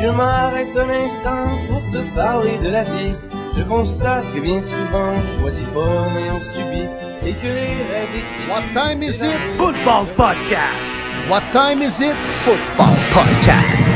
[0.00, 3.14] je m'arrête un instant pour te parler de la vie,
[3.56, 6.88] je constate que bien souvent on choisit pas mais on subit
[7.26, 9.54] et que les règles What time is it?
[9.54, 11.02] Football Podcast.
[11.28, 12.16] What time is it?
[12.44, 13.89] Football Podcast.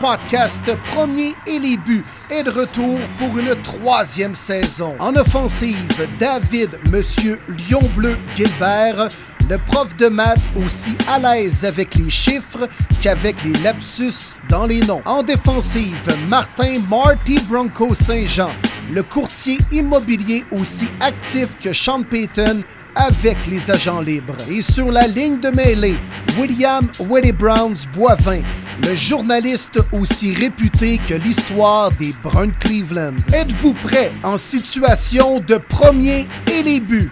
[0.00, 0.62] Podcast
[0.94, 4.96] Premier et les buts est de retour pour une troisième saison.
[4.98, 9.08] En offensive, David, Monsieur Lion Bleu Gilbert,
[9.48, 12.66] le prof de maths aussi à l'aise avec les chiffres
[13.02, 15.02] qu'avec les lapsus dans les noms.
[15.04, 18.50] En défensive, Martin Marty Bronco Saint-Jean,
[18.90, 22.62] le courtier immobilier aussi actif que Sean Payton
[22.94, 24.36] avec les agents libres.
[24.48, 25.96] Et sur la ligne de mêlée,
[26.38, 28.42] William Willie Browns Boivin,
[28.82, 33.16] le journaliste aussi réputé que l'histoire des Bruns Cleveland.
[33.32, 37.10] Êtes-vous prêt en situation de premier et les buts?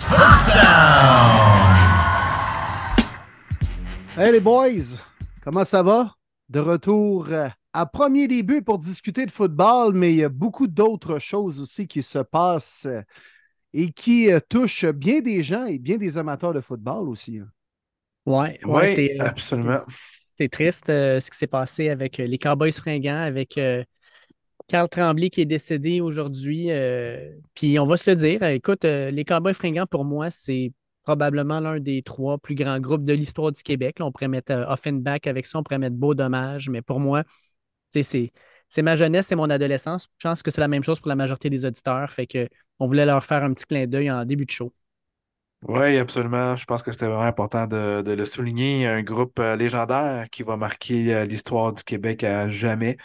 [4.17, 4.99] Hey les boys,
[5.45, 6.15] comment ça va?
[6.49, 7.29] De retour
[7.73, 11.87] à premier début pour discuter de football, mais il y a beaucoup d'autres choses aussi
[11.87, 12.89] qui se passent
[13.75, 17.39] et qui euh, touchent bien des gens et bien des amateurs de football aussi.
[17.39, 17.49] hein.
[18.27, 19.85] Ouais, Oui, ouais, c'est absolument.
[20.39, 23.83] c'est triste euh, ce qui s'est passé avec euh, les Cowboys fringants, avec euh,
[24.69, 26.71] Carl Tremblay qui est décédé aujourd'hui.
[26.73, 30.31] euh, puis on va se le dire, euh, écoute, euh, les Cowboys fringants, pour moi,
[30.31, 30.73] c'est
[31.05, 33.99] probablement l'un des trois plus grands groupes de l'histoire du Québec.
[34.01, 37.01] Là, on pourrait mettre euh, Offenbach avec ça, on pourrait mettre Beau Dommage, mais pour
[37.01, 37.31] moi, tu
[37.93, 38.33] sais, c'est
[38.69, 40.09] c'est ma jeunesse, c'est mon adolescence.
[40.19, 42.11] Je pense que c'est la même chose pour la majorité des auditeurs.
[42.11, 44.73] Fait que on voulait leur faire un petit clin d'œil en début de show.
[45.63, 46.55] Oui, absolument.
[46.55, 48.87] Je pense que c'était vraiment important de, le souligner.
[48.87, 52.97] Un groupe euh, légendaire qui va marquer euh, l'histoire du Québec à jamais.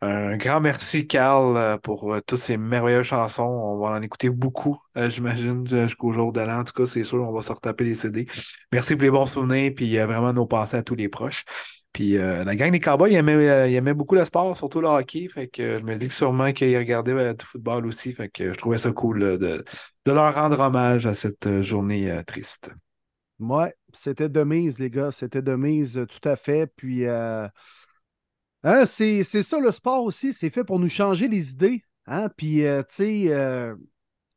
[0.00, 3.44] Un grand merci, Carl, euh, pour toutes ces merveilleuses chansons.
[3.44, 6.60] On va en écouter beaucoup, j'imagine, jusqu'au jour de l'an.
[6.60, 8.26] En tout cas, c'est sûr, on va se retaper les CD.
[8.72, 11.44] Merci pour les bons souvenirs, puis vraiment nos pensées à tous les proches.
[11.92, 14.80] Puis euh, la gang des Cowboys, ils aimaient, euh, ils aimaient beaucoup le sport, surtout
[14.80, 15.28] le hockey.
[15.28, 18.14] Fait que je me dis que sûrement qu'ils regardaient euh, du football aussi.
[18.14, 19.64] Fait que je trouvais ça cool de,
[20.06, 22.70] leur rendre hommage à cette journée triste.
[23.38, 25.10] Ouais, c'était de mise, les gars.
[25.10, 26.66] C'était de mise, tout à fait.
[26.76, 27.50] Puis, hein,
[28.86, 30.32] c'est ça le sport aussi.
[30.32, 31.84] C'est fait pour nous changer les idées.
[32.06, 32.30] Hein?
[32.36, 33.74] Puis, tu sais,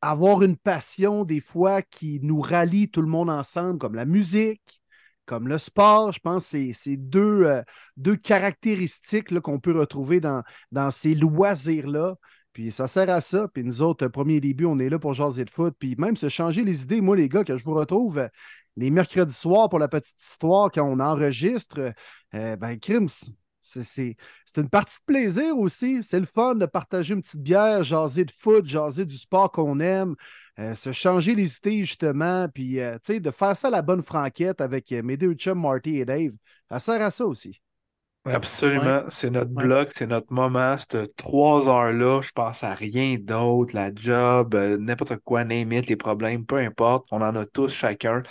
[0.01, 4.81] avoir une passion des fois qui nous rallie tout le monde ensemble, comme la musique,
[5.25, 6.11] comme le sport.
[6.11, 7.61] Je pense que c'est- deux, euh,
[7.97, 12.15] deux caractéristiques qu'on peut retrouver dans, dans ces loisirs-là.
[12.53, 13.47] Puis ça sert à ça.
[13.53, 15.75] Puis nous autres, premier début, on est là pour jaser de foot.
[15.77, 17.01] Puis même se changer les idées.
[17.01, 18.27] Moi, les gars, que je vous retrouve euh,
[18.77, 21.93] les mercredis soirs pour la petite histoire, quand on enregistre,
[22.33, 23.07] euh, ben, crime,
[23.61, 24.15] c'est
[24.57, 26.03] une partie de plaisir aussi.
[26.03, 29.79] C'est le fun de partager une petite bière, jaser de foot, jaser du sport qu'on
[29.79, 30.15] aime,
[30.59, 33.81] euh, se changer les idées, justement, puis euh, tu sais, de faire ça à la
[33.81, 36.31] bonne franquette avec euh, mes deux chums, Marty et Dave.
[36.69, 37.61] Ça sert à ça aussi.
[38.27, 39.03] Absolument.
[39.09, 39.65] C'est notre Ouais.
[39.65, 40.75] bloc, c'est notre moment.
[40.79, 43.75] Cette trois heures-là, je pense à rien d'autre.
[43.75, 47.05] La job, euh, n'importe quoi, name it, les problèmes, peu importe.
[47.11, 48.23] On en a tous chacun.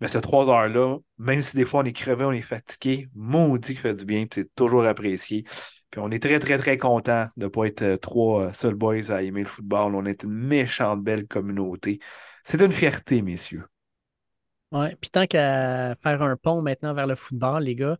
[0.00, 3.74] Mais ces trois heures-là, même si des fois on est crevé, on est fatigué, maudit
[3.74, 5.44] qui fait du bien, puis c'est toujours apprécié.
[5.92, 8.74] Puis on est très, très, très content de ne pas être euh, trois euh, seuls
[8.74, 9.94] boys à aimer le football.
[9.94, 12.00] On est une méchante belle communauté.
[12.44, 13.64] C'est une fierté, messieurs.
[14.72, 17.98] Ouais, puis tant qu'à faire un pont maintenant vers le football, les gars,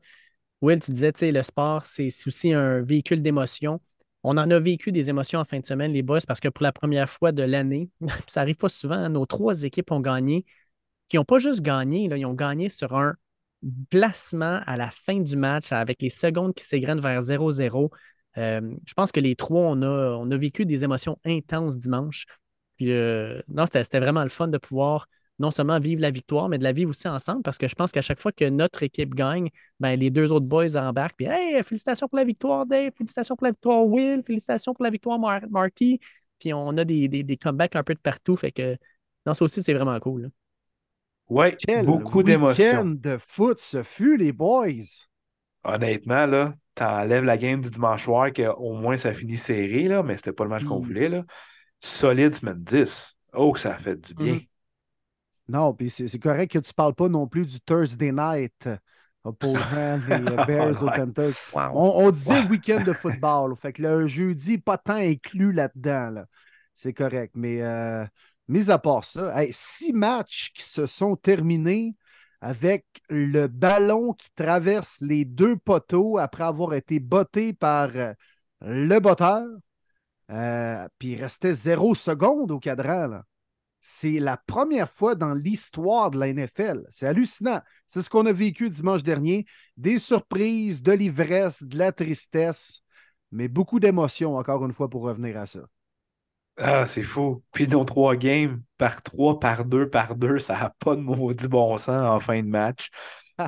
[0.63, 3.83] Will, tu disais, tu sais, le sport, c'est aussi un véhicule d'émotion.
[4.23, 6.63] On en a vécu des émotions en fin de semaine, les boys, parce que pour
[6.63, 7.91] la première fois de l'année,
[8.27, 10.47] ça arrive pas souvent, hein, nos trois équipes ont gagné,
[11.09, 13.17] qui n'ont pas juste gagné, là, ils ont gagné sur un
[13.91, 17.91] placement à la fin du match avec les secondes qui s'égrènent vers 0-0.
[18.39, 22.27] Euh, je pense que les trois, on a, vécu des émotions intenses dimanche.
[22.81, 25.07] Euh, non, c'était vraiment le fun de pouvoir
[25.39, 27.91] non seulement vivre la victoire, mais de la vivre aussi ensemble parce que je pense
[27.91, 29.49] qu'à chaque fois que notre équipe gagne,
[29.81, 31.17] ben, les deux autres boys embarquent.
[31.17, 34.91] Puis, hey, félicitations pour la victoire, Dave, félicitations pour la victoire, Will, félicitations pour la
[34.91, 35.41] victoire, Mar-.
[35.75, 38.37] Puis, on a des, des, des comebacks un peu de partout.
[38.37, 38.77] Fait que,
[39.27, 40.31] non, ça aussi, c'est vraiment cool.
[41.67, 42.65] Quel beaucoup d'émotions.
[42.83, 44.69] week-end de foot ce fut, les boys.
[45.65, 50.17] Honnêtement, là, t'enlèves la game du dimanche soir, qu'au moins ça finit serré, là, mais
[50.17, 50.85] c'était pas le match qu'on Mm.
[50.85, 51.09] voulait.
[51.09, 51.25] Là.
[51.81, 53.15] Solide semaine 10.
[53.33, 54.39] Oh, que ça a fait du bien.
[55.49, 58.77] Non, puis c'est correct que tu ne parles pas non plus du Thursday night euh,
[59.25, 60.87] opposant les Bears aux.
[60.91, 61.35] Panthers.
[61.55, 63.55] On, on disait week-end de football.
[63.57, 66.11] Fait que le jeudi, pas tant inclus là-dedans.
[66.11, 66.27] là.
[66.75, 67.33] C'est correct.
[67.37, 68.05] Mais euh,
[68.49, 71.95] mis à part ça, six matchs qui se sont terminés
[72.43, 78.13] avec le ballon qui traverse les deux poteaux après avoir été botté par euh,
[78.61, 79.47] le botteur.
[80.31, 83.21] Euh, puis il restait zéro seconde au cadran.
[83.81, 86.85] C'est la première fois dans l'histoire de la NFL.
[86.91, 87.61] C'est hallucinant.
[87.87, 89.47] C'est ce qu'on a vécu dimanche dernier.
[89.77, 92.83] Des surprises, de l'ivresse, de la tristesse,
[93.31, 95.61] mais beaucoup d'émotions, encore une fois, pour revenir à ça.
[96.59, 97.43] Ah, c'est fou.
[97.53, 101.49] Puis nos trois games, par trois, par deux, par deux, ça n'a pas de maudit
[101.49, 102.91] bon sens en fin de match.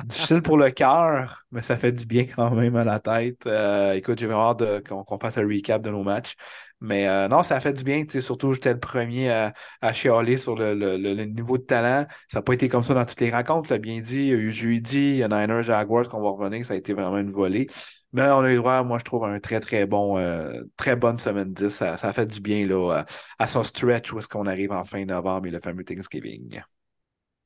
[0.05, 3.45] Difficile pour le cœur, mais ça fait du bien quand même à la tête.
[3.45, 6.33] Euh, écoute, j'ai vraiment hâte qu'on fasse un recap de nos matchs.
[6.81, 8.03] Mais euh, non, ça a fait du bien.
[8.19, 12.05] Surtout, j'étais le premier à, à chialer sur le, niveau de talent.
[12.29, 13.71] Ça n'a pas été comme ça dans toutes les rencontres.
[13.71, 16.29] Là, bien dit, il y a eu jeudi, il y a Niners Jaguars qu'on va
[16.31, 16.65] revenir.
[16.65, 17.67] Ça a été vraiment une volée.
[18.15, 21.17] Mais on a eu droit, moi, je trouve, un très, très bon, euh, très bonne
[21.17, 21.67] semaine 10.
[21.67, 23.03] Ça, a fait du bien là,
[23.37, 26.61] à, son stretch où est-ce qu'on arrive en fin novembre et le fameux Thanksgiving.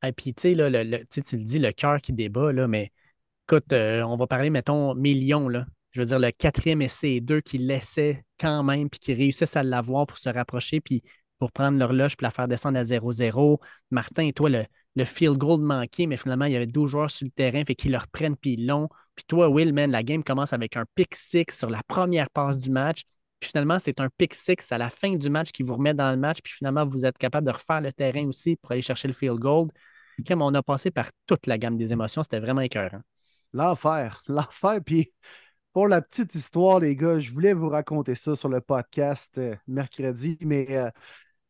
[0.03, 2.91] Et puis, tu sais, le, tu le dis, le cœur qui débat, là, mais
[3.47, 5.65] écoute, euh, on va parler, mettons, millions, là.
[5.89, 9.63] Je veux dire, le quatrième essai 2 qui laissait quand même, puis qui réussissent à
[9.63, 11.01] l'avoir pour se rapprocher, puis
[11.39, 13.59] pour prendre l'horloge, puis la faire descendre à 0-0.
[13.89, 17.25] Martin, toi, le, le field goal manqué, mais finalement, il y avait 12 joueurs sur
[17.25, 18.87] le terrain, fait qu'ils le reprennent, puis ils l'ont.
[19.19, 22.57] Puis toi, Will, man, la game commence avec un pick six sur la première passe
[22.57, 23.03] du match.
[23.41, 26.09] Puis finalement, c'est un pick six à la fin du match qui vous remet dans
[26.11, 26.39] le match.
[26.41, 29.37] Puis finalement, vous êtes capable de refaire le terrain aussi pour aller chercher le field
[29.37, 29.67] goal.
[30.25, 33.01] Comme on a passé par toute la gamme des émotions, c'était vraiment écœurant.
[33.51, 34.79] L'enfer, l'enfer.
[34.85, 35.11] Puis
[35.73, 39.53] pour la petite histoire, les gars, je voulais vous raconter ça sur le podcast euh,
[39.67, 40.89] mercredi, mais euh,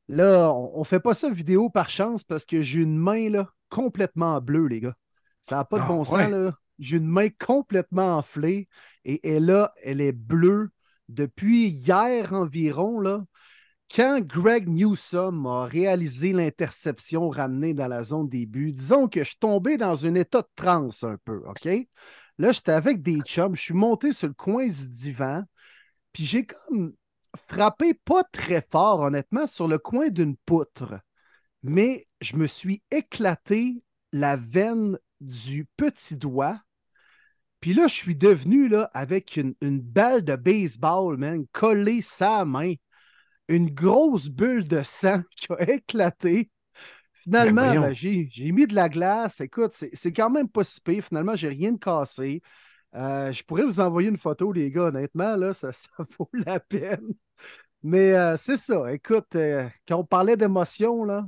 [0.07, 4.41] là, on ne fait pas ça vidéo par chance parce que j'ai une main complètement
[4.41, 4.95] bleue, les gars.
[5.49, 6.53] Ça n'a pas de ah, bon sens, là.
[6.77, 8.69] J'ai une main complètement enflée
[9.03, 10.69] et elle, là, elle est bleue
[11.09, 13.23] depuis hier environ, là.
[13.93, 19.39] Quand Greg Newsom a réalisé l'interception ramenée dans la zone début, disons que je suis
[19.39, 21.67] tombé dans un état de transe un peu, OK?
[22.37, 25.43] Là, j'étais avec des chums, je suis monté sur le coin du divan,
[26.13, 26.93] puis j'ai comme
[27.35, 30.99] frappé pas très fort, honnêtement, sur le coin d'une poutre.
[31.63, 36.59] Mais je me suis éclaté la veine du petit doigt.
[37.59, 42.73] Puis là, je suis devenu là, avec une, balle de baseball, man, collée sa main
[43.49, 46.51] une grosse bulle de sang qui a éclaté.
[47.13, 49.41] Finalement, ben, j'ai, mis de la glace.
[49.41, 51.03] Écoute, c'est, quand même pas si pire.
[51.03, 52.41] Finalement, j'ai rien de cassé.
[52.95, 56.59] Euh, je pourrais vous envoyer une photo, les gars, honnêtement, là, ça, ça vaut la
[56.59, 57.13] peine.
[57.83, 58.91] Mais euh, c'est ça.
[58.93, 61.25] Écoute, euh, quand on parlait d'émotion, là,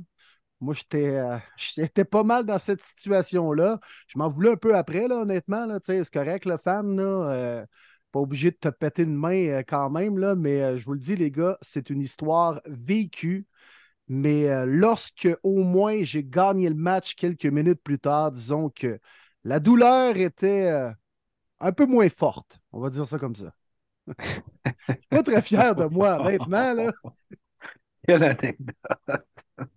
[0.62, 0.74] moi,
[1.56, 3.80] j'étais, pas mal dans cette situation-là.
[4.06, 5.66] Je m'en voulais un peu après, là, honnêtement.
[5.66, 6.96] Là, c'est correct, le fan.
[6.96, 7.66] Là,
[8.12, 10.92] pas obligé de te péter une main euh, quand même, là, mais euh, je vous
[10.92, 13.46] le dis, les gars, c'est une histoire vécue.
[14.08, 19.00] Mais euh, lorsque au moins j'ai gagné le match quelques minutes plus tard, disons que
[19.44, 20.70] la douleur était
[21.60, 22.60] un peu moins forte.
[22.72, 23.54] On va dire ça comme ça.
[24.18, 24.24] je
[24.92, 26.74] suis pas très fier de moi, honnêtement.
[26.74, 26.92] Là.
[28.08, 28.76] Quelle anecdote.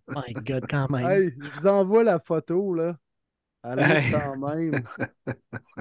[0.07, 1.31] My God, quand même.
[1.39, 2.97] je vous envoie la photo, là.
[3.61, 4.79] Allez, sans même.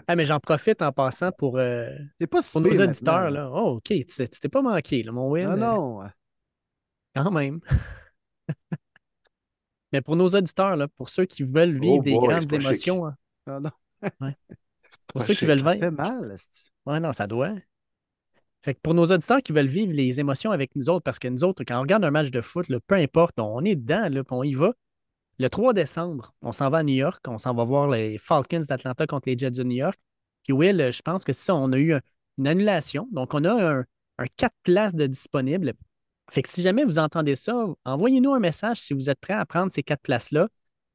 [0.07, 1.91] ah, mais j'en profite en passant pour, euh,
[2.31, 3.31] pas pour nos auditeurs.
[3.31, 3.51] Là.
[3.53, 5.47] Oh, OK, tu t'es pas manqué, là, mon Will.
[5.47, 6.11] Non, non.
[7.15, 7.61] Quand même.
[9.93, 13.07] mais pour nos auditeurs, là, pour ceux qui veulent vivre oh des grandes émotions.
[13.07, 13.17] Hein.
[13.47, 13.71] Ah, non.
[14.21, 14.37] ouais.
[15.09, 15.73] Pour ceux qui veulent vivre.
[15.73, 16.37] Ça fait mal.
[16.87, 17.55] Ouais, non, ça doit.
[18.65, 21.29] Fait que pour nos auditeurs qui veulent vivre les émotions avec nous autres, parce que
[21.29, 24.23] nous autres, quand on regarde un match de foot, peu importe, on est dedans, là,
[24.31, 24.73] on y va.
[25.39, 27.23] Le 3 décembre, on s'en va à New York.
[27.29, 29.99] On s'en va voir les Falcons d'Atlanta contre les Jets de New York.
[30.45, 31.95] Puis Will, je pense que ça, on a eu
[32.39, 33.07] une annulation.
[33.13, 33.85] Donc, on a un,
[34.17, 35.75] un 4 places de disponibles.
[36.31, 39.45] Fait que si jamais vous entendez ça, envoyez-nous un message si vous êtes prêt à
[39.45, 40.49] prendre ces quatre places-là.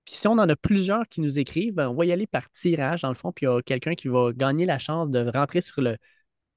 [0.05, 2.49] Puis si on en a plusieurs qui nous écrivent, ben, on va y aller par
[2.49, 5.29] tirage, dans le fond, puis il y a quelqu'un qui va gagner la chance de
[5.29, 5.97] rentrer sur le,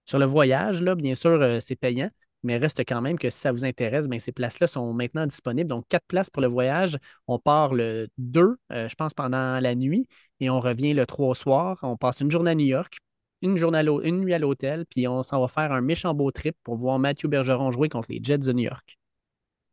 [0.05, 0.83] sur le voyage.
[0.83, 0.95] Là.
[0.95, 2.11] Bien sûr, euh, c'est payant
[2.43, 5.69] mais reste quand même que si ça vous intéresse, bien, ces places-là sont maintenant disponibles.
[5.69, 6.99] Donc, quatre places pour le voyage.
[7.27, 10.09] On part le 2, euh, je pense, pendant la nuit,
[10.41, 11.79] et on revient le 3 au soir.
[11.83, 12.99] On passe une journée à New York,
[13.43, 16.57] une, journée une nuit à l'hôtel, puis on s'en va faire un méchant beau trip
[16.65, 18.99] pour voir Mathieu Bergeron jouer contre les Jets de New York.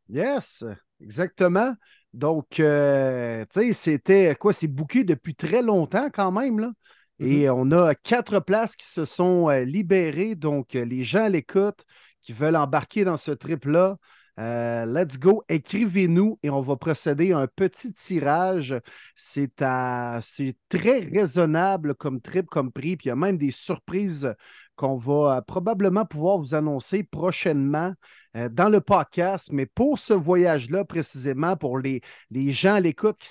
[0.08, 0.64] Yes,
[1.00, 1.74] exactement.
[2.12, 4.52] Donc, euh, tu sais, c'était quoi?
[4.52, 6.72] C'est booké depuis très longtemps quand même, là?
[7.20, 7.54] Et mm-hmm.
[7.54, 10.34] on a quatre places qui se sont euh, libérées.
[10.34, 11.84] Donc, les gens l'écoutent
[12.22, 13.96] qui veulent embarquer dans ce trip-là,
[14.38, 18.78] euh, let's go, écrivez-nous et on va procéder à un petit tirage.
[19.14, 24.34] C'est très raisonnable comme trip, comme prix, puis il y a même des surprises
[24.76, 27.92] qu'on va euh, probablement pouvoir vous annoncer prochainement
[28.34, 29.50] euh, dans le podcast.
[29.52, 32.00] Mais pour ce voyage-là, précisément, pour les,
[32.30, 33.28] les gens à l'écoute qui,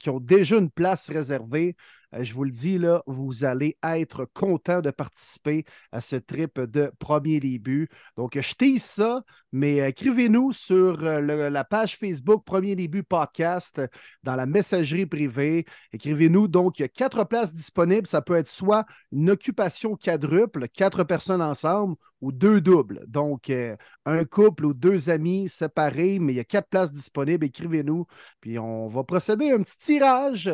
[0.00, 4.26] qui ont déjà une place réservée, Euh, je vous le dis, là, vous allez être
[4.32, 7.88] content de participer à ce trip de premier début.
[8.16, 9.22] Donc, je tease ça,
[9.52, 13.86] mais écrivez-nous sur euh, la page Facebook Premier Début Podcast euh,
[14.22, 15.64] dans la messagerie privée.
[15.92, 16.48] Écrivez-nous.
[16.48, 18.06] Donc, il y a quatre places disponibles.
[18.06, 23.04] Ça peut être soit une occupation quadruple, quatre personnes ensemble, ou deux doubles.
[23.06, 27.46] Donc, euh, un couple ou deux amis séparés, mais il y a quatre places disponibles.
[27.46, 28.06] Écrivez-nous.
[28.40, 30.50] Puis, on va procéder à un petit tirage.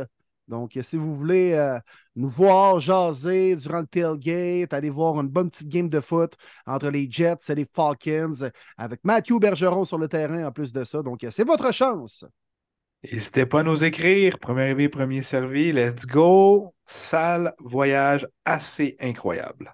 [0.48, 1.78] Donc, si vous voulez euh,
[2.16, 6.34] nous voir jaser durant le tailgate, aller voir une bonne petite game de foot
[6.66, 10.84] entre les Jets et les Falcons, avec Matthew Bergeron sur le terrain en plus de
[10.84, 11.02] ça.
[11.02, 12.24] Donc, c'est votre chance.
[13.04, 14.40] N'hésitez pas à nous écrire.
[14.40, 15.70] Premier arrivé, premier servi.
[15.70, 16.74] Let's go.
[16.84, 19.72] Sale voyage assez incroyable.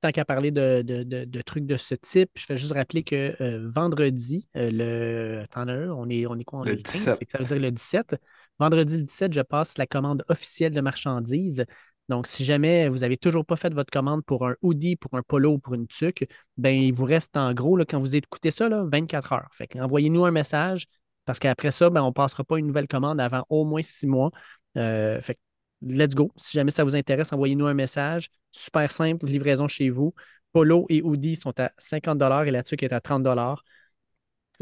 [0.00, 3.02] Tant qu'à parler de, de- de- de trucs de ce type, je vais juste rappeler
[3.04, 5.42] que euh, vendredi, euh, le.
[5.44, 6.60] Attends, on est, on est quoi?
[6.60, 7.18] On Le est le 15, 17.
[7.18, 8.16] fait que ça veut dire le 17.
[8.60, 11.64] Vendredi 17, je passe la commande officielle de marchandises.
[12.10, 15.22] Donc, si jamais vous n'avez toujours pas fait votre commande pour un hoodie, pour un
[15.22, 16.26] polo ou pour une tuque,
[16.56, 19.48] ben, il vous reste en gros, là, quand vous écoutez ça, là, 24 heures.
[19.52, 20.86] Fait envoyez-nous un message
[21.24, 24.06] parce qu'après ça, ben, on ne passera pas une nouvelle commande avant au moins six
[24.06, 24.30] mois.
[24.76, 25.38] Euh, fait
[25.82, 26.30] let's go.
[26.36, 28.28] Si jamais ça vous intéresse, envoyez-nous un message.
[28.50, 30.14] Super simple, livraison chez vous.
[30.52, 33.26] Polo et hoodie sont à 50 et la tuque est à 30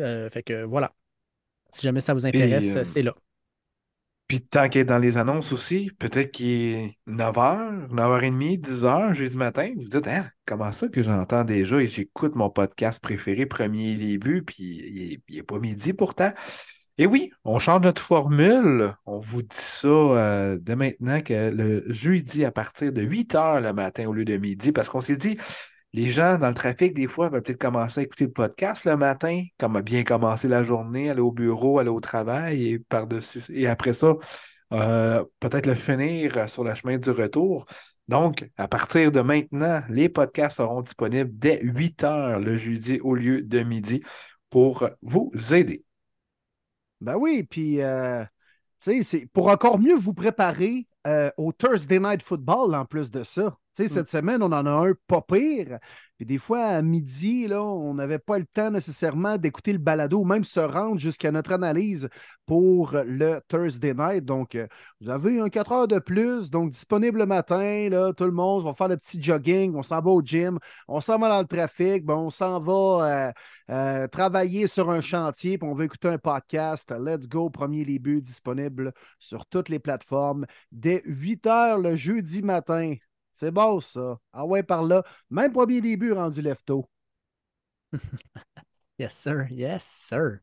[0.00, 0.93] Euh, Fait que voilà.
[1.73, 3.14] Si jamais ça vous intéresse, euh, c'est là.
[4.28, 9.37] Puis tant qu'il est dans les annonces aussi, peut-être qu'il est 9h, 9h30, 10h, jeudi
[9.38, 9.73] matin.
[9.76, 14.42] Vous dites, hein, comment ça que j'entends déjà et j'écoute mon podcast préféré, premier début,
[14.42, 16.30] puis il n'est pas midi pourtant.
[16.99, 18.92] Et oui, on change notre formule.
[19.06, 23.73] On vous dit ça euh, dès maintenant que le jeudi à partir de 8h le
[23.73, 25.38] matin au lieu de midi, parce qu'on s'est dit,
[25.92, 28.97] les gens dans le trafic, des fois, veulent peut-être commencer à écouter le podcast le
[28.97, 33.42] matin, comme bien commencer la journée, aller au bureau, aller au travail et par-dessus.
[33.50, 34.14] Et après ça,
[34.73, 37.64] euh, peut-être le finir sur le chemin du retour.
[38.07, 43.14] Donc, à partir de maintenant, les podcasts seront disponibles dès 8 heures le jeudi au
[43.14, 44.02] lieu de midi
[44.50, 45.85] pour vous aider.
[47.00, 48.25] Ben oui, puis euh,
[48.80, 53.57] c'est pour encore mieux vous préparer euh, au Thursday Night Football en plus de ça.
[53.78, 55.78] Sais, cette semaine, on en a un pas pire.
[56.16, 60.18] Puis des fois, à midi, là, on n'avait pas le temps nécessairement d'écouter le balado,
[60.18, 62.08] ou même se rendre jusqu'à notre analyse
[62.44, 64.25] pour le Thursday Night.
[64.25, 64.66] Donc, euh,
[65.00, 68.64] vous avez un 4 heures de plus, donc disponible le matin, là, tout le monde
[68.64, 70.58] va faire le petit jogging, on s'en va au gym,
[70.88, 73.32] on s'en va dans le trafic, ben, on s'en va euh,
[73.70, 76.92] euh, travailler sur un chantier, puis on veut écouter un podcast.
[76.99, 82.97] Let's go, premier début, disponible sur toutes les plateformes dès 8 heures le jeudi matin.
[83.38, 84.18] C'est bon, ça.
[84.33, 85.04] Ah ouais, par là.
[85.30, 86.88] Même premier début rendu lefto.
[88.99, 89.47] Yes, sir.
[89.52, 90.40] Yes, sir.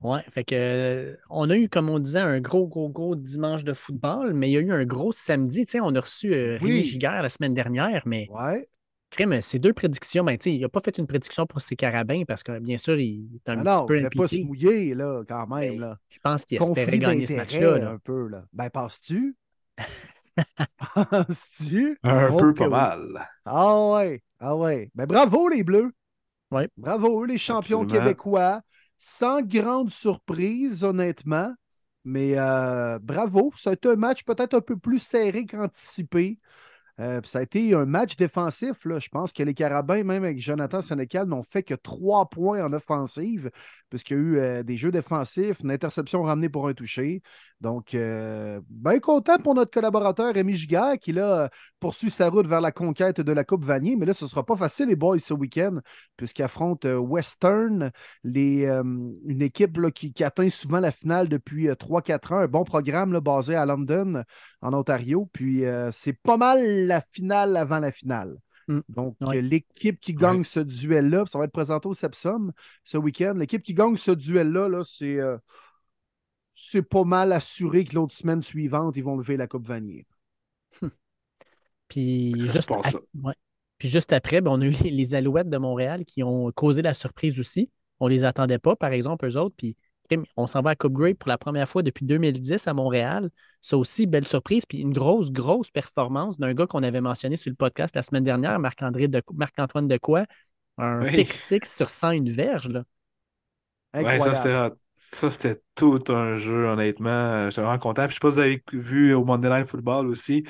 [0.00, 3.64] Ouais, fait que euh, on a eu, comme on disait, un gros, gros, gros dimanche
[3.64, 5.66] de football, mais il y a eu un gros samedi.
[5.66, 6.84] Tu sais, on a reçu euh, Rémi Oui.
[6.84, 8.68] Giguère la semaine dernière, mais Ouais.
[9.10, 11.74] crème, ces deux prédictions, ben, tu sais, il n'a pas fait une prédiction pour ses
[11.74, 14.38] carabins parce que, bien sûr, il est un Ah petit peu il ne pas se
[14.38, 14.44] impliqué.
[14.44, 15.74] mouiller, là, quand même.
[15.74, 15.98] Ben, Là.
[16.10, 17.78] Je pense qu'il espérait gagner ce match-là.
[17.78, 17.90] là.
[17.90, 18.44] un peu, là.
[18.52, 19.36] Ben, penses-tu?
[20.94, 21.98] penses-tu?
[22.04, 22.68] Un Oh peu pas oui.
[22.68, 23.28] mal.
[23.44, 24.90] Ah ouais, ah ouais.
[24.94, 25.92] Ben, bravo, les Bleus.
[26.50, 26.68] Ouais.
[26.76, 27.86] Bravo, les champions Absolument.
[27.86, 28.62] québécois.
[28.98, 31.54] Sans grande surprise, honnêtement.
[32.04, 33.52] Mais euh, bravo.
[33.56, 36.38] Ça a été un match peut-être un peu plus serré qu'anticipé.
[37.00, 38.76] Euh, ça a été un match défensif.
[38.84, 42.72] Je pense que les Carabins, même avec Jonathan Sénécal, n'ont fait que trois points en
[42.72, 43.50] offensive,
[43.88, 47.22] puisqu'il y a eu euh, des jeux défensifs, une interception ramenée pour un touché.
[47.62, 52.60] Donc, euh, bien content pour notre collaborateur Rémi Giguère qui là, poursuit sa route vers
[52.60, 53.94] la conquête de la Coupe Vanier.
[53.96, 55.78] Mais là, ce ne sera pas facile, les boys, ce week-end,
[56.16, 57.92] puisqu'ils affrontent Western,
[58.24, 62.38] une équipe là, qui, atteint souvent la finale depuis euh, 3-4 ans.
[62.38, 64.24] Un bon programme basé à London,
[64.62, 65.28] en Ontario.
[65.32, 68.38] Puis, euh, c'est pas mal la finale avant la finale.
[68.68, 68.80] Mm.
[68.88, 69.42] Donc, Ouais.
[69.42, 72.52] l'équipe qui gagne ce duel-là, ça va être présenté au Sepsum
[72.84, 73.34] ce week-end.
[73.36, 75.36] L'équipe qui gagne ce duel-là, là, c'est euh,
[76.50, 80.06] c'est pas mal assuré que l'autre semaine suivante, ils vont lever la Coupe Vanier.
[81.88, 82.70] Puis Ça se juste,
[83.22, 83.34] ouais.
[83.78, 86.82] Puis juste après, ben, on a eu les, les Alouettes de Montréal qui ont causé
[86.82, 87.70] la surprise aussi.
[88.00, 89.54] On ne les attendait pas, par exemple, eux autres.
[89.56, 89.76] Puis
[90.16, 93.30] crime, on s'en va à Coupe Grey pour la première fois depuis 2010 à Montréal.
[93.60, 94.64] Ça aussi, belle surprise.
[94.66, 98.24] Puis une grosse, grosse performance d'un gars qu'on avait mentionné sur le podcast la semaine
[98.24, 100.24] dernière, Marc-André de, Marc-Antoine Decoy.
[100.78, 101.10] Un Oui.
[101.16, 102.68] pick six sur 101 verges.
[102.68, 102.84] Là.
[103.94, 104.24] Ouais, Incroyable.
[104.24, 104.78] ça, c'était hot.
[104.94, 107.50] Ça, c'était tout un jeu, honnêtement.
[107.50, 108.06] J'étais vraiment content.
[108.06, 110.44] Puis, je sais pas si vous avez vu au Monday Night Football aussi,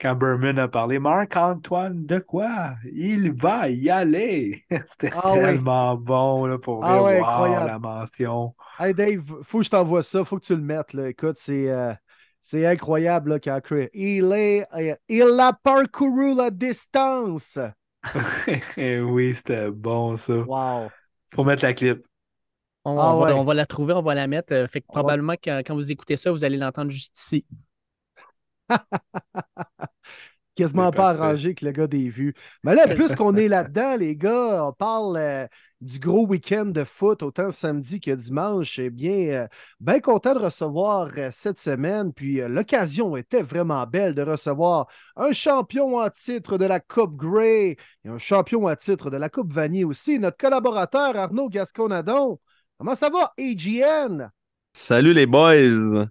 [0.00, 2.74] quand Berman a parlé, Marc-Antoine, de quoi?
[2.92, 4.64] Il va y aller.
[4.86, 7.66] C'était Ah tellement bon, là, pour Ah ouais, incroyable.
[7.66, 8.54] la mention.
[8.78, 10.92] Hey Dave, faut que je t'envoie ça, faut que tu le mettes.
[10.92, 11.08] Là.
[11.08, 11.92] Écoute, c'est euh,
[12.42, 17.58] C'est incroyable là, quand Chris- il, est, euh, il a parcouru la distance.
[18.76, 20.34] oui, c'était bon, ça.
[20.46, 20.90] Wow.
[21.34, 22.06] Faut mettre la clip.
[22.84, 23.32] On, Ah on va, ouais.
[23.32, 24.52] on va la trouver, on va la mettre.
[24.54, 27.18] euh, fait que On va- probablement que quand vous écoutez ça, vous allez l'entendre juste
[27.18, 27.44] ici.
[30.54, 31.22] Quasiment pas parfait.
[31.22, 32.34] arrangé que le gars des vues.
[32.64, 35.46] Mais là, puisqu'on est là-dedans, les gars, on parle euh,
[35.80, 38.78] du gros week-end de foot, autant samedi que dimanche.
[38.80, 39.46] Eh bien, euh,
[39.78, 42.12] bien content de recevoir euh, cette semaine.
[42.12, 47.14] Puis euh, l'occasion était vraiment belle de recevoir un champion en titre de la Coupe
[47.14, 52.40] Grey et un champion à titre de la Coupe Vanier aussi, notre collaborateur Arnaud Gasconadon.
[52.78, 54.28] Comment ça va, AGN?
[54.72, 56.08] Salut les boys!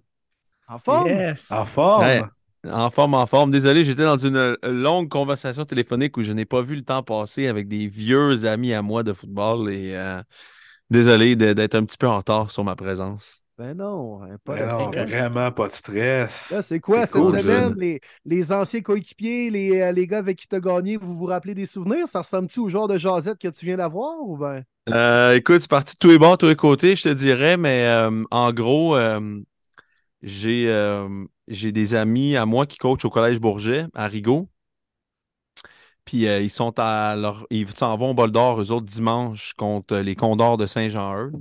[0.68, 1.08] En forme?
[1.08, 1.50] Yes.
[1.50, 2.02] En forme.
[2.04, 2.22] Ouais.
[2.70, 3.50] En forme, en forme.
[3.50, 7.02] Désolé, j'étais dans une euh, longue conversation téléphonique où je n'ai pas vu le temps
[7.02, 10.22] passer avec des vieux amis à moi de football et euh,
[10.90, 13.42] désolé d'être un petit peu en retard sur ma présence.
[13.58, 15.10] Ben non, hein, pas de non, stress.
[15.10, 16.54] vraiment pas de stress.
[16.62, 17.74] C'est quoi cette cool, semaine?
[17.76, 21.26] Les, les anciens coéquipiers, les, euh, les gars avec qui tu as gagné, vous vous
[21.26, 22.06] rappelez des souvenirs?
[22.06, 24.62] Ça ressemble-tu au genre de jasette que tu viens d'avoir ou ben?
[24.90, 27.84] Euh, écoute, c'est parti de tous les bords, tous les côtés, je te dirais, mais
[27.86, 29.40] euh, en gros, euh,
[30.22, 31.08] j'ai euh,
[31.48, 34.48] j'ai des amis à moi qui coachent au Collège Bourget à Rigaud.
[36.04, 37.46] Puis euh, ils sont à leur.
[37.50, 41.36] Ils s'en vont au bol d'or, eux autres, dimanche contre les Condors de Saint-Jean-Eudes.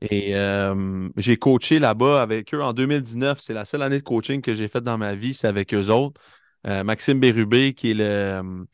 [0.00, 3.40] Et euh, j'ai coaché là-bas avec eux en 2019.
[3.40, 5.88] C'est la seule année de coaching que j'ai faite dans ma vie, c'est avec eux
[5.90, 6.20] autres.
[6.66, 8.64] Euh, Maxime Bérubé, qui est le.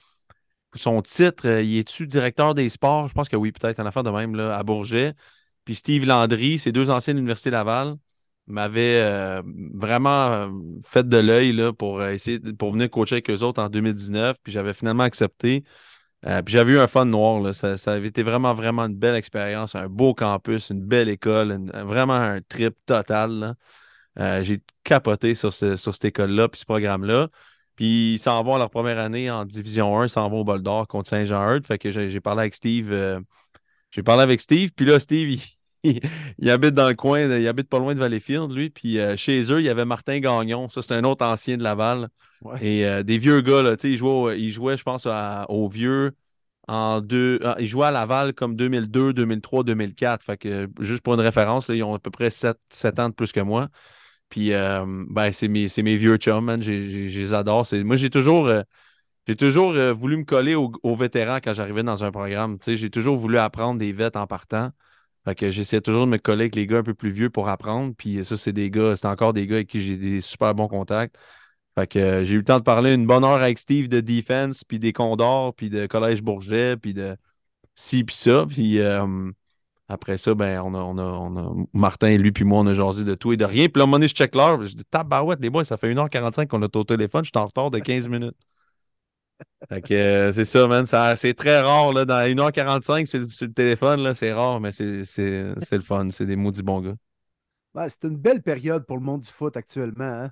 [0.74, 3.08] son titre, il est-tu directeur des sports?
[3.08, 5.14] Je pense que oui, peut-être en affaire de même, là, à Bourget.
[5.64, 7.96] Puis Steve Landry, ces deux anciens de l'Université Laval,
[8.46, 9.42] m'avaient euh,
[9.74, 10.48] vraiment euh,
[10.84, 14.36] fait de l'œil pour euh, essayer pour venir coacher avec eux autres en 2019.
[14.42, 15.64] Puis j'avais finalement accepté.
[16.22, 17.40] Puis j'avais eu un fun noir.
[17.40, 17.52] là.
[17.52, 21.70] Ça, ça avait été vraiment, vraiment une belle expérience, un beau campus, une belle école,
[21.72, 23.54] vraiment un trip total.
[24.16, 27.28] j'ai capoté sur, ce- sur cette école-là, puis ce programme-là.
[27.76, 30.44] Puis ils s'en vont à leur première année en Division 1, ils s'en vont au
[30.44, 31.66] Bol d'Or contre Saint-Jean-Eudes.
[31.66, 32.92] Fait que j'ai parlé avec Steve.
[33.92, 35.40] j'ai parlé avec Steve, puis là, Steve, il,
[35.82, 36.00] il-
[36.38, 38.70] il habite dans le coin, il habite pas loin de Valleyfield, lui.
[38.70, 40.68] Puis euh, chez eux, il y avait Martin Gagnon.
[40.68, 42.08] Ça, c'est un autre ancien de Laval.
[42.40, 42.62] Ouais.
[42.62, 45.46] Et euh, des vieux gars, là, tu sais, ils jouaient, ils jouaient, je pense, à-
[45.50, 46.12] aux vieux
[46.68, 47.40] en deux.
[47.44, 50.24] ah, ils jouaient à Laval comme 2002, 2003, 2004.
[50.24, 52.58] Fait que, juste pour une référence, là, ils ont à peu près 7,
[53.00, 53.68] ans de plus que moi.
[54.30, 56.62] Puis, euh, ben, c'est mes, mes vieux chums, man.
[56.62, 57.66] Je les adore.
[57.84, 58.50] Moi, j'ai toujours,
[59.26, 62.58] j'ai toujours euh, voulu me coller aux, aux vétérans quand j'arrivais dans un programme.
[62.58, 64.70] Tu sais, j'ai toujours voulu apprendre des vêtes en partant.
[65.26, 67.48] Fait que j'essayais toujours de me coller avec les gars un peu plus vieux pour
[67.48, 67.94] apprendre.
[67.98, 70.68] Puis ça, c'est des gars, c'est encore des gars avec qui j'ai des super bons
[70.68, 71.16] contacts.
[71.78, 74.00] Fait que euh, j'ai eu le temps de parler une bonne heure avec Steve de
[74.00, 77.16] Defense, puis des Condors, puis de Collège Bourget, puis de
[77.74, 78.46] ci, puis ça.
[78.48, 79.30] Puis euh,
[79.88, 82.74] après ça, ben, on a, on a, on a- Martin, lui, puis moi, on a
[82.74, 83.68] jasé de tout et de rien.
[83.68, 84.62] Puis là, à un moment donné, je check l'heure.
[84.66, 87.24] Je dis, tabarouette, les boys, ça fait 1h45 qu'on est au téléphone.
[87.24, 88.36] Je suis en retard de 15 minutes.
[89.68, 90.86] Fait que euh, c'est ça, man.
[90.86, 92.04] Ça- C'est très rare, là.
[92.04, 95.82] Dans 1h45 sur, le- sur le téléphone, là, c'est rare, mais c'est c'est- c'est le
[95.82, 96.08] fun.
[96.10, 96.94] C'est des maudits bons gars.
[97.88, 100.04] C'est une belle période pour le monde du foot actuellement.
[100.04, 100.30] hein.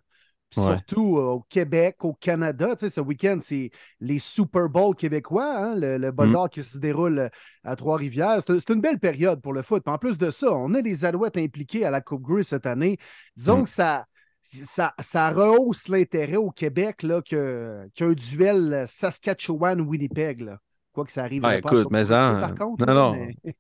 [0.57, 0.63] Ouais.
[0.77, 2.77] Surtout euh, au Québec, au Canada.
[2.77, 6.33] Tu sais, ce week-end, c'est les Super Bowls québécois, hein, le, le bol Mm.
[6.33, 7.29] d'or qui se déroule
[7.65, 8.41] à Trois-Rivières.
[8.47, 9.83] C'est c'est une belle période pour le foot.
[9.85, 12.67] Puis en plus de ça, on a les Alouettes impliqués à la Coupe Grey cette
[12.67, 12.99] année.
[13.37, 13.65] Disons Mm.
[13.65, 14.07] que ça,
[14.45, 20.57] ça, ça rehausse l'intérêt au Québec qu'un duel Saskatchewan-Winnipeg.
[20.93, 21.43] Quoi que ça arrive.
[21.43, 22.87] Ben, la écoute, mais en- par contre.
[22.87, 23.13] non, non.
[23.17, 23.55] mais-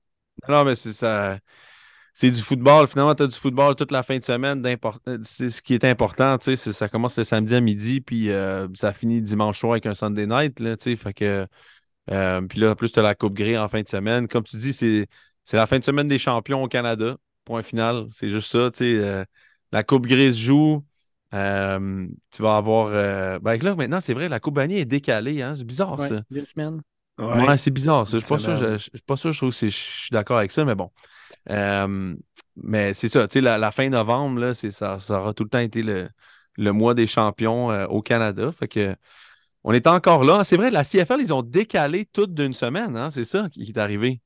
[0.49, 1.38] Non, mais c'est ça.
[2.12, 2.87] C'est du football.
[2.87, 4.62] Finalement, tu as du football toute la fin de semaine.
[5.25, 6.38] C'est ce qui est important.
[6.38, 9.73] tu sais, c'est- Ça commence le samedi à midi, puis euh, ça finit dimanche soir
[9.73, 10.61] avec un Sunday night.
[10.61, 11.47] Là, tu sais, fait que,
[12.12, 14.29] euh, puis là, en plus, tu as la Coupe Grey en fin de semaine.
[14.29, 15.07] Comme tu dis, c'est
[15.42, 17.16] c'est la fin de semaine des champions au Canada.
[17.44, 18.07] Point final.
[18.11, 18.70] C'est juste ça.
[18.70, 19.25] tu sais, euh,
[19.74, 20.84] la Coupe Grey se joue.
[21.34, 22.88] Euh, tu vas avoir.
[22.88, 25.42] euh, ben là, maintenant, c'est vrai, la Coupe Vanier est décalée.
[25.42, 25.54] Hein?
[25.56, 26.22] C'est bizarre, Ouais, ça.
[26.30, 26.82] d'une semaine.
[27.18, 28.08] Ouais, c'est bizarre.
[28.08, 28.18] ça.
[28.18, 28.58] Je suis pas sûr, Excellent.
[28.58, 30.74] je, je suis pas sûr, je trouve que c'est- je suis d'accord avec ça, mais
[30.74, 30.90] bon.
[31.50, 32.16] Euh,
[32.56, 35.44] mais c'est ça, tu sais, la, la fin novembre, là, c'est, ça, ça aura tout
[35.44, 36.08] le temps été le,
[36.58, 38.52] le mois des champions euh, au Canada.
[38.52, 38.96] Fait que
[39.64, 40.44] on est encore là.
[40.44, 43.78] C'est vrai, la CFL, ils ont décalé toute d'une semaine, hein, c'est ça qui est
[43.78, 44.20] arrivé.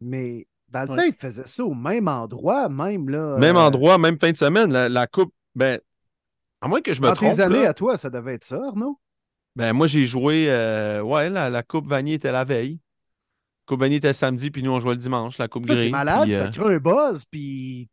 [0.00, 0.96] Mais dans le Ouais.
[0.96, 3.08] temps, ils faisaient ça au même endroit, même.
[3.08, 5.78] Là, Même euh, endroit, même fin de semaine, la, la coupe, ben,
[6.60, 7.34] à moins que je me Dans trompe.
[7.34, 8.98] tes années là, à toi, ça devait être ça, Arnaud?
[9.54, 12.80] ben, moi, j'ai joué, euh, ouais, la, la Coupe Vanier était la veille.
[13.66, 16.24] Coupe Vanier était samedi, puis nous, on jouait le dimanche, la Coupe Ça, c'est malade,
[16.24, 17.88] puis, ça euh, crée un buzz, puis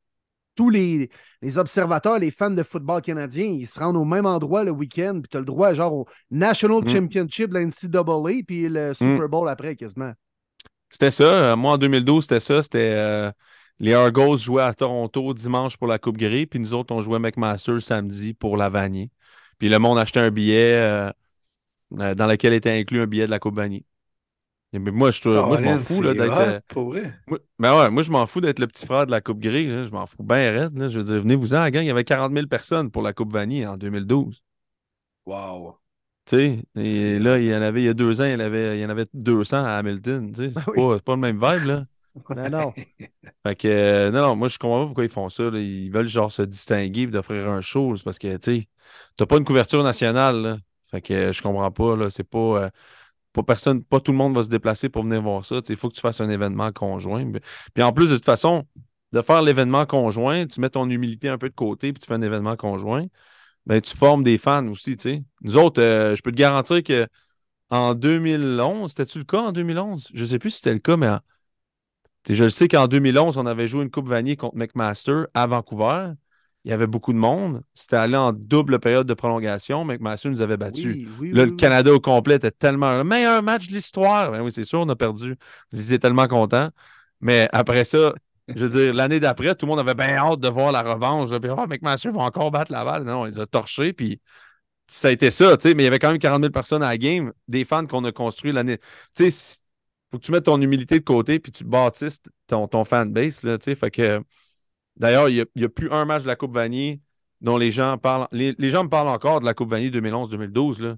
[0.56, 1.10] tous les,
[1.42, 5.14] les observateurs, les fans de football canadien, ils se rendent au même endroit le week-end,
[5.22, 6.90] puis tu as le droit, genre, au National Mm.
[6.90, 10.14] Championship, la NCAA, puis le Super Bowl après, quasiment.
[10.94, 11.24] C'était ça.
[11.54, 12.62] Euh, Moi, en 2012, c'était ça.
[12.62, 13.32] C'était euh,
[13.80, 17.18] les Argos jouaient à Toronto dimanche pour la Coupe Grey, puis nous autres, on jouait
[17.20, 19.10] McMaster samedi pour la Vanier.
[19.58, 21.12] Puis le monde achetait un billet euh,
[21.92, 23.86] dans lequel était inclus un billet de la Coupe Vanier.
[24.72, 26.62] Mais moi, je, moi, je m'en fous d'être.
[27.60, 29.66] ben ouais, moi, je m'en fous d'être le petit frère de la Coupe Grey.
[29.66, 29.86] là.
[29.86, 30.78] Je m'en fous bien raide.
[30.78, 30.90] là.
[30.90, 31.84] Je veux dire, venez-vous-en, la gang.
[31.84, 34.44] Il y avait 40 000 personnes pour la Coupe Vanille en 2012.
[35.26, 35.83] Wow.
[36.76, 38.78] Et là, il y en avait, il y a deux ans, il y en avait,
[38.78, 40.34] il y en avait 200 à Hamilton.
[40.36, 41.84] C'est Ah pas, c'est pas le même vibe, là.
[42.36, 42.74] Non, non.
[43.46, 45.50] Fait que, euh, non, non, moi, je comprends pas pourquoi ils font ça.
[45.50, 45.60] là.
[45.60, 47.96] Ils veulent, genre, se distinguer et d'offrir un show.
[47.98, 48.68] C'est parce que, tu sais,
[49.18, 50.58] t'as pas une couverture nationale, là.
[50.92, 52.10] Fait que, euh, je comprends pas, là.
[52.12, 52.70] C'est pas, euh,
[53.34, 55.60] pas personne, pas tout le monde va se déplacer pour venir voir ça.
[55.70, 57.30] Il faut que tu fasses un événement conjoint.
[57.32, 57.42] Puis-
[57.74, 58.66] Puis en plus, de toute façon,
[59.12, 62.14] de faire l'événement conjoint, tu mets ton humilité un peu de côté puis tu fais
[62.16, 63.06] un événement conjoint,
[63.66, 65.24] ben, tu formes des fans aussi, tu sais.
[65.42, 67.08] Nous autres, euh, je peux te garantir que
[67.72, 70.10] en 2011, c'était-tu le cas en 2011?
[70.14, 71.20] Je sais plus si c'était le cas, mais en-
[72.30, 76.12] je le sais qu'en 2011, on avait joué une Coupe Vanier contre McMaster à Vancouver.
[76.66, 77.62] Il y avait beaucoup de monde.
[77.74, 79.84] C'était allé en double période de prolongation.
[79.84, 80.96] McMaster nous avait battus.
[80.96, 81.52] Oui, oui, Là, oui, le.
[81.52, 84.32] Canada au complet était tellement le meilleur match de l'histoire.
[84.32, 85.36] Ben oui, c'est sûr, on a perdu.
[85.74, 86.70] Ils étaient tellement contents.
[87.20, 88.14] Mais après ça,
[88.48, 91.30] je veux dire, l'année d'après, tout le monde avait bien hâte de voir la revanche.
[91.40, 93.04] Puis, oh, McMaster va encore battre Laval.
[93.04, 93.94] Non, ils ont torché.
[93.94, 94.22] Puis,
[94.88, 95.76] ça a été ça, tu sais.
[95.76, 98.04] Mais il y avait quand même 40 000 personnes à la game, des fans qu'on
[98.06, 98.78] a construits l'année.
[99.16, 99.60] Tu sais,
[100.12, 103.66] faut que tu mettes ton humilité de côté puis tu bâtisses ton, fanbase, là, tu
[103.66, 103.76] sais.
[103.76, 104.22] Fait que,
[104.98, 107.02] d'ailleurs, il n'y a, plus un match de la Coupe Vanier
[107.42, 108.28] dont les gens parlent.
[108.32, 110.98] Les, gens me parlent encore de la Coupe Vanier 2011-2012, là.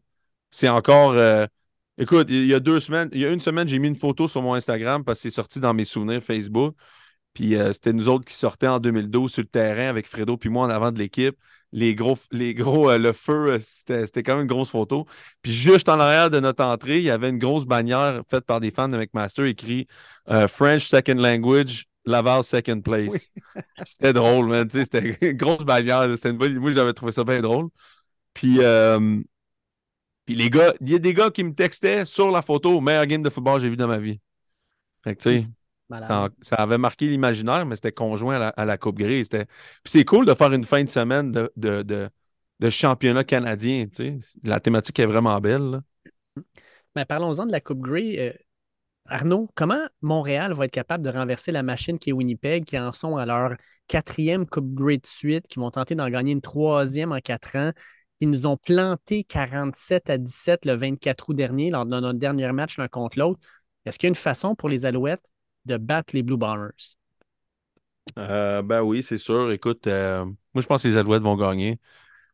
[0.51, 1.11] C'est encore.
[1.13, 1.45] euh,
[1.97, 4.27] Écoute, il y a deux semaines, il y a une semaine, j'ai mis une photo
[4.27, 6.75] sur mon Instagram parce que c'est sorti dans mes souvenirs Facebook.
[7.35, 10.49] Puis euh, c'était nous autres qui sortaient en 2012 sur le terrain avec Fredo puis
[10.49, 11.35] moi en avant de l'équipe.
[11.73, 15.05] Les gros, les gros euh, le feu, euh, c'était quand même une grosse photo.
[15.41, 18.61] Puis juste en arrière de notre entrée, il y avait une grosse bannière faite par
[18.61, 19.85] des fans de McMaster écrit
[20.29, 23.29] euh, French Second Language, Laval Second Place.
[23.85, 24.65] C'était drôle, man.
[24.65, 26.03] tu sais, C'était une grosse bannière.
[26.03, 26.57] Une bonne...
[26.57, 27.67] Moi, j'avais trouvé ça bien drôle.
[28.33, 28.59] Puis,
[30.25, 33.05] puis les gars, il y a des gars qui me textaient sur la photo, meilleur
[33.05, 34.21] game de football que j'ai vu dans ma vie.
[35.03, 35.47] Fait que, tu sais.
[36.07, 39.23] Ça, ça avait marqué l'imaginaire, mais c'était conjoint à la, à la Coupe Grey.
[39.23, 42.09] C'était- Puis c'est cool de faire une fin de semaine de, de, de,
[42.59, 43.85] de championnat canadien.
[44.43, 45.61] La thématique est vraiment belle.
[45.71, 45.81] là.
[46.95, 48.15] Mais parlons-en de la Coupe Grey.
[48.19, 48.33] Euh,
[49.07, 52.91] Arnaud, comment Montréal va être capable de renverser la machine qui est Winnipeg, qui en
[52.93, 53.55] sont à leur
[53.87, 57.71] quatrième Coupe Grey de suite, qui vont tenter d'en gagner une troisième en quatre ans,
[58.19, 62.51] qui nous ont planté 47 à 17 le 24 août dernier lors de notre dernier
[62.51, 63.41] match l'un contre l'autre?
[63.85, 65.34] Est-ce qu'il y a une façon pour les Alouettes
[65.65, 66.97] de battre les Blue Bombers?
[68.17, 69.51] Euh, ben oui, c'est sûr.
[69.51, 71.79] Écoute, euh, moi, je pense que les Alouettes vont gagner.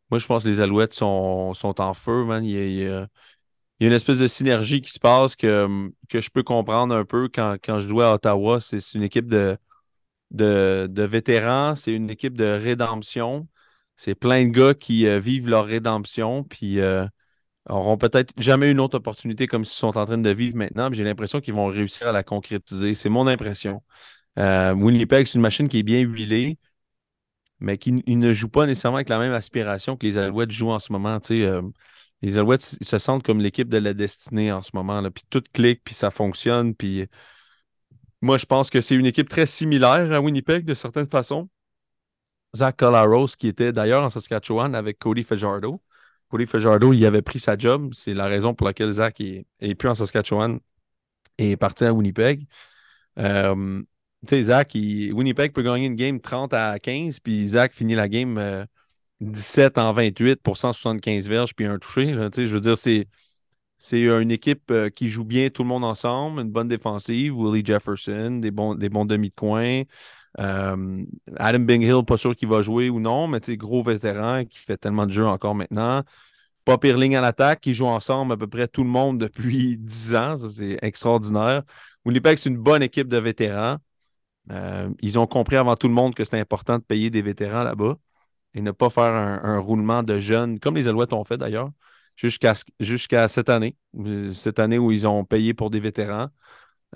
[0.10, 2.44] Moi, je pense que les Alouettes sont, sont en feu, man.
[2.44, 3.08] Il y a,
[3.80, 7.58] une espèce de synergie qui se passe que, que je peux comprendre un peu quand,
[7.64, 8.60] quand je jouais à Ottawa.
[8.60, 9.58] C'est une équipe de,
[10.32, 13.48] de, de vétérans, c'est une équipe de rédemption.
[13.98, 16.80] C'est plein de gars qui euh, vivent leur rédemption, puis
[17.70, 20.90] euh, auront peut-être jamais une autre opportunité comme ils sont en train de vivre maintenant.
[20.90, 22.94] mais J'ai l'impression qu'ils vont réussir à la concrétiser.
[22.94, 23.84] C'est mon impression.
[24.40, 26.58] Euh, Winnipeg, c'est une machine qui est bien huilée,
[27.60, 30.80] mais qui ne joue pas nécessairement avec la même aspiration que les Alouettes jouent en
[30.80, 31.20] ce moment.
[31.32, 31.62] Euh,
[32.22, 35.02] les Alouettes se sentent comme l'équipe de la destinée en ce moment.
[35.02, 36.76] Là, puis tout clique, puis ça fonctionne.
[36.76, 37.08] Puis
[38.22, 41.50] moi, je pense que c'est une équipe très similaire à Winnipeg de certaines façons.
[42.56, 45.82] Zach Colaros, qui était d'ailleurs en Saskatchewan avec Cody Fajardo.
[46.32, 47.94] Cody Fajardo, il avait pris sa job.
[47.94, 50.60] C'est la raison pour laquelle Zach est, est plus en Saskatchewan
[51.38, 52.48] et est parti à Winnipeg.
[53.20, 53.82] Euh,
[54.28, 58.08] tu sais, Zach, Winnipeg peut gagner une game 30 à 15, puis Zach finit la
[58.08, 58.66] game euh,
[59.20, 62.08] 17 en 28 pour 175 verges, puis un touché.
[62.32, 63.08] Tu sais, je veux dire, c'est,
[63.78, 67.66] c'est une équipe euh, qui joue bien tout le monde ensemble, une bonne défensive, Willie
[67.66, 69.84] Jefferson, des bons, des bons demi de coin.
[70.40, 71.04] Euh,
[71.38, 75.06] Adam Binghill, pas sûr qu'il va jouer ou non, mais gros vétéran qui fait tellement
[75.06, 76.04] de jeux encore maintenant.
[76.66, 79.78] Pas pire ligne à l'attaque, qui joue ensemble à peu près tout le monde depuis
[79.80, 80.38] 10 ans.
[80.38, 81.64] Ça, c'est extraordinaire.
[82.06, 83.78] Winnipeg, c'est une bonne équipe de vétérans.
[84.52, 87.64] Euh, ils ont compris avant tout le monde que c'était important de payer des vétérans
[87.64, 87.96] là-bas
[88.54, 91.70] et ne pas faire un, roulement de jeunes, comme les Alouettes ont fait d'ailleurs,
[92.16, 93.76] jusqu'à cette année.
[93.98, 96.30] Euh, Cette année où ils ont payé pour des vétérans.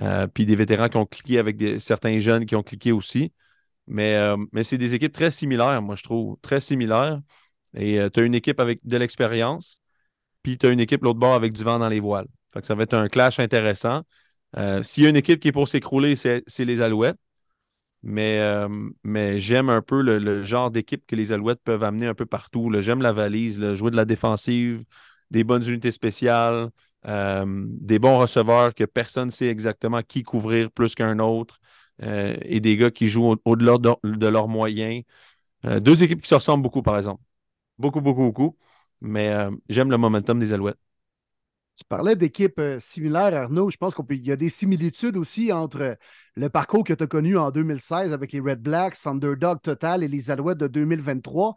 [0.02, 3.34] Euh, puis des vétérans qui ont cliqué avec certains jeunes qui ont cliqué aussi.
[3.88, 6.38] Mais, euh, mais c'est des équipes très similaires, moi, je trouve.
[6.42, 7.22] Très similaires.
[7.76, 9.80] Et tu as une équipe avec de l'expérience,
[10.44, 12.28] puis tu as une équipe l'autre bord avec du vent dans les voiles.
[12.54, 14.04] Fait ça va être un clash intéressant.
[14.58, 17.18] Euh, S'il y a une équipe qui est pour s'écrouler, c'est les Alouettes.
[18.04, 22.14] Mais, euh, j'aime un peu le, le genre d'équipe que les Alouettes peuvent amener un
[22.14, 22.72] peu partout.
[22.82, 24.84] J'aime la valise, là, jouer de la défensive,
[25.32, 26.70] des bonnes unités spéciales,
[27.08, 31.60] euh, des bons receveurs que personne ne sait exactement qui couvrir plus qu'un autre.
[32.04, 35.04] euh, et des gars qui jouent au- au-delà de, leurs moyens.
[35.66, 37.22] Euh, deux équipes qui se ressemblent beaucoup, par exemple.
[37.80, 38.58] Beaucoup, beaucoup, beaucoup.
[39.02, 39.34] Mais
[39.70, 40.78] j'aime le momentum des Alouettes.
[41.76, 43.70] Tu parlais d'équipes similaires, Arnaud.
[43.70, 45.98] Je pense qu'il y a des similitudes aussi entre
[46.36, 50.08] le parcours que tu as connu en 2016 avec les Red Blacks, Underdog Total et
[50.08, 51.56] les Alouettes de 2023.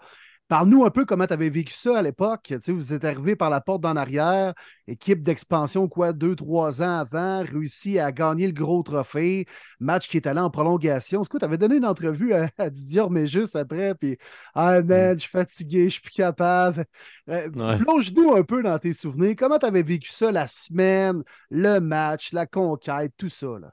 [0.49, 2.45] Parle-nous un peu comment tu avais vécu ça à l'époque.
[2.49, 4.55] Tu sais, vous êtes arrivé par la porte d'en arrière,
[4.87, 9.47] équipe d'expansion, quoi, deux, trois ans avant, réussi à gagner le gros trophée,
[9.79, 11.21] match qui est allé en prolongation.
[11.21, 14.17] Est-ce que tu avais donné une entrevue à, à Didier mais juste après, puis
[14.55, 16.85] Ah man, je suis fatigué, je suis plus capable.
[17.29, 17.77] Euh, Ouais.
[17.77, 19.35] Plonge-nous un peu dans tes souvenirs.
[19.37, 23.47] Comment tu avais vécu ça la semaine, le match, la conquête, tout ça?
[23.61, 23.73] Là?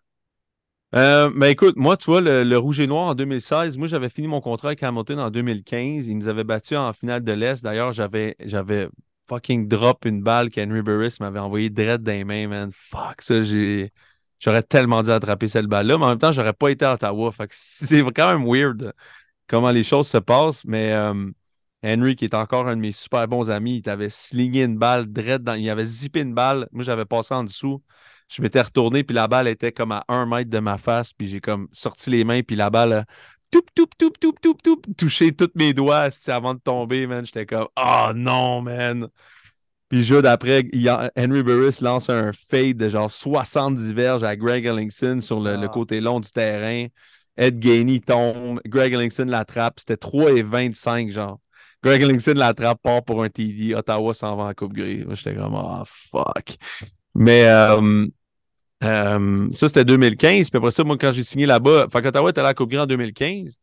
[0.96, 4.28] Euh, ben écoute, moi, tu vois, le, Rouge et Noir en 2016, moi, j'avais fini
[4.28, 6.08] mon contrat avec Hamilton en 2015.
[6.08, 7.62] Ils nous avaient battus en finale de l'Est.
[7.64, 8.38] D'ailleurs, j'avais,
[9.28, 12.70] fucking drop une balle qu'Henry Burris m'avait envoyé direct dans les mains, man.
[12.72, 13.42] Fuck, ça.
[14.40, 17.32] J'aurais tellement dû attraper cette balle-là, mais en même temps, j'aurais pas été à Ottawa.
[17.32, 18.94] Fait que c'est quand même weird
[19.48, 20.64] comment les choses se passent.
[20.66, 21.30] Mais euh,
[21.84, 25.08] Henry, qui est encore un de mes super bons amis, il t'avait slingé une balle
[25.12, 25.56] direct dans.
[25.56, 26.70] Il avait zippé une balle.
[26.72, 27.82] Moi, j'avais passé en dessous.
[28.28, 31.28] Je m'étais retourné, puis la balle était comme à un mètre de ma face, puis
[31.28, 33.06] j'ai comme sorti les mains, puis la balle a
[33.52, 37.26] toup, toup, toup, toup, toup, toup, touché tous mes doigts avant de tomber, man.
[37.26, 39.08] J'étais comme, oh non, man.
[39.90, 40.64] Puis jeu d'après,
[41.16, 45.66] Henry Burris lance un fade de genre 70 verges à Greg Ellingson sur le, le
[45.66, 45.70] Ah.
[45.70, 46.88] côté long du terrain.
[47.38, 49.80] Ed Gainey tombe, Greg Ellingson l'attrape.
[49.80, 51.40] C'était 3 et 25, genre.
[51.84, 53.76] Greg Ellingson l'attrape, part pour un TD.
[53.76, 55.06] Ottawa s'en va en Coupe Gris.
[55.06, 56.58] Moi, J'étais comme, oh fuck.
[57.16, 58.08] Mais euh,
[58.84, 60.50] euh, ça, c'était 2015.
[60.50, 62.82] Puis après ça, moi, quand j'ai signé là-bas, fait qu'Ottawa était à la Coupe Grey
[62.82, 63.60] en 2015.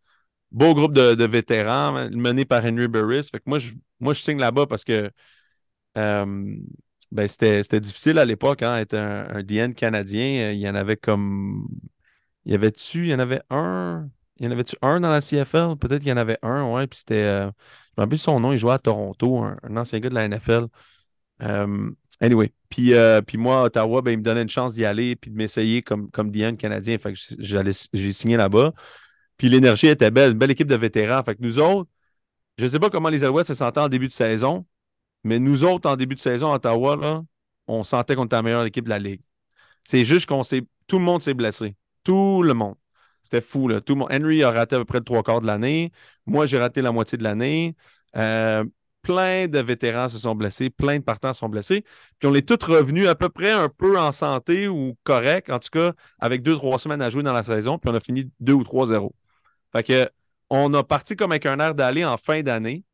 [0.51, 3.29] Beau groupe de, vétérans, mené par Henry Burris.
[3.31, 5.11] Fait que moi, je, moi, je signe là-bas parce que
[5.99, 6.57] euh,
[7.11, 10.51] ben, c'était, difficile à l'époque, hein, être un, DN canadien.
[10.53, 11.69] Il y en avait comme.
[12.45, 14.09] Il y avait-tu, il y en avait un.
[14.39, 15.77] Il y en avait-tu un dans la CFL?
[15.79, 16.87] Peut-être qu'il y en avait un, ouais.
[16.87, 17.23] Puis c'était.
[17.25, 17.47] je
[17.99, 20.67] me rappelle son nom, il jouait à Toronto, un, un ancien gars de la NFL.
[22.23, 25.31] Anyway, puis, euh, puis moi, Ottawa, ben, il me donnait une chance d'y aller puis
[25.31, 26.97] de m'essayer comme, comme DN canadien.
[26.99, 27.19] Fait que
[27.93, 28.73] j'ai signé là-bas.
[29.37, 31.23] Puis l'énergie était belle, une belle équipe de vétérans.
[31.23, 31.91] Fait que nous autres,
[32.59, 34.67] je ne sais pas comment les Alouettes se sentaient en début de saison,
[35.25, 37.23] mais nous autres, en début de saison à Ottawa, là,
[37.67, 39.21] on sentait qu'on était la meilleure équipe de la Ligue.
[39.85, 40.63] C'est juste qu'on s'est.
[40.87, 41.77] Tout le monde s'est blessé.
[42.05, 42.77] Tout le monde.
[43.23, 43.81] C'était fou, là.
[43.81, 44.09] Tout le monde.
[44.13, 45.93] Henry a raté à peu près le trois quarts de l'année.
[46.27, 47.77] Moi, j'ai raté la moitié de l'année.
[48.17, 48.65] Euh,
[49.03, 51.85] plein de vétérans se sont blessés, plein de partants sont blessés.
[52.19, 55.59] Puis on est tous revenus à peu près un peu en santé ou correct, en
[55.59, 58.31] tout cas, avec deux, trois semaines à jouer dans la saison, puis on a fini
[58.41, 59.13] 2 ou 3-0.
[59.73, 60.11] Fait que
[60.51, 62.85] on a parti comme avec un air d'aller en fin d'année.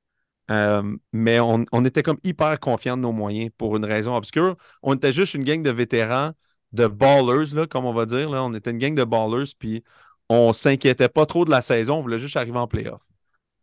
[0.51, 4.57] Euh, mais on, était comme hyper confiants de nos moyens pour une raison obscure.
[4.83, 6.33] On était juste une gang de vétérans,
[6.73, 8.31] de ballers, comme on va dire.
[8.31, 9.85] On était une gang de ballers, puis
[10.29, 11.97] on s'inquiétait pas trop de la saison.
[11.99, 13.03] On voulait juste arriver en playoff.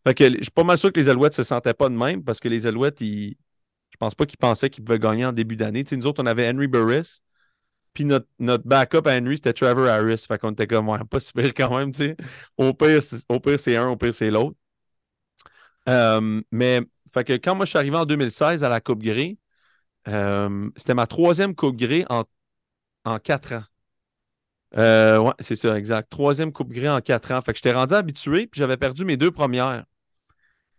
[0.08, 2.39] Fait je suis pas mal sûr que les Alouettes se sentaient pas de même parce
[2.39, 3.32] que les Alouettes, ils,
[3.91, 5.84] je pense pas qu'ils pensaient qu'ils pouvaient gagner en début d'année.
[5.84, 7.20] Tu nous autres, on avait Henry Burris,
[7.94, 10.26] puis notre, notre backup à Henry, c'était Trevor Harris.
[10.28, 11.91] Fait qu'on était comme, pas si pire quand même.
[12.58, 13.26] Au pire, c'est-
[13.78, 14.58] un, au pire, c'est l'autre.
[15.89, 16.82] Euh, mais,
[17.44, 19.38] quand moi, je suis arrivé en 2016 à la Coupe Grey,
[20.10, 22.26] euh, c'était ma troisième Coupe Grey en,
[23.06, 23.63] en quatre ans.
[24.78, 26.10] Euh, ouais, c'est ça, exact.
[26.10, 27.41] Troisième Coupe Grey en quatre ans.
[27.41, 29.86] Fait que j'étais rendu habitué, puis j'avais perdu mes deux premières.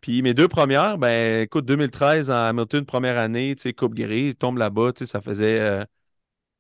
[0.01, 4.35] Puis mes deux premières, ben écoute, 2013 en Hamilton, première année, tu sais, Coupe Grey,
[4.35, 5.85] tombe là-bas, tu sais, ça faisait euh,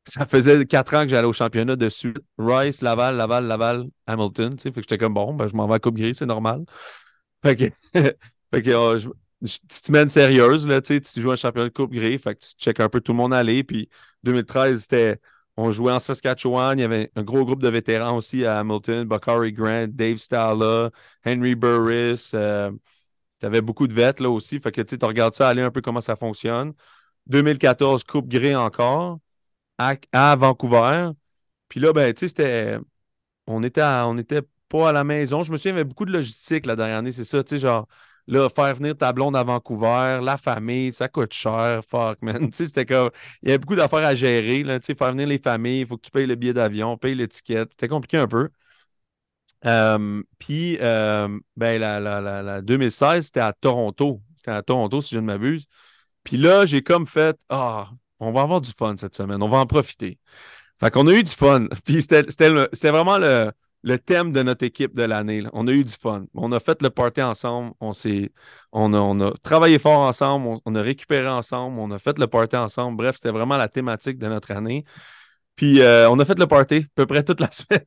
[0.06, 2.18] ça faisait quatre ans que j'allais au championnat de suite.
[2.38, 5.66] Rice, Laval, Laval, Laval, Hamilton, tu sais, fait que j'étais comme bon, ben je m'en
[5.66, 6.64] vais à Coupe Grey, c'est normal.
[7.44, 8.98] Fait que, fait que
[9.40, 12.40] petite semaine sérieuse, là, tu sais, tu joues un championnat de Coupe Grey, fait que
[12.40, 13.88] tu checkes un peu tout le monde aller, puis
[14.24, 15.20] 2013, c'était
[15.56, 19.04] on jouait en Saskatchewan, il y avait un gros groupe de vétérans aussi à Hamilton,
[19.06, 20.90] Bakari Grant, Dave Stalla,
[21.24, 22.70] Henry Burris, euh,
[23.40, 24.60] tu avais beaucoup de vêtements là aussi.
[24.60, 26.72] Fait que tu regardes ça aller un peu comment ça fonctionne.
[27.26, 29.18] 2014, Coupe Grey encore
[29.78, 31.10] à, Vancouver.
[31.68, 32.78] Puis là, ben, tu sais, c'était.
[33.46, 35.42] On était, on était pas à la maison.
[35.44, 37.12] Je me souviens, il y avait beaucoup de logistique la dernière année.
[37.12, 37.88] C'est ça, tu sais, genre,
[38.26, 41.82] là, faire venir ta blonde à Vancouver, la famille, ça coûte cher.
[41.88, 42.50] Fuck, man.
[42.50, 43.10] Tu sais, c'était comme.
[43.42, 44.78] Il y avait beaucoup d'affaires à gérer, là.
[44.80, 47.14] Tu sais, faire venir les familles, il faut que tu payes le billet d'avion, payes
[47.14, 47.70] l'étiquette.
[47.72, 48.48] C'était compliqué un peu.
[49.64, 54.20] Euh, puis, euh, ben, la, la, la, la 2016, c'était à Toronto.
[54.36, 55.66] C'était à Toronto, si je ne m'abuse.
[56.24, 57.90] Puis là, j'ai comme fait, ah,
[58.20, 60.18] on va avoir du fun cette semaine, on va en profiter.
[60.80, 61.66] Fait qu'on a eu du fun.
[61.84, 65.44] Puis c'était vraiment le, le thème de notre équipe de l'année.
[65.52, 66.24] On a eu du fun.
[66.34, 67.72] On a fait le party ensemble.
[67.80, 67.92] On,
[68.72, 70.46] on, a, on a travaillé fort ensemble.
[70.48, 71.78] On, on a récupéré ensemble.
[71.78, 72.96] On a fait le party ensemble.
[72.96, 74.84] Bref, c'était vraiment la thématique de notre année.
[75.56, 77.84] Puis euh, on a fait le party à peu près toute la semaine.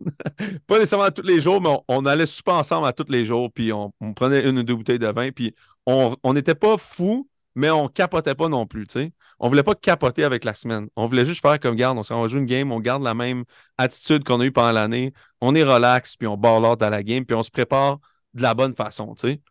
[0.68, 3.52] pas nécessairement tous les jours, mais on, on allait super ensemble à tous les jours.
[3.54, 5.32] Puis on, on prenait une ou deux bouteilles de vin.
[5.32, 5.54] Puis
[5.86, 8.86] on n'était pas fous, mais on capotait pas non plus.
[8.90, 9.12] sais.
[9.40, 10.88] On voulait pas capoter avec la semaine.
[10.96, 11.98] On voulait juste faire comme garde.
[11.98, 13.44] On s'en va jouer une game, on garde la même
[13.78, 15.14] attitude qu'on a eue pendant l'année.
[15.42, 18.00] On est relax, puis on barre l'ordre à la game, puis on se prépare
[18.34, 19.16] de la bonne façon.
[19.16, 19.42] sais.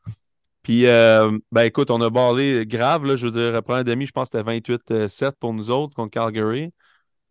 [0.62, 3.04] Puis, euh, ben écoute, on a barré grave.
[3.04, 5.94] Là, je veux dire, après un demi, je pense que c'était 28-7 pour nous autres
[5.94, 6.72] contre Calgary.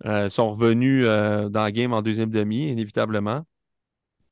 [0.05, 3.45] Euh, sont revenus euh, dans la game en deuxième demi, inévitablement.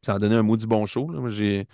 [0.04, 1.12] Ça a donné un maudit bon show.
[1.30, 1.66] je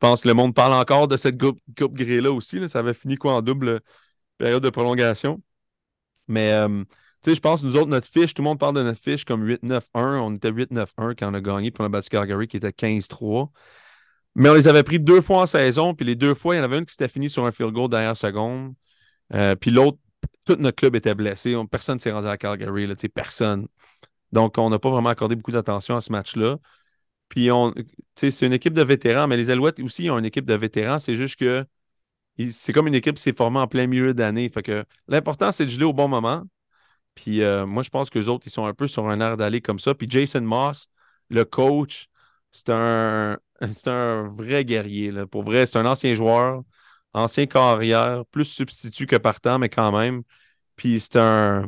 [0.00, 2.58] pense que le monde parle encore de cette coupe, coupe grillée-là aussi.
[2.58, 2.68] là.
[2.68, 3.80] Ça avait fini quoi en double
[4.38, 5.42] période de prolongation.
[6.28, 6.84] Mais euh,
[7.26, 10.20] je pense, nous autres, notre fiche, tout le monde parle de notre fiche comme 8-9-1.
[10.20, 13.50] On était 8-9-1 quand on a gagné, puis on a battu Calgary qui était 15-3.
[14.34, 16.60] Mais on les avait pris deux fois en saison, puis les deux fois, il y
[16.60, 18.74] en avait une qui s'était finie sur un field goal dernière seconde.
[19.60, 19.98] Puis l'autre,
[20.46, 21.56] tout notre club était blessé.
[21.56, 23.68] On- personne ne s'est rendu à Calgary, personne.
[24.32, 26.58] Donc, on n'a pas vraiment accordé beaucoup d'attention à ce match-là.
[27.28, 27.50] Puis,
[28.16, 30.98] c'est une équipe de vétérans, mais les Alouettes aussi ont une équipe de vétérans.
[30.98, 31.66] C'est juste que
[32.50, 34.48] c'est comme une équipe qui s'est formée en plein milieu d'année.
[34.50, 36.44] Fait que l'important, c'est de geler au bon moment.
[37.14, 39.36] Puis, euh, moi, je pense que les autres, ils sont un peu sur un air
[39.36, 39.94] d'aller comme ça.
[39.94, 40.88] Puis, Jason Moss,
[41.30, 42.08] le coach,
[42.52, 43.38] c'est un,
[43.72, 45.10] c'est un vrai guerrier.
[45.12, 45.26] là.
[45.26, 46.62] Pour vrai, c'est un ancien joueur,
[47.16, 50.22] ancien carrière, plus substitut que partant, mais quand même.
[50.76, 51.66] Puis c'est un,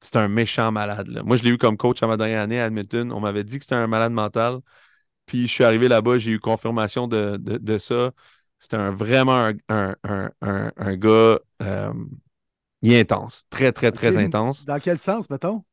[0.00, 1.08] c'est un méchant malade.
[1.08, 1.22] là.
[1.24, 3.12] Moi, je l'ai eu comme coach à ma dernière année à Edmonton.
[3.12, 4.58] On m'avait dit que c'était un malade mental.
[5.26, 8.12] Puis je suis arrivé là-bas, j'ai eu confirmation de, de, de ça.
[8.60, 11.92] C'était un, vraiment un, un, un, un- gars euh,
[12.82, 13.44] il est intense.
[13.50, 14.64] Très, très, très intense.
[14.64, 15.64] Dans quel sens, mettons?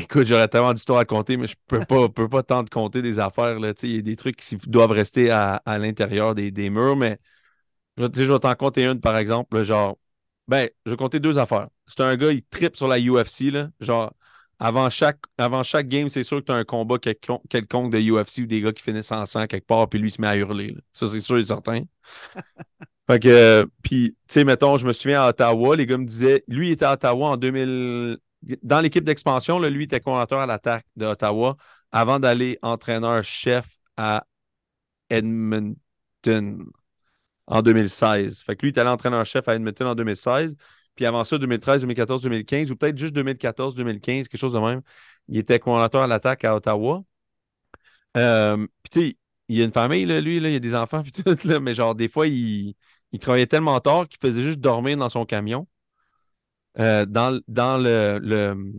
[0.00, 3.00] Écoute, j'aurais tellement d'histoires à compter, mais je peux pas, peux pas tant te compter
[3.00, 3.58] des affaires.
[3.58, 3.72] Là.
[3.82, 7.18] Il y a des trucs qui doivent rester à, à l'intérieur des, des murs, mais
[7.98, 9.62] je, je vais t'en compter une, par exemple.
[9.64, 9.98] genre,
[10.48, 11.68] ben, je vais compter deux affaires.
[11.86, 13.50] C'est un gars, il tripe sur la UFC.
[13.50, 14.12] Là, genre,
[14.58, 17.98] avant chaque, avant chaque game, c'est sûr que tu as un combat quelcon- quelconque de
[18.00, 20.26] UFC ou des gars qui finissent en sang quelque part, puis lui il se met
[20.28, 20.72] à hurler.
[20.72, 20.80] là.
[20.92, 21.82] Ça, c'est sûr et certain.
[23.10, 26.04] Fait que, euh, puis, tu sais, mettons, je me souviens à Ottawa, les gars me
[26.04, 28.18] disaient, lui, il était à Ottawa en 2000.
[28.62, 31.56] Dans l'équipe d'expansion, là, lui, il était coordinateur à l'attaque de Ottawa
[31.90, 34.26] avant d'aller entraîneur-chef à
[35.10, 35.76] Edmonton
[37.48, 38.42] en 2016.
[38.44, 40.56] Fait que lui, il est allé entraîneur-chef à Edmonton en 2016.
[40.96, 44.82] Puis avant ça, 2013, 2014, 2015, ou peut-être juste 2014, 2015, quelque chose de même.
[45.28, 47.02] Il était coordinateur à l'attaque à Ottawa.
[48.16, 49.16] Euh, puis tu sais,
[49.48, 51.74] il a une famille, là, lui, là, il a des enfants, puis tout, là, mais
[51.74, 52.74] genre, des fois, il,
[53.12, 55.66] il travaillait tellement tard qu'il faisait juste dormir dans son camion.
[56.78, 58.72] euh, dans, dans le, le,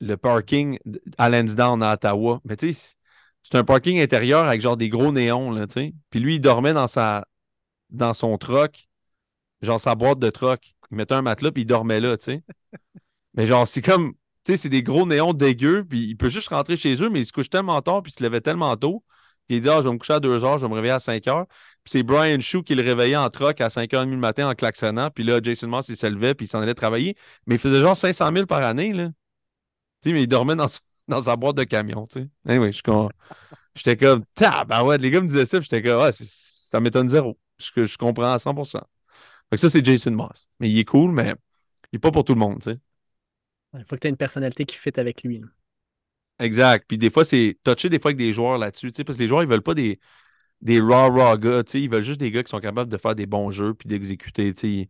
[0.00, 0.78] le parking
[1.18, 2.40] à Lansdowne, à Ottawa.
[2.44, 2.96] Mais tu sais, c'est-
[3.44, 5.94] c'est un parking intérieur avec genre des gros néons, là, tu sais.
[6.10, 7.26] Puis lui, il dormait dans, sa,
[7.92, 8.88] dans son truck,
[9.62, 10.74] genre sa boîte de truck.
[10.90, 12.42] Il mettait un matelas, puis il dormait là, tu sais.
[13.34, 16.48] Mais genre, c'est comme, tu sais, c'est des gros néons dégueux, puis il peut juste
[16.48, 19.04] rentrer chez eux, mais il se couche tellement tard, puis il se levait tellement tôt,
[19.48, 20.98] qu'il dit, ah, je vais me coucher à 2 heures, je vais me réveiller à
[21.00, 21.46] 5 heures.
[21.84, 25.10] Puis c'est Brian Shue qui le réveillait en truck à 5h30 le matin en klaxonnant,
[25.10, 27.16] puis là, Jason Moss, il se levait, puis il s'en allait travailler.
[27.46, 29.08] Mais il faisait genre 500 000 par année, là.
[30.02, 30.66] Tu sais, mais il dormait dans,
[31.08, 32.28] dans sa boîte de camion, tu sais.
[32.46, 32.82] Anyway, je
[33.74, 37.38] j'étais comme, tabarouette, les gars me disaient ça, puis j'étais comme, ah, ça m'étonne zéro.
[37.76, 38.80] Je, je comprends à 100%.
[39.50, 40.48] Fait que ça, c'est Jason Moss.
[40.60, 41.34] Mais il est cool, mais
[41.92, 42.80] il est pas pour tout le monde, tu sais.
[43.74, 45.40] Il faut que tu aies une personnalité qui fit avec lui.
[45.40, 45.46] là.
[46.38, 46.84] Exact.
[46.88, 49.22] Puis des fois, c'est touché des fois avec des joueurs là-dessus, tu sais, parce que
[49.22, 50.00] les joueurs, ils veulent pas des,
[50.62, 52.98] des raw, raw gars, tu sais, ils veulent juste des gars qui sont capables de
[52.98, 54.88] faire des bons jeux puis d'exécuter, tu sais.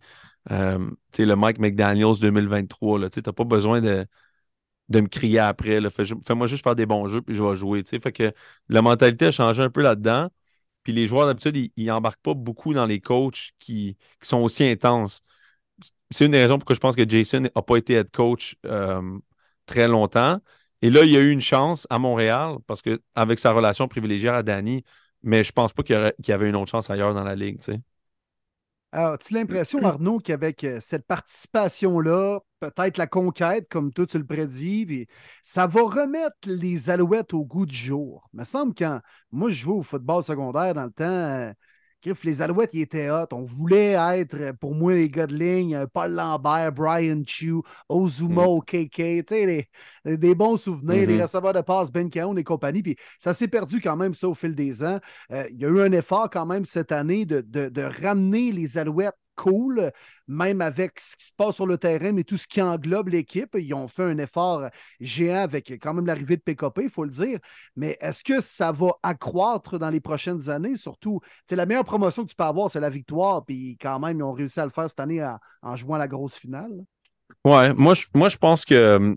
[0.53, 0.79] Euh,
[1.13, 4.07] tu sais, le Mike McDaniels 2023, là, tu sais, t'as pas besoin de,
[4.91, 5.91] de me crier après, là.
[5.91, 8.01] Fais- Fais-moi juste faire des bons jeux puis je vais jouer, tu sais.
[8.01, 8.33] Fait que
[8.69, 10.31] la mentalité a changé un peu là-dedans.
[10.83, 14.65] Puis les joueurs, d'habitude, ils, ils embarquent pas beaucoup dans les coachs qui, sont aussi
[14.65, 15.23] intenses.
[16.11, 19.19] C'est une des raisons pourquoi je pense que Jason n'a pas été head coach euh,
[19.67, 20.39] très longtemps.
[20.83, 23.89] Et là, il y a eu une chance à Montréal parce que avec sa relation
[23.89, 24.85] privilégiée à Danny,
[25.23, 27.61] mais je pense pas qu'il y, y avait une autre chance ailleurs dans la ligue.
[28.93, 34.27] Alors, as-tu l'impression, Arnaud, qu'avec euh, cette participation-là, peut-être la conquête, comme toi tu le
[34.27, 35.07] prédis, puis
[35.43, 38.29] ça va remettre les Alouettes au goût du jour?
[38.35, 39.01] Il me semble quand
[39.31, 41.53] moi je jouais au football secondaire dans le temps, euh,
[42.03, 43.27] Griff, les Alouettes, ils étaient hot.
[43.33, 47.55] On voulait être, euh, pour moi, les gars de ligne, euh, Paul Lambert, Brian Chu,
[47.89, 48.47] Ozuma, Mm.
[48.49, 49.69] OKK, tu sais, les-
[50.05, 51.23] les- des bons souvenirs, les Mhm.
[51.23, 52.83] receveurs de passe, Ben Caon et compagnie.
[52.83, 54.99] Puis ça s'est perdu quand même, ça, au fil des ans.
[55.31, 58.51] Euh, il y a eu un effort quand même cette année de, de- de ramener
[58.53, 59.91] les Alouettes cool,
[60.29, 63.57] même avec ce qui se passe sur le terrain, mais tout ce qui englobe l'équipe.
[63.59, 64.69] Ils ont fait un effort
[65.01, 67.39] géant avec quand même l'arrivée de PKP, il faut le dire.
[67.77, 70.77] Mais est-ce que ça va accroître dans les prochaines années?
[70.77, 73.45] Surtout, sais, la meilleure promotion que tu peux avoir, c'est la victoire.
[73.45, 75.25] Puis quand même, ils ont réussi à le faire cette année
[75.63, 76.85] en, jouant la grosse finale.
[77.45, 79.17] Ouais, moi je, pense que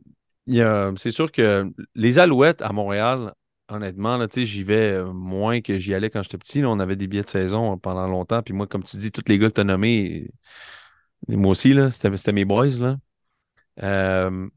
[0.49, 3.33] a- c'est sûr que les Alouettes à Montréal,
[3.69, 6.61] honnêtement, là, tu sais, j'y vais euh, moins que j'y allais quand j'étais petit.
[6.61, 6.69] là.
[6.69, 8.41] on avait des billets de saison pendant longtemps.
[8.43, 10.29] Puis moi, comme tu dis, tous les gars que tu as nommés,
[11.29, 12.69] moi aussi, là, c'était, c'était mes boys.
[12.79, 12.97] Là.
[13.83, 14.49] Euh,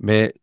[0.00, 0.34] mais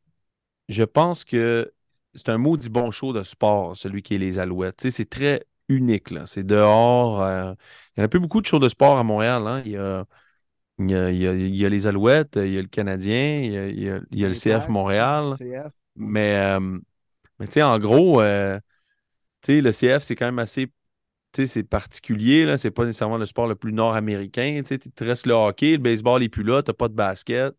[0.69, 1.73] je pense que
[2.15, 4.77] c'est un maudit bon show de sport, celui qui est les Alouettes.
[4.77, 6.11] Tu sais, c'est très unique.
[6.11, 6.25] Là.
[6.27, 7.21] C'est dehors.
[7.23, 7.53] euh,
[7.97, 9.47] il n'y en a plus beaucoup de shows de sport à Montréal.
[9.47, 9.63] hein.
[9.65, 10.05] Il y a,
[10.79, 12.67] il y a, il y a- il y a les Alouettes, il y a le
[12.67, 13.67] Canadien, il y a,
[14.11, 15.35] il y y le CF Montréal.
[15.37, 15.73] CF.
[15.95, 16.79] Mais, euh,
[17.39, 18.59] mais tu sais, en gros, euh,
[19.41, 20.67] tu sais, le CF, c'est quand même assez.
[21.33, 22.57] Tu sais, c'est particulier, là.
[22.57, 24.61] C'est pas nécessairement le sport le plus nord-américain.
[24.65, 27.55] Tu restes le hockey, le baseball n'est plus là, t'as pas de basket.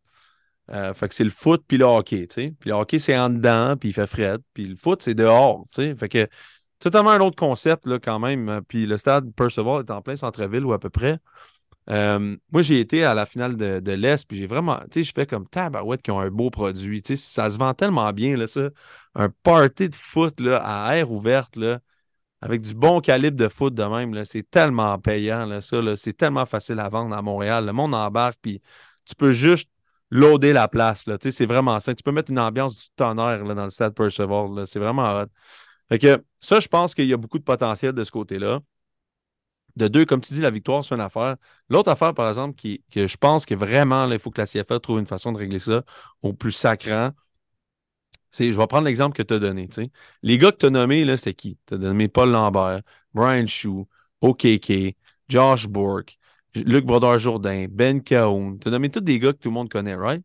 [0.71, 2.55] Euh, fait que c'est le foot puis le hockey, tu sais.
[2.59, 4.39] Puis le hockey, c'est en dedans, puis il fait fret.
[4.55, 5.97] Puis le foot, c'est dehors, tu sais.
[5.97, 6.29] Fait que
[6.81, 8.63] totalement un autre concept, là, quand même.
[8.69, 11.19] Puis le stade Percival est en plein centre-ville ou à peu près.
[11.89, 15.03] Euh, moi, j'ai été à la finale de, de l'Est, puis j'ai vraiment, tu sais,
[15.05, 17.03] je fais comme tabarouette qui ont un beau produit.
[17.03, 18.71] Tu sais, ça se vend tellement bien, là, ça.
[19.19, 21.59] Un party de foot, à air ouverte,
[22.43, 26.45] avec du bon calibre de foot de même, c'est tellement payant, là, ça, c'est tellement
[26.45, 27.65] facile à vendre à Montréal.
[27.65, 28.61] Le monde embarque, puis
[29.07, 29.71] tu peux juste
[30.11, 31.95] loader la place, c'est vraiment ça.
[31.95, 34.67] Tu peux mettre une ambiance du tonnerre, dans le stade Percival, là.
[34.67, 35.27] C'est vraiment hot.
[35.89, 38.61] Fait que ça, je pense qu'il y a beaucoup de potentiel de ce côté-là.
[39.77, 41.37] De deux, comme tu dis, la victoire, c'est une affaire.
[41.69, 42.61] L'autre affaire, par exemple,
[42.91, 45.59] que je pense que vraiment, il faut que la CFA trouve une façon de régler
[45.59, 45.83] ça
[46.23, 47.11] au plus sacrant,
[48.37, 49.67] c'est, je vais prendre l'exemple que tu as donné.
[49.69, 49.89] tu.
[50.23, 51.59] Les gars que tu as nommés, là, c'est qui?
[51.67, 52.83] Tu as nommé Paul Lambert,
[53.15, 53.89] Brian Chou,
[54.21, 54.95] OKK,
[55.29, 56.19] Josh Bourque,
[56.55, 58.59] Luc Brodeur-Jourdain, Ben Cahoon.
[58.59, 60.23] Tu as nommé tous des gars que tout le monde connaît, right?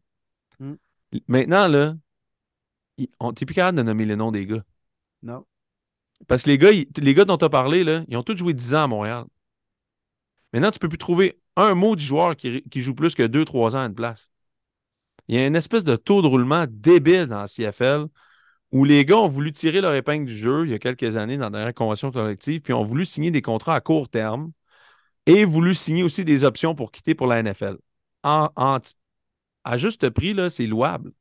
[0.60, 0.74] Mm.
[1.30, 1.96] Maintenant, là,
[3.20, 4.64] on- t'es plus capable de nommer les noms des gars.
[5.24, 5.46] Non.
[6.28, 8.36] Parce que les gars, ils- les gars dont tu as parlé, là, ils ont tous
[8.38, 9.24] joué 10 ans à Montréal.
[10.54, 13.24] Maintenant, tu ne peux plus trouver un mot du joueur qui, qui joue plus que
[13.24, 14.32] 2-3 ans à une place.
[15.32, 18.08] Il y a une espèce de taux de roulement débile dans la CFL
[18.72, 21.38] où les gars ont voulu tirer leur épingle du jeu il y a quelques années
[21.38, 24.52] dans la dernière convention collective, puis ont voulu signer des contrats à court terme
[25.26, 27.78] et voulu signer aussi des options pour quitter pour la NFL.
[28.24, 31.12] À juste prix, c'est louable.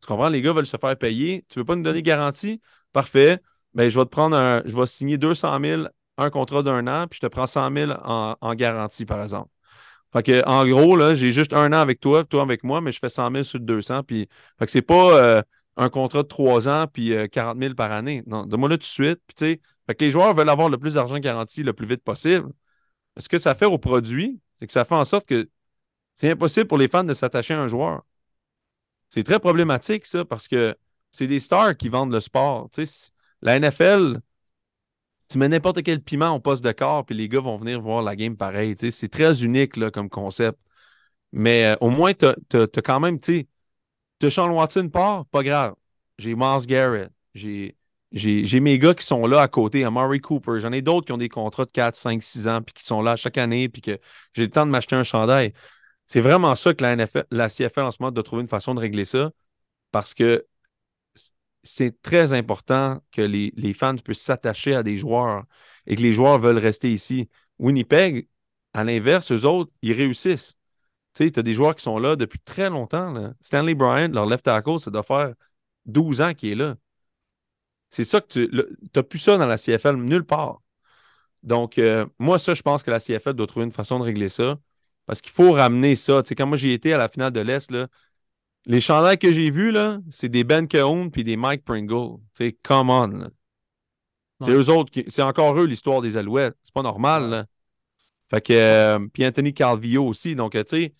[0.00, 0.28] Tu comprends?
[0.28, 1.44] Les gars veulent se faire payer.
[1.48, 2.60] Tu ne veux pas nous donner garantie?
[2.92, 3.40] Parfait.
[3.74, 4.62] Ben, je vais te prendre un.
[4.66, 5.82] Je vais signer 200 000,
[6.18, 9.50] un contrat d'un an, puis je te prends 100 000 en, en garantie, par exemple.
[10.14, 13.08] Fait en gros, j'ai juste un an avec toi, toi avec moi, mais je fais
[13.08, 14.04] 100 000 sur le 200.
[14.04, 15.42] Puis, fait c'est pas euh,
[15.76, 18.22] un contrat de 3 ans puis euh, 40 000 par année.
[18.26, 19.20] Non, donne-moi là tout de suite.
[20.00, 22.48] Les joueurs veulent avoir le plus d'argent garanti le plus vite possible.
[23.16, 25.48] Ce que ça fait au produit, c'est que ça fait en sorte que
[26.16, 28.02] c'est impossible pour les fans de s'attacher à un joueur.
[29.10, 30.76] C'est très problématique, ça, parce que
[31.10, 32.70] c'est des stars qui vendent le sport.
[33.42, 34.20] La NFL,
[35.28, 38.02] tu mets n'importe quel piment au poste de corps, puis les gars vont venir voir
[38.02, 38.76] la game pareil.
[38.90, 40.58] C'est très unique comme concept.
[41.32, 43.46] Mais euh, au moins, tu as, quand même, tu
[44.20, 45.74] sais, Sean Watson part, pas grave.
[46.18, 47.10] J'ai Miles Garrett.
[47.34, 47.76] J'ai.
[48.60, 50.60] Mes gars qui sont là à côté, Amari Cooper.
[50.60, 53.02] J'en ai d'autres qui ont des contrats de 4, 5, 6 ans, puis qui sont
[53.02, 53.98] là chaque année, puis que
[54.34, 55.52] j'ai le temps de m'acheter un chandail.
[56.06, 56.96] C'est vraiment ça que la,
[57.30, 59.30] la CFL en ce moment doit trouver une façon de régler ça
[59.90, 60.46] parce que
[61.64, 65.44] c'est très important que les, les fans puissent s'attacher à des joueurs
[65.86, 67.28] et que les joueurs veulent rester ici.
[67.58, 68.28] Winnipeg,
[68.72, 70.54] à l'inverse, eux autres, ils réussissent.
[71.14, 73.34] Tu sais, tu as des joueurs qui sont là depuis très longtemps.
[73.40, 75.34] Stanley Bryant, leur left tackle, ça doit faire
[75.86, 76.76] 12 ans qu'il est là.
[77.90, 78.50] C'est ça que tu
[78.96, 80.60] n'as plus ça dans la CFL nulle part.
[81.42, 84.28] Donc, euh, moi, ça, je pense que la CFL doit trouver une façon de régler
[84.28, 84.58] ça.
[85.06, 86.22] Parce qu'il faut ramener ça.
[86.22, 87.72] Tu sais, quand moi j'ai été à la finale de l'Est,
[88.66, 92.18] les chandails que j'ai vus, là, c'est des Ben Cahoon puis des Mike Pringle.
[92.34, 93.08] Sais, come on.
[93.08, 93.30] là.
[94.40, 94.54] C'est Ouais.
[94.54, 95.04] eux autres qui.
[95.08, 96.56] C'est encore eux l'histoire des Alouettes.
[96.64, 97.46] C'est pas normal, là.
[98.30, 98.52] Fait que.
[98.52, 100.34] euh, puis Anthony Calvillo aussi.
[100.34, 100.94] Donc, euh, tu sais,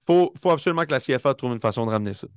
[0.00, 2.28] faut, faut absolument que la CFA trouve une façon de ramener ça.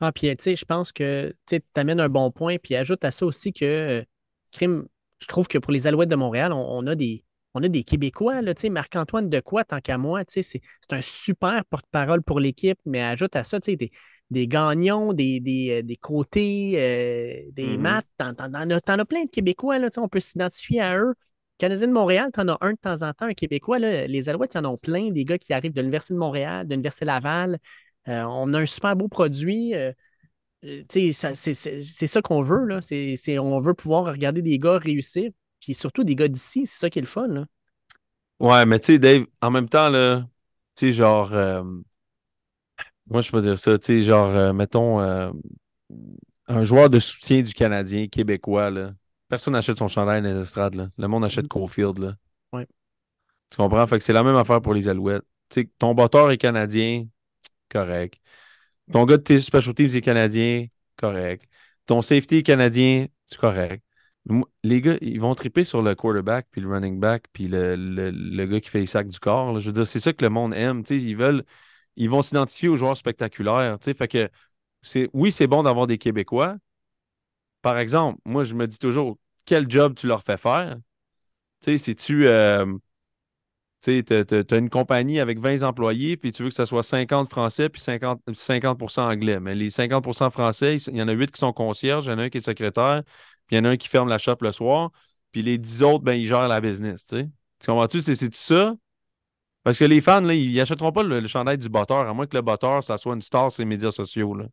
[0.00, 2.58] Ah, puis, tu sais, je pense que tu amènes un bon point.
[2.58, 4.04] Puis, ajoute à ça aussi que, euh,
[4.52, 4.86] crime,
[5.20, 7.24] je trouve que pour les Alouettes de Montréal, on, on a des.
[7.54, 12.40] On a des Québécois, là, Marc-Antoine Decoy, tant qu'à moi, c'est un super porte-parole pour
[12.40, 13.90] l'équipe, mais ajoute à ça, tu sais, des,
[14.30, 17.82] des gagnons, des, des, euh, des côtés, euh, des Mhm.
[17.82, 21.14] maths, t'en, as, as plein de Québécois, là, on peut s'identifier à eux.
[21.56, 24.54] Canadien de Montréal, t'en as un de temps en temps, un Québécois, là, les Alouettes,
[24.54, 27.58] ils en ont plein, des gars qui arrivent de l'Université de Montréal, de l'Université Laval.
[28.06, 29.74] Euh, on a un super beau produit.
[29.74, 29.92] euh,
[30.88, 32.80] c'est ça qu'on veut, là.
[33.40, 35.30] On veut pouvoir regarder des gars réussir,
[35.60, 37.46] puis surtout des gars d'ici, c'est ça qui est le fun, là.
[38.40, 40.20] Ouais, mais tu sais, Dave, en même temps, là,
[40.76, 41.32] tu sais, genre.
[41.32, 41.62] euh,
[43.10, 45.30] moi, je peux dire ça, tu sais, genre, euh, mettons, euh,
[46.46, 48.92] un joueur de soutien du Canadien québécois, là.
[49.28, 50.88] Personne n'achète son chandail dans les estrades, là.
[50.96, 52.14] Le monde achète Cofield, là.
[52.52, 52.66] Ouais.
[53.50, 53.86] Tu comprends?
[53.86, 55.24] Fait que c'est la même affaire pour les Alouettes.
[55.48, 57.06] Tu sais, ton batteur est canadien,
[57.70, 58.20] correct.
[58.92, 61.44] Ton gars de tes special teams est canadien, correct.
[61.86, 63.84] Ton safety est canadien, c'est correct.
[64.62, 68.10] Les gars, ils vont triper sur le quarterback, puis le running back, puis le, le-
[68.10, 69.58] le gars qui fait les sacs du corps.
[69.58, 70.82] Je veux dire, c'est ça que le monde aime.
[70.90, 71.44] Ils veulent,
[71.96, 73.78] ils vont s'identifier aux joueurs spectaculaires.
[73.82, 74.30] Fait que
[75.12, 76.56] oui, c'est bon d'avoir des Québécois.
[77.62, 80.76] Par exemple, moi, je me dis toujours, quel job tu leur fais faire?
[81.60, 82.66] Si tu euh,
[83.86, 87.80] as, une compagnie avec 20 employés, puis tu veux que ça soit 50 français, puis
[87.80, 89.40] 50, 50 anglais.
[89.40, 92.18] Mais les 50% français, il y en a 8 qui sont concierges, il y en
[92.18, 93.02] a un qui est secrétaire,
[93.48, 94.92] puis il y en a un qui ferme la shop le soir,
[95.32, 97.06] puis les 10 autres, ben, ils gèrent la business.
[97.06, 97.30] Tu sais.
[97.60, 98.00] Tu comprends-tu?
[98.02, 98.76] C'est c'est ça?
[99.64, 102.26] Parce que les fans, là, ils n'achèteront pas le, le chandail du botteur, à moins
[102.26, 104.34] que le botteur, ça soit une star sur les médias sociaux.
[104.34, 104.46] Là.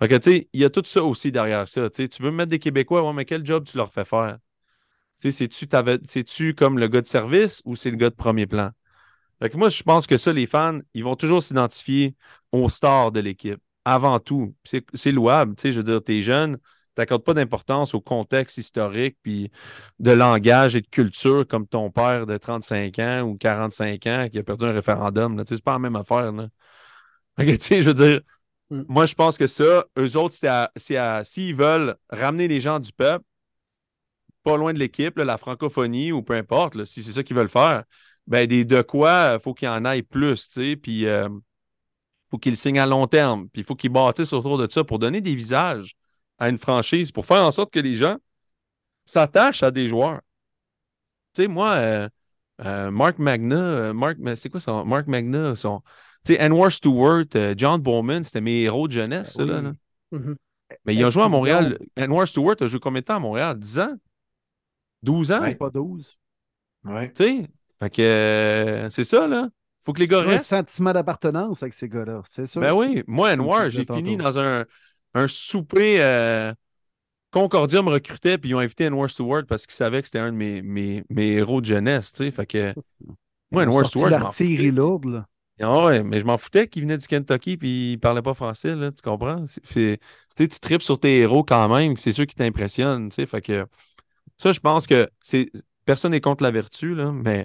[0.00, 1.90] Fait que, tu sais, il y a tout ça aussi derrière ça.
[1.90, 4.38] Tu tu veux mettre des Québécois, ouais, mais quel job tu leur fais faire?
[5.20, 5.66] Tu c'est-tu
[6.06, 8.70] c'est-tu comme le gars de service ou c'est le gars de premier plan?
[9.40, 12.16] Fait que moi, je pense que ça, les fans, ils vont toujours s'identifier
[12.52, 14.54] aux stars de l'équipe, avant tout.
[14.64, 16.58] C'est c'est louable, tu sais, je veux dire, t'es jeune,
[17.00, 19.50] t'accordes pas d'importance au contexte historique, puis
[19.98, 24.38] de langage et de culture comme ton père de 35 ans ou 45 ans qui
[24.38, 25.42] a perdu un référendum.
[25.46, 26.32] c'est pas la même affaire.
[26.32, 26.48] Là.
[27.38, 28.20] Je veux dire,
[28.70, 28.82] Mm.
[28.88, 30.34] moi, je pense que ça, eux autres,
[31.24, 33.24] s'ils veulent ramener les gens du peuple,
[34.42, 37.48] pas loin de l'équipe, la francophonie ou peu importe, là, si c'est ça qu'ils veulent
[37.50, 37.84] faire,
[38.26, 41.28] ben des de quoi, il faut qu'il y en aille plus, puis il
[42.30, 44.98] faut qu'ils signent à long terme, puis il faut qu'ils bâtissent autour de ça pour
[44.98, 45.94] donner des visages
[46.40, 48.16] à une franchise, pour faire en sorte que les gens
[49.06, 50.20] s'attachent à des joueurs.
[51.34, 52.08] Tu sais, moi, euh,
[52.64, 55.80] euh, Mark Magna, euh, Mark, mais c'est quoi son Mark Magna, son,
[56.24, 59.62] tu sais, Anwar Stewart, euh, John Bowman, c'était mes héros de jeunesse, ça, là, Oui.
[59.64, 59.72] là.
[60.18, 60.36] Mhm.
[60.84, 61.78] Mais il a joué à Montréal.
[61.98, 63.58] Anwar Stewart a joué combien de temps à Montréal?
[63.58, 63.94] 10 ans?
[65.02, 65.40] 12 ans?
[65.42, 66.16] C'est pas 12.
[66.84, 67.12] Ouais.
[67.12, 67.46] Tu sais?
[67.80, 69.48] Fait que euh, c'est ça, là.
[69.84, 70.46] Faut que les gars Il y a un restent.
[70.46, 72.60] sentiment d'appartenance avec ces gars-là, c'est sûr.
[72.60, 74.64] Ben oui, moi, Anwar, j'ai fini dans un,
[75.14, 76.02] un souper.
[76.02, 76.52] euh,
[77.30, 80.32] Concordia me recrutait, puis ils ont invité Anwar Stewart parce qu'ils savaient que c'était un
[80.32, 82.30] de mes, mes, mes héros de jeunesse, tu sais.
[82.30, 82.74] Fait que
[83.52, 85.26] moi, Anwar Stewart, l'artillerie lourde, là.
[85.62, 88.74] Ah ouais, mais je m'en foutais qu'il venait du Kentucky puis il parlait pas français,
[88.74, 89.44] là, tu comprends?
[89.72, 93.26] Tu tripes sur tes héros quand même, c'est ceux qui t'impressionnent, tu sais.
[93.26, 93.66] Fait que
[94.38, 95.50] ça, je pense que c'est
[95.84, 97.44] personne n'est contre la vertu, là, mais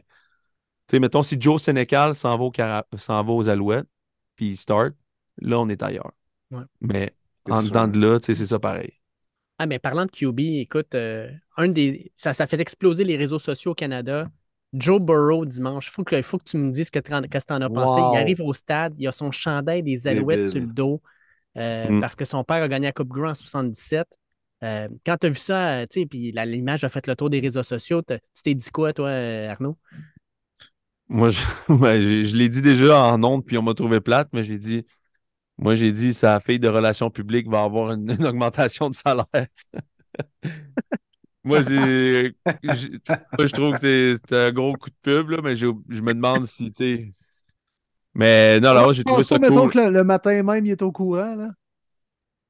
[0.88, 3.88] tu sais, mettons, si Joe Sénécal s'en va, au Cara- s'en va aux Alouettes
[4.36, 4.94] puis il start,
[5.42, 6.12] là, on est ailleurs.
[6.52, 6.64] Ouais.
[6.80, 7.16] Mais
[7.50, 7.64] en sûr.
[7.64, 8.94] dedans de là, c'est ça pareil.
[9.58, 13.40] Ah, mais parlant de QB, écoute, euh, un des, ça, ça fait exploser les réseaux
[13.40, 14.30] sociaux au Canada.
[14.74, 17.62] Joe Burrow dimanche, il faut que, faut que tu me dises ce que tu en
[17.62, 18.02] as pensé.
[18.02, 18.14] Wow.
[18.14, 20.52] Il arrive au stade, il a son chandail des Alouettes Débile.
[20.52, 21.02] sur le dos
[21.58, 22.00] euh, Mm.
[22.00, 24.08] parce que son père a gagné la Coupe Grey en 77.
[24.64, 27.42] Euh, quand tu as vu ça, tu sais, puis l'image a fait le tour des
[27.42, 29.78] réseaux sociaux, tu t'es dit quoi, toi, Arnaud?
[31.10, 31.40] Moi, je,
[31.74, 34.58] ouais, je- je l'ai dit déjà en ondes, puis on m'a trouvé plate, mais j'ai
[34.58, 34.84] dit,
[35.58, 39.26] moi, j'ai dit, sa fille de relations publiques va avoir une, une augmentation de salaire.
[41.44, 45.68] moi, j'ai, je trouve que c'est c'est un gros coup de pub, là, mais je
[45.68, 47.12] me demande si, tu sais.
[48.14, 49.72] Mais non, là, j'ai trouvé ça mettons cool.
[49.72, 51.50] que le, le matin même, il est au courant, là.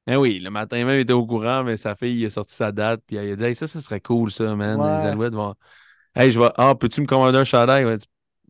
[0.08, 2.54] Eh oui, le matin même, il était au courant, mais sa fille, il a sorti
[2.54, 4.80] sa date, puis elle a dit, hey, ça, ça serait cool, ça, man.
[4.80, 5.02] Ouais.
[5.02, 5.54] Les Alouettes vont.
[6.14, 6.50] Hey, je vais.
[6.56, 7.98] Ah, peux-tu me commander un chandail?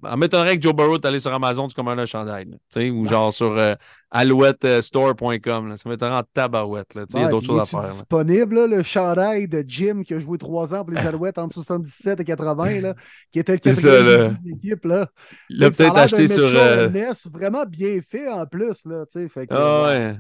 [0.03, 2.45] En m'étonnerait que Joe Burrow t'allais sur Amazon, tu commandes un chandail.
[2.47, 3.75] là, tu sais, ou genre sur euh,
[4.11, 5.69] alouettestore.com.
[5.69, 5.77] là.
[5.77, 6.97] Ça m'étonnerait en tabarouette.
[7.15, 7.81] Il y a d'autres choses à faire.
[7.83, 11.55] disponible, là, le chandail de Jim qui a joué trois ans pour les Alouettes entre
[11.55, 12.95] 77 et 80, là,
[13.31, 14.85] qui était le quatrième de l'équipe.
[14.85, 15.07] Là?
[15.51, 16.47] Il l'a peut-être acheté sur.
[16.47, 18.85] Euh, Ness vraiment bien fait en plus.
[18.87, 20.17] Là, tu sais, fait que, Ah ouais.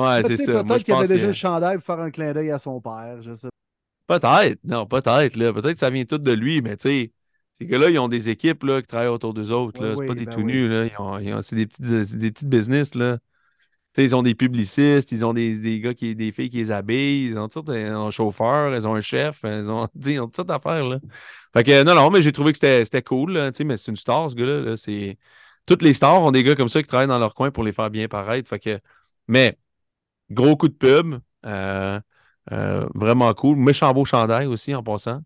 [0.00, 0.22] ouais.
[0.26, 0.64] C'est ça.
[0.64, 3.18] Peut-être qu'il avait déjà que- le chandail pour faire un clin d'œil à son père.
[3.22, 3.48] Je sais.
[4.06, 4.58] Peut-être.
[4.64, 5.36] Non, peut-être.
[5.36, 5.52] là.
[5.52, 7.12] Peut-être que ça vient tout de lui, mais tu sais.
[7.54, 9.82] Ces gars-là, ils ont des équipes là, qui travaillent autour d'eux autres.
[9.82, 9.90] là.
[9.90, 10.44] Oui, c'est oui, pas des ben tout oui.
[10.46, 10.68] nus.
[10.68, 10.86] Là.
[10.86, 12.94] Ils ont- ils ont- c'est des petites, c'est des petites business.
[12.94, 13.18] Là.
[13.96, 17.26] Ils ont des publicistes, ils ont des, des gars qui, des filles qui les habillent,
[17.28, 20.48] ils ont tout un chauffeur, ils ont un chef, ils ont, ils ont toutes sortes
[20.48, 20.84] d'affaires.
[20.84, 20.98] Là.
[21.56, 23.32] Fait que non, non, mais j'ai trouvé que c'était cool.
[23.34, 24.60] là, mais c'est une star, ce gars-là.
[24.62, 25.16] là, c'est...
[25.66, 27.72] Toutes les stars ont des gars comme ça qui travaillent dans leur coin pour les
[27.72, 28.48] faire bien paraître.
[28.48, 28.80] Fait que...
[29.28, 29.56] Mais
[30.30, 31.16] gros coup de pub.
[31.46, 32.00] euh,
[32.52, 33.56] euh, vraiment cool.
[33.56, 35.20] Méchant beau chandail aussi en passant.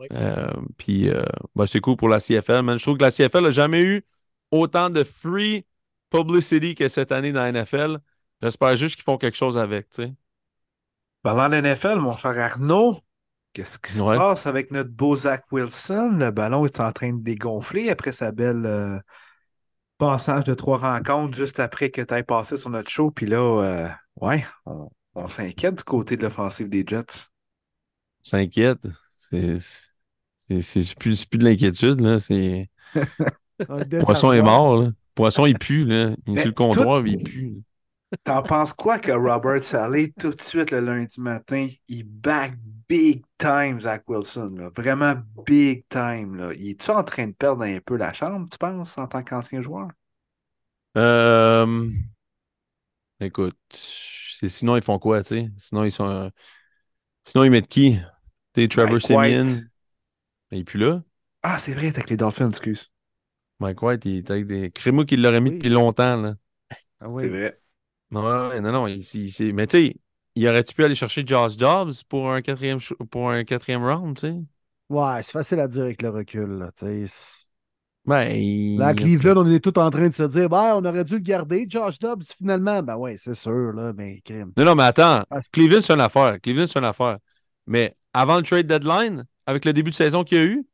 [0.00, 0.08] Oui.
[0.12, 1.24] Euh, puis euh,
[1.54, 2.62] ben, c'est cool pour la CFL.
[2.62, 2.78] man.
[2.78, 4.04] Je trouve que la CFL n'a jamais eu
[4.50, 5.66] autant de free
[6.10, 7.98] publicity que cette année dans la NFL.
[8.42, 10.14] J'espère juste qu'ils font quelque chose avec, tu sais.
[11.22, 12.98] Parlant de NFL, mon cher Arnaud,
[13.52, 14.16] qu'est-ce qui se Ouais.
[14.16, 16.16] passe avec notre beau Zach Wilson?
[16.18, 18.98] Le ballon est en train de dégonfler après sa belle euh,
[19.98, 23.10] passage de trois rencontres juste après que tu aies passé sur notre show.
[23.10, 23.88] Puis là, euh,
[24.20, 27.28] ouais, on, on s'inquiète du côté de l'offensive des Jets.
[28.22, 28.86] S'inquiète.
[29.16, 29.58] C'est,
[30.60, 32.18] c'est, plus, plus de l'inquiétude, là.
[32.18, 32.68] C'est...
[33.98, 34.90] Poisson est mort, là.
[35.14, 36.10] Poisson, il pue, là.
[36.26, 37.62] Il est sur le comptoir, tout- il pue.
[38.24, 42.54] T'en penses quoi que Robert Saleh, tout de suite le lundi matin, il back
[42.88, 44.70] big time Zach Wilson, là.
[44.76, 45.14] Vraiment
[45.46, 46.52] big time, là.
[46.54, 49.60] Il est-tu en train de perdre un peu la chambre, tu penses, en tant qu'ancien
[49.62, 49.88] joueur?
[50.96, 51.90] Euh,
[53.20, 53.58] Écoute,
[54.48, 55.50] sinon ils font quoi, tu sais?
[55.58, 56.06] Sinon ils sont.
[56.08, 56.30] euh,
[57.24, 57.98] Sinon ils mettent qui?
[58.56, 59.48] Sais, Trevor Mike
[60.50, 60.58] Simeon.
[60.58, 61.02] Il est plus là.
[61.42, 62.90] Ah, c'est vrai, t'es avec les Dolphins, excuse.
[63.60, 64.70] Mike White, il est avec des.
[64.70, 65.58] Crée-moi qu'il l'aurait mis Oui.
[65.58, 66.34] depuis longtemps, là.
[67.00, 67.24] Ah oui.
[67.24, 67.60] C'est vrai.
[68.10, 68.22] Non,
[68.62, 69.96] non, il, il- il- mais tu sais,
[70.36, 72.78] il aurait-tu pu aller chercher Josh Dobbs pour un quatrième,
[73.10, 74.36] pour un quatrième round, tu sais?
[74.90, 76.58] Ouais, c'est facile à dire avec le recul.
[76.58, 77.06] Là, tu sais.
[77.06, 77.48] C'est-
[78.04, 78.80] Ben, il...
[78.80, 81.14] Là, à Cleveland, on est tous en train de se dire ben, on aurait dû
[81.14, 82.82] le garder, Josh Dobbs, finalement.
[82.82, 84.52] Ben ouais, c'est sûr, là, mais crime.
[84.56, 85.22] Non, non, mais attends.
[85.40, 86.40] C'est- Cleveland, c'est une affaire.
[86.40, 87.18] Cleveland, c'est une affaire.
[87.66, 90.66] Mais avant le trade deadline, avec le début de saison qu'il y a eu,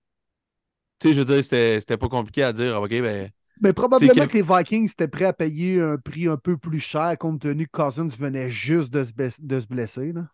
[0.99, 4.27] tu sais, je veux dire, c'était c'était pas compliqué à dire, OK, ben, Mais probablement
[4.27, 7.67] que les Vikings étaient prêts à payer un prix un peu plus cher compte tenu
[7.67, 10.12] que Cousins venait juste de se, de se blesser.
[10.12, 10.27] Là.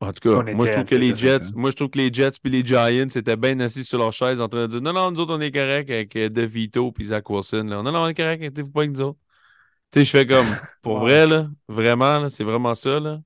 [0.00, 2.38] en tout cas, moi, je trouve que les Jets, moi, je trouve que les Jets
[2.42, 5.10] puis les Giants étaient bien assis sur leur chaise en train de dire, non, non,
[5.10, 7.82] nous autres, on est correct avec euh, DeVito puis Zach Wilson, là.
[7.82, 9.18] Non, non, on est correct, inquiétez-vous pas avec nous autres.
[9.92, 11.00] Tu sais, je fais comme, pour Wow.
[11.00, 13.20] vrai, là, vraiment, là, c'est vraiment ça, là.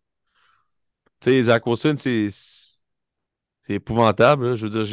[1.21, 2.29] Tu sais, Zach Wilson, c'est
[3.67, 4.57] c'est épouvantable, là.
[4.57, 4.87] Je veux dire,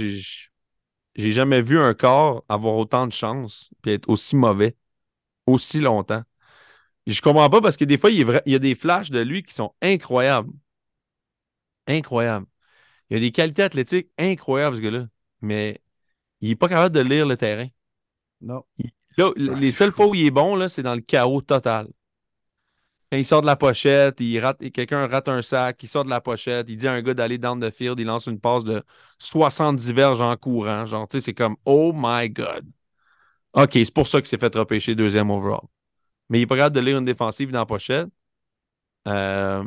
[1.15, 4.75] j'ai jamais vu un corps avoir autant de chance puis être aussi mauvais
[5.47, 6.23] aussi longtemps.
[7.07, 8.75] Et je comprends pas parce que des fois, il, est vrai- il y a des
[8.75, 10.51] flashs de lui qui sont incroyables.
[11.87, 12.45] Incroyables.
[13.09, 15.07] Il a des qualités athlétiques incroyables, ce gars-là.
[15.41, 15.81] Mais
[16.41, 17.67] il n'est pas capable de lire le terrain.
[18.41, 18.63] Non.
[19.17, 19.97] Là, les Ah, seules fou.
[19.97, 21.87] fois où il est bon, c'est dans le chaos total.
[23.11, 26.09] Quand il sort de la pochette, il rate, quelqu'un rate un sac, il sort de
[26.09, 28.63] la pochette, il dit à un gars d'aller down the field, il lance une passe
[28.63, 28.81] de
[29.19, 30.85] 70 verges en courant.
[30.85, 32.65] Genre, c'est comme Oh my God.
[33.53, 35.61] OK, c'est pour ça qu'il s'est fait repêcher deuxième overall.
[36.29, 38.07] Mais il n'est pas capable de lire une défensive dans la pochette.
[39.07, 39.63] Euh,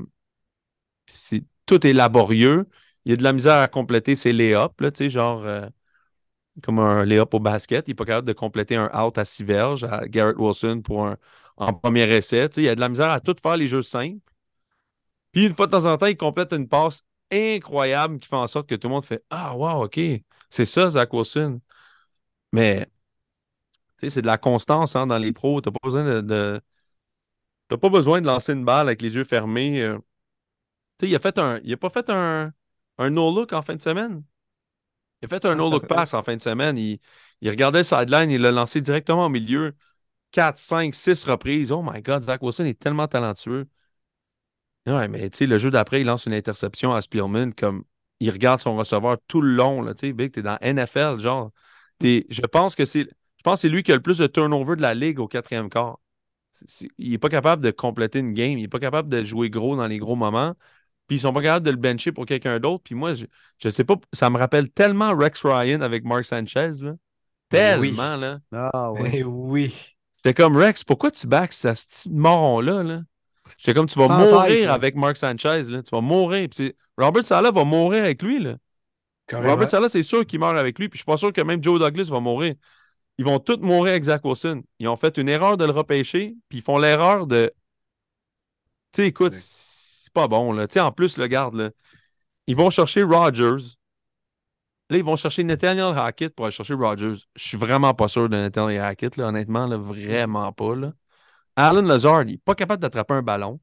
[1.67, 2.69] tout est laborieux.
[3.05, 5.69] Il a de la misère à compléter ses lay-ups, tu sais, genre euh,
[6.63, 7.87] comme un lay-up au basket.
[7.89, 11.07] Il n'est pas capable de compléter un out à six verges à Garrett Wilson pour
[11.07, 11.17] un
[11.57, 12.49] en premier essai.
[12.57, 14.21] Il y a de la misère à tout faire les jeux simples.
[15.33, 17.03] Puis une fois de temps en temps, il complète une passe
[17.33, 19.99] incroyable qui fait en sorte que tout le monde fait Ah, wow, OK,
[20.51, 21.61] c'est ça, Zach Wilson.
[22.53, 22.89] Mais
[23.99, 25.61] tu sais, c'est de la constance hein, dans les pros.
[25.61, 26.61] Tu n'as pas besoin de.
[27.81, 29.81] pas besoin de lancer une balle avec les yeux fermés.
[29.83, 29.99] euh.
[30.99, 31.61] Tu sais, il a fait un.
[31.65, 32.53] Il a pas fait un,
[32.99, 34.25] un no-look en fin de semaine.
[35.23, 36.79] Il a fait un Ah, no-look pass en fin de semaine.
[36.79, 37.01] Il,
[37.41, 39.75] il regardait le sideline, il l'a lancé directement au milieu.
[40.35, 41.71] 4, 5, 6 reprises.
[41.71, 43.69] Oh my God, Zach Wilson est tellement talentueux.
[44.87, 47.85] Ouais, mais tu sais, le jeu d'après, il lance une interception à Spielman comme
[48.19, 49.81] il regarde son receveur tout le long.
[49.81, 51.53] Là, tu sais, Big, t'es dans NFL, genre.
[51.99, 53.03] T'es- je pense que c'est.
[53.05, 55.29] Je pense que c'est lui qui a le plus de turnover de la ligue au
[55.29, 55.99] quatrième quart.
[56.53, 58.59] C'est- il n'est pas capable de compléter une game.
[58.59, 60.55] Il n'est pas capable de jouer gros dans les gros moments.
[61.07, 62.83] Puis ils sont pas capables de le bencher pour quelqu'un d'autre.
[62.85, 63.27] Puis moi, je,
[63.59, 66.73] je sais pas, ça me rappelle tellement Rex Ryan avec Mark Sanchez.
[66.83, 66.95] Là.
[67.51, 67.91] Ben oui.
[67.91, 68.41] Tellement, là.
[68.53, 69.11] Ah ouais.
[69.15, 69.95] Eh oui.
[70.25, 72.83] J'étais comme Rex, pourquoi tu backs ce petit moron-là?
[72.83, 73.01] Là?
[73.59, 75.65] J'étais comme tu vas Sans mourir avec Mark Sanchez.
[75.65, 75.83] Là.
[75.83, 76.49] Tu vas mourir.
[76.97, 78.41] Robert Sala va mourir avec lui.
[78.41, 78.57] Là.
[79.27, 79.53] Carrément.
[79.53, 80.89] Robert Sala, c'est sûr qu'il meurt avec lui.
[80.89, 82.55] Puis je suis pas sûr que même Joe Douglas va mourir.
[83.19, 84.63] Ils vont tous mourir avec Zach Wilson.
[84.79, 86.35] Ils ont fait une erreur de le repêcher.
[86.49, 87.53] Puis ils font l'erreur de.
[88.93, 90.53] Tu sais, écoute, c'est pas bon.
[90.53, 90.67] Là.
[90.79, 91.71] En plus, le garde, là,
[92.47, 93.77] ils vont chercher Rodgers.
[94.91, 97.15] Là, ils vont chercher Nathaniel Hackett pour aller chercher Rodgers.
[97.35, 100.77] Je suis vraiment pas sûr de Nathaniel Hackett, honnêtement, vraiment pas.
[100.77, 100.93] Là.
[101.57, 103.61] Alan Lazard, il n'est pas capable d'attraper un ballon.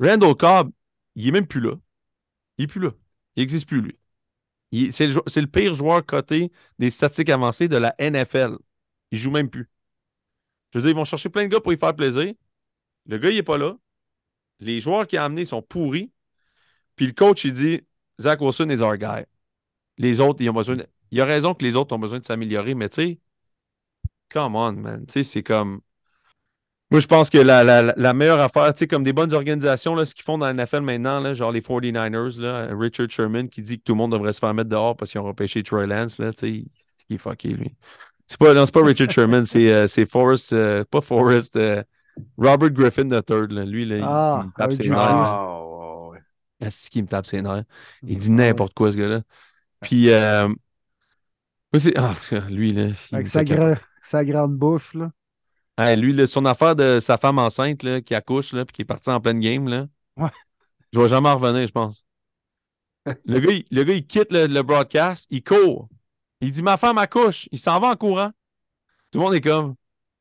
[0.00, 0.72] Randall Cobb,
[1.14, 1.74] il est même plus là.
[2.58, 2.90] Il est plus là.
[3.36, 3.98] Il n'existe plus, lui.
[4.90, 8.56] C'est le, pire joueur coté des statistiques avancées de la NFL.
[9.10, 9.68] Il joue même plus.
[10.72, 12.32] Je veux dire, ils vont chercher plein de gars pour y faire plaisir.
[13.06, 13.76] Le gars, il n'est pas là.
[14.60, 16.10] Les joueurs qu'il a amenés sont pourris.
[16.96, 17.82] Puis le coach, il dit
[18.20, 19.24] Zach Wilson is our guy.
[19.98, 20.86] Les autres, ils ont besoin de...
[21.10, 23.20] Il a raison que les autres ont besoin de s'améliorer, mais tu sais,
[24.30, 25.06] come on, man.
[25.06, 25.80] Tu sais, c'est comme.
[26.90, 29.94] Moi, je pense que la, la- la meilleure affaire, tu sais, comme des bonnes organisations,
[29.94, 33.48] là, ce qu'ils font dans la NFL maintenant, là, genre les 49ers, là, Richard Sherman
[33.48, 35.62] qui dit que tout le monde devrait se faire mettre dehors parce qu'ils ont repêché
[35.62, 37.74] Troy Lance, là, tu sais, c'est qui est fucké, lui.
[38.26, 41.82] C'est pas, non, c'est pas Richard Sherman, c'est, euh, c'est Forrest, euh, pas Forrest, euh,
[42.36, 43.64] Robert Griffin III, là.
[43.64, 44.96] Lui, là, il- Ah, il, me tape ses nerfs.
[44.96, 45.38] là.
[45.40, 46.18] Ah, ouais, ouais.
[46.60, 47.64] Est-ce qu'il me tape ses nerfs?
[48.06, 49.22] Il dit Ah n'importe quoi, ce gars-là.
[49.82, 50.48] Puis, euh,
[51.96, 52.90] ah, en tout cas, lui, là.
[53.12, 53.78] Avec sa, gra-
[54.24, 55.10] grande bouche, là.
[55.78, 58.82] Hey, lui, là, son affaire de sa femme enceinte là, qui accouche là, puis qui
[58.82, 60.30] est partie en pleine game, là, Ouais.
[60.92, 62.04] je vais jamais en revenir, je pense.
[63.24, 65.88] Le gars, il, le gars, il quitte le, le broadcast, il court.
[66.40, 67.48] Il dit Ma femme accouche.
[67.52, 68.30] Il s'en va en courant.
[69.10, 69.76] Tout le monde est comme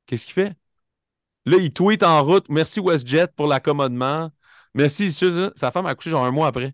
[0.06, 0.56] Qu'est-ce qu'il fait?
[1.46, 2.46] Là, il tweet en route.
[2.50, 4.32] Merci WestJet pour l'accommodement.
[4.74, 5.12] Merci.
[5.12, 6.74] Sa femme a genre un mois après.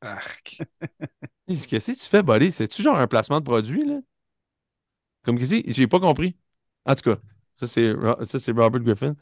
[0.00, 0.58] Arc.
[1.68, 2.52] Qu'est-ce que tu fais, buddy?
[2.52, 4.00] C'est-tu genre un placement de produit, là?
[5.24, 6.36] Comme qu'ici, j'ai pas compris.
[6.84, 7.16] En tout cas,
[7.56, 7.92] ça c'est,
[8.52, 9.14] Robert Griffin.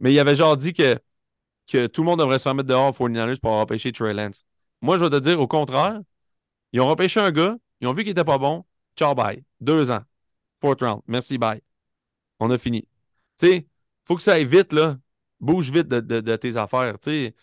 [0.00, 0.96] Mais il avait genre dit que,
[1.68, 4.44] que tout le monde devrait se faire mettre dehors aux 49ers pour repêché Trey Lance.
[4.82, 6.00] Moi, je vais te dire, au contraire,
[6.72, 8.64] ils ont repêché un gars, ils ont vu qu'il était pas bon.
[8.96, 9.44] Ciao, bye.
[9.60, 10.02] Deux ans.
[10.60, 11.02] Fourth round.
[11.08, 11.62] Merci, bye.
[12.40, 12.82] On a fini.
[13.38, 13.68] Tu sais,
[14.06, 14.98] faut que ça aille vite, là.
[15.40, 16.98] Bouge vite de, de- de tes affaires.
[17.00, 17.36] Tu sais,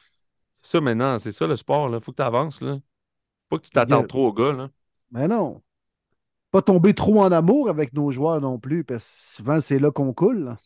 [0.56, 2.00] c'est ça maintenant, c'est ça le sport, là.
[2.02, 2.80] Faut que tu avances, là.
[3.50, 4.04] Faut que tu Yeah.
[4.04, 4.70] trop au gars, là.
[5.12, 5.62] Mais non.
[6.52, 9.92] Pas tomber trop en amour avec nos joueurs non plus, parce que souvent, c'est là
[9.92, 10.40] qu'on coule.
[10.46, 10.58] là.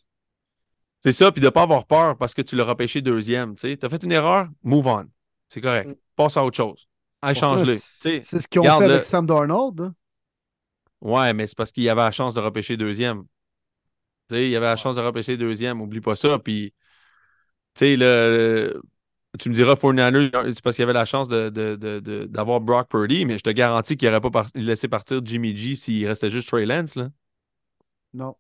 [1.02, 3.56] C'est ça, puis de ne pas avoir peur parce que tu l'as repêché deuxième.
[3.56, 5.06] Tu as fait une erreur, move on.
[5.48, 5.90] C'est correct.
[5.90, 5.96] Mm.
[6.16, 6.88] Passe à autre chose.
[7.28, 7.66] Échange-le.
[7.66, 9.82] Pourtant, Tu sais, C'est ce qu'ils ont fait le- avec Sam Darnold.
[9.82, 9.96] hein.
[11.02, 13.24] Ouais, mais c'est parce qu'il y avait la chance de repêcher deuxième.
[14.30, 16.38] Tu sais, il y avait la chance de repêcher deuxième, oublie pas ça.
[16.40, 16.74] Puis,
[17.74, 18.06] tu sais, le,
[18.74, 18.82] le-
[19.40, 22.60] tu me diras, 49ers, c'est parce qu'il avait la chance de- de- de- de- d'avoir
[22.62, 26.08] Brock Purdy, mais je te garantis qu'il n'aurait pas par- laissé partir Jimmy G s'il
[26.08, 26.96] restait juste Trey Lance.
[26.96, 27.10] Là.
[28.14, 28.36] Non.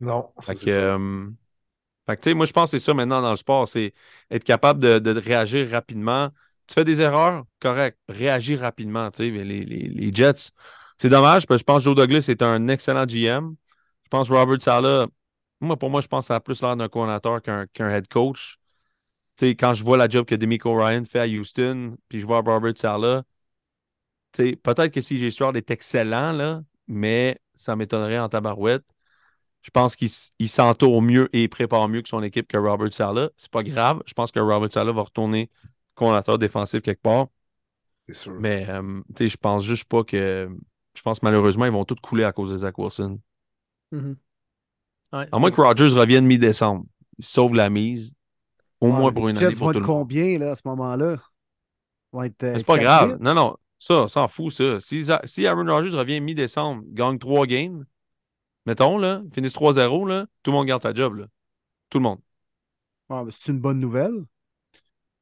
[0.00, 0.32] Non.
[0.40, 1.30] Fait que, euh,
[2.06, 3.94] fait que, tu sais, moi, je pense que c'est ça maintenant dans le sport, c'est
[4.30, 6.30] être capable de, de réagir rapidement.
[6.66, 7.98] Tu fais des erreurs, correct.
[8.08, 9.10] Réagis rapidement.
[9.10, 9.30] tu sais.
[9.30, 10.50] Mais Les, les- les Jets,
[10.98, 13.56] c'est dommage parce que je pense que Joe Douglas est un excellent GM.
[14.04, 15.06] Je pense que Robert Sala,
[15.60, 18.08] moi, pour moi, je pense que ça a plus l'air d'un coordinateur qu'un qu'un head
[18.08, 18.58] coach.
[19.36, 22.26] Tu sais, quand je vois la job que Demico Ryan fait à Houston, puis je
[22.26, 23.24] vois Robert Sala,
[24.32, 28.84] tu sais, peut-être que CJ Stroud est excellent, là, mais ça m'étonnerait en tabarouette.
[29.62, 30.10] Je pense qu'il
[30.48, 33.30] s'entoure mieux et il prépare mieux que son équipe que Robert Sala.
[33.36, 34.02] C'est pas grave.
[34.06, 35.50] Je pense que Robert Sala va retourner
[35.94, 37.28] coordinateur défensif quelque part.
[38.06, 38.40] C'est sûr.
[38.40, 40.48] Mais euh, tu sais, je pense juste pas que.
[40.94, 43.20] Je pense malheureusement, ils vont tous couler à cause de Zach Wilson.
[43.90, 44.18] Mhm.
[45.12, 46.84] Ouais, À moins que Rodgers revienne mi-décembre.
[47.18, 48.14] Il sauve la mise.
[48.82, 51.16] Au Ouais, moins pour une année pour tout le combien là, à ce moment-là?
[52.14, 53.18] Euh, C'est pas grave.
[53.20, 53.56] Non, non.
[53.78, 54.80] Ça, s'en fout, ça.
[54.80, 57.84] Si, si Aaron Rodgers revient mi-décembre, gagne trois games,
[58.66, 61.26] mettons, là, finissent 3-0, là, tout le monde garde sa job, là.
[61.90, 62.20] Tout le monde.
[63.30, 64.24] C'est une bonne nouvelle.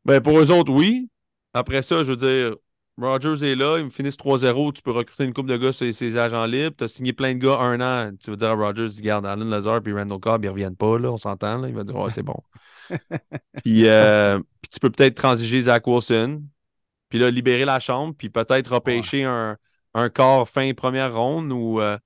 [0.05, 1.09] Ben, pour eux autres, oui.
[1.55, 2.57] Après ça, je veux dire,
[3.01, 5.93] Rodgers est là, ils me finissent 3-0, tu peux recruter une coupe de gars sur
[5.93, 8.55] ses agents libres, tu as signé plein de gars un an, tu veux dire à
[8.55, 11.75] Rodgers, garde Allen Lazar puis Randall Cobb, ils reviennent pas, là, on s'entend, là, il
[11.75, 12.37] va dire, ouais, c'est bon.
[13.65, 16.43] puis, euh, puis tu peux peut-être transiger Zach Wilson,
[17.09, 19.57] puis là, libérer la chambre, puis peut-être repêcher un,
[19.95, 21.99] un quart fin première ronde ou, euh,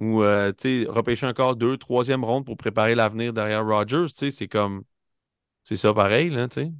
[0.00, 3.64] ou euh, tu sais, repêcher un quart deux, troisième ronde pour préparer l'avenir derrière
[4.08, 4.82] sais, c'est comme,
[5.64, 6.72] c'est ça pareil, là, tu sais.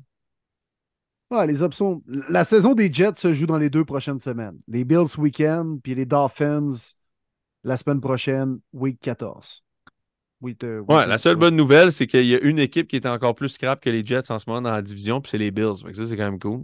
[1.31, 2.03] Ouais, les options.
[2.07, 4.59] La saison des Jets se joue dans les deux prochaines semaines.
[4.69, 6.71] Les Bills week-end, puis les Dolphins
[7.65, 9.65] la semaine prochaine, week 14.
[10.41, 11.37] Week, euh, week Ouais, la seule 14.
[11.37, 14.05] bonne nouvelle, c'est qu'il y a une équipe qui est encore plus scrap que les
[14.07, 15.77] Jets en ce moment dans la division, puis c'est les Bills.
[15.95, 16.63] Ça, c'est quand même cool.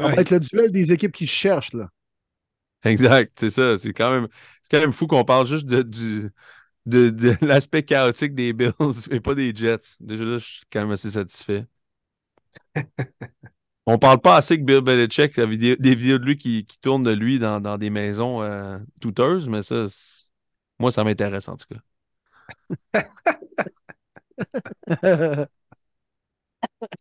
[0.00, 1.90] Ça va être le duel des équipes qui se cherchent, là.
[2.84, 3.76] Exact, c'est ça.
[3.76, 4.28] C'est quand même,
[4.62, 6.30] c'est quand même fou qu'on parle juste de, du,
[6.86, 8.72] de, de l'aspect chaotique des Bills
[9.10, 9.96] et pas des Jets.
[10.00, 11.66] Déjà là, je suis quand même assez satisfait.
[13.86, 16.78] On parle pas assez que Bill Belichick, la vidéo- des vidéos de lui qui, qui
[16.80, 19.86] tournent de lui dans, dans des maisons euh, douteuses, mais ça,
[20.78, 21.80] moi, ça m'intéresse en tout cas.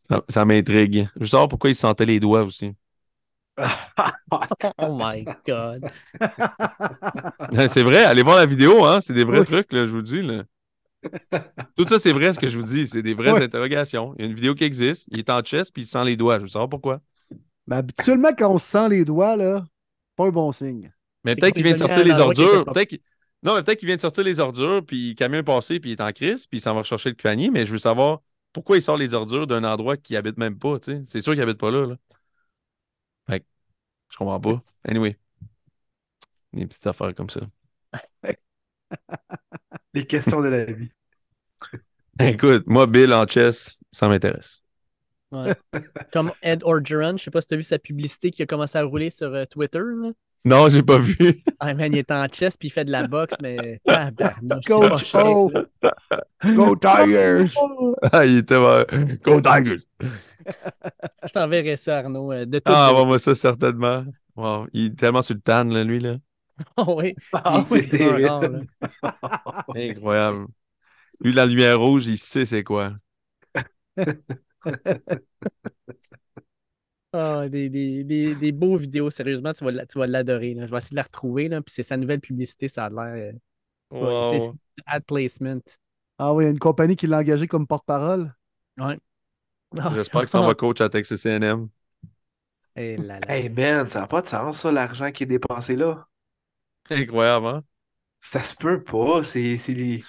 [0.10, 1.08] Ça, ça m'intrigue.
[1.16, 2.74] Je veux savoir pourquoi il se sentait les doigts aussi.
[4.80, 5.92] Oh my God.
[7.70, 9.02] C'est vrai, allez voir la vidéo, hein?
[9.02, 9.46] C'est des vrais Oui.
[9.46, 10.22] trucs, là, je vous dis.
[10.22, 10.44] Là.
[11.78, 12.88] Tout ça, c'est vrai ce que je vous dis.
[12.88, 14.14] C'est des vraies interrogations.
[14.18, 16.06] Il y a une vidéo qui existe, il est en chest puis il se sent
[16.06, 16.38] les doigts.
[16.40, 17.02] Je veux savoir pourquoi.
[17.68, 19.64] Mais habituellement, quand on se sent les doigts, là,
[20.16, 20.92] pas un bon signe.
[21.24, 22.66] Mais peut-être qu'il vient de sortir les qui ordures.
[22.66, 23.02] Peut-être qu'il-
[23.44, 25.92] Non, mais peut-être qu'il vient de sortir les ordures, puis le camion est passé, puis
[25.92, 27.50] il est en crise, puis il s'en va rechercher le panier.
[27.50, 28.22] Mais je veux savoir
[28.52, 30.80] pourquoi il sort les ordures d'un endroit qu'il habite même pas.
[30.80, 31.04] tu sais.
[31.06, 31.86] C'est sûr qu'il habite pas là.
[31.86, 31.96] là.
[33.30, 33.46] Fait que,
[34.10, 34.62] je comprends pas.
[34.86, 35.18] Anyway.
[36.54, 37.42] Des petites affaires comme ça.
[39.94, 40.90] Les questions de la vie.
[42.20, 44.62] Écoute, moi, Bill en chess, ça m'intéresse.
[45.32, 45.54] Ouais.
[46.12, 48.78] Comme Ed Orgeron, je sais pas si tu as vu sa publicité qui a commencé
[48.78, 49.80] à rouler sur euh, Twitter.
[49.80, 50.12] là.
[50.46, 51.18] Non, j'ai pas vu.
[51.60, 54.74] Ah man, il est en chess puis il fait de la boxe, mais tabarnouche, c'est
[54.74, 55.50] Coach pas O.
[55.52, 56.56] shit, là.
[56.56, 57.54] Go Tigers!
[58.12, 58.56] Ah, il était.
[59.24, 59.84] Go Tigers!
[61.26, 62.32] Je t'enverrai ça, Arnaud.
[62.32, 62.72] euh, de tout.
[62.74, 64.06] Ah, bon, moi, ça, certainement.
[64.36, 66.16] Wow, il est tellement sur le tan, là, lui, là.
[66.88, 67.16] Oui.
[67.34, 68.26] Ah, terrible.
[68.26, 68.60] rare, là.
[69.76, 70.48] Incroyable.
[71.22, 72.94] Lui, la lumière rouge, il sait c'est quoi.
[77.12, 80.54] Ah, des, des, des, des beaux vidéos, sérieusement, tu vas, tu vas l'adorer.
[80.54, 80.68] là.
[80.68, 83.34] Je vais essayer de la retrouver, là, puis c'est sa nouvelle publicité, ça a l'air.
[83.94, 84.56] euh, ouais, c'est- Wow.
[84.86, 85.62] ad placement.
[86.20, 88.32] Ah oui, il y a une compagnie qui l'a engagé comme porte-parole.
[88.78, 89.00] Ouais.
[89.80, 91.70] Ah, J'espère que ça va coach à Texas A&M.
[92.76, 93.28] Eh là là.
[93.36, 96.09] Hey man, ça n'a pas de sens, ça, l'argent qui est dépensé là.
[96.96, 97.64] Incroyable, hein?
[98.22, 99.24] Ça se peut pas.
[99.24, 100.02] C'est c'est les-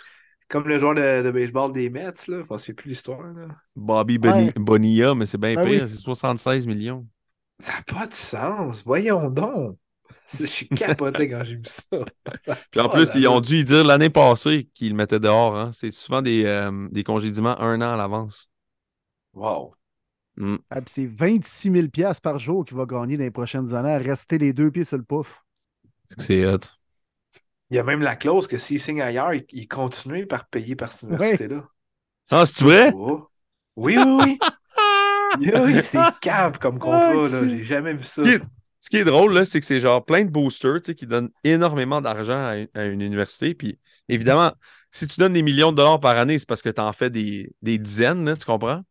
[0.49, 2.45] comme le joueur de, de baseball des Mets, là.
[2.49, 3.49] Je ne sais plus l'histoire, là.
[3.77, 4.53] Bobby Ouais.
[4.57, 5.89] Bonilla, mais c'est bien Ben pire, oui.
[5.89, 7.07] c'est 76 millions.
[7.61, 8.83] Ça n'a pas de sens.
[8.85, 9.79] Voyons donc.
[10.39, 11.99] Je suis capoté quand j'ai vu ça.
[12.71, 15.57] Puis en plus, ils ont dû y dire l'année passée qu'ils le mettaient dehors.
[15.57, 15.71] Hein?
[15.73, 18.51] C'est souvent des, euh, des congédiements un an à l'avance.
[19.33, 19.75] Wow.
[20.37, 20.59] Mm.
[20.71, 23.93] Ah, puis c'est 26 000 piastres par jour qu'il va gagner dans les prochaines années
[23.93, 25.45] à rester les deux pieds sur le pouf.
[26.19, 26.61] C'est hot.
[27.71, 30.77] Il y a même la clause que s'il signe ailleurs, il, il continue par payer
[30.77, 31.69] par cette université-là.
[32.31, 32.95] Ah, c'est vrai?
[32.95, 33.29] Oh.
[33.77, 34.41] Oui, oui,
[35.35, 35.83] oui.
[35.83, 37.49] c'est cave comme contrat, Ah, là.
[37.49, 38.23] J'ai jamais vu ça.
[38.25, 38.43] Ce qui est,
[38.81, 41.07] ce qui est drôle, là, c'est que c'est genre plein de boosters tu sais, qui
[41.07, 43.55] donnent énormément d'argent à, une- à une université.
[43.55, 44.53] Puis évidemment,
[44.91, 47.11] si tu donnes des millions de dollars par année, c'est parce que tu en fais
[47.11, 48.83] des, des dizaines, là, tu comprends?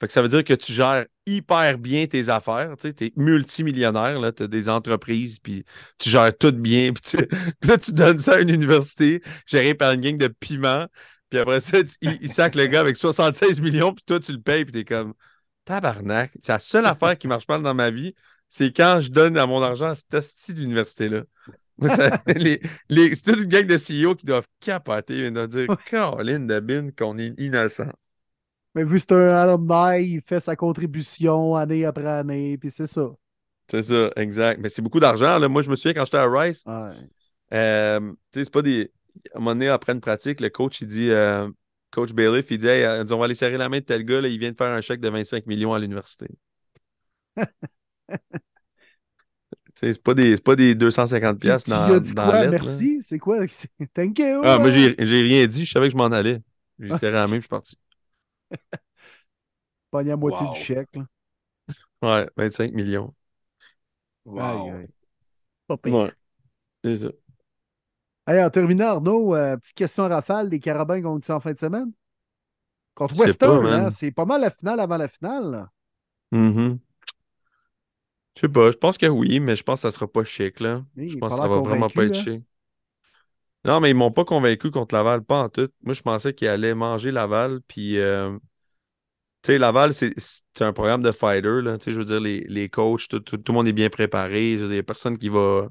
[0.00, 2.74] Fait que ça veut dire que tu gères hyper bien tes affaires.
[2.78, 5.64] Tu es multimillionnaire, tu as des entreprises, puis
[5.98, 6.92] tu gères tout bien.
[7.60, 10.86] Puis là, tu donnes ça à une université gérée par une gang de piment.
[11.30, 14.32] Puis après ça, tu- il, il sac le gars avec 76 millions, puis toi, tu
[14.32, 15.14] le payes, puis t'es comme
[15.64, 16.32] tabarnak.
[16.40, 18.14] C'est la seule affaire qui marche mal dans ma vie,
[18.48, 21.22] c'est quand je donne à mon argent à cette hostie d'université-là.
[22.26, 26.46] Les- les- c'est toute une gang de CEO qui doivent capoter et doivent dire Caroline
[26.46, 27.90] de Bin qu'on est innocent.
[28.76, 32.86] Mais vu que c'est un alumni, il fait sa contribution année après année, puis c'est
[32.86, 33.10] ça.
[33.70, 34.60] C'est ça, exact.
[34.60, 35.38] Mais c'est beaucoup d'argent.
[35.38, 35.48] là.
[35.48, 36.92] Moi, je me souviens quand j'étais à Rice, Ouais.
[37.54, 38.00] euh,
[38.32, 38.92] tu sais, c'est pas des.
[39.34, 41.48] À un moment donné, après une pratique, le coach, il dit, euh,
[41.90, 44.20] coach Bailiff, il dit, Hey, euh, on va aller serrer la main de tel gars,
[44.20, 46.28] là, il vient de faire un chèque de 25 millions à l'université.
[49.74, 52.46] C'est pas des, c'est pas des 250 Tu, pièces dans, as dit dans quoi?
[52.46, 53.02] Merci?
[53.02, 53.46] C'est quoi?
[53.94, 54.42] Thank you!
[54.44, 56.40] Ah, moi, j'ai j'ai rien dit, je savais que je m'en allais.
[56.78, 57.76] J'ai serré la main, je suis parti.
[59.90, 60.52] Pogné à moitié Wow.
[60.54, 60.94] du chèque.
[60.94, 61.06] là.
[62.02, 63.14] Ouais, 25 millions.
[64.24, 64.86] Wow.
[65.84, 66.12] Ouais,
[66.84, 67.10] c'est ça.
[68.26, 71.52] Hey, en terminant, Arnaud, euh, petite question à rafale, les Carabins ont ça en fin
[71.52, 71.92] de semaine?
[72.94, 73.90] Contre Western, hein?
[73.90, 75.68] c'est pas mal la finale avant la finale.
[76.32, 76.80] Mhm.
[78.36, 80.60] Je sais pas, je pense que oui, mais je pense que ça sera pas chic,
[80.60, 80.84] là.
[80.96, 82.42] Oui, Je pense a que ça va vraiment pas être chic.
[83.64, 85.68] Non, mais ils m'ont pas convaincu contre Laval, pas en tout.
[85.82, 87.98] Moi, je pensais qu'ils allaient manger Laval, puis...
[87.98, 88.38] euh,
[89.42, 90.12] Tu sais, Laval, c'est
[90.60, 91.78] un programme de fighter, là.
[91.78, 93.88] Tu sais, je veux dire, les, les coachs, tout, tout- tout le monde est bien
[93.90, 94.52] préparé.
[94.58, 95.68] Je veux dire, il y a personne qui va...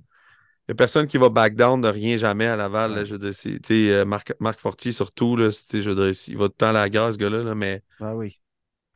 [0.69, 3.05] Il a personne qui va back down de rien jamais à Laval, là.
[3.05, 3.33] Je veux dire,
[3.71, 5.49] euh, Marc, Marc Fortier, surtout, là.
[5.73, 7.83] Je veux dire, il va tout le temps à la gare, ce gars-là, là, mais...
[7.99, 8.39] Ah oui.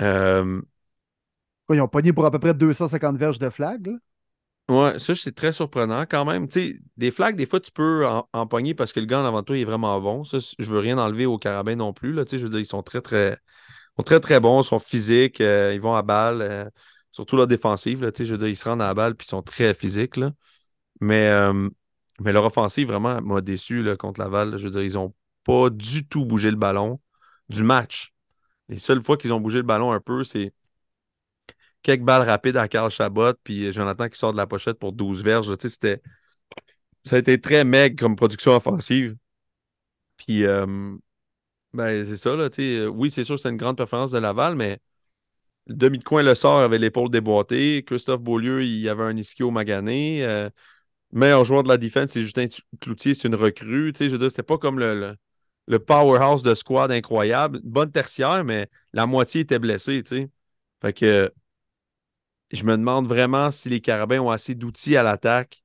[0.02, 0.62] euh,
[1.66, 3.90] Quoi, ils ont pogné pour à peu près 250 verges de flag.
[4.70, 6.48] Ouais, ça, c'est très surprenant quand même.
[6.48, 9.42] Tu des flags, des fois, tu peux en, pogner parce que le gars en avant
[9.42, 10.24] toi il est vraiment bon.
[10.26, 12.14] Ça, je veux rien enlever aux carabins non plus.
[12.14, 12.24] Là.
[12.24, 13.40] Tu sais, je veux dire, ils sont très, très,
[13.98, 16.66] sont très, très bons, ils sont physiques, euh, ils vont à balle, euh,
[17.12, 18.04] surtout leur défensive.
[18.04, 19.74] Là, tu sais, je veux dire, ils se rendent à balle puis ils sont très
[19.74, 20.20] physiques.
[21.02, 21.70] Mais, euh,
[22.22, 24.58] mais leur offensive, vraiment, m'a déçu là, contre Laval.
[24.58, 25.16] Je veux dire, ils n'ont
[25.46, 27.00] pas du tout bougé le ballon
[27.50, 28.14] du match.
[28.70, 30.54] Les seules fois qu'ils ont bougé le ballon un peu, c'est
[31.82, 35.24] quelques balles rapides à Carl Chabot, puis Jonathan qui sort de la pochette pour 12
[35.24, 35.48] verges.
[35.58, 36.02] Tu sais, c'était...
[37.06, 39.16] Ça a été très maigre comme production offensive.
[40.18, 40.66] Puis, euh,
[41.74, 42.50] ben, c'est ça, là.
[42.50, 42.88] tu sais.
[42.88, 44.80] Oui, c'est sûr que c'est une grande performance de Laval, mais
[45.68, 47.84] le demi de coin le sort avait l'épaule déboîtée.
[47.86, 50.26] Christophe Beaulieu, il avait un ischio magané.
[50.26, 50.50] Euh,
[51.12, 52.48] meilleur joueur de la défense, c'est Justin
[52.82, 53.94] Cloutier, c'est une recrue.
[53.94, 55.16] Tu sais, je veux dire, c'était pas comme le, le,
[55.68, 57.60] le powerhouse de squad incroyable.
[57.64, 60.30] Bonne tertiaire, mais la moitié était blessée, tu sais.
[60.82, 61.32] Fait que
[62.52, 65.64] je me demande vraiment si les Carabins ont assez d'outils à l'attaque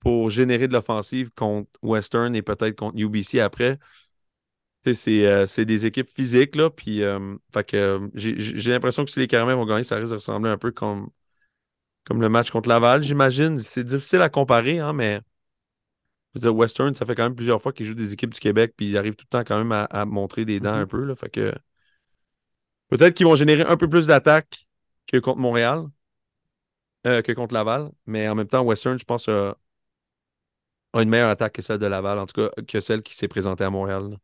[0.00, 3.78] pour générer de l'offensive contre Western et peut-être contre UBC après.
[4.94, 6.70] C'est euh, c'est des équipes physiques, là.
[6.70, 7.36] Puis, euh,
[7.74, 10.70] euh, j'ai l'impression que si les Carabins vont gagner, ça risque de ressembler un peu
[10.70, 11.10] comme,
[12.04, 13.58] comme le match contre Laval, j'imagine.
[13.60, 15.20] C'est difficile à comparer, hein, mais
[16.34, 18.40] je veux dire, Western, ça fait quand même plusieurs fois qu'ils jouent des équipes du
[18.40, 20.80] Québec, puis ils arrivent tout le temps quand même à, à montrer des dents Mhm.
[20.82, 21.04] un peu.
[21.04, 21.52] Là, fait que
[22.88, 24.67] peut-être qu'ils vont générer un peu plus d'attaques
[25.08, 25.88] que contre Montréal,
[27.06, 29.56] euh, que contre Laval, mais en même temps, Western, je pense, a,
[30.92, 33.28] a une meilleure attaque que celle de Laval, en tout cas, que celle qui s'est
[33.28, 34.10] présentée à Montréal.
[34.10, 34.16] là.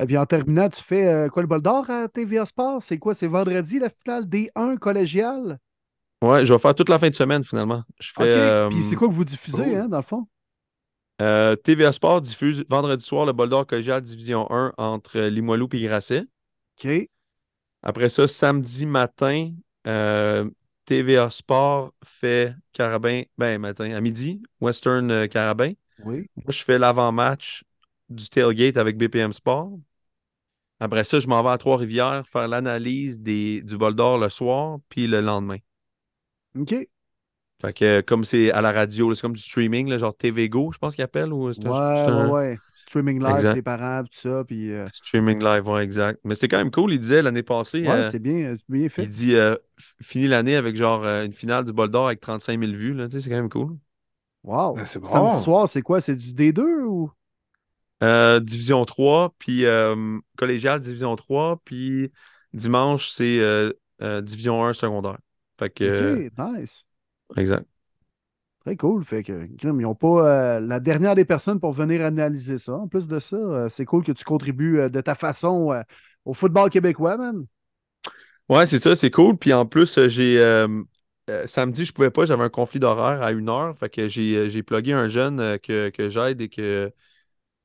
[0.00, 2.82] Et puis en terminant, tu fais euh, quoi le bol d'or à TVA Sport?
[2.82, 3.14] C'est quoi?
[3.14, 5.58] C'est vendredi la finale D1 collégial?
[6.22, 7.82] Ouais, je vais faire toute la fin de semaine finalement.
[8.00, 8.22] Je fais.
[8.24, 10.26] Euh, Puis c'est quoi que vous diffusez, hein, dans le fond?
[11.22, 15.80] euh, TVA Sport diffuse vendredi soir le Bol d'Or collégial Division 1 entre Limoilou et
[15.82, 16.24] Grasset.
[16.78, 17.08] OK.
[17.82, 19.52] Après ça, samedi matin,
[19.86, 20.50] euh,
[20.84, 25.72] TVA Sport fait Carabin, ben matin, à midi, Western euh, Carabin.
[25.98, 26.28] Oui.
[26.36, 27.64] Moi, je fais l'avant-match
[28.10, 29.78] du tailgate avec BPM Sport.
[30.80, 34.78] Après ça, je m'en vais à Trois-Rivières faire l'analyse des- du bol d'or le soir,
[34.88, 35.58] puis le lendemain.
[36.56, 36.86] OK.
[37.62, 40.48] Fait que euh, comme c'est à la radio, c'est comme du streaming, là, genre TV
[40.48, 41.32] Go, je pense qu'il appelle.
[41.32, 41.70] Ou Ouais, un, c'est ouais,
[42.10, 42.58] un ouais.
[42.74, 43.54] Streaming live, Exact.
[43.54, 44.44] les parents, tout ça.
[44.44, 46.20] Puis, euh, streaming live, ouais, exact.
[46.24, 46.92] Mais c'est quand même cool.
[46.92, 49.04] Il disait l'année passée, ouais, euh, c'est bien, c'est bien fait.
[49.04, 49.56] il dit euh,
[50.02, 52.92] fini l'année avec genre euh, une finale du bol d'or avec 35 000 vues.
[52.94, 53.76] là, tu sais, C'est quand même cool.
[54.42, 54.76] Wow.
[54.78, 55.06] Ah, c'est bon.
[55.08, 56.00] Samedi soir, c'est quoi?
[56.00, 57.10] C'est du D2 ou?
[58.02, 62.10] Euh, Division 3, puis euh, collégial Division 3, puis
[62.52, 65.18] dimanche, c'est euh, euh, Division 1 secondaire.
[65.58, 66.86] Fait que, euh, OK, nice.
[67.36, 67.66] Exact.
[68.60, 69.04] Très cool.
[69.04, 72.74] Fait que, ils n'ont pas euh, la dernière des personnes pour venir analyser ça.
[72.74, 75.82] En plus de ça, euh, c'est cool que tu contribues euh, de ta façon
[76.24, 77.44] au football québécois, man.
[78.48, 79.38] Ouais, c'est ça, c'est cool.
[79.38, 80.38] Puis en plus, j'ai
[81.46, 83.76] samedi, je pouvais pas, j'avais un conflit d'horaire à une heure.
[83.78, 86.92] Fait que j'ai j'ai plugué un jeune que, que j'aide et que,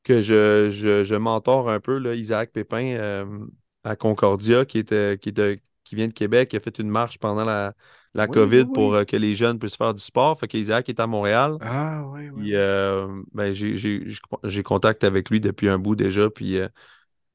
[0.03, 3.25] que je, je, je mentore un peu, là, Isaac Pépin,
[3.83, 7.19] à Concordia, qui, était, qui, était- qui vient de Québec, qui a fait une marche
[7.19, 7.73] pendant la,
[8.13, 10.39] la Oui, COVID oui, pour euh, que les jeunes puissent faire du sport.
[10.39, 11.57] Fait qu'Isaac est à Montréal.
[11.61, 12.41] Ah, oui, oui.
[12.43, 16.29] Puis, euh, ben, j'ai- j'ai j'ai- j'ai contact avec lui depuis un bout déjà.
[16.29, 16.67] Puis, euh,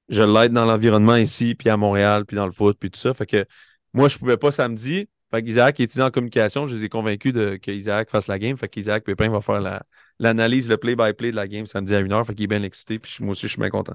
[0.09, 3.14] je l'aide dans l'environnement ici, puis à Montréal, puis dans le foot, puis tout ça.
[3.14, 3.47] Fait que
[3.93, 5.09] moi, je pouvais pas samedi.
[5.33, 6.66] Fait qu'Isaac est étudiant en communication.
[6.68, 8.57] Je les ai convaincus de, qu'Isaac fasse la game.
[8.57, 9.83] Fait qu'Isaac Pépin va faire la-
[10.18, 12.27] l'analyse, le play-by-play de la game samedi à 1h.
[12.27, 12.99] Fait qu'il est bien excité.
[12.99, 13.95] Puis moi aussi, je suis bien content.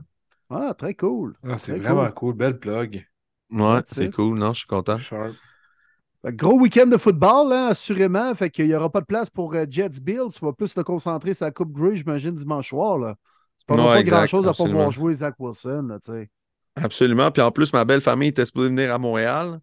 [0.51, 1.35] Ah, très cool.
[1.43, 2.13] Ah, c'est vraiment cool.
[2.13, 2.33] cool.
[2.35, 3.07] Belle plug.
[3.51, 4.37] Ouais, c'est cool.
[4.39, 4.97] Non, je suis content.
[4.97, 5.35] Sharp.
[6.25, 8.33] Que Gros week-end de football, hein, assurément.
[8.35, 10.23] Fait qu'il n'y aura pas de place pour euh, Jets Bill.
[10.33, 12.97] Tu vas plus te concentrer sur la Coupe Grey, j'imagine, dimanche soir.
[12.97, 13.15] Là.
[13.59, 14.79] C'est pas, Ouais, pas grand-chose à pas absolument.
[14.79, 15.87] voir jouer Zach Wilson.
[15.89, 16.29] Là, tu.
[16.75, 17.31] Absolument.
[17.31, 19.59] Puis en plus, ma belle famille était supposée venir à Montréal.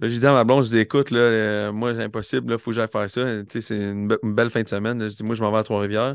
[0.00, 2.58] Là, j'ai dit à ma blonde, je dis, écoute, là, euh, moi, c'est impossible, il
[2.58, 3.44] faut que j'aille faire ça.
[3.44, 4.98] Tu c'est une, be- une belle fin de semaine.
[4.98, 5.08] Là.
[5.08, 6.14] Je dis, moi, je m'en vais à Trois-Rivières.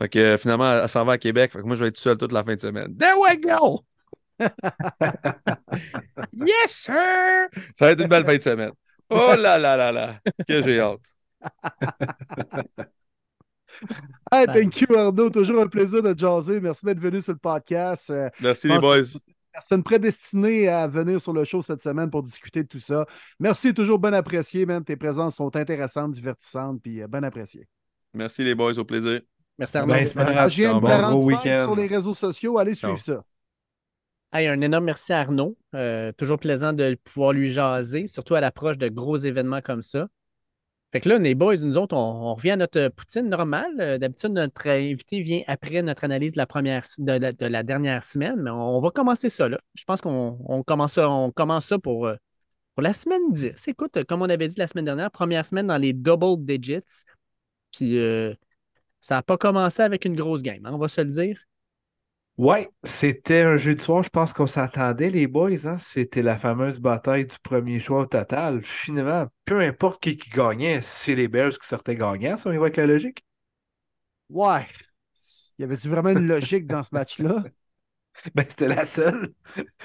[0.00, 1.52] Fait que euh, finalement, elle, elle s'en va à Québec.
[1.52, 2.96] Fait que moi, je vais être tout seul toute la fin de semaine.
[2.96, 3.84] There we go!
[6.32, 7.48] yes, sir!
[7.74, 8.72] Ça va être une belle fin de semaine.
[9.14, 10.18] Oh là là là là!
[10.48, 11.00] Que j'ai hâte.
[14.30, 15.30] Hey, thank you, Arnaud.
[15.30, 16.60] Toujours un plaisir de te jaser.
[16.60, 18.10] Merci d'être venu sur le podcast.
[18.10, 19.02] Euh, Merci, les boys.
[19.52, 23.04] personne prédestinée à venir sur le show cette semaine pour discuter de tout ça.
[23.40, 24.84] Merci, toujours bien apprécié, man.
[24.84, 27.66] Tes présences sont intéressantes, divertissantes, puis euh, bien appréciées.
[28.14, 28.78] Merci, les boys.
[28.78, 29.20] Au plaisir.
[29.58, 29.94] Merci Arnaud.
[29.94, 30.18] Ben.
[30.38, 31.62] AGM Bon gros 45 week-end.
[31.64, 32.58] sur les réseaux sociaux.
[32.58, 32.96] Allez Ciao.
[32.96, 33.24] suivre ça.
[34.32, 35.56] Un énorme merci à Arnaud.
[35.74, 40.08] Euh, toujours plaisant de pouvoir lui jaser, surtout à l'approche de gros événements comme ça.
[40.90, 43.72] Fait que là, les boys, nous autres, on, on revient à notre poutine normale.
[43.80, 47.62] Euh, D'habitude, notre invité vient après notre analyse de la première de, la- de la
[47.62, 49.58] dernière semaine, mais on, va commencer ça là.
[49.74, 52.14] Je pense qu'on on commence, ça, pour, euh,
[52.74, 53.68] pour la semaine 10.
[53.68, 57.04] Écoute, comme on avait dit la semaine dernière, première semaine dans les double digits.
[57.72, 57.98] Puis
[59.00, 61.38] ça n'a pas commencé avec une grosse game, hein, on va se le dire.
[62.38, 65.78] Ouais, c'était un jeu de soir, je pense qu'on s'attendait, les boys, hein.
[65.78, 68.62] C'était la fameuse bataille du premier choix au total.
[68.62, 72.56] Finalement, peu importe qui, qui gagnait, c'est les Bears qui sortaient gagnants, si on y
[72.56, 73.22] va avec la logique.
[74.30, 74.66] Ouais.
[75.58, 77.44] Y avait-tu vraiment une logique dans ce match-là?
[78.34, 79.34] Ben, c'était la seule.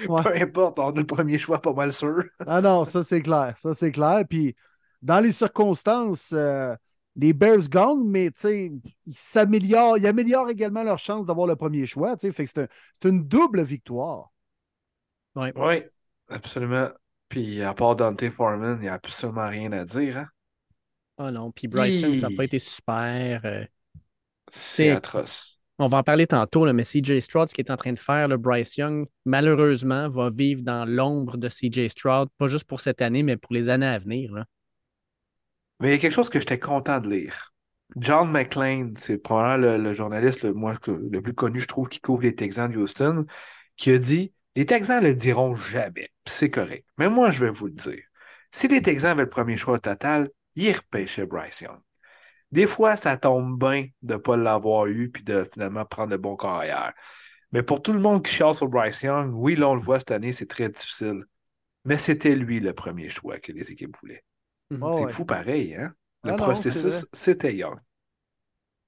[0.08, 0.24] Ouais.
[0.24, 2.24] Peu importe, on a le premier choix, pas mal sûr.
[2.46, 3.58] Ah non, ça c'est clair.
[3.58, 4.24] Ça c'est clair.
[4.30, 4.56] Puis
[5.02, 6.76] dans les circonstances, euh,
[7.18, 8.72] les Bears gagnent, mais tu sais,
[9.06, 9.98] ils s'améliorent.
[9.98, 12.16] Ils améliorent également leur chance d'avoir le premier choix.
[12.18, 12.68] Fait que c'est un-
[13.02, 14.32] c'est une double victoire.
[15.36, 15.82] Oui,
[16.30, 16.90] absolument.
[17.30, 20.28] Puis, à part Dante Foreman, il n'y a absolument rien à dire, hein.
[21.18, 23.42] Ah non, puis Bryce Young, ça n'a pas été super.
[23.46, 23.66] euh,
[24.52, 25.60] C'est C'est- atroce.
[25.80, 28.00] On va en parler tantôt, là, mais CJ Stroud, ce qu'il est en train de
[28.00, 32.82] faire, le Bryce Young, malheureusement, va vivre dans l'ombre de CJ Stroud, pas juste pour
[32.82, 34.32] cette année, mais pour les années à venir.
[34.34, 34.46] là.
[35.80, 37.54] Mais il y a quelque chose que j'étais content de lire.
[37.96, 42.24] John McClain, c'est probablement le, journaliste le, moi, le plus connu, je trouve, qui couvre
[42.24, 43.26] les Texans de Houston,
[43.76, 46.86] qui a dit Les Texans le diront jamais, c'est correct.
[46.98, 48.04] Mais moi, je vais vous le dire.
[48.52, 51.80] Si les Texans avaient le premier choix total, ils repêchaient Bryce Young.
[52.52, 56.18] Des fois, ça tombe bien de ne pas l'avoir eu puis de finalement prendre le
[56.18, 56.94] bon carrière.
[57.52, 60.00] Mais pour tout le monde qui chasse sur Bryce Young, oui, là, on le voit
[60.00, 61.24] cette année, c'est très difficile.
[61.86, 64.24] Mais c'était lui le premier choix que les équipes voulaient.
[64.82, 65.14] Ah c'est ouais.
[65.14, 65.94] fou pareil, hein?
[66.24, 67.80] Le Ah non, processus, c'était Young.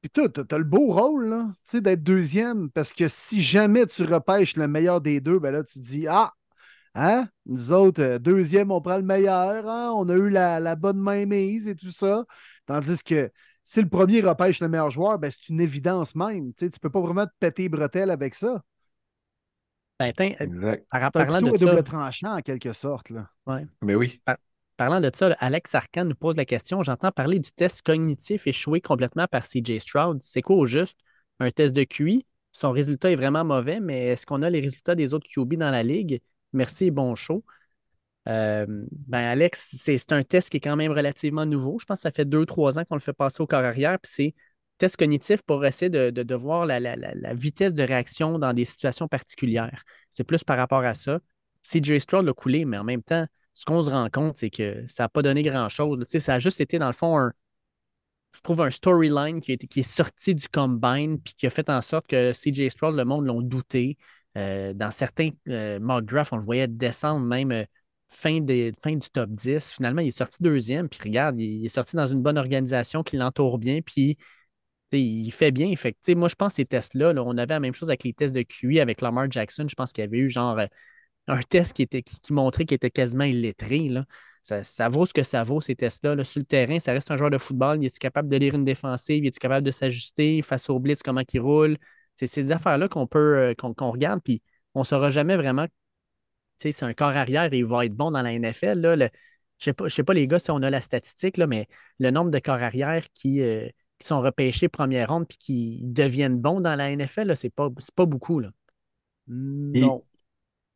[0.02, 3.42] Puis toi, t'as t'as le beau rôle, là, tu sais, d'être deuxième, parce que si
[3.42, 6.32] jamais tu repêches le meilleur des deux, ben là, tu te dis Ah,
[6.96, 10.76] hein, nous autres, euh, deuxième, on prend le meilleur, hein, on a eu la, la
[10.76, 12.26] bonne main mise et tout ça.
[12.68, 13.32] Tandis que
[13.66, 16.54] si le premier repêche le meilleur joueur, ben c'est une évidence même.
[16.56, 18.64] Tu sais, tu peux pas vraiment te péter les bretelles avec ça.
[20.00, 20.86] Ben, tiens, euh, Exact.
[20.92, 23.10] par- C'est un parlant de ça, double tranchant, en quelque sorte.
[23.10, 23.30] Là.
[23.82, 24.22] Mais oui.
[24.80, 26.84] Parlant de ça, Alex Arcan nous pose la question.
[26.84, 30.20] J'entends parler du test cognitif échoué complètement par CJ Stroud.
[30.22, 30.98] C'est quoi au juste?
[31.40, 32.26] Un test de QI?
[32.52, 35.70] son résultat est vraiment mauvais, mais est-ce qu'on a les résultats des autres QB dans
[35.70, 36.22] la ligue?
[36.54, 37.44] Merci et bon show.
[38.28, 41.78] Euh, ben Alex, c'est un test qui est quand même relativement nouveau.
[41.80, 44.00] Je pense que ça fait deux, trois ans qu'on le fait passer au corps arrière.
[44.00, 44.36] Puis c'est
[44.78, 46.80] test cognitif pour essayer de, voir la,
[47.34, 49.84] vitesse de réaction dans des situations particulières.
[50.10, 51.20] C'est plus par rapport à ça.
[51.64, 54.84] CJ Stroud l'a coulé, mais en même temps, ce qu'on se rend compte, c'est que
[54.88, 56.04] ça n'a pas donné grand-chose.
[56.08, 57.34] Ça a juste été, dans le fond, un,
[58.34, 61.82] je trouve un storyline qui, qui, est sorti du combine puis qui a fait en
[61.82, 63.98] sorte que CJ Stroud, le monde l'ont douté.
[64.38, 67.66] Euh, dans certains euh, mock on le voyait descendre même euh,
[68.08, 68.72] fin, du
[69.12, 69.74] top 10.
[69.74, 70.88] Finalement, il est sorti deuxième.
[70.90, 73.82] Puis regarde, il, est sorti dans une bonne organisation qui l'entoure bien.
[73.82, 74.18] Puis
[74.92, 75.76] il fait bien.
[75.76, 78.34] Fait moi, je pense que ces tests-là, on avait la même chose avec les tests
[78.36, 79.66] de QI avec Lamar Jackson.
[79.68, 80.60] Je pense qu'il y avait eu genre
[81.30, 83.90] un test qui, était, qui, montrait qu'il était quasiment illettré.
[83.90, 84.06] Là.
[84.42, 86.24] Ça, vaut ce que ça vaut, ces tests-là.
[86.24, 87.78] Sur le terrain, ça reste un joueur de football.
[87.82, 89.24] Il est capable de lire une défensive?
[89.24, 91.78] Il est capable de s'ajuster face au blitz, comment il roule?
[92.18, 94.42] C'est ces affaires-là qu'on peut euh, qu'on regarde, puis
[94.74, 95.68] on ne saura jamais vraiment.
[96.58, 98.80] C'est un corps arrière et il va être bon dans la NFL.
[98.80, 99.10] Là,
[99.60, 101.68] je ne sais, pas, les gars, si on a la statistique, là, mais
[102.00, 103.68] le nombre de corps arrière qui, euh,
[103.98, 107.70] qui sont repêchés première ronde puis qui deviennent bons dans la NFL, ce n'est pas,
[107.96, 108.40] pas beaucoup.
[108.40, 108.52] Là.
[109.28, 110.04] Non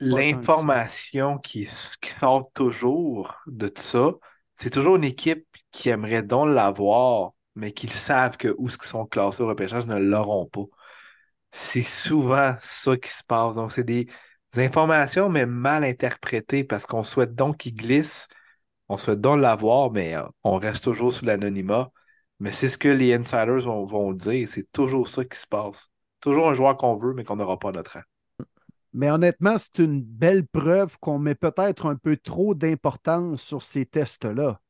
[0.03, 4.11] l'information qui sort toujours de ça,
[4.55, 8.87] c'est toujours une équipe qui aimerait donc l'avoir, mais qu'ils savent que où ce qu'ils
[8.87, 10.63] sont classés au repêchage ne l'auront pas.
[11.51, 13.55] C'est souvent ça qui se passe.
[13.55, 14.07] Donc, c'est des
[14.55, 18.27] informations, mais mal interprétées parce qu'on souhaite donc qu'ils glissent.
[18.89, 21.91] On souhaite donc l'avoir, mais euh, on reste toujours sous l'anonymat.
[22.39, 24.49] Mais c'est ce que les insiders vont, vont dire.
[24.49, 25.89] C'est toujours ça qui se passe.
[26.21, 28.03] Toujours un joueur qu'on veut, mais qu'on n'aura pas notre rang.
[28.93, 33.85] Mais honnêtement, c'est une belle preuve qu'on met peut-être un peu trop d'importance sur ces
[33.85, 34.61] tests-là.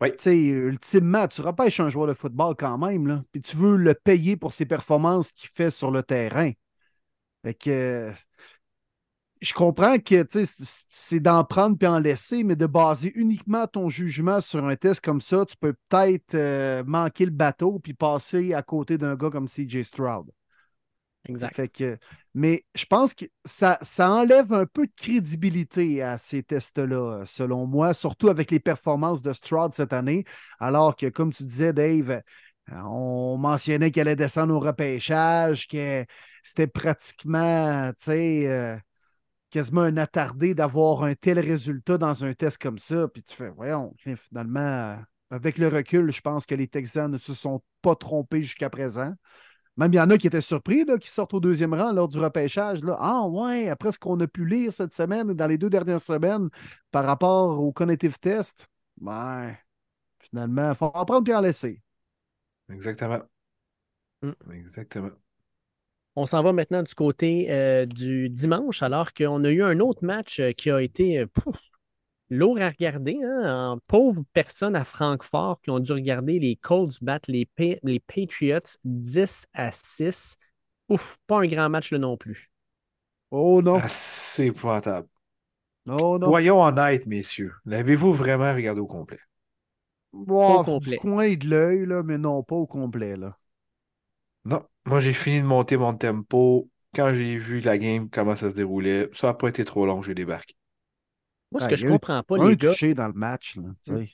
[0.00, 0.10] Oui.
[0.12, 3.76] Tu sais, ultimement, tu repêches un joueur de football quand même, là, puis tu veux
[3.76, 6.50] le payer pour ses performances qu'il fait sur le terrain.
[7.44, 8.12] Fait que
[9.40, 14.40] je comprends que c'est d'en prendre puis en laisser, mais de baser uniquement ton jugement
[14.40, 18.62] sur un test comme ça, tu peux peut-être euh, manquer le bateau puis passer à
[18.62, 20.30] côté d'un gars comme CJ Stroud.
[21.26, 21.56] Exact.
[21.56, 21.98] Fait que,
[22.34, 27.66] mais je pense que ça, ça enlève un peu de crédibilité à ces tests-là, selon
[27.66, 30.24] moi, surtout avec les performances de Stroud cette année,
[30.60, 32.20] alors que, comme tu disais, Dave,
[32.70, 36.04] on mentionnait qu'elle allait descendre au repêchage, que
[36.42, 38.76] c'était pratiquement, tu sais, euh,
[39.50, 43.08] quasiment un attardé d'avoir un tel résultat dans un test comme ça.
[43.08, 44.98] Puis tu fais, voyons, finalement,
[45.30, 49.14] avec le recul, je pense que les Texans ne se sont pas trompés jusqu'à présent.
[49.76, 52.08] Même il y en a qui étaient surpris, là, qui sortent au deuxième rang lors
[52.08, 52.82] du repêchage.
[52.84, 52.96] Là.
[53.00, 56.00] Ah ouais, après ce qu'on a pu lire cette semaine et dans les deux dernières
[56.00, 56.48] semaines
[56.92, 58.68] par rapport au cognitive test,
[59.00, 59.54] ben,
[60.20, 61.82] finalement, il faut en prendre et en laisser.
[62.70, 63.20] Exactement.
[64.22, 64.52] Mm.
[64.52, 65.10] Exactement.
[66.16, 70.04] On s'en va maintenant du côté euh, du dimanche, alors qu'on a eu un autre
[70.04, 71.26] match euh, qui a été euh,
[72.30, 73.18] lourd à regarder.
[73.22, 73.72] Hein?
[73.72, 77.48] En pauvres personnes à Francfort qui ont dû regarder les Colts battre les,
[77.82, 80.36] les Patriots 10 à 6.
[80.88, 82.50] Ouf, pas un grand match là non plus.
[83.30, 83.80] Oh non.
[83.88, 85.08] C'est épouvantable.
[85.86, 86.28] Oh non.
[86.28, 87.52] Voyons honnête, messieurs.
[87.66, 89.18] L'avez-vous vraiment regardé au complet?
[90.12, 90.92] au complet.
[90.92, 93.16] Du coin de l'œil, mais non, pas au complet.
[93.16, 93.36] Là.
[94.46, 94.62] Non.
[94.86, 96.70] Moi, j'ai fini de monter mon tempo.
[96.94, 100.02] Quand j'ai vu la game, comment ça se déroulait, ça n'a pas été trop long,
[100.02, 100.54] j'ai débarqué.
[101.52, 102.70] Moi, ce que je comprends pas, les un gars.
[102.70, 104.04] touché dans le match, là, mm.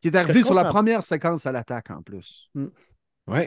[0.00, 2.50] Qui est arrivé sur la première séquence à l'attaque en plus.
[2.54, 2.66] Mm.
[3.28, 3.40] Oui.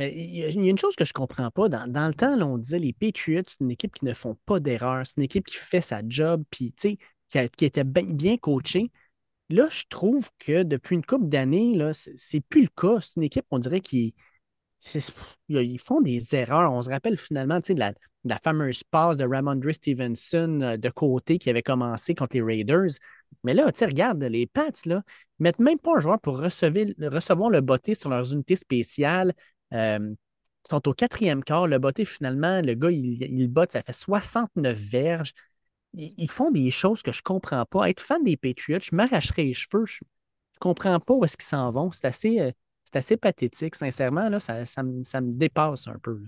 [0.00, 1.68] Il y a une chose que je ne comprends pas.
[1.68, 5.04] Dans, le temps, on disait les Patriots, c'est une équipe qui ne font pas d'erreurs.
[5.04, 8.92] C'est une équipe qui fait sa job, puis qui, qui était bien, bien coachée.
[9.50, 13.00] Là, je trouve que depuis une couple d'années, c'est plus le cas.
[13.00, 14.14] C'est une équipe, on dirait, qui,
[15.48, 16.72] ils font des erreurs.
[16.72, 17.92] On se rappelle finalement de la,
[18.24, 22.90] la fameuse passe de Ramondre Stevenson euh, de côté qui avait commencé contre les Raiders.
[23.44, 25.02] Mais là, regarde, les Pats, là,
[25.38, 29.32] ils mettent même pas un joueur pour recevoir, le botté sur leurs unités spéciales.
[29.72, 29.98] Euh,
[30.64, 31.66] ils sont au quatrième quart.
[31.66, 35.32] Le botté, finalement, le gars, il, il botte, ça fait 69 verges.
[35.94, 37.88] Ils, font des choses que je ne comprends pas.
[37.88, 39.86] Être fan des Patriots, je m'arracherais les cheveux.
[39.86, 41.90] Je ne comprends pas où est-ce qu'ils s'en vont.
[41.92, 42.40] C'est assez.
[42.40, 42.52] Euh,
[42.90, 46.22] c'est assez pathétique, sincèrement, ça, me, dépasse un peu.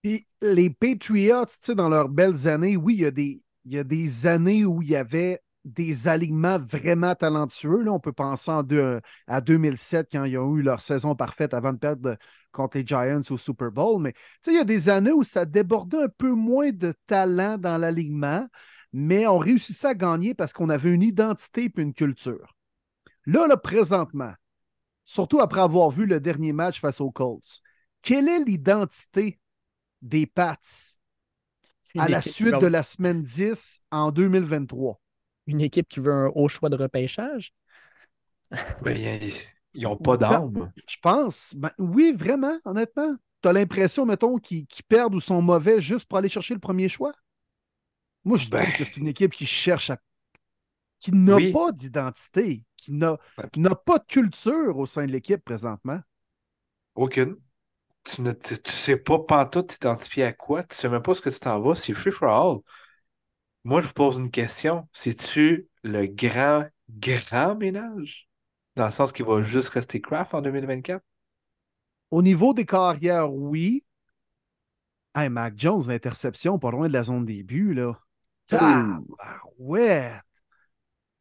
[0.00, 1.44] Puis les Patriots,
[1.74, 6.06] dans leurs belles années, oui, il y, a des, années où il y avait des
[6.06, 7.82] alignements vraiment talentueux.
[7.82, 8.62] Là, on peut penser en
[9.26, 12.16] à 2007 quand ils ont eu leur saison parfaite avant de perdre
[12.52, 14.00] contre les Giants au Super Bowl.
[14.00, 14.14] Mais
[14.46, 18.46] il y a des années où ça débordait un peu moins de talent dans l'alignement,
[18.92, 22.54] mais on réussissait à gagner parce qu'on avait une identité et une culture.
[23.26, 24.32] Là, là, présentement,
[25.08, 27.62] surtout après avoir vu le dernier match face aux Colts.
[28.02, 29.40] quelle est l'identité
[30.02, 30.58] des Pats
[31.96, 35.00] à la suite veut- de la semaine 10 en 2023?
[35.46, 37.54] Une équipe qui veut un haut choix de repêchage?
[38.82, 38.96] Ben,
[39.74, 40.70] ils- n'ont pas d'âme.
[40.86, 41.54] Je pense.
[41.56, 43.14] Ben, oui, vraiment, honnêtement.
[43.42, 46.88] Tu as l'impression, mettons, qu'ils perdent ou sont mauvais juste pour aller chercher le premier
[46.88, 47.12] choix?
[48.24, 48.62] Moi, je Ben.
[48.62, 49.98] trouve que c'est une équipe qui cherche à.
[51.00, 51.52] qui n'a Oui.
[51.52, 52.64] pas d'identité,
[53.52, 56.00] qui n'a pas de culture au sein de l'équipe présentement?
[56.94, 57.36] Aucune.
[58.04, 60.64] Tu ne tu, tu sais pas pantoute t'identifier à quoi.
[60.64, 61.74] Tu sais même pas ce que tu t'en vas.
[61.74, 62.58] C'est free for all.
[63.64, 64.88] Moi, je vous pose une question.
[64.92, 68.28] C'est-tu le grand, grand ménage?
[68.76, 71.04] Dans le sens qu'il va juste rester craft en 2024?
[72.10, 73.84] Au niveau des carrières, oui.
[75.14, 77.98] Hey, Mac Jones, l'interception, pas loin de la zone début, là.
[78.52, 78.98] Ah,
[79.58, 80.12] ouais.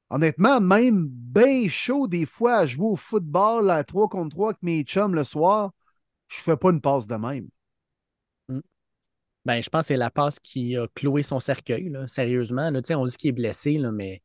[0.10, 4.64] Honnêtement, même bien chaud des fois à jouer au football à 3 contre 3 avec
[4.64, 5.72] mes chums le soir,
[6.30, 7.50] je fais pas une passe de même.
[9.46, 12.70] Ben, je pense que c'est la passe qui a cloué son cercueil, là, sérieusement.
[12.70, 14.22] Là, on dit qu'il est blessé, là, mais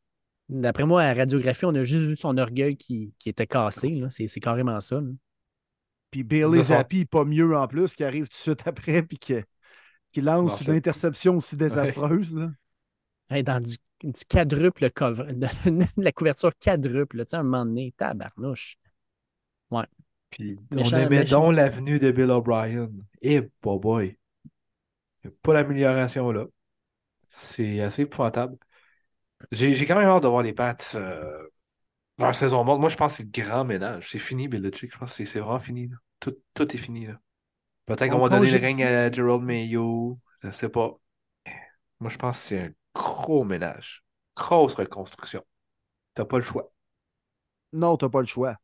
[0.48, 3.90] d'après moi, à la radiographie, on a juste vu son orgueil qui, qui était cassé.
[3.90, 4.10] là.
[4.10, 5.00] C'est c'est carrément ça.
[5.00, 5.10] là.
[6.10, 9.34] Puis Bailey Zappi, pas mieux en plus, qui arrive tout de suite après, puis qui,
[10.10, 12.36] qui lance Bon, une interception aussi désastreuse.
[12.36, 12.50] là.
[13.30, 15.46] Hey, dans du, du quadruple cover, de
[16.02, 18.76] la couverture quadruple, tu sais, un moment donné, tabarnouche.
[20.30, 21.40] Puis Méchant- on aimait méchant.
[21.42, 22.88] donc l'avenue de Bill O'Brien.
[23.20, 24.18] Eh, boy, boy.
[25.24, 26.46] Il n'y a pas d'amélioration là.
[27.28, 28.58] C'est assez épouvantable.
[29.52, 31.48] J'ai quand même hâte de voir les Pats euh,
[32.18, 32.80] leur saison morte.
[32.80, 34.10] Moi, je pense que c'est le grand ménage.
[34.12, 34.92] C'est fini, Belichick.
[34.92, 35.88] Je pense que c'est- vraiment fini.
[35.88, 35.96] là.
[36.20, 37.06] Tout, tout est fini.
[37.06, 37.20] là.
[37.86, 40.18] Peut-être qu'on On va donner le règne à Gerald Mayo.
[40.42, 40.98] Je sais pas.
[42.00, 44.04] Moi, je pense que c'est un gros ménage.
[44.36, 45.42] Grosse reconstruction.
[46.14, 46.72] T'as pas le choix.
[47.72, 48.56] Non, t'as pas le choix.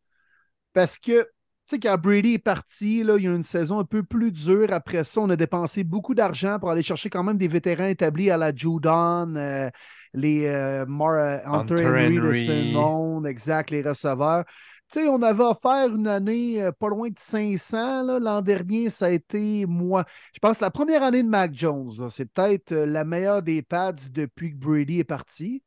[0.72, 1.28] Parce que, tu
[1.66, 4.72] sais, quand Brady est parti, là, il y a une saison un peu plus dure.
[4.72, 8.30] Après ça, on a dépensé beaucoup d'argent pour aller chercher quand même des vétérans établis
[8.30, 9.70] à la Judon, euh,
[10.14, 14.44] les euh, Mar- euh, Hunter, Hunter Henry, de exact, les receveurs.
[14.90, 18.02] Tu sais, on avait offert une année euh, pas loin de 500.
[18.04, 18.18] là.
[18.18, 20.04] L'an dernier, ça a été moi.
[20.32, 23.92] Je pense la première année de Mac Jones, c'est peut-être euh, la meilleure des pads
[24.10, 25.62] depuis que Brady est parti.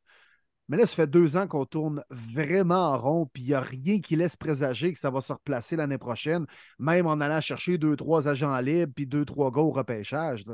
[0.68, 3.60] Mais là, ça fait deux ans qu'on tourne vraiment en rond, puis il n'y a
[3.60, 6.46] rien qui laisse présager que ça va se replacer l'année prochaine,
[6.78, 10.44] même en allant chercher deux, trois agents libres, puis deux, trois gars au repêchage.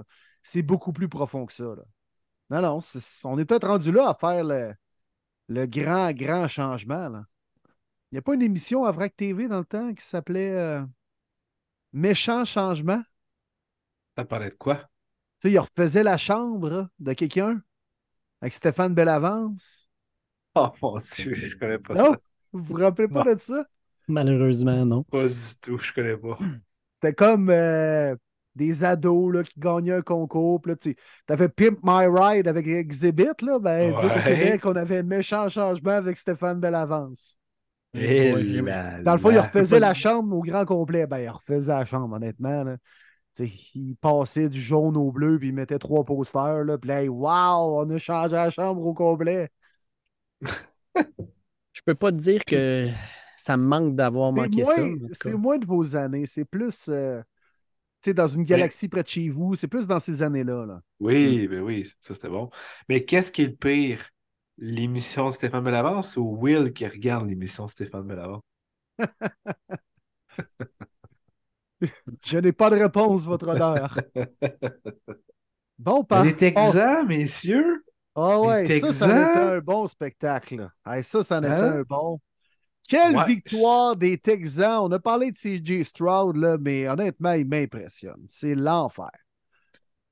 [0.43, 1.65] C'est beaucoup plus profond que ça.
[2.51, 2.79] Non, non,
[3.25, 4.75] on est peut-être rendu là à faire le,
[5.49, 7.23] le grand, grand changement.
[8.11, 10.83] Il n'y a pas une émission à VRAC TV dans le temps qui s'appelait euh,
[11.93, 13.03] Méchant changement?
[14.17, 14.77] Ça parlait de quoi?
[15.41, 17.63] Tu sais, il refaisait la chambre de quelqu'un
[18.41, 19.89] avec Stéphane Bellavance.
[20.55, 22.13] Oh mon Dieu, je connais pas Non?
[22.13, 22.19] ça.
[22.53, 23.35] Vous vous rappelez pas Non.
[23.35, 23.65] de ça?
[24.09, 25.05] Malheureusement, non.
[25.05, 26.39] Pas du tout, je connais pas.
[27.01, 28.17] C'était comme euh,
[28.57, 30.61] des ados là, qui gagnaient un concours.
[30.61, 30.97] Puis là, tu
[31.29, 33.41] avais Pimp My Ride avec Exhibit.
[33.43, 34.25] Là, ben, nous autres, au Ouais.
[34.25, 37.38] Québec, on avait méchant changement avec Stéphane Bellavance.
[37.95, 38.33] Et
[39.03, 41.07] Dans le fond, il refaisait la chambre au grand complet.
[41.07, 42.65] Ben, il refaisait la chambre, honnêtement.
[42.65, 42.77] Là.
[43.75, 46.65] Il passait du jaune au bleu, puis il mettait trois posters.
[46.65, 49.49] Là, puis là, hey, wow, on a changé la chambre au complet.
[51.73, 52.89] Je peux pas te dire que
[53.37, 54.81] ça me manque d'avoir C'est manqué ça.
[54.81, 56.27] moins, c'est moins de vos années.
[56.27, 57.23] C'est plus euh,
[58.07, 59.55] dans une galaxie près de chez vous.
[59.55, 60.67] C'est plus dans ces années-là.
[60.67, 60.81] Là.
[61.01, 62.51] Oui, ben oui, ça c'était bon.
[62.89, 64.11] Mais qu'est-ce qui est le pire?
[64.59, 68.43] L'émission Stéphane Bellavance ou Will qui regarde l'émission Stéphane Bellavance?
[72.25, 74.03] Je n'ai pas de réponse, votre honneur.
[75.79, 77.83] Bon, par Les Texans, messieurs!
[78.15, 80.69] Ah ouais, les ça, ça était un bon spectacle.
[80.85, 81.67] Hey, ça, ça en était Hein?
[81.67, 82.21] un bon.
[82.89, 83.25] Quelle Ouais.
[83.25, 84.81] victoire des Texans.
[84.83, 88.27] On a parlé de CJ Stroud, là, mais honnêtement, il m'impressionne.
[88.29, 89.11] C'est l'enfer.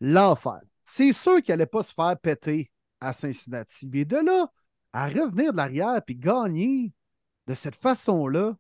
[0.01, 0.61] L'enfer.
[0.87, 2.71] C'est sûr qu'il n'allait pas se faire péter
[3.01, 3.89] à Cincinnati.
[3.89, 4.47] Mais de là
[4.93, 6.93] à revenir de l'arrière puis gagner
[7.47, 8.57] de cette façon-là,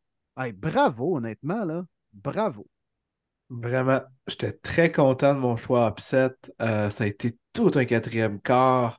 [0.55, 1.85] bravo, honnêtement, là.
[2.13, 2.67] Bravo.
[3.49, 6.35] Vraiment, j'étais très content de mon choix upset.
[6.61, 8.99] Euh, ça a été tout un quatrième quart.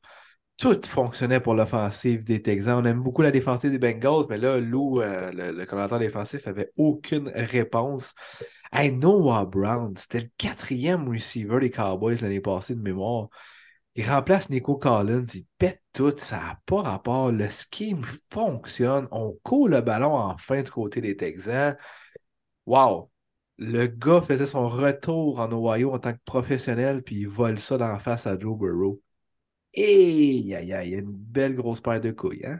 [0.57, 2.80] Tout fonctionnait pour l'offensive des Texans.
[2.81, 6.72] On aime beaucoup la défensive des Bengals, mais là, Lou, euh, le, le défensif, avait
[6.76, 8.15] aucune réponse.
[8.73, 13.30] Noah Brown, c'était le quatrième receiver des Cowboys l'année passée de mémoire.
[13.98, 17.32] Il remplace Nico Collins, il pète tout, ça n'a pas rapport.
[17.34, 19.07] Le scheme fonctionne.
[19.11, 21.76] On coule le ballon enfin du côté des Texans.
[22.68, 23.11] Wow!
[23.60, 27.78] Le gars faisait son retour en Ohio en tant que professionnel, puis il vole ça
[27.78, 29.02] la face à Joe Burrow.
[29.74, 32.60] Et il y a une belle grosse paire de couilles, hein?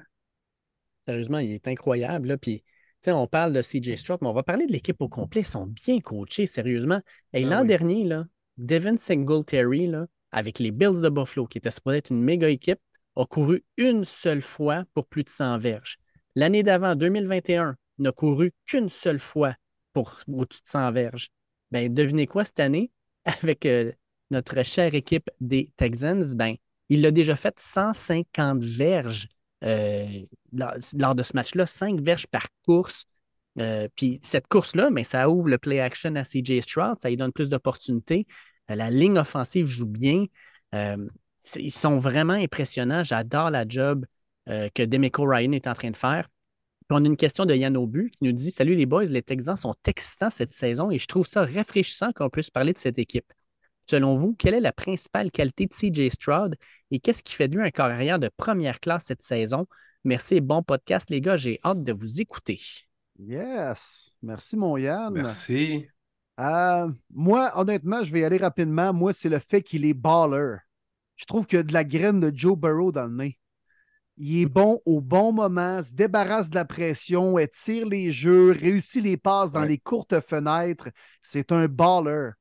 [1.01, 2.27] Sérieusement, il est incroyable.
[2.30, 2.64] Là, puis
[3.07, 5.41] on parle de CJ Stroud, mais on va parler de l'équipe au complet.
[5.41, 7.01] Ils sont bien coachés, sérieusement.
[7.34, 7.65] Et Ah l'an oui.
[7.65, 8.26] dernier, là,
[8.57, 12.79] Devin Singletary, là, avec les Bills de Buffalo, qui était supposé être une méga équipe,
[13.15, 15.97] a couru une seule fois pour plus de 100 verges.
[16.35, 19.55] L'année d'avant, 2021, n'a couru qu'une seule fois
[19.93, 21.29] pour au-dessus de 100 verges.
[21.71, 22.91] Ben, devinez quoi cette année,
[23.25, 23.91] avec euh,
[24.29, 26.55] notre chère équipe des Texans, ben,
[26.89, 29.27] il a déjà fait 150 verges
[29.63, 30.05] euh,
[30.53, 33.05] lors, de ce match-là, 5 verges par course.
[33.59, 37.17] Euh, puis cette course-là, ben, ça ouvre le play action à CJ Stroud, ça lui
[37.17, 38.27] donne plus d'opportunités.
[38.72, 40.26] Euh, la ligne offensive joue bien.
[40.76, 41.07] Euh,
[41.44, 43.03] c'est- ils sont vraiment impressionnants.
[43.03, 44.06] J'adore la job
[44.49, 46.27] euh, que Demico Ryan est en train de faire.
[46.88, 49.22] Puis on a une question de Yann Aubu qui nous dit Salut les boys, les
[49.22, 52.98] Texans sont excitants cette saison et je trouve ça rafraîchissant qu'on puisse parler de cette
[52.98, 53.26] équipe.
[53.89, 56.56] Selon vous, quelle est la principale qualité de CJ Stroud
[56.91, 59.68] et qu'est-ce qui fait de lui un corps arrière de première classe cette saison?
[60.06, 61.35] Merci et bon podcast, les gars.
[61.35, 62.60] J'ai hâte de vous écouter.
[63.19, 64.15] Yes.
[64.22, 65.14] Merci, mon Yann.
[65.14, 65.89] Merci.
[66.39, 68.93] Euh, moi, honnêtement, je vais y aller rapidement.
[68.93, 70.57] Moi, c'est le fait qu'il est baller.
[71.15, 73.39] Je trouve qu'il y a de la graine de Joe Burrow dans le nez.
[74.18, 79.03] Il est bon au bon moment, se débarrasse de la pression, étire les jeux, réussit
[79.03, 79.68] les passes dans Ouais.
[79.68, 80.89] les courtes fenêtres.
[81.23, 82.31] C'est un baller.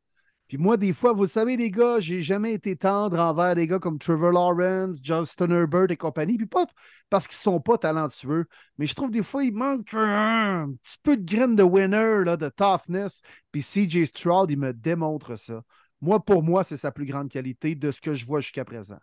[0.48, 3.78] Puis moi, des fois, vous savez, les gars, j'ai jamais été tendre envers des gars
[3.78, 6.36] comme Trevor Lawrence, Justin Herbert et compagnie.
[6.36, 6.66] Puis pas
[7.10, 8.46] parce qu'ils sont pas talentueux,
[8.78, 12.36] mais je trouve des fois, il manque un petit peu de graine de winner, là,
[12.36, 13.22] de toughness.
[13.52, 15.62] Puis CJ Stroud, il me démontre ça.
[16.00, 18.98] Moi, pour moi, c'est sa plus grande qualité de ce que je vois jusqu'à présent.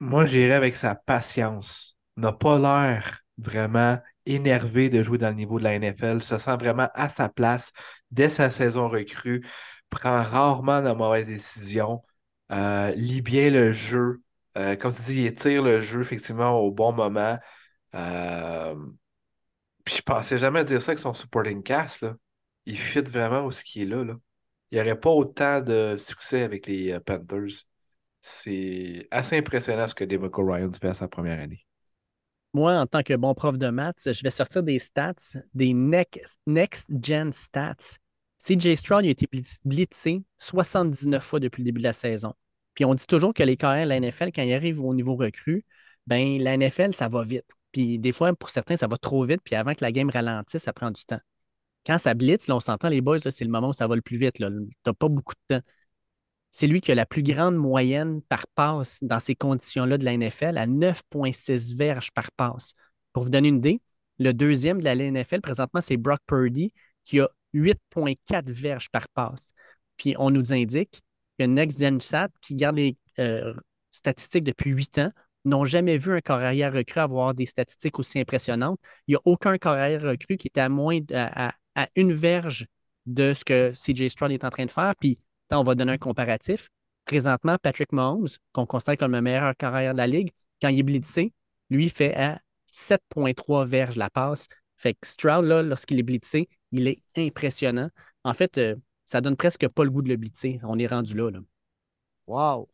[0.00, 1.96] Moi, j'irais avec sa patience.
[2.16, 6.22] N'a pas l'air vraiment énervé de jouer dans le niveau de la NFL.
[6.22, 7.72] Se sent vraiment à sa place
[8.10, 9.44] dès sa saison recrue.
[9.90, 12.02] Prend rarement de mauvaises décisions.
[12.52, 14.22] euh, lit bien le jeu.
[14.56, 17.38] Euh, comme tu dis, il étire le jeu effectivement au bon moment.
[17.94, 18.74] Euh,
[19.84, 22.02] Puis je pensais jamais dire ça avec son supporting cast.
[22.02, 22.14] Là.
[22.66, 24.14] Il fit vraiment où ce qui est là, là.
[24.70, 27.64] Il n'y aurait pas autant de succès avec les Panthers.
[28.20, 31.64] C'est assez impressionnant ce que Demico Ryan fait à sa première année.
[32.52, 35.14] Moi, en tant que bon prof de maths, je vais sortir des stats,
[35.54, 37.98] des next- next-gen stats.
[38.38, 42.34] CJ Stroud il a été blitz- blitzé 79 fois depuis le début de la saison.
[42.74, 45.16] Puis on dit toujours que les carrières de la NFL, quand ils arrivent au niveau
[45.16, 45.64] recru,
[46.06, 47.46] ben la NFL, ça va vite.
[47.72, 49.40] Puis des fois, pour certains, ça va trop vite.
[49.44, 51.20] Puis avant que la game ralentisse, ça prend du temps.
[51.86, 54.02] Quand ça blitz, là, on s'entend, les boys, c'est le moment où ça va le
[54.02, 54.34] plus vite.
[54.34, 55.66] Tu n'as pas beaucoup de temps.
[56.50, 60.14] C'est lui qui a la plus grande moyenne par passe dans ces conditions-là de la
[60.14, 62.74] NFL à 9,6 verges par passe.
[63.12, 63.82] Pour vous donner une idée,
[64.18, 66.72] le deuxième de la NFL présentement, c'est Brock Purdy
[67.04, 69.40] qui a 8,4 verges par passe.
[69.96, 71.02] Puis on nous indique
[71.38, 71.82] que Next
[72.40, 73.54] qui garde les euh,
[73.92, 75.12] statistiques depuis 8 ans,
[75.46, 78.78] n'ont jamais vu un corps arrière recru avoir des statistiques aussi impressionnantes.
[79.06, 81.54] Il n'y a aucun corps arrière recru qui était à moins à,
[81.94, 82.66] une verge
[83.06, 84.94] de ce que CJ Stroud est en train de faire.
[84.98, 85.18] Puis
[85.50, 86.68] on va donner un comparatif.
[87.04, 90.82] Présentement, Patrick Mahomes, qu'on considère comme le meilleur carrière de la ligue, quand il est
[90.82, 91.32] blitzé,
[91.70, 92.40] lui fait à
[92.72, 94.48] 7,3 verges la passe.
[94.76, 97.90] Fait que Stroud, lorsqu'il est blitzé, il est impressionnant.
[98.24, 100.60] En fait, euh, ça donne presque pas le goût de le blitzer.
[100.64, 101.30] On est rendu là.
[101.30, 101.38] là.
[102.26, 102.68] Wow.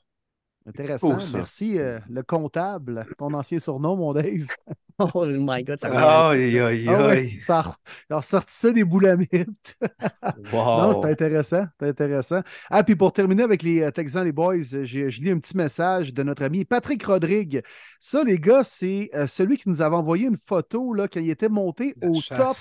[0.67, 1.17] Intéressant.
[1.17, 1.25] Cool.
[1.35, 4.47] Merci, euh, le comptable, ton ancien surnom, mon Dave.
[5.15, 6.29] Oh my God, ça va.
[6.29, 7.31] Aïe, aïe, Ah aïe.
[7.41, 7.75] ça a, re-
[8.09, 9.77] il a ressorti ça des boulamites.
[10.53, 11.03] Non, Wow.
[11.03, 11.65] c'est intéressant.
[11.81, 12.43] C'est intéressant.
[12.71, 15.57] Ah, puis pour terminer avec les euh, Texans, les boys, j'ai- je lis un petit
[15.57, 17.63] message de notre ami Patrick Rodrigue.
[17.99, 21.31] Ça, les gars, c'est euh, celui qui nous avait envoyé une photo là, quand il
[21.31, 22.53] était monté La au top.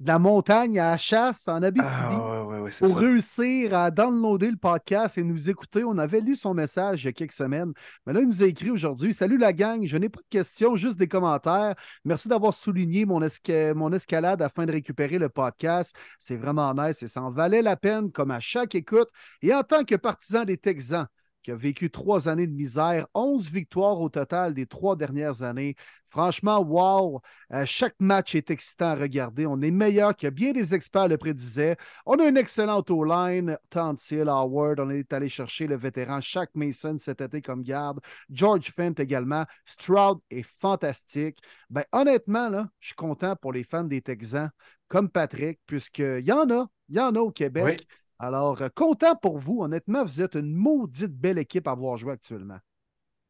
[0.00, 3.00] De la montagne à la chasse en Abitibi Ah, ouais, ouais, ouais, c'est pour ça.
[3.00, 5.82] réussir à downloader le podcast et nous écouter.
[5.84, 7.72] On avait lu son message il y a quelques semaines.
[8.06, 10.76] Mais là, il nous a écrit aujourd'hui Salut la gang, je n'ai pas de questions,
[10.76, 11.74] juste des commentaires.
[12.04, 15.96] Merci d'avoir souligné mon, esca- mon escalade afin de récupérer le podcast.
[16.20, 19.08] C'est vraiment nice et ça en valait la peine, comme à chaque écoute.
[19.42, 21.06] Et en tant que partisan des Texans,
[21.48, 25.76] qui a vécu trois années de misère, 11 victoires au total des trois dernières années.
[26.06, 27.22] Franchement, wow!
[27.54, 29.46] Euh, chaque match est excitant à regarder.
[29.46, 31.78] On est meilleur que bien des experts le prédisaient.
[32.04, 33.56] On a une excellente O-line.
[33.70, 38.00] Tantil, Howard, on est allé chercher le vétéran Shaq Mason cet été comme garde.
[38.28, 39.46] George Fent également.
[39.64, 41.38] Stroud est fantastique.
[41.70, 44.50] Ben, honnêtement, je suis content pour les fans des Texans,
[44.86, 47.86] comme Patrick, puisqu'il y en a, il y en a au Québec.
[48.18, 49.62] Alors, euh, content pour vous.
[49.62, 52.58] Honnêtement, vous êtes une maudite belle équipe à voir jouer actuellement.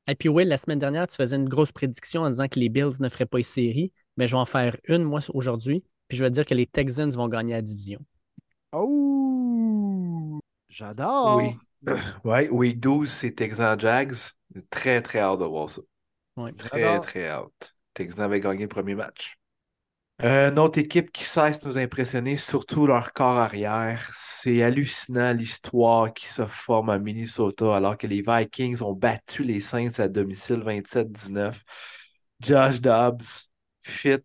[0.08, 2.70] Et puis, Will, la semaine dernière, tu faisais une grosse prédiction en disant que les
[2.70, 3.92] Bills ne feraient pas une série.
[4.16, 5.84] Mais je vais en faire une, moi, aujourd'hui.
[6.08, 8.00] Puis je vais dire que les Texans vont gagner la division.
[8.72, 10.40] Oh!
[10.68, 11.36] J'adore!
[11.36, 11.56] Oui.
[12.24, 14.16] Ouais, week 12, c'est Texans Jags.
[14.68, 15.80] Très, très hâte de voir ça.
[16.36, 16.50] Ouais.
[16.52, 17.76] Très, très hâte.
[17.94, 19.38] Texans avait gagné le premier match.
[20.20, 24.04] Une autre équipe qui cesse de nous impressionner, surtout leur corps arrière.
[24.16, 29.60] C'est hallucinant l'histoire qui se forme à Minnesota alors que les Vikings ont battu les
[29.60, 31.64] Saints à domicile 27-19.
[32.40, 33.50] Josh Dobbs
[33.82, 34.18] fit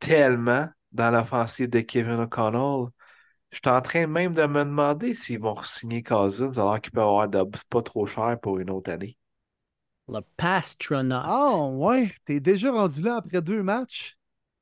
[0.00, 2.88] tellement dans l'offensive de Kevin O'Connell.
[3.50, 7.04] Je suis en train même de me demander s'ils vont signer Cousins alors qu'ils peuvent
[7.04, 9.16] avoir Dobbs pas trop cher pour une autre année.
[10.08, 11.16] Le Pastronaut.
[11.22, 14.18] Ah, ouais, t'es déjà rendu là après deux matchs?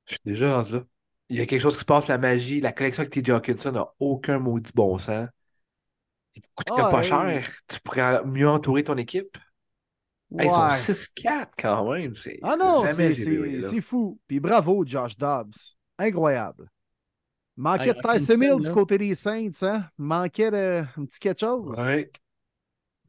[0.08, 0.82] Je suis déjà rendu là.
[1.30, 3.72] Il y a quelque chose qui se passe, la magie, la collection avec TJ Hawkinson
[3.72, 5.28] n'a aucun maudit bon sens.
[6.34, 7.08] Il te coûterait Ah, pas hey.
[7.08, 7.50] cher.
[7.68, 9.36] Tu pourrais mieux entourer ton équipe.
[10.38, 10.70] Hey, ils sont Ouais.
[10.76, 12.14] 6-4 quand même.
[12.14, 14.18] C'est Ah non, c'est fou.
[14.26, 15.76] Puis bravo, Josh Dobbs.
[15.98, 16.70] Incroyable.
[17.56, 18.72] Manquait Hey, de Tyson Hawkinson, Hill du là.
[18.74, 19.88] côté des Saints, hein?
[19.98, 21.76] Manquait de un petit quelque chose.
[21.78, 22.10] Ouais.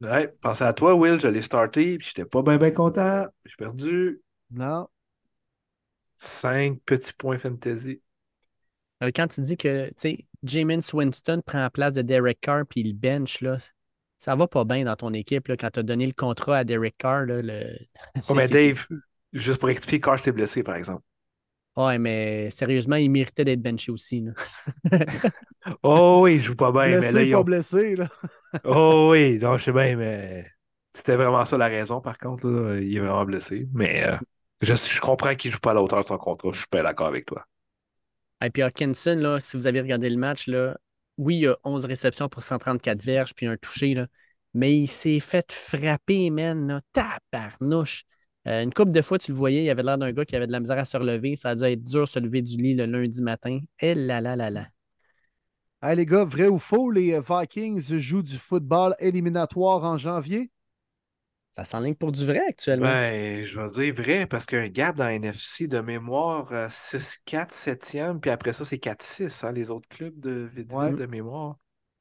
[0.00, 3.26] Ouais, pensez à toi, Will, je l'ai starté, puis j'étais pas bien bien content.
[3.44, 4.88] J'ai perdu Non.
[6.20, 8.02] 5 petits points fantasy.
[9.02, 12.64] Euh, Quand tu dis que, tu sais, Jamin Winston prend la place de Derek Carr
[12.68, 13.56] puis il bench, là,
[14.18, 16.64] ça va pas bien dans ton équipe, là, quand tu as donné le contrat à
[16.64, 17.78] Derek Carr, là, le...
[18.28, 18.86] Oh, mais Dave,
[19.32, 21.02] juste pour expliquer, Carl s'est blessé, par exemple.
[21.76, 24.32] Ouais, mais sérieusement, il méritait d'être benché aussi, là.
[25.82, 28.08] Oh oui, il joue pas bien, mais là, blessé, pas ont- blessé, là.
[28.64, 30.46] Oh oui, non, je sais bien, mais
[30.94, 32.48] c'était vraiment ça la raison, par contre.
[32.48, 32.80] là.
[32.80, 33.68] Il est vraiment blessé.
[33.72, 34.16] Mais euh,
[34.60, 36.50] je, je comprends qu'il joue pas à la hauteur de son contrat.
[36.52, 37.44] Je suis pas d'accord avec toi.
[38.42, 40.76] Et puis Hawkinson, là, si vous avez regardé le match, là,
[41.18, 44.06] oui, il a 11 réceptions pour 134 verges puis un touché, là,
[44.54, 48.04] mais il s'est fait frapper, man, là, tabarnouche.
[48.48, 50.46] Euh, une couple de fois, tu le voyais, il avait l'air d'un gars qui avait
[50.46, 51.36] de la misère à se relever.
[51.36, 53.60] Ça a dû être dur de se lever du lit le lundi matin.
[53.80, 54.66] Eh là là là là.
[55.82, 60.50] Hey, les gars, vrai ou faux, les euh, Vikings jouent du football éliminatoire en janvier?
[61.60, 62.86] Ça s'enligne pour du vrai actuellement.
[62.86, 65.80] Ben, je vais dire vrai, parce qu'il y a un gap dans la NFC de
[65.80, 70.72] mémoire euh, 6-4, 7e, puis après ça, c'est 4-6, hein, les autres clubs de vite
[70.72, 70.88] Ouais.
[70.88, 71.58] vite de mémoire.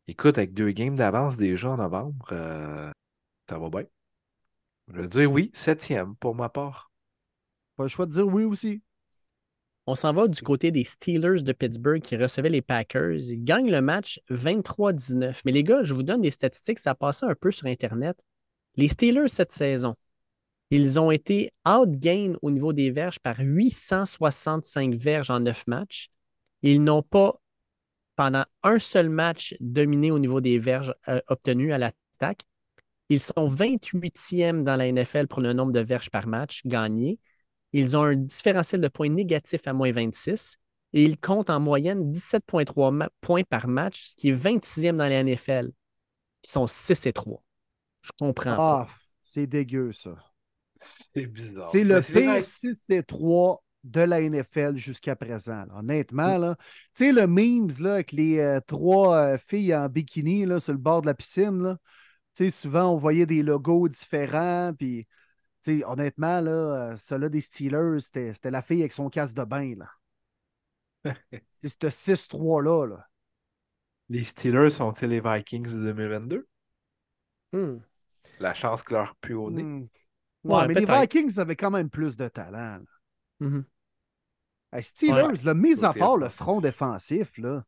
[0.08, 2.90] Écoute, avec deux games d'avance déjà en novembre, euh,
[3.50, 3.84] ça va bien.
[4.88, 6.90] Je vais dire oui, 7e pour ma part.
[7.76, 8.82] Pas le choix de dire oui aussi.
[9.88, 13.18] On s'en va du côté des Steelers de Pittsburgh qui recevaient les Packers.
[13.30, 15.42] Ils gagnent le match 23-19.
[15.44, 18.24] Mais les gars, je vous donne des statistiques, ça passait un peu sur Internet.
[18.76, 19.96] Les Steelers cette saison,
[20.72, 26.10] ils ont été outgained au niveau des verges par 865 verges en 9 matchs.
[26.62, 27.42] Ils n'ont pas,
[28.16, 32.44] pendant un seul match, dominé au niveau des verges euh, obtenues à l'attaque.
[33.10, 37.20] Ils sont 28e dans la NFL pour le nombre de verges par match gagnés.
[37.74, 40.58] Ils ont un différentiel de points négatif à moins 26
[40.94, 45.08] et ils comptent en moyenne 17,3 ma- points par match, ce qui est 26e dans
[45.08, 45.72] la NFL.
[46.44, 47.44] Ils sont 6 et 3.
[48.02, 48.88] Je comprends pas.
[48.90, 50.16] Ah, c'est dégueu, ça.
[50.76, 51.70] C'est bizarre.
[51.72, 55.66] C'est le Ben, pire 6 et 3 de la NFL jusqu'à présent.
[55.66, 55.76] là.
[55.78, 56.56] Honnêtement, là.
[56.96, 60.74] Tu sais, le memes là, avec les euh, trois euh, filles en bikini là, sur
[60.74, 61.78] le bord de la piscine, là.
[62.36, 64.74] Tu sais, souvent, on voyait des logos différents.
[64.78, 65.08] Puis,
[65.64, 66.52] tu sais, honnêtement, là,
[66.94, 69.76] euh, ceux-là des Steelers, c'était c'était la fille avec son casque de bain.
[69.78, 69.90] là.
[71.62, 72.86] C'est ce 6-3-là.
[72.88, 73.08] Là.
[74.10, 76.48] Les Steelers sont-ils les Vikings de 2022?
[77.54, 77.80] Hmm.
[78.40, 79.64] La chance que leur pue au nez.
[79.64, 79.88] Hmm.
[80.44, 80.86] Ouais, Ouais, mais les.
[80.86, 82.80] Vikings avaient quand même plus de talent.
[82.80, 82.82] là.
[83.40, 83.66] Mhm.
[84.72, 85.44] Hey, Steelers, Ouais.
[85.44, 87.66] là, mis à part le front défensif, là,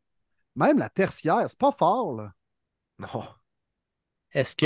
[0.56, 2.16] même la tertiaire, c'est pas fort.
[2.16, 2.34] Là.
[3.00, 3.24] Non,
[4.34, 4.66] Est-ce que,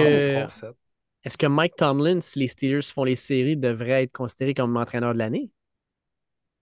[1.23, 5.14] est-ce que Mike Tomlin, si les Steelers font les séries, devrait être considéré comme entraîneur
[5.14, 5.49] de l'année?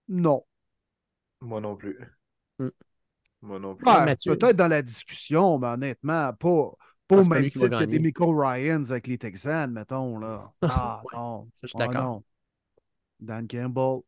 [0.07, 0.45] Non.
[1.41, 1.97] Moi non plus.
[2.59, 2.69] Hmm.
[3.41, 3.85] Moi non plus.
[3.87, 4.37] Ouais, Mathieu.
[4.37, 6.71] Peut-être dans la discussion, mais honnêtement, pas,
[7.07, 7.99] pas Ah, au pas même qui va titre que des.
[7.99, 10.17] Miko Ryans avec les Texans, mettons.
[10.19, 10.53] Là.
[10.61, 11.49] Ah, Ouais, non.
[11.53, 12.23] ça, je suis Ah, d'accord.
[13.19, 14.01] Dan Campbell.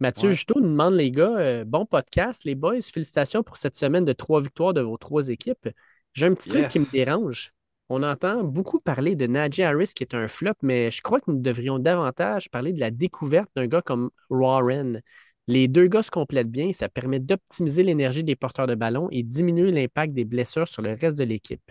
[0.00, 0.34] Mathieu Ouais.
[0.34, 4.12] Juteau nous demande, les gars, euh, bon podcast, les boys, félicitations pour cette semaine de
[4.12, 5.68] trois victoires de vos trois équipes.
[6.14, 7.52] J'ai un petit truc qui me dérange.
[7.90, 11.30] On entend beaucoup parler de Najee Harris qui est un flop, mais je crois que
[11.30, 15.02] nous devrions davantage parler de la découverte d'un gars comme Warren.
[15.48, 19.22] Les deux gars se complètent bien, ça permet d'optimiser l'énergie des porteurs de ballon et
[19.24, 21.70] diminuer l'impact des blessures sur le reste de l'équipe.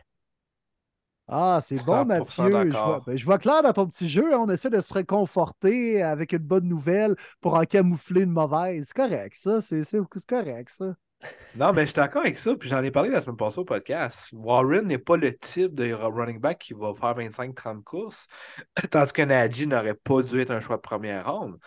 [1.31, 2.71] Ah, c'est bon, 100% Mathieu.
[2.71, 4.33] Je vois, ben, je vois clair dans ton petit jeu.
[4.33, 8.87] hein, On essaie de se réconforter avec une bonne nouvelle pour en camoufler une mauvaise.
[8.87, 9.61] C'est correct, ça.
[9.61, 9.83] C'est
[10.27, 10.95] correct, ça.
[11.55, 13.65] Non, mais je suis d'accord avec ça, puis j'en ai parlé la semaine passée au
[13.65, 14.29] podcast.
[14.33, 18.27] Warren n'est pas le type de running back qui va faire 25-30 courses,
[18.91, 21.57] tandis que Najee n'aurait pas dû être un choix de première ronde.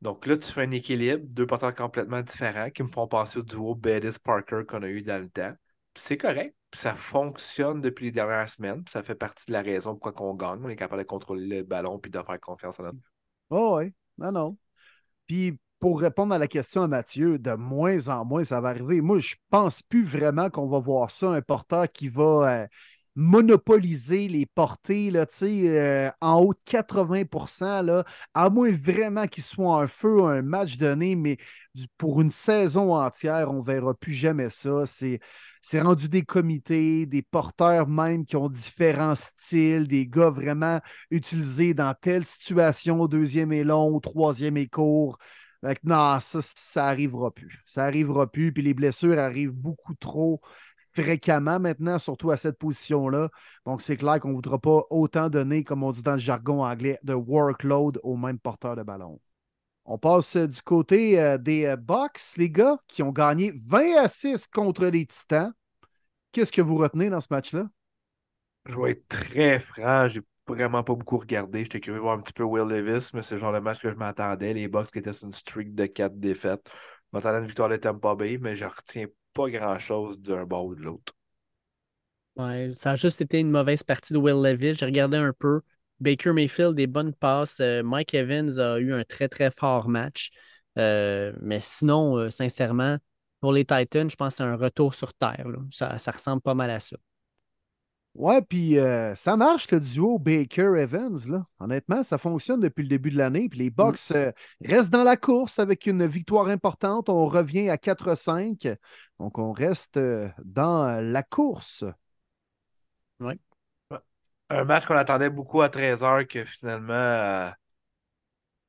[0.00, 3.42] Donc là, tu fais un équilibre, deux porteurs complètement différents qui me font penser au
[3.42, 5.52] duo Bettis-Parker qu'on a eu dans le temps.
[5.94, 10.26] C'est correct, ça fonctionne depuis les dernières semaines, ça fait partie de la raison pourquoi
[10.26, 10.60] on gagne.
[10.62, 12.98] On est capable de contrôler le ballon puis de faire confiance à notre.
[13.50, 13.92] Oh, oui.
[14.18, 14.56] Non, non.
[15.26, 19.00] Puis, pour répondre à la question à Mathieu, de moins en moins, ça va arriver.
[19.00, 22.66] Moi, je pense plus vraiment qu'on va voir ça, un porteur qui va euh,
[23.16, 29.82] monopoliser les portées là, euh, en haut de 80 là, à moins vraiment qu'il soit
[29.82, 31.38] un feu, un match donné, mais
[31.98, 34.86] pour une saison entière, on ne verra plus jamais ça.
[34.86, 35.20] C'est
[35.62, 40.80] c'est rendu des comités, des porteurs même qui ont différents styles, des gars vraiment
[41.10, 45.18] utilisés dans telle situation, deuxième et long, troisième et court.
[45.84, 47.62] non, ça, ça n'arrivera plus.
[47.66, 50.40] Ça n'arrivera plus, puis les blessures arrivent beaucoup trop
[50.94, 53.28] fréquemment maintenant, surtout à cette position-là.
[53.66, 56.64] Donc, c'est clair qu'on ne voudra pas autant donner, comme on dit dans le jargon
[56.64, 59.20] anglais, de workload au même porteur de ballon.
[59.92, 63.96] On passe euh, du côté euh, des euh, Bucks, les gars, qui ont gagné 20
[63.96, 65.52] à 6 contre les Titans.
[66.30, 67.68] Qu'est-ce que vous retenez dans ce match-là?
[68.66, 71.64] Je vais être très franc, j'ai vraiment pas beaucoup regardé.
[71.64, 73.80] J'étais curieux de voir un petit peu Will Levis, mais c'est le genre de match
[73.80, 74.54] que je m'attendais.
[74.54, 76.70] Les Bucks qui étaient sur une streak de 4 défaites.
[76.72, 80.66] Je m'attendais à une victoire de Tampa Bay, mais je retiens pas grand-chose d'un bord
[80.66, 81.14] ou de l'autre.
[82.36, 84.76] Ouais, ça a juste été une mauvaise partie de Will Levis.
[84.76, 85.62] J'ai regardé un peu.
[86.00, 87.60] Baker Mayfield, des bonnes passes.
[87.60, 90.30] Euh, Mike Evans a eu un très, très fort match.
[90.78, 92.96] Euh, mais sinon, euh, sincèrement,
[93.40, 95.46] pour les Titans, je pense que c'est un retour sur terre.
[95.70, 96.96] Ça, ressemble pas mal à ça.
[98.14, 98.76] Ouais, puis
[99.14, 101.44] ça marche le duo Baker-Evans.
[101.60, 103.48] Honnêtement, ça fonctionne depuis le début de l'année.
[103.48, 104.32] Puis les Bucks mm.
[104.64, 107.08] restent dans la course avec une victoire importante.
[107.08, 108.76] On revient à 4-5.
[109.20, 109.98] Donc on reste
[110.44, 111.84] dans la course.
[113.20, 113.34] Oui
[114.50, 117.50] un match qu'on attendait beaucoup à 13h que finalement, euh,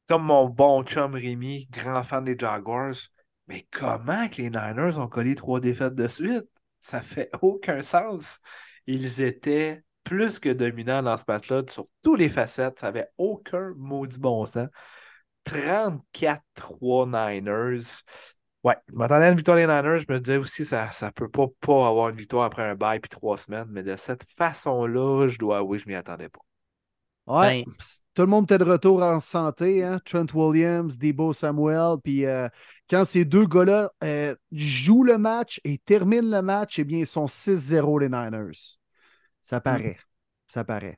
[0.07, 2.93] comme mon bon chum Rémi, grand fan des Jaguars,
[3.47, 6.47] mais comment que les Niners ont collé trois défaites de suite?
[6.79, 8.39] Ça fait aucun sens.
[8.87, 12.79] Ils étaient plus que dominants dans ce match-là sur tous les facettes.
[12.79, 14.67] Ça n'avait aucun maudit bon sens.
[15.43, 18.03] 34-3 Niners.
[18.63, 19.99] Ouais, je m'attendais à une victoire des Niners.
[19.99, 22.99] Je me disais aussi ça ça peut pas, pas avoir une victoire après un bail
[22.99, 26.41] puis trois semaines, mais de cette façon-là, je dois avouer, je m'y attendais pas.
[27.27, 27.73] Ouais, ben,
[28.13, 29.99] tout le monde était de retour en santé, hein?
[30.05, 32.49] Trent Williams, Debo Samuel, puis euh,
[32.89, 37.07] quand ces deux gars-là euh, jouent le match et terminent le match, eh bien, ils
[37.07, 38.79] sont 6-0 les Niners.
[39.41, 39.61] Ça hmm.
[39.61, 39.97] paraît.
[40.47, 40.97] Ça paraît.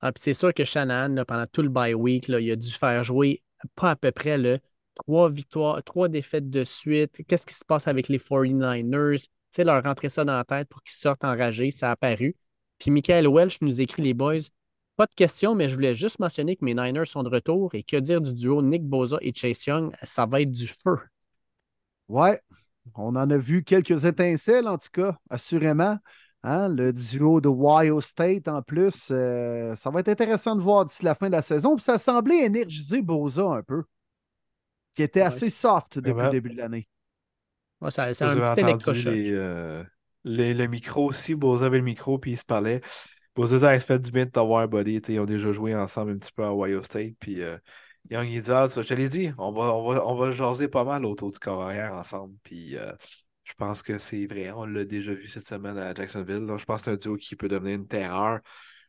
[0.00, 2.70] Ah, puis c'est sûr que Shannon, pendant tout le bye week, là, il a dû
[2.70, 3.42] faire jouer
[3.74, 4.60] pas à peu près le
[4.96, 7.22] trois victoires, trois défaites de suite.
[7.28, 9.22] Qu'est-ce qui se passe avec les 49ers?
[9.22, 12.36] Tu sais, leur rentrer ça dans la tête pour qu'ils sortent enragés, ça a apparu.
[12.78, 14.38] Puis Michael Welch nous écrit les boys.
[14.96, 17.82] Pas de question, mais je voulais juste mentionner que mes Niners sont de retour et
[17.82, 20.98] que dire du duo Nick Boza et Chase Young, ça va être du feu.
[22.08, 22.40] Ouais,
[22.94, 25.98] on en a vu quelques étincelles en tout cas, assurément.
[26.42, 30.84] Hein, le duo de Ohio State en plus, euh, ça va être intéressant de voir
[30.84, 31.76] d'ici la fin de la saison.
[31.76, 33.82] ça semblait énergiser Boza un peu
[34.96, 36.88] qui était assez soft depuis le début de l'année.
[37.90, 39.14] c'est un petit électrochoc.
[39.14, 39.84] Euh,
[40.24, 42.80] le micro aussi, Boza avait le micro, puis il se parlait.
[43.36, 44.96] Boza a fait du bien de t'avoir, buddy.
[45.08, 47.14] Ils ont déjà joué ensemble un petit peu à Ohio State.
[47.20, 47.58] Puis euh,
[48.10, 50.68] Young, il dit ah, Je te l'ai dit, on va, on, va, on va jaser
[50.68, 52.34] pas mal autour du corps arrière ensemble.
[52.42, 52.90] Puis euh,
[53.44, 54.50] je pense que c'est vrai.
[54.50, 56.46] On l'a déjà vu cette semaine à Jacksonville.
[56.58, 58.40] je pense que c'est un duo qui peut devenir une terreur.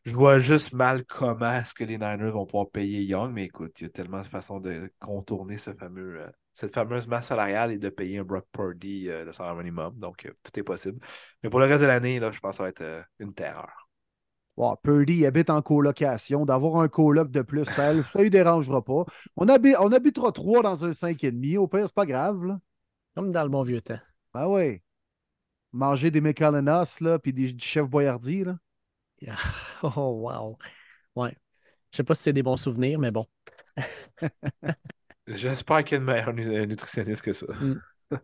[0.07, 3.73] Je vois juste mal comment est-ce que les Niners vont pouvoir payer Young, mais écoute,
[3.81, 7.73] il y a tellement de façons de contourner ce fameux, euh, cette fameuse masse salariale
[7.73, 9.99] et de payer un Brock Purdy euh, le salaire minimum.
[9.99, 10.97] Donc, euh, tout est possible.
[11.43, 13.89] Mais pour le reste de l'année, je pense que ça va être une terreur.
[14.81, 16.45] Purdy habite en colocation.
[16.45, 19.03] D'avoir un coloc de plus, ça ne lui dérangera pas.
[19.35, 21.57] On, on habitera trois dans un 5,5.
[21.57, 22.45] Au pire, c'est pas grave.
[22.45, 22.57] Là.
[23.13, 23.99] Comme dans le bon vieux temps.
[24.33, 24.81] Ah oui.
[25.73, 28.55] Manger des McAllenas, là, puis des, du chef Boyardi, là.
[29.83, 30.57] Oh, wow.
[31.15, 31.35] Ouais.
[31.91, 33.25] Je sais pas si c'est des bons souvenirs, mais bon.
[35.27, 37.47] J'espère qu'il y a une meilleure nutritionniste que ça.
[37.47, 37.81] Mm.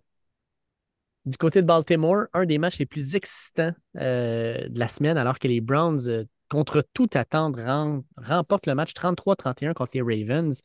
[1.25, 5.39] Du côté de Baltimore, un des matchs les plus excitants euh, de la semaine, alors
[5.39, 7.55] que les Browns, euh, contre toute attente,
[8.17, 10.61] remportent le match 33-31 contre les Ravens.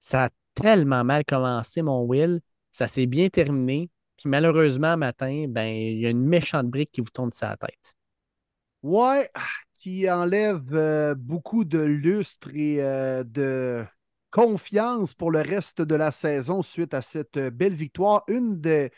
[0.00, 2.40] Ça a tellement mal commencé, mon Will.
[2.72, 3.88] Ça s'est bien terminé.
[4.16, 7.56] Puis malheureusement, matin, ben, il y a une méchante brique qui vous tombe de sa
[7.56, 7.94] tête.
[8.82, 9.30] Ouais,
[9.80, 13.82] qui enlève euh, beaucoup de lustre et euh, de
[14.30, 18.22] confiance pour le reste de la saison suite à cette euh, belle victoire.
[18.28, 18.90] Une des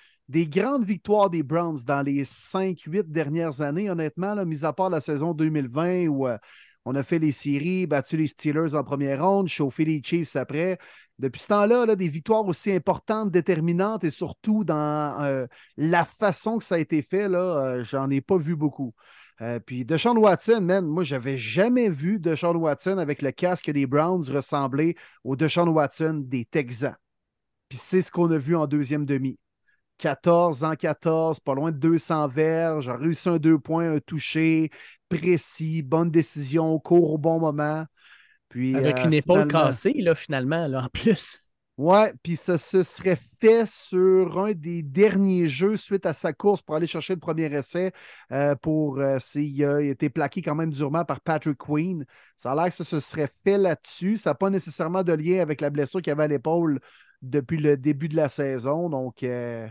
[0.48, 5.34] grandes victoires des Browns dans les 5-8 dernières années, honnêtement, mis à part la saison
[5.34, 6.26] 2020 où
[6.84, 10.78] on a fait les séries, battu les Steelers en première ronde, chauffé les Chiefs après.
[11.20, 15.46] Depuis ce temps-là, là, des victoires aussi importantes, déterminantes et surtout dans
[15.76, 17.28] la façon que ça a été fait,
[17.84, 18.94] j'en ai pas vu beaucoup.
[19.40, 23.86] Euh, puis Deshaun Watson, man, moi, j'avais jamais vu Deshaun Watson avec le casque des
[23.86, 26.96] Browns ressembler au Deshaun Watson des Texans.
[27.68, 29.38] Puis c'est ce qu'on a vu en deuxième demi.
[29.98, 34.70] 14 en 14, pas loin de 200 verges, a réussi un deux points, un touché,
[35.08, 37.84] précis, bonne décision, court au bon moment.
[38.48, 41.38] Puis, Avec euh, une épaule cassée, là, finalement, là, en plus.
[41.78, 46.60] Ouais, puis ça se serait fait sur un des derniers jeux suite à sa course
[46.60, 47.92] pour aller chercher le premier essai.
[48.30, 52.04] euh, pour euh, il a été plaqué quand même durement par Patrick Queen.
[52.36, 54.18] Ça a l'air que ça se serait fait là-dessus.
[54.18, 56.78] Ça n'a pas nécessairement de lien avec la blessure qu'il avait à l'épaule
[57.22, 58.90] depuis le début de la saison.
[58.90, 59.66] Donc, euh,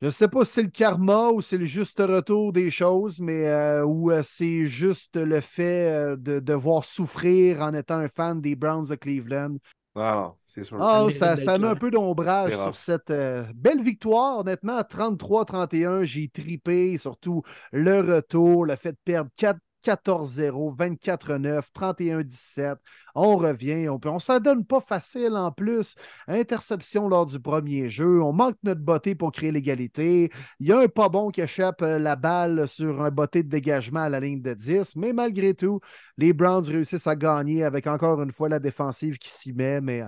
[0.00, 3.20] je ne sais pas si c'est le karma ou c'est le juste retour des choses,
[3.20, 8.54] mais euh, ou c'est juste le fait de devoir souffrir en étant un fan des
[8.56, 9.56] Browns de Cleveland.
[9.96, 10.82] Non, non, c'est sûr.
[10.82, 16.02] Ah, Ça met un peu d'ombrage sur cette euh, belle victoire, honnêtement, à 33-31.
[16.02, 17.42] J'ai tripé, surtout
[17.72, 22.76] le retour, le fait de perdre 4 14-0, 24-9, 31-17.
[23.14, 25.94] On revient, on, on s'en donne pas facile en plus.
[26.26, 28.22] Interception lors du premier jeu.
[28.22, 30.30] On manque notre botté pour créer l'égalité.
[30.60, 33.48] Il y a un pas bon qui échappe euh, la balle sur un botté de
[33.48, 34.96] dégagement à la ligne de 10.
[34.96, 35.80] Mais malgré tout,
[36.16, 39.80] les Browns réussissent à gagner avec encore une fois la défensive qui s'y met.
[39.80, 40.02] Mais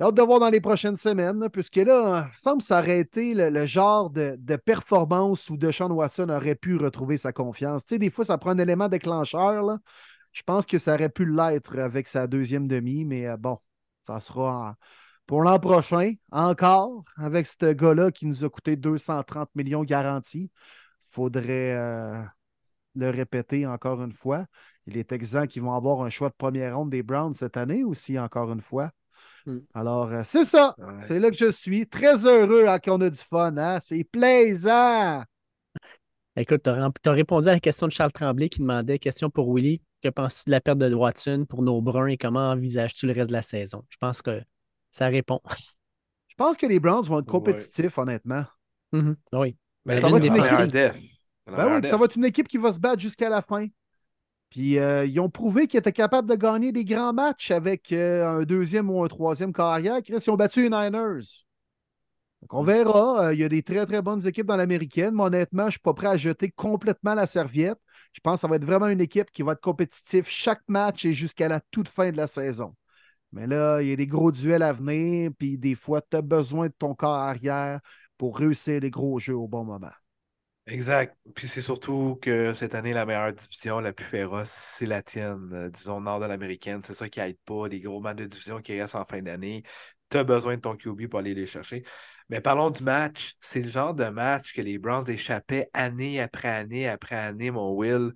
[0.00, 3.66] j'ai hâte de voir dans les prochaines semaines, puisque là, il semble s'arrêter le, le
[3.66, 7.84] genre de, performance où Deshaun Watson aurait pu retrouver sa confiance.
[7.84, 9.78] Tu sais, des fois, ça prend un élément déclencheur.
[10.32, 13.58] Je pense que ça aurait pu l'être avec sa deuxième demi, mais euh, bon,
[14.06, 14.74] ça sera
[15.26, 20.50] pour l'an prochain, encore, avec ce gars-là qui nous a coûté 230 millions garantis.
[21.04, 22.22] faudrait euh,
[22.94, 24.46] le répéter encore une fois.
[24.86, 27.84] Il est exempt qu'ils vont avoir un choix de première ronde des Browns cette année
[27.84, 28.92] aussi, encore une fois.
[29.46, 29.58] Hmm.
[29.74, 30.74] Alors, euh, c'est ça.
[30.78, 30.94] Ouais.
[31.00, 31.86] C'est là que je suis.
[31.86, 33.56] Très heureux hein, qu'on a du fun.
[33.56, 33.78] Hein?
[33.82, 35.22] C'est plaisant.
[36.36, 39.82] Écoute, tu as, répondu à la question de Charles Tremblay qui demandait question pour Willy.
[40.02, 43.28] Que penses-tu de la perte de Watson pour nos Bruns et comment envisages-tu le reste
[43.28, 43.84] de la saison?
[43.90, 44.40] Je pense que
[44.90, 45.40] ça répond.
[46.28, 48.44] Je pense que les Browns vont être compétitifs, honnêtement.
[48.92, 49.16] Mhm.
[49.34, 49.56] Oui.
[49.84, 50.94] Mais Ça il va être une équipe.
[51.46, 53.66] Ben oui, puis ça va être une équipe qui va se battre jusqu'à la fin.
[54.50, 58.40] Puis euh, ils ont prouvé qu'ils étaient capables de gagner des grands matchs avec euh,
[58.40, 60.02] un deuxième ou un troisième carrière.
[60.02, 61.44] Chris, ils ont battu les Niners.
[62.42, 63.26] Donc on verra.
[63.26, 65.70] Euh, il y a des très, très bonnes équipes dans l'américaine, mais honnêtement, je ne
[65.72, 67.78] suis pas prêt à jeter complètement la serviette.
[68.12, 71.04] Je pense que ça va être vraiment une équipe qui va être compétitive chaque match
[71.04, 72.74] et jusqu'à la toute fin de la saison.
[73.32, 76.22] Mais là, il y a des gros duels à venir, puis des fois, tu as
[76.22, 77.80] besoin de ton corps arrière
[78.18, 79.90] pour réussir les gros jeux au bon moment.
[80.70, 81.16] Exact.
[81.34, 85.50] Puis c'est surtout que cette année, la meilleure division, la plus féroce, c'est la tienne,
[85.52, 86.80] euh, disons, nord de l'américaine.
[86.84, 89.64] C'est ça qui aide pas, les gros matchs de division qui restent en fin d'année.
[90.10, 91.82] Tu as besoin de ton QB pour aller les chercher.
[92.28, 93.34] Mais parlons du match.
[93.40, 97.72] C'est le genre de match que les Browns échappaient année après année après année, mon
[97.72, 98.12] Will.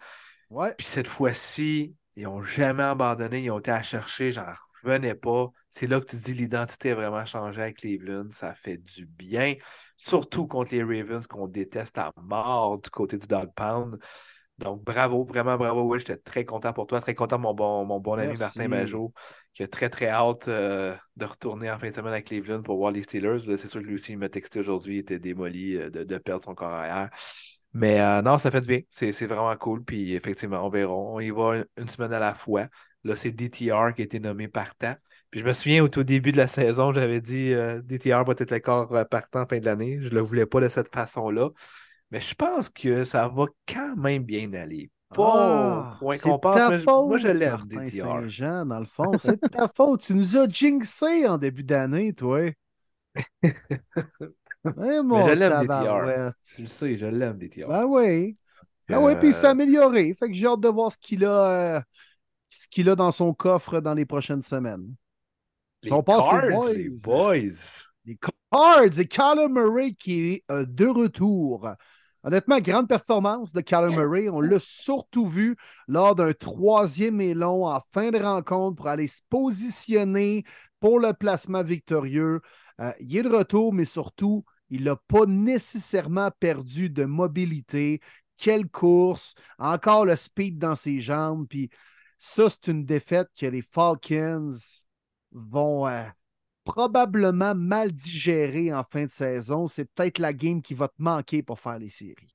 [0.51, 0.74] Ouais.
[0.76, 4.47] Puis cette fois-ci, ils n'ont jamais abandonné, ils ont été à chercher, j'en
[4.85, 5.48] revenais pas.
[5.70, 9.55] C'est là que tu dis l'identité a vraiment changé avec Cleveland, ça fait du bien,
[9.97, 13.98] surtout contre les Ravens qu'on déteste à mort du côté du Dog Pound.
[14.59, 17.98] Donc bravo, vraiment bravo, Will, j'étais très content pour toi, très content mon bon, mon
[17.98, 18.36] bon ami.
[18.36, 19.12] Martin Majot,
[19.52, 22.77] qui a très très hâte euh, de retourner en fin de semaine à Cleveland pour
[22.77, 23.40] voir les Steelers.
[23.40, 26.19] C'est sûr que lui aussi, il m'a texté aujourd'hui, il était démoli euh, de, de
[26.19, 27.11] perdre son corps arrière.
[27.73, 28.81] Mais euh, non, ça fait du bien.
[28.90, 29.85] C'est c'est vraiment cool.
[29.85, 30.94] Puis effectivement, on verra.
[30.94, 32.69] On y va une, une semaine à la fois.
[33.05, 34.94] Là, c'est DTR qui a été nommé partant.
[35.31, 38.32] Puis je me souviens au tout début de la saison, j'avais dit euh, DTR va
[38.39, 39.98] être le corps euh, partant en fin de l'année.
[40.01, 41.51] Je ne le voulais pas de cette façon-là.
[42.10, 44.90] Mais je pense que ça va quand même bien aller.
[45.12, 48.20] Pas Ah, point c'est qu'on pense, ta mais je- faute, moi je l'aime, DTR.
[48.20, 49.18] Saint-Jean, dans le fond.
[49.18, 50.02] C'est de ta faute.
[50.02, 52.51] Tu nous as jinxé en début d'année, toi.
[54.76, 56.32] Eh, mon je l'aime, DTR.
[56.55, 57.68] Tu le sais, je l'aime, DTR.
[57.68, 58.36] Ben oui.
[58.89, 60.14] Ben oui, puis il s'est Euh, amélioré.
[60.14, 61.81] Fait que j'ai hâte de voir ce qu'il a, euh,
[62.62, 64.94] ce qu'il a dans son coffre dans les prochaines semaines.
[65.82, 66.72] Si les on passe les Cards, boys.
[66.72, 67.85] les boys.
[68.06, 68.18] Les
[68.51, 71.68] Cards et Kyler Murray qui est euh, de retour.
[72.22, 74.28] Honnêtement, grande performance de Kyler Murray.
[74.31, 75.56] On l'a surtout vu
[75.89, 80.44] lors d'un troisième élan en fin de rencontre pour aller se positionner
[80.81, 82.40] pour le placement victorieux.
[82.81, 88.01] Euh, il est de retour, mais surtout, il n'a pas nécessairement perdu de mobilité.
[88.36, 89.35] Quelle course!
[89.59, 91.47] Encore le speed dans ses jambes.
[91.48, 91.68] Puis
[92.26, 94.55] ça, c'est une défaite que les Falcons
[95.32, 96.05] vont euh,
[96.64, 99.68] probablement mal digérer en fin de saison.
[99.68, 102.34] C'est peut-être la game qui va te manquer pour faire les séries.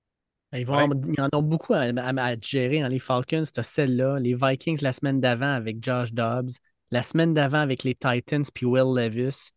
[0.53, 0.84] Ils, vont Ouais.
[0.84, 2.82] en, ils en ont beaucoup à, à- à gérer.
[2.82, 2.90] hein.
[2.90, 4.20] Les Falcons, tu celle-là.
[4.20, 6.52] Les Vikings la semaine d'avant avec Josh Dobbs.
[6.91, 9.52] La semaine d'avant avec les Titans puis Will Levis.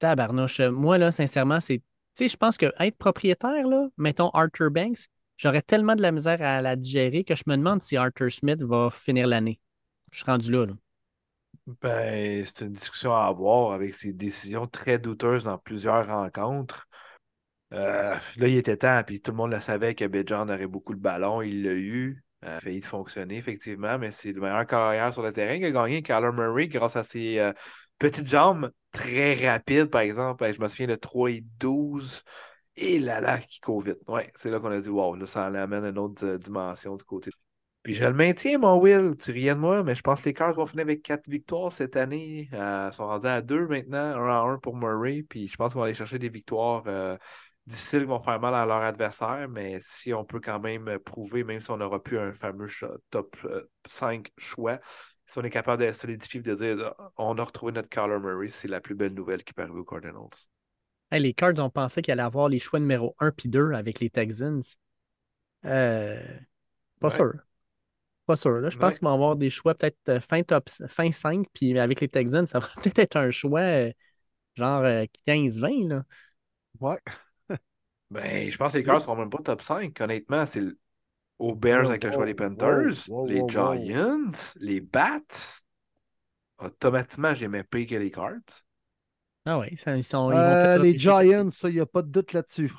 [0.00, 0.60] Tabarnouche.
[0.60, 1.78] Moi, là, sincèrement, c'est.
[1.78, 1.84] Tu
[2.24, 5.06] sais, je pense que être propriétaire, là, mettons Arthur Banks,
[5.36, 8.62] j'aurais tellement de la misère à la digérer que je me demande si Arthur Smith
[8.62, 9.60] va finir l'année.
[10.10, 10.66] Je suis rendu là.
[10.66, 10.74] là.
[11.80, 16.88] Ben, c'est une discussion à avoir avec ses décisions très douteuses dans plusieurs rencontres.
[17.72, 20.94] Euh, là, il était temps, puis tout le monde le savait que Bijan aurait beaucoup
[20.94, 21.40] de ballon.
[21.42, 22.22] Il l'a eu.
[22.44, 25.64] Euh, a failli de fonctionner, effectivement, mais c'est le meilleur carrière sur le terrain qui
[25.66, 27.52] a gagné Kyler Murray grâce à ses euh,
[27.98, 30.44] petites jambes très rapides, par exemple.
[30.52, 32.24] Je me souviens de 3 et 12.
[32.76, 33.98] Et là là, qui court vite.
[34.08, 37.04] Ouais, c'est là qu'on a dit, wow, là, ça amène une autre euh, dimension du
[37.04, 37.30] côté.
[37.82, 39.16] Puis je le maintiens, mon Will.
[39.18, 41.72] Tu riais de moi, mais je pense que les Cards vont finir avec 4 victoires
[41.72, 42.48] cette année.
[42.52, 45.24] ils sont rendus à 2 maintenant, 1 à 1 pour Murray.
[45.28, 46.84] Puis je pense qu'on va aller chercher des victoires
[47.66, 51.60] difficiles vont faire mal à leur adversaire, mais si on peut quand même prouver, même
[51.60, 52.68] si on n'aura plus un fameux
[53.10, 53.36] top
[53.86, 54.78] 5 euh, choix,
[55.26, 58.48] si on est capable de solidifier et de dire on a retrouvé notre Kyler Murray,
[58.48, 60.28] c'est la plus belle nouvelle qui peut arriver aux Cardinals.
[61.18, 64.10] Les Cards ont pensé qu'il allait avoir les choix numéro 1 puis 2 avec les
[64.10, 64.62] Texans.
[65.64, 66.20] Euh,
[67.00, 67.34] pas sûr.
[68.26, 68.70] Pas sûr.
[68.70, 72.00] Je pense qu'ils vont avoir des choix peut-être euh, fin top fin 5, puis avec
[72.00, 73.62] les Texans, ça va peut-être être un choix
[74.54, 74.84] genre
[75.26, 76.02] 15-20.
[76.80, 76.98] Ouais.
[78.10, 79.98] Ben, je pense que les Cards ne seront même pas top 5.
[79.98, 80.62] Honnêtement, c'est
[81.38, 85.62] aux Bears avec le choix des Panthers, les Giants, les Bats.
[86.58, 88.38] Automatiquement, j'aimais pire que les Cards.
[89.44, 90.30] Ah oui, ça, ils sont.
[90.30, 92.72] Euh, les Giants, ça, il n'y a pas de doute là-dessus.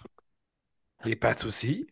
[1.05, 1.87] Les Pats aussi.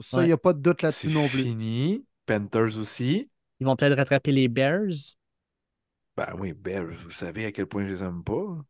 [0.00, 1.42] Ça, il n'y a pas de doute là-dessus non plus.
[1.42, 2.04] Fini.
[2.26, 3.30] Panthers aussi.
[3.60, 5.14] Ils vont peut-être rattraper les Bears.
[6.16, 8.64] Ben oui, Bears, vous savez à quel point je les aime pas.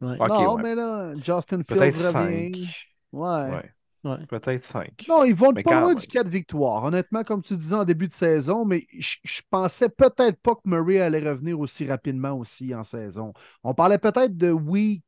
[0.00, 0.18] Ouais.
[0.18, 2.66] non, mais là, Justin Fields revient.
[3.12, 3.50] Ouais.
[3.50, 3.74] ouais.
[4.02, 5.04] Peut-être 5.
[5.08, 6.82] Non, ils vont pas loin du 4 victoires.
[6.84, 11.00] Honnêtement, comme tu disais en début de saison, mais je, pensais peut-être pas que Murray
[11.00, 13.32] allait revenir aussi rapidement aussi en saison.
[13.62, 15.04] On parlait peut-être de week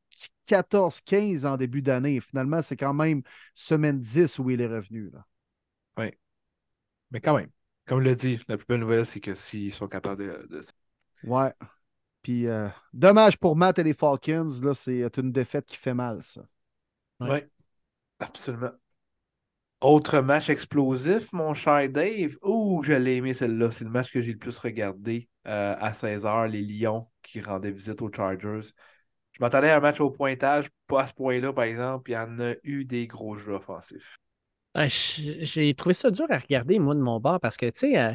[0.47, 2.21] 14-15 en début d'année.
[2.21, 3.21] Finalement, c'est quand même
[3.53, 5.09] semaine 10 où il est revenu.
[5.11, 5.25] Là.
[5.97, 6.11] Oui.
[7.11, 7.49] Mais quand même,
[7.85, 10.61] comme je l'ai dit, la plus belle nouvelle, c'est que s'ils sont capables de.
[11.25, 11.53] Ouais.
[12.21, 16.23] Puis, euh, dommage pour Matt et les Falcons, là, c'est une défaite qui fait mal,
[16.23, 16.47] ça.
[17.19, 17.29] Oui.
[17.29, 17.49] Ouais.
[18.19, 18.71] Absolument.
[19.87, 22.35] Autre match explosif, mon cher Dave.
[22.41, 23.69] Ouh, je l'ai aimé celle-là.
[23.69, 27.69] C'est le match que j'ai le plus regardé euh, à 16h, les Lions qui rendaient
[27.69, 28.67] visite aux Chargers.
[29.33, 32.09] Je m'attendais à un match au pointage, pas à ce point-là, par exemple.
[32.09, 34.17] Il y en a eu des gros jeux offensifs.
[34.75, 38.11] j'ai trouvé ça dur à regarder, moi, de mon bord, parce que, tu sais, euh,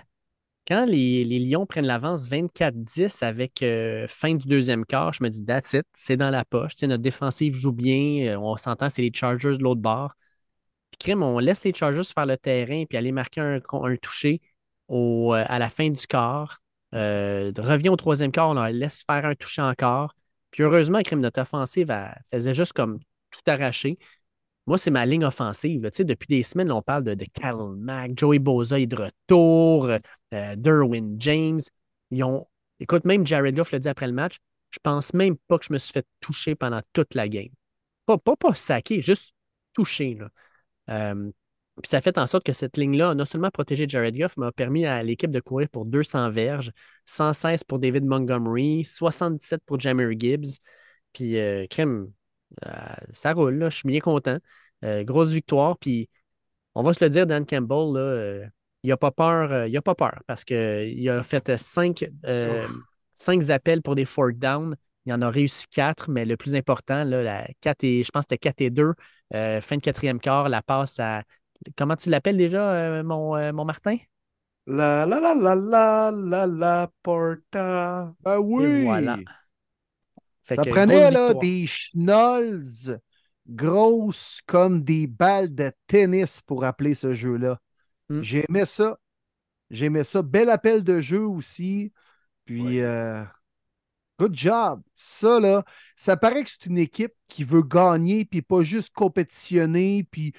[0.66, 5.44] quand les, Lions prennent l'avance 24-10 avec euh, fin du deuxième quart, je me dis,
[5.44, 6.72] that's it, c'est dans la poche.
[6.82, 10.16] notre défensive joue bien, on s'entend, c'est les Chargers de l'autre bord.
[11.00, 14.40] Crème, on laisse les Chargers faire le terrain puis aller marquer un, un toucher
[14.90, 16.60] euh, à la fin du quart.
[16.92, 20.14] revient au troisième quart, on leur laisse faire un toucher encore.
[20.50, 21.92] Puis, heureusement, crème, notre offensive
[22.32, 22.98] faisait juste comme
[23.30, 23.98] tout arracher.
[24.66, 25.82] Moi, c'est ma ligne offensive.
[25.82, 27.26] Depuis des semaines, on parle de, de
[27.76, 29.88] Mack, Joey Boza est de retour,
[30.34, 31.60] euh, Derwin James.
[32.10, 32.46] Ils ont...
[32.78, 34.38] Écoute, même Jared Goff l'a dit après le match,
[34.70, 37.50] je pense même pas que je me suis fait toucher pendant toute la game.
[38.06, 39.34] Pas, pas, pas saquer, juste
[39.72, 40.14] toucher.
[40.14, 40.30] Là.
[40.90, 41.30] Euh,
[41.82, 44.46] puis ça fait en sorte que cette ligne-là a non seulement protégé Jared Goff, mais
[44.46, 46.72] a permis à l'équipe de courir pour 200 verges,
[47.06, 50.58] 116 pour David Montgomery, 77 pour Jammer Gibbs.
[51.12, 52.12] Puis, euh, crème,
[52.66, 52.70] euh,
[53.12, 54.38] ça roule, là, je suis bien content.
[54.84, 56.08] Euh, grosse victoire, puis
[56.74, 58.48] on va se le dire, Dan Campbell, là,
[58.82, 62.04] il n'a pas peur, il a pas peur parce qu'il a fait cinq,
[63.14, 64.76] cinq, appels pour des fourth down.
[65.06, 68.24] Il en a réussi quatre, mais le plus important, là, la 4 et, je pense
[68.24, 68.92] que c'était 4 et 2,
[69.32, 71.22] fin de quatrième quart, la passe à.
[71.76, 73.96] Comment tu l'appelles déjà, mon, mon Martin?
[74.66, 78.10] La la la la la la la porta.
[78.24, 78.84] Ah oui!
[78.84, 79.18] voilà
[80.56, 83.00] ça prenait là, des schnolls
[83.48, 87.58] grosses comme des balles de tennis pour appeler ce jeu-là.
[88.08, 88.22] Hmm.
[88.22, 88.98] J'aimais ça.
[89.70, 90.22] J'aimais ça.
[90.22, 91.92] Bel appel de jeu aussi.
[92.44, 93.22] Puis, euh,
[94.20, 94.82] good job.
[94.96, 95.64] Ça, là,
[95.96, 100.34] ça paraît que c'est une équipe qui veut gagner, puis pas juste compétitionner, puis,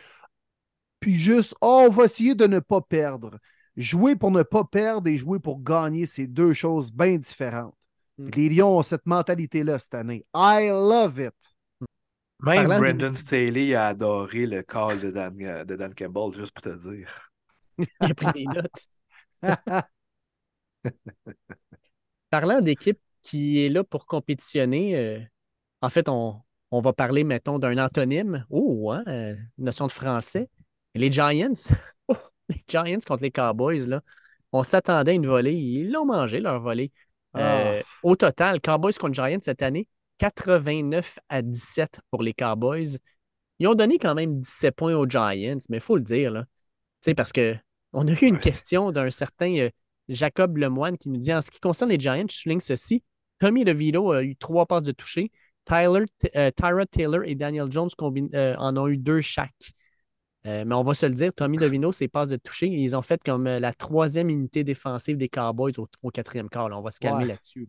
[0.99, 3.39] puis juste, oh, on va essayer de ne pas perdre.
[3.75, 7.89] Jouer pour ne pas perdre et jouer pour gagner, c'est deux choses bien différentes.
[8.17, 8.29] Mm.
[8.35, 10.25] Les Lions ont cette mentalité-là cette année.
[10.35, 11.33] I love it.
[12.43, 16.89] Même Brendan Staley a adoré le call de Dan, de Dan Campbell, juste pour te
[16.89, 17.31] dire.
[17.77, 18.87] Il a pris des notes.
[22.31, 25.19] Parlant d'équipe qui est là pour compétitionner, euh,
[25.81, 26.41] en fait, on,
[26.71, 28.45] on, va parler, mettons, d'un antonyme.
[28.49, 30.49] Oh, hein, euh, notion de français.
[30.95, 31.53] Les Giants.
[32.07, 32.15] Oh,
[32.49, 34.01] les Giants contre les Cowboys, là.
[34.51, 35.55] On s'attendait à une volée.
[35.55, 36.91] Ils l'ont mangé, leur volée.
[37.37, 37.85] Euh, ah.
[38.03, 39.87] Au total, Cowboys contre Giants cette année,
[40.17, 42.97] 89 à 17 pour les Cowboys.
[43.59, 46.45] Ils ont donné quand même 17 points aux Giants, mais il faut le dire, là.
[47.15, 49.69] parce qu'on a eu une question d'un certain
[50.09, 53.03] Jacob Lemoine qui nous dit En ce qui concerne les Giants, je souligne ceci.
[53.41, 55.31] Tommy DeVito a eu trois passes de toucher.
[55.65, 56.05] Tyler,
[56.35, 57.89] euh, Tyra Taylor et Daniel Jones
[58.33, 59.73] euh, en ont eu deux chaque.
[60.47, 63.01] Euh, mais on va se le dire, Tommy DeVino, ses passes de toucher, ils ont
[63.01, 66.69] fait comme euh, la troisième unité défensive des Cowboys au, au quatrième quart.
[66.69, 66.77] là.
[66.77, 67.25] On va se calmer Ouais.
[67.25, 67.67] là-dessus.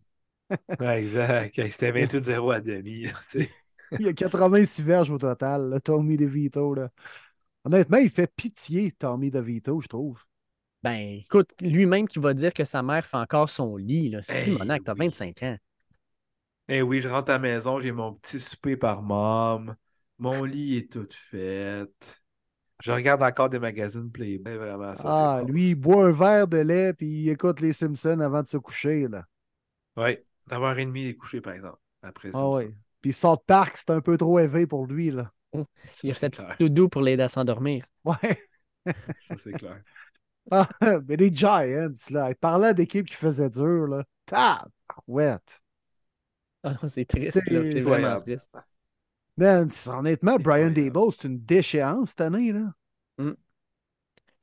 [0.81, 1.55] Ouais, exact.
[1.71, 3.07] C'était 28-0 à demi.
[3.99, 6.75] Il y a 86 verges au total, là, Tommy DeVito.
[6.75, 6.91] Là.
[7.65, 10.21] Honnêtement, il fait pitié, Tommy DeVito, je trouve.
[10.83, 14.11] Ben, écoute, lui-même qui va dire que sa mère fait encore son lit.
[14.11, 14.21] Là.
[14.29, 15.07] Hey, Simonac, t'as oui.
[15.07, 15.57] 25 ans.
[16.69, 19.75] Eh oui, je rentre à la maison, j'ai mon petit souper par mom.
[20.19, 21.87] Mon lit est tout fait.
[22.81, 26.59] Je regarde encore des magazines Playboy, vraiment, ça, ah, lui, il boit un verre de
[26.59, 29.07] lait puis il écoute les Simpsons avant de se coucher.
[29.07, 29.25] Là.
[29.97, 30.19] Oui,
[30.49, 31.79] d'avoir et demi est couché, par exemple.
[32.03, 32.75] Après Ah ça, ouais.
[33.01, 35.11] Puis South Park, c'est un peu trop élevé pour lui.
[35.11, 35.33] Là.
[35.85, 37.85] ça, Il y a c'est cette petite doudou pour l'aider à s'endormir.
[38.05, 38.49] Ouais.
[39.29, 39.83] Ça, c'est clair.
[40.51, 40.69] Ah,
[41.09, 43.87] mais les Giants, là, il parlait d'équipe qui faisait dur.
[43.87, 44.05] Là.
[44.27, 45.63] Tabarouette.
[46.65, 47.67] Ah, non, c'est triste, C'est là.
[47.67, 48.23] C'est vraiment incroyable.
[48.25, 48.57] triste.
[49.37, 50.71] Man, c'est- honnêtement, Brian.
[50.71, 52.53] Dable, c'est une déchéance cette année.
[52.53, 52.73] Là.
[53.19, 53.33] Mm.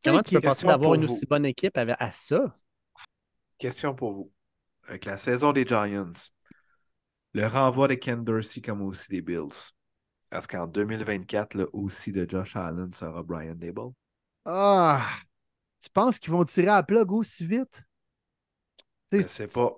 [0.03, 1.13] Comment tu peux penser d'avoir une vous?
[1.13, 2.53] aussi bonne équipe avec- à ça?
[3.57, 4.31] Question pour vous.
[4.87, 6.11] Avec la saison des Giants,
[7.33, 9.73] le renvoi de Ken Dorsey comme aussi des Bills,
[10.31, 13.91] est-ce qu'en 2024, le aussi de Josh Allen sera Brian Dable?
[14.45, 15.05] Ah,
[15.81, 17.83] tu penses qu'ils vont tirer à la plug aussi vite?
[19.11, 19.69] Je sais, sais pas.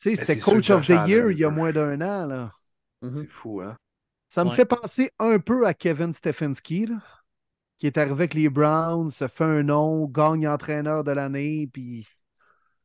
[0.00, 2.26] tu sais, Mais c'était Coach of the Year il y a moins d'un an.
[2.26, 2.52] Là.
[3.02, 3.12] Mhm.
[3.22, 3.76] C'est fou, hein?
[4.28, 4.56] Ça me Ouais.
[4.56, 6.96] fait penser un peu à Kevin Stefanski, là,
[7.78, 12.06] qui est arrivé avec les Browns, se fait un nom, gagne entraîneur de l'année, puis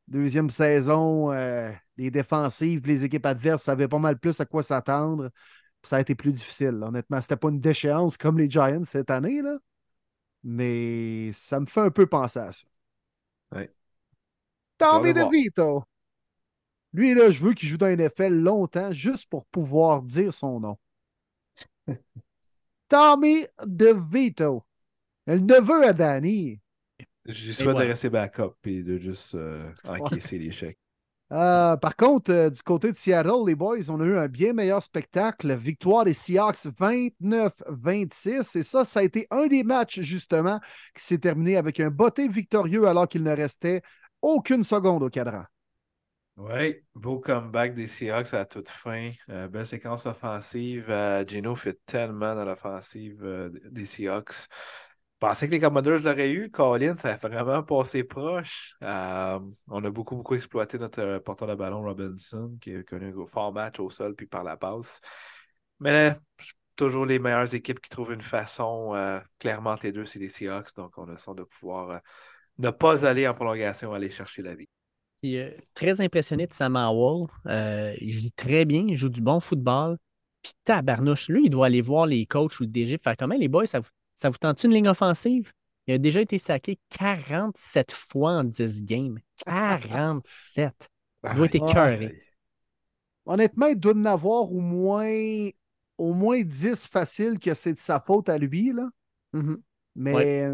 [0.07, 4.63] deuxième saison, euh, les défensives, puis les équipes adverses savaient pas mal plus à quoi
[4.63, 5.31] s'attendre.
[5.83, 6.71] Ça a été plus difficile.
[6.71, 6.87] là.
[6.87, 9.57] Honnêtement, c'était pas une déchéance comme les Giants cette année, là.
[10.43, 12.65] Mais ça me fait un peu penser à ça.
[13.53, 13.71] Ouais.
[14.77, 15.13] Tommy.
[15.13, 15.83] DeVito.
[16.93, 20.59] Lui, là, je veux qu'il joue dans la NFL longtemps juste pour pouvoir dire son
[20.59, 20.77] nom.
[22.89, 24.63] Tommy DeVito.
[25.25, 26.59] Le neveu à Danny.
[27.25, 27.85] J'ai souhaité voilà.
[27.85, 30.77] de rester backup et de juste euh, encaisser l'échec.
[31.33, 34.53] Euh, par contre, euh, du côté de Seattle, les boys, on a eu un bien
[34.53, 35.55] meilleur spectacle.
[35.55, 38.55] Victoire des Seahawks 29-26.
[38.55, 40.59] Et ça, ça a été un des matchs, justement,
[40.95, 43.81] qui s'est terminé avec un botté victorieux alors qu'il ne restait
[44.21, 45.43] aucune seconde au cadran.
[46.37, 49.11] Oui, beau comeback des Seahawks à toute fin.
[49.29, 50.93] Euh, belle séquence offensive.
[51.27, 54.47] Gino fait tellement dans l'offensive des Seahawks.
[55.23, 56.51] Pensais que les Commodores l'auraient eu.
[56.51, 58.75] Colin, ça a vraiment passé proche.
[58.83, 59.39] Euh,
[59.69, 63.25] on a beaucoup, beaucoup exploité notre euh, porteur de ballon Robinson, qui a connu un
[63.25, 64.99] fort match au sol puis par la passe.
[65.79, 66.19] Mais là,
[66.75, 68.91] toujours les meilleures équipes qui trouvent une façon.
[68.95, 70.75] euh, clairement, les deux, c'est les Seahawks.
[70.75, 72.01] Donc, on a le de pouvoir
[72.57, 74.67] ne pas aller en prolongation, aller chercher la vie.
[75.73, 77.29] Très impressionné de Sam Howell.
[78.01, 79.97] Il joue très bien, il joue du bon football.
[80.41, 83.47] Puis tabarnouche, lui, il doit aller voir les coachs ou le DG faire comment les
[83.47, 85.51] boys, ça vous, ça vous tente une ligne offensive?
[85.87, 89.19] Il a déjà été saqué 47 fois en 10 games.
[89.45, 90.73] 47.
[91.29, 92.21] Il doit être écœuré.
[93.25, 95.49] Honnêtement, il doit en avoir au moins,
[95.97, 98.71] au moins 10 faciles que c'est de sa faute à lui.
[98.73, 98.89] Là.
[99.33, 99.61] Mhm.
[99.95, 100.47] Mais,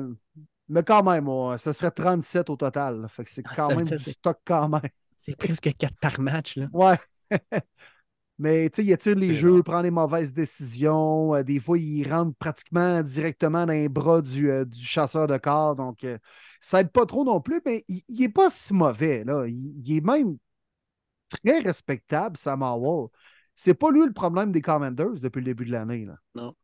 [0.67, 3.01] mais quand même, ouais, ça serait 37 au total.
[3.01, 3.07] là.
[3.07, 4.81] Fait que c'est Ah, quand ça même du stock quand même.
[5.19, 6.57] C'est presque 4 par match.
[6.57, 6.67] Là.
[6.73, 6.97] Ouais.
[8.39, 9.63] Mais tu sais, il attire les jeux, bon.
[9.63, 11.35] prend les mauvaises décisions.
[11.35, 15.37] euh, des fois, il rentre pratiquement directement dans les bras du, euh, du chasseur de
[15.37, 15.75] corps.
[15.75, 16.17] Donc, euh,
[16.61, 19.23] ça aide pas trop non plus, mais il, il est pas si mauvais.
[19.25, 19.45] Là.
[19.47, 20.37] Il, il est même
[21.29, 23.09] très respectable, Sam Howell.
[23.55, 26.05] C'est pas lui le problème des Commanders depuis le début de l'année.
[26.05, 26.17] là.
[26.33, 26.55] Non.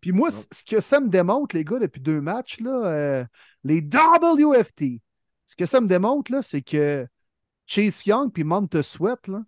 [0.00, 0.36] Puis moi, Non.
[0.52, 3.24] ce que ça me démontre, les gars, depuis deux matchs, là, euh,
[3.64, 5.00] les WFT,
[5.46, 7.06] ce que ça me démontre, là, c'est que
[7.66, 9.42] Chase Young puis Monte Sweat, là,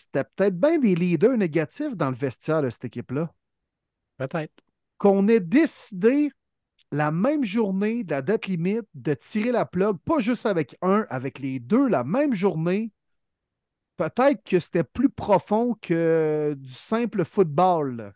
[0.00, 3.32] c'était peut-être bien des leaders négatifs dans le vestiaire de cette équipe-là.
[4.16, 4.52] Peut-être.
[4.96, 6.32] Qu'on ait décidé
[6.90, 11.06] la même journée de la date limite de tirer la plug, pas juste avec un,
[11.10, 12.92] avec les deux la même journée,
[13.96, 18.14] peut-être que c'était plus profond que du simple football.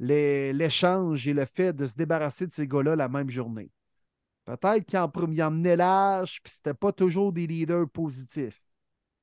[0.00, 3.70] l'échange et le fait de se débarrasser de ces gars-là la même journée.
[4.44, 8.60] Peut-être qu'ils en, ils emmenaient l'âge, puis c'était pas toujours des leaders positifs.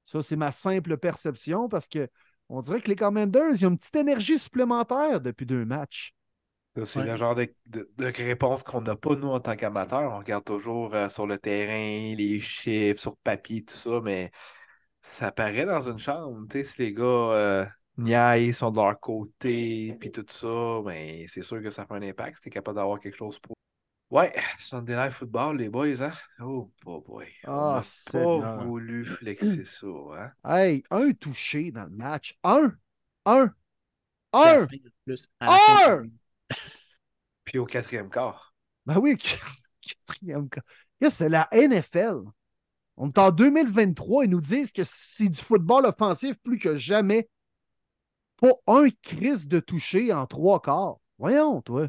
[0.08, 2.10] Ça, c'est ma simple perception parce que
[2.50, 6.16] on dirait que les Commanders, ils ont une petite énergie supplémentaire depuis deux matchs.
[6.86, 7.04] C'est Ouais.
[7.04, 10.12] le genre de, de- de réponse qu'on n'a pas, nous, en tant qu'amateurs.
[10.14, 14.32] On regarde toujours euh, sur le terrain, les chiffres, sur papier, tout ça, mais
[15.02, 16.48] ça paraît dans une chambre.
[16.50, 17.66] Tu sais, si les gars euh,
[17.98, 20.48] niaillent, sont de leur côté, puis tout ça,
[20.86, 22.38] ben, c'est sûr que ça fait un impact.
[22.38, 23.56] Si t'es capable d'avoir quelque chose pour.
[24.10, 26.14] Ouais, Sunday Night Football, les boys, hein?
[26.40, 27.26] Oh, boy, boy.
[27.44, 30.32] On Ah, n'a pas voulu flexer ça, hein?
[30.46, 32.38] Hey, un touché dans le match.
[32.44, 32.74] Un!
[33.26, 33.54] Un!
[34.32, 34.68] Un!
[35.42, 36.10] Un!
[37.44, 38.54] Puis au quatrième quart.
[38.86, 39.18] Ben oui,
[39.82, 40.48] quatrième.
[41.02, 42.22] Yes, C'est la NFL.
[42.96, 47.30] On est en 2023, ils nous disent que c'est du football offensif plus que jamais.
[48.38, 50.98] Pas un crise de toucher en trois quarts.
[51.20, 51.88] Voyons, toi.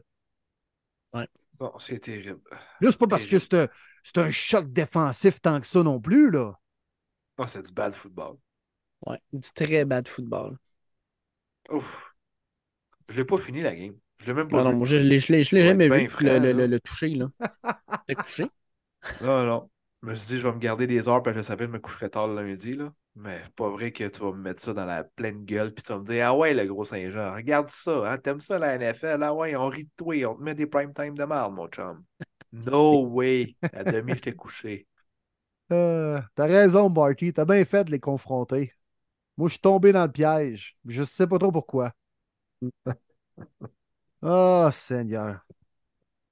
[1.59, 2.41] Bon, c'est terrible.
[2.81, 3.69] Là, c'est pas parce que c'est un,
[4.03, 6.59] c'est un choc défensif tant que ça non plus, là.
[7.39, 8.37] Oh, c'est du bad football.
[9.07, 10.57] Ouais, du très bad football.
[11.71, 12.15] Ouf.
[13.09, 13.99] Je l'ai pas fini, la game.
[14.21, 15.89] Je l'ai même Non, pas non, moi, je l'ai je l'ai- je l'ai Ouais, jamais
[15.89, 16.53] ben vu, le, le, là.
[16.53, 17.31] le, le toucher, là.
[18.09, 18.53] T'as couché?
[19.21, 19.71] Non, non.
[20.03, 21.71] Je me suis dit, je vais me garder des heures, parce que je savais que
[21.73, 22.93] je me coucherais tard le lundi, là.
[23.21, 25.83] Mais c'est pas vrai que tu vas me mettre ça dans la pleine gueule, puis
[25.83, 28.75] tu vas me dire, ah ouais, le gros Saint-Jean, regarde ça, hein, t'aimes ça la
[28.77, 31.53] NFL, ah ouais, on rit de toi, on te met des prime time de marde,
[31.53, 32.05] mon chum.
[32.53, 33.57] No way.
[33.73, 34.87] À demi, j'étais couché.
[35.71, 37.35] Euh, T'as raison, Barty.
[37.35, 38.73] T'as bien fait de les confronter.
[39.37, 40.79] Moi, je suis tombé dans le piège.
[40.87, 41.93] Je sais pas trop pourquoi.
[44.23, 45.45] Oh, Seigneur.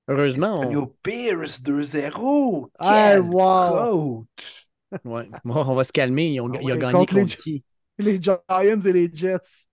[0.08, 0.62] Heureusement, on...
[0.62, 2.70] Antonio Pierce 2-0.
[2.80, 4.26] Hey, Quel wow.
[4.36, 4.65] coach.
[5.04, 5.30] Ouais.
[5.44, 6.28] Bon, on va se calmer.
[6.32, 7.64] Ils ont- Ah il a gagné contre contre, les- qui?
[7.98, 8.40] Les Giants
[8.84, 9.66] et les Jets.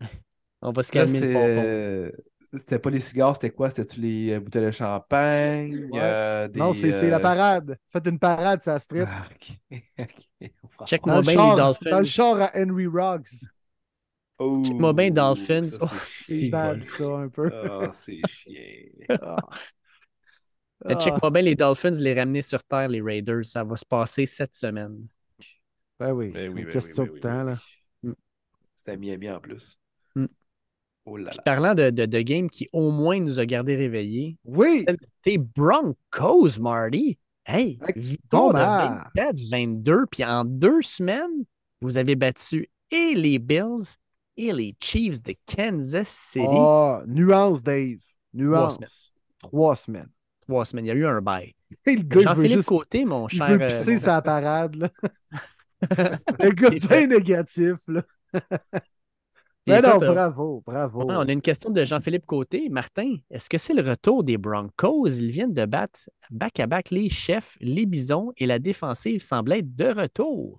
[0.62, 1.20] On va se calmer
[2.52, 3.68] c'était pas les cigares, c'était quoi?
[3.70, 5.86] C'était-tu les euh, bouteilles de champagne?
[5.90, 6.00] Ouais.
[6.02, 7.78] euh, des, Non, c'est c'est la euh, parade.
[7.90, 9.10] Faites une parade, ça strip.
[9.12, 9.28] ah.
[10.84, 11.54] Check-moi Dans bien char, les
[11.88, 12.04] dans le Dolphins.
[12.04, 13.48] char à Henry Roggs.
[14.62, 15.62] Check-moi bien Dolphins.
[15.70, 16.84] ça, Oh, c'est C'est si, bad, vol.
[16.84, 17.50] ça, un peu.
[17.50, 19.36] Ah, c'est chiant.
[20.84, 20.94] Ah.
[20.96, 23.44] Check-moi bien les Dolphins, les ramener sur terre, les Raiders.
[23.44, 25.06] Ça va se passer cette semaine.
[25.98, 27.58] Ben oui, Ben oui, une ben question oui, ben de oui, temps, ben là.
[28.04, 28.12] oui.
[28.76, 29.78] C'était Miami en plus.
[30.14, 30.26] Mm.
[31.04, 31.42] Oh là là.
[31.42, 34.84] Parlant de, de, de game qui au moins nous a gardé réveillés, Oui!
[35.22, 37.18] tes Broncos, Marty.
[37.44, 38.58] Hey, victoire de
[39.20, 41.44] 24-22, puis en deux semaines,
[41.80, 43.96] vous avez battu et les Bills
[44.36, 46.46] et les Chiefs de Kansas City.
[46.48, 47.98] Ah, nuance, Dave.
[48.32, 48.74] Nuance.
[48.74, 48.88] semaines.
[49.40, 50.08] Trois semaines.
[50.40, 51.54] Trois semaines, il y a eu un bail.
[51.86, 53.48] Il Jean-Philippe juste Côté, mon il cher.
[53.48, 54.88] veut euh, pisser mon- sa parade, là.
[56.40, 58.02] Le gars bien négatif, là.
[59.66, 61.02] Mais non, écoute, euh, bravo, bravo.
[61.06, 62.68] On a une question de Jean-Philippe Côté.
[62.70, 65.08] Martin, est-ce que c'est le retour des Broncos?
[65.08, 66.00] Ils viennent de battre
[66.30, 70.58] back-à-back les chefs, les bisons et la défensive semble être de retour.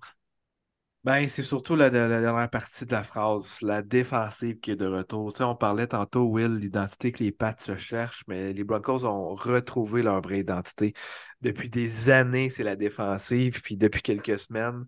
[1.04, 5.32] Ben, c'est surtout la, dernière partie de la phrase, la défensive qui est de retour.
[5.32, 9.04] Tu sais, on parlait tantôt, Will, l'identité que les Pats se cherchent, mais les Broncos
[9.04, 10.94] ont retrouvé leur vraie identité.
[11.40, 14.86] Depuis des années, c'est la défensive, puis depuis quelques semaines,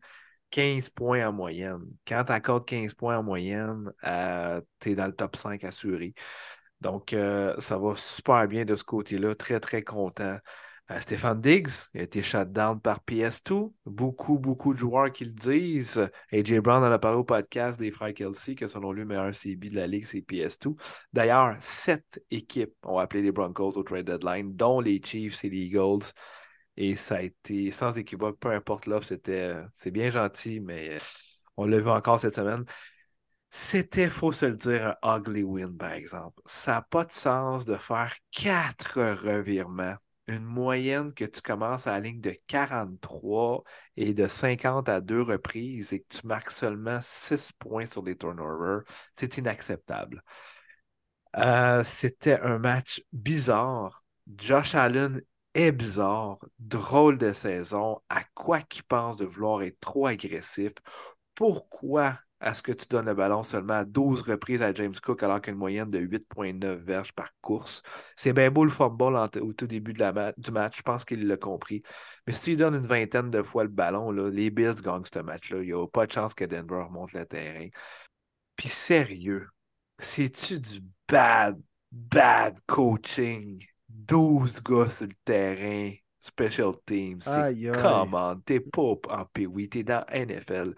[0.50, 1.82] 15 points en moyenne.
[2.06, 3.92] Quand tu accordes 15 points en moyenne,
[4.80, 6.14] tu es dans le top 5 assuré.
[6.80, 9.34] Donc, euh, ça va super bien de ce côté-là.
[9.34, 10.38] Très, très content.
[10.90, 13.72] Euh, Stéphane Diggs a été shut down par PS2.
[13.86, 16.10] Beaucoup, beaucoup de joueurs qui le disent.
[16.30, 19.34] AJ Brown en a parlé au podcast des frères Kelsey, que selon lui, le meilleur
[19.34, 20.76] CB de la ligue, c'est PS2.
[21.12, 25.56] D'ailleurs, sept équipes ont appelé les Broncos au trade deadline, dont les Chiefs et les
[25.58, 26.04] Eagles.
[26.76, 30.98] Et ça a été sans équivoque, peu importe l'offre, c'était c'est bien gentil, mais euh,
[31.56, 32.64] on l'a vu encore cette semaine.
[33.50, 36.42] C'était, faut se le dire, un ugly win, par exemple.
[36.46, 39.94] Ça n'a pas de sens de faire quatre revirements.
[40.26, 43.62] Une moyenne que tu commences à la ligne de 43
[43.96, 48.16] et de 50 à deux reprises et que tu marques seulement 6 points sur les
[48.16, 48.82] turnovers,
[49.14, 50.22] c'est inacceptable.
[51.36, 54.04] Euh, c'était un match bizarre.
[54.36, 55.20] Josh Allen
[55.54, 58.00] est bizarre, drôle de saison.
[58.08, 60.72] À quoi qu'il pense de vouloir être trop agressif?
[61.34, 65.40] Pourquoi est-ce que tu donnes le ballon seulement à 12 reprises à James Cook alors
[65.40, 67.82] qu'une moyenne de 8,9 verges par course?
[68.16, 71.04] C'est bien beau le fumble au tout début de la ma- du match, je pense
[71.04, 71.82] qu'il l'a compris.
[72.26, 75.04] Mais si tu lui donnes une vingtaine de fois le ballon, là, les Bills gagnent
[75.12, 75.58] ce match-là.
[75.60, 77.68] Il n'y a pas de chance que Denver remonte le terrain.
[78.56, 79.48] Puis sérieux,
[79.98, 81.60] c'est-tu du bad,
[81.90, 83.64] bad coaching?
[83.88, 87.20] 12 gars sur le terrain, special team.
[87.20, 90.74] C'est come on, t'es pas en Pee-Wee, t'es dans NFL.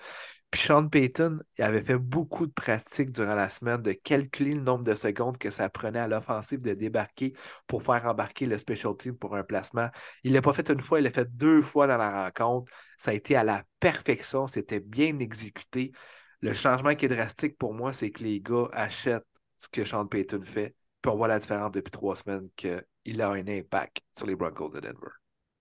[0.56, 4.84] Puis Sean Payton, avait fait beaucoup de pratiques durant la semaine de calculer le nombre
[4.84, 7.34] de secondes que ça prenait à l'offensive de débarquer
[7.66, 9.90] pour faire embarquer le special team pour un placement.
[10.24, 12.72] Il l'a pas fait une fois, il l'a fait deux fois dans la rencontre.
[12.96, 15.92] Ça a été à la perfection, c'était bien exécuté.
[16.40, 19.26] Le changement qui est drastique pour moi, c'est que les gars achètent
[19.58, 20.74] ce que Sean Payton fait.
[21.02, 24.70] Puis on voit la différence depuis trois semaines qu'il a un impact sur les Broncos
[24.70, 25.12] de Denver.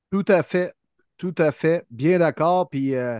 [0.10, 0.74] Tout à fait.
[1.18, 1.86] Tout à fait.
[1.90, 2.70] Bien d'accord.
[2.70, 3.20] Puis euh,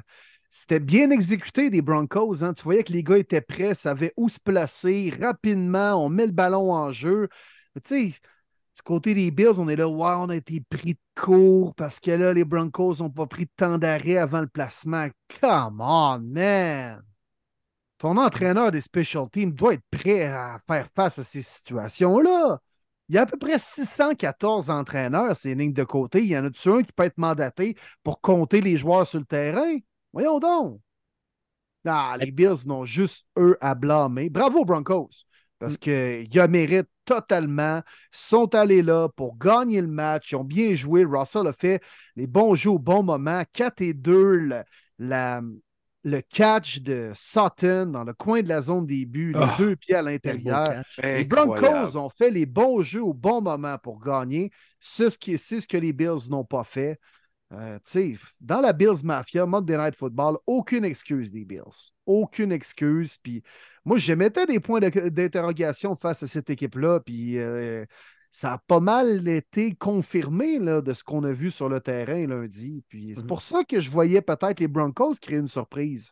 [0.58, 2.42] c'était bien exécuté des Broncos.
[2.42, 2.54] hein.
[2.54, 5.96] Tu voyais que les gars étaient prêts, savaient où se placer rapidement.
[5.96, 7.28] On met le ballon en jeu.
[7.76, 8.06] Tu sais,
[8.78, 12.00] Du côté des Bills, on est là, ouais, on a été pris de court parce
[12.00, 15.08] que là, les Broncos n'ont pas pris de temps d'arrêt avant le placement.
[15.42, 17.04] Come on, man!
[17.98, 22.60] Ton entraîneur des special teams doit être prêt à faire face à ces situations-là.
[23.10, 26.22] Il y a à peu près 614 entraîneurs, ces lignes de côté.
[26.22, 29.26] Il y en a-tu un qui peut être mandaté pour compter les joueurs sur le
[29.26, 29.78] terrain?
[30.16, 30.80] Voyons donc.
[31.86, 34.30] Ah, les Bills n'ont juste eux à blâmer.
[34.30, 35.10] Bravo, Broncos,
[35.60, 37.82] parce qu'ils a mérite totalement.
[38.12, 40.32] Ils sont allés là pour gagner le match.
[40.32, 41.04] Ils ont bien joué.
[41.06, 41.82] Russell a fait
[42.16, 43.44] les bons jeux au bon moment.
[43.54, 44.64] 4 et 2, le,
[44.98, 45.42] la-
[46.04, 49.76] le catch de Sutton dans le coin de la zone des buts, les Ah, deux
[49.76, 50.84] pieds à l'intérieur.
[51.04, 51.26] Les.
[51.26, 54.50] Broncos ont fait les bons jeux au bon moment pour gagner.
[54.80, 57.00] C'est ce, qui- ce que les Bills n'ont pas fait.
[57.54, 57.80] Euh,
[58.42, 61.92] dans la Bills Mafia, Monday Night Football, aucune excuse des Bills.
[62.06, 63.18] Aucune excuse.
[63.18, 63.44] Puis
[63.86, 67.00] moi, je mettais des points d'interrogation face à cette équipe-là.
[67.02, 67.86] Puis euh,
[68.32, 72.26] ça a pas mal été confirmé là, de ce qu'on a vu sur le terrain
[72.26, 72.84] lundi.
[72.90, 73.28] Puis c'est Mhm.
[73.28, 76.12] pour ça que je voyais peut-être les Broncos créer une surprise.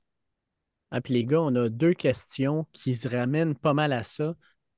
[0.92, 4.36] Ah, puis les gars, on a deux questions qui se ramènent pas mal à ça.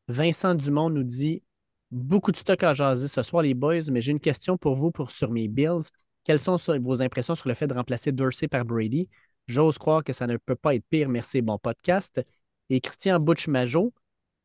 [0.08, 1.44] Vincent Dumont nous dit
[1.92, 4.92] beaucoup de stock à jaser ce soir, les boys, mais j'ai une question pour vous
[4.92, 5.90] pour, sur mes Bills.
[6.26, 9.08] Quelles sont vos impressions sur le fait de remplacer Dorsey par Brady?
[9.48, 11.08] J'ose croire que ça ne peut pas être pire.
[11.08, 12.22] Merci, bon podcast.
[12.70, 13.94] Et Christian Butch-Majot,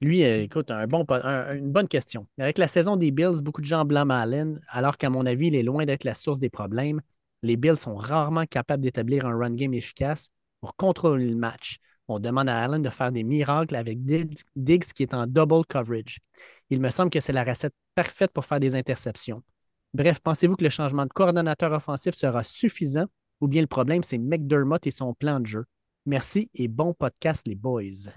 [0.02, 2.26] lui, euh, écoute, un bon, po- un- une bonne question.
[2.38, 5.54] Avec la saison des Bills, beaucoup de gens blâment Allen, alors qu'à mon avis, il
[5.56, 7.00] est loin d'être la source des problèmes.
[7.42, 10.28] Les Bills sont rarement capables d'établir un run game efficace
[10.60, 11.78] pour contrôler le match.
[12.08, 16.18] On demande à Allen de faire des miracles avec Diggs qui est en double coverage.
[16.68, 19.42] Il me semble que c'est la recette parfaite pour faire des interceptions.
[19.92, 23.06] Bref, pensez-vous que le changement de coordonnateur offensif sera suffisant
[23.40, 25.64] ou bien le problème, c'est McDermott et son plan de jeu?
[26.06, 28.10] Merci et bon podcast, les boys.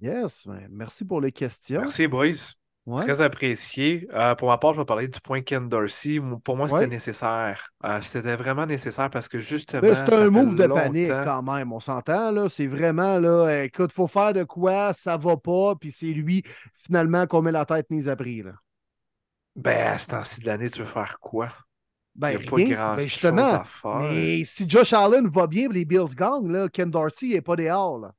[0.00, 1.80] Yes, ben, merci pour les questions.
[1.80, 2.54] Merci, boys.
[2.84, 3.00] Ouais.
[3.02, 4.08] Très apprécié.
[4.12, 6.18] Euh, pour ma part, je vais parler du point Ken Dorsey.
[6.42, 6.86] Pour moi, c'était Ouais.
[6.88, 7.68] nécessaire.
[7.84, 9.82] Euh, c'était vraiment nécessaire parce que justement.
[9.82, 12.48] Ben, c'est un move de panique quand même, on s'entend, là.
[12.48, 16.42] C'est vraiment, là, écoute, faut faire de quoi, ça va pas, puis c'est lui,
[16.74, 18.54] finalement, qu'on met la tête mise à prix, là.
[19.54, 21.48] Ben, à ce temps-ci de l'année, tu veux faire quoi?
[22.14, 22.68] Ben, Il n'y a pas rien.
[22.74, 23.98] grand Ben, chose à faire.
[24.00, 27.98] mais si Josh Allen va bien, les Bills gagnent, là, Ken Dorsey n'est pas dehors,
[27.98, 28.12] là.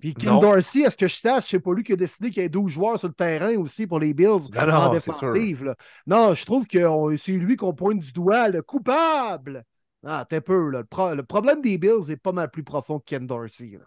[0.00, 0.38] Puis Ken Non.
[0.38, 2.48] Dorsey, à ce que je sache, c'est pas lui qui a décidé qu'il y ait
[2.48, 5.12] 12 joueurs sur le terrain aussi pour les Bills Non, non, en sûr.
[5.12, 5.64] défensive.
[5.64, 5.76] là.
[6.06, 9.62] Non, je trouve que c'est lui qu'on pointe du doigt, le coupable.
[10.06, 10.78] Ah, t'es peu, là.
[10.80, 13.72] Le, pro- le problème des Bills est pas mal plus profond que Ken Dorsey.
[13.78, 13.84] là.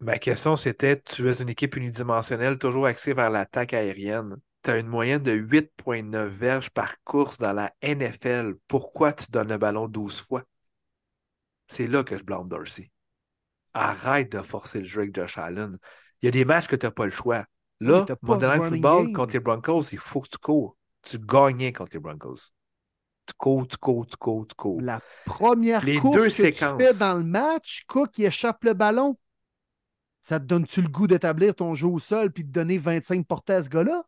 [0.00, 4.36] Ma question, c'était tu es une équipe unidimensionnelle, toujours axée vers l'attaque aérienne.
[4.62, 8.54] Tu as une moyenne de 8,9 verges par course dans la NFL.
[8.68, 10.42] Pourquoi tu donnes le ballon 12 fois?
[11.66, 12.90] C'est là que je blâme Dorsey.
[13.74, 15.78] Arrête de forcer le jeu avec Josh Allen.
[16.20, 17.44] Il y a des matchs que tu n'as pas le choix.
[17.80, 19.12] Là, Monday Night Football game.
[19.12, 20.76] contre les Broncos, il faut que tu cours.
[21.02, 22.52] Tu gagnais contre les Broncos.
[23.26, 24.80] Tu cours, tu cours, tu cours, tu cours.
[24.80, 26.78] La première Les course deux que séquences.
[26.78, 29.18] tu fais dans le match, Cook, il échappe le ballon.
[30.20, 33.54] Ça te donne-tu le goût d'établir ton jeu au sol puis de donner 25 portées
[33.54, 34.04] à ce gars-là?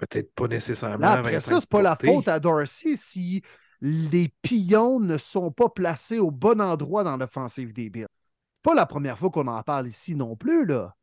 [0.00, 0.98] Peut-être pas nécessairement.
[0.98, 3.42] Là, après 25 ça, c'est pas la faute à Dorsey si
[3.82, 8.06] les pions ne sont pas placés au bon endroit dans l'offensive des Bills.
[8.54, 10.94] C'est pas la première fois qu'on en parle ici non plus, là.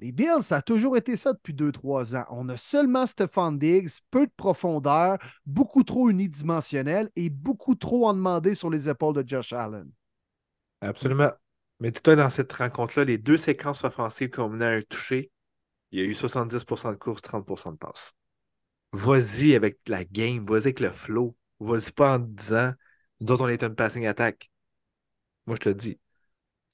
[0.00, 2.24] Les Bills, ça a toujours été ça depuis 2-3 ans.
[2.30, 8.14] On a seulement Stephon Diggs, peu de profondeur, beaucoup trop unidimensionnel et beaucoup trop en
[8.14, 9.90] demandé sur les épaules de Josh Allen.
[10.80, 11.30] Absolument.
[11.80, 15.30] Mais dis-toi, dans cette rencontre-là, les deux séquences offensives qu'on menait à un toucher,
[15.92, 18.14] il y a eu 70% de course, 30% de passe.
[18.94, 21.36] Vas-y avec la game, vas-y avec le flow.
[21.60, 22.72] Vas-y pas en te disant,
[23.20, 24.50] nous autres, on est une passing attack.
[25.46, 26.00] Moi, je te le dis,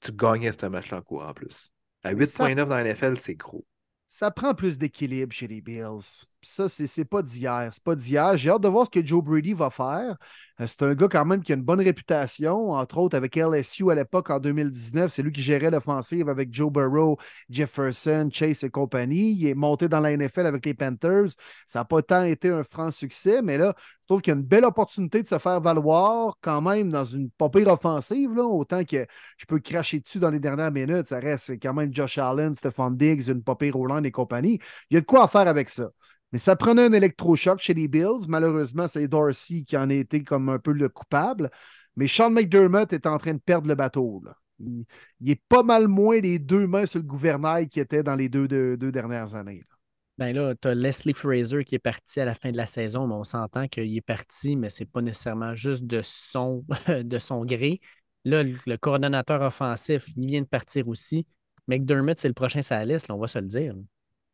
[0.03, 1.71] tu gagnais ce match-là en cours en plus.
[2.05, 3.67] À Mais ça- 8.9 dans la NFL, c'est gros.
[4.09, 6.27] Ça prend plus d'équilibre chez les Bills.
[6.43, 7.69] Ça, c'est pas d'hier.
[7.71, 8.35] C'est pas d'hier.
[8.39, 10.17] J'ai hâte de voir ce que Joe Brady va faire.
[10.59, 13.91] Euh, C'est un gars quand même qui a une bonne réputation, entre autres avec LSU
[13.91, 15.13] à l'époque en 2019.
[15.13, 17.19] C'est lui qui gérait l'offensive avec Joe Burrow,
[17.51, 19.33] Jefferson, Chase et compagnie.
[19.33, 21.29] Il est monté dans la NFL avec les Panthers.
[21.67, 24.39] Ça n'a pas tant été un franc succès, mais là, je trouve qu'il y a
[24.41, 28.35] une belle opportunité de se faire valoir quand même dans une pas offensive.
[28.35, 29.07] Là, autant que
[29.37, 31.09] je peux cracher dessus dans les dernières minutes.
[31.09, 34.59] Ça reste quand même Josh Allen, Stephon Diggs, une pas pire Roland et compagnie.
[34.89, 35.91] Il y a de quoi à faire avec ça.
[36.33, 38.27] Mais ça prenait un électrochoc chez les Bills.
[38.29, 41.51] Malheureusement, c'est Dorsey qui en a été comme un peu le coupable.
[41.97, 44.23] Mais Sean McDermott est en train de perdre le bateau.
[44.25, 44.37] là.
[44.59, 44.85] Il,
[45.21, 48.29] il est pas mal moins les deux mains sur le gouvernail qu'il était dans les
[48.29, 49.61] deux, deux, deux dernières années.
[49.69, 49.77] là.
[50.19, 53.07] Ben là, tu as Leslie Fraser qui est parti à la fin de la saison,
[53.07, 57.47] mais on s'entend qu'il est parti, mais c'est pas nécessairement juste de son, de son
[57.47, 57.81] gré.
[58.27, 61.27] Là, le le coordonnateur offensif, il vient de partir aussi.
[61.69, 63.75] McDermott, c'est le prochain sur la liste, là, on va se le dire.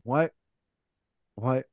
[0.05, 0.33] Ouais.
[1.37, 1.65] Ouais.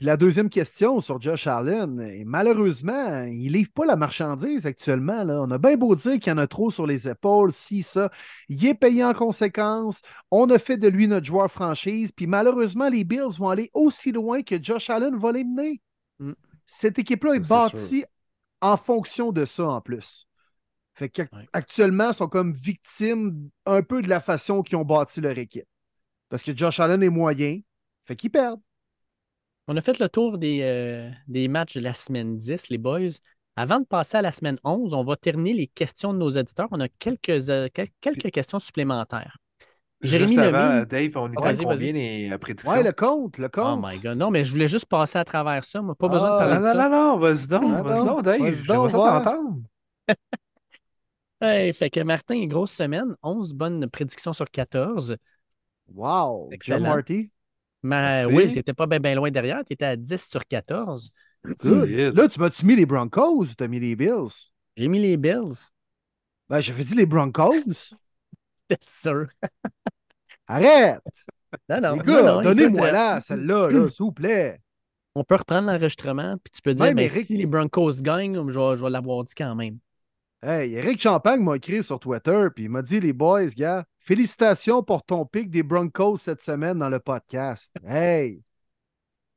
[0.00, 5.24] Puis la deuxième question sur Josh Allen, et malheureusement, il livre pas la marchandise actuellement.
[5.24, 5.42] Là.
[5.42, 8.10] On a bien beau dire qu'il y en a trop sur les épaules, si, ça.
[8.48, 10.00] Il est payé en conséquence.
[10.30, 12.12] On a fait de lui notre joueur franchise.
[12.12, 15.82] Puis malheureusement, les Bills vont aller aussi loin que Josh Allen va les mener.
[16.18, 16.32] Mm.
[16.64, 18.06] Cette équipe-là est bâtie
[18.62, 20.26] en fonction de ça en plus.
[20.94, 21.28] Fait Ouais.
[21.52, 25.68] qu'actuellement, ils sont comme victimes un peu de la façon qu'ils ont bâti leur équipe.
[26.30, 27.60] Parce que Josh Allen est moyen,
[28.04, 28.62] fait qu'ils perdent.
[29.72, 33.10] On a fait le tour des, euh, des matchs de la semaine 10, les boys.
[33.54, 36.66] Avant de passer à la semaine 11, on va terminer les questions de nos auditeurs.
[36.72, 39.38] On a quelques, euh, quel- quelques questions supplémentaires.
[40.00, 40.86] Jérémy Juste avant, Lemay.
[40.86, 42.72] Dave, on est Ah, à combien les euh, prédictions?
[42.72, 43.80] Ouais, le compte, le Oh compte.
[43.80, 44.18] my God.
[44.18, 45.80] Non, mais je voulais juste passer à travers ça.
[45.82, 46.88] Moi, pas besoin de Ah, parler non, de non, ça.
[46.88, 48.06] non, non, vas-y donc, Ah, vas-y non.
[48.06, 48.64] donc, Dave.
[48.66, 49.22] Ça voir.
[49.22, 49.62] t'entendre.
[51.42, 53.14] Hey, fait que Martin, grosse semaine.
[53.22, 55.16] 11 bonnes prédictions sur 14.
[55.88, 56.48] Wow.
[56.50, 56.80] John Excellent.
[56.82, 57.30] Marty.
[57.82, 58.34] Mais Merci.
[58.34, 59.62] Will, t'étais pas bien loin derrière.
[59.66, 61.10] Tu étais à 10 sur 14.
[61.44, 61.58] Good.
[61.58, 62.16] Solide.
[62.16, 64.50] Là, tu m'as-tu mis les Broncos ou t'as mis les Bills?
[64.76, 65.54] J'ai mis les Bills.
[66.48, 67.54] Ben, j'avais dit les Broncos.
[68.70, 69.26] C'est sûr.
[70.46, 71.00] Arrête!
[71.68, 71.94] Non, non.
[71.96, 74.52] les non, donnez-moi là, celle-là, là, s'il vous plaît.
[74.54, 74.58] euh,
[75.16, 78.58] On peut reprendre l'enregistrement, puis tu peux dire, ben, Eric- si les Broncos gagnent, je
[78.58, 79.78] vais, je vais l'avoir dit quand même.
[80.42, 84.82] Hey, Eric Champagne m'a écrit sur Twitter, puis il m'a dit Les boys, gars, félicitations
[84.82, 87.72] pour ton pic des Broncos cette semaine dans le podcast.
[87.86, 88.42] Hey!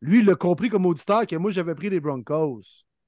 [0.02, 2.61] Lui, il l'a compris comme auditeur que moi, j'avais pris les Broncos.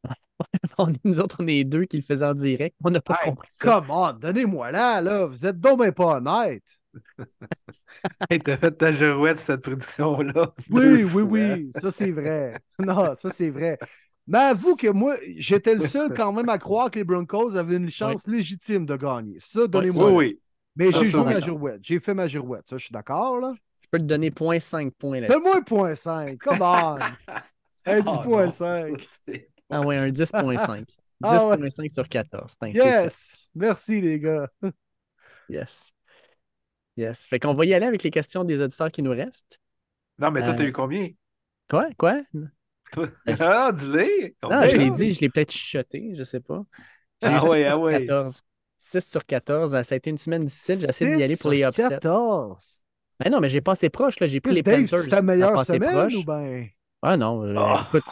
[0.78, 2.76] On est- nous autres, on est deux qui le faisaient en direct.
[2.84, 3.80] On n'a pas Hey, compris ça.
[3.80, 5.26] come on, donnez-moi là, là.
[5.26, 6.64] Vous êtes donc pas honnête.
[8.30, 10.54] Hey, t'as fait ta girouette, cette prédiction-là.
[10.70, 11.22] Oui, oui, fois.
[11.24, 12.58] oui, ça c'est vrai.
[12.80, 13.78] Non, ça c'est vrai.
[14.28, 17.78] Mais avoue que moi, j'étais le seul quand même à croire que les Broncos avaient
[17.78, 19.38] une chance légitime de gagner.
[19.40, 20.06] Ça, donnez-moi.
[20.06, 20.18] Oui, ça.
[20.18, 20.40] oui.
[20.76, 21.80] Mais j'ai joué ma girouette.
[21.84, 22.66] J'ai fait ma girouette.
[22.70, 23.54] Ça, je suis d'accord, là.
[23.82, 25.34] Je peux te donner 0.5 points là-dessus.
[25.40, 26.38] Donne-moi un point 5.
[26.40, 26.98] Come on.
[27.88, 28.46] Un Oh, 10.5.
[28.46, 30.86] non, ça, c'est- Ah ouais, un 10.5.
[31.24, 31.56] Ah ouais.
[31.58, 32.58] 10.5 sur 14.
[32.58, 33.04] Tain, c'est fait.
[33.04, 33.50] Yes.
[33.56, 34.50] Merci, les gars.
[35.50, 35.94] Yes.
[36.98, 37.26] Yes.
[37.28, 39.60] Fait qu'on va y aller avec les questions des auditeurs qui nous restent.
[40.18, 41.08] Non, mais toi, t'as Euh, eu combien?
[41.70, 41.88] Quoi?
[41.98, 42.22] Quoi?
[43.40, 44.34] Ah, dis-le!
[44.42, 46.64] Non, je l'ai dit, je l'ai peut-être chuchoté, je sais pas.
[47.22, 48.06] Ah 6 ouais, ah ouais.
[48.08, 48.42] 14.
[48.86, 49.72] 6 sur 14.
[49.82, 50.80] Ça a été une semaine difficile.
[50.80, 51.82] J'essaie d'y aller pour les upsets.
[51.82, 52.84] sur 14.
[53.24, 54.20] Mais non, mais j'ai passé proche.
[54.20, 54.28] Là.
[54.28, 55.04] J'ai pris les Dave, Panthers.
[55.04, 56.16] c'est ta meilleure semaine proche.
[56.16, 56.68] ou ben?
[57.02, 57.88] Ah non, euh, Ah.
[57.88, 58.04] écoute,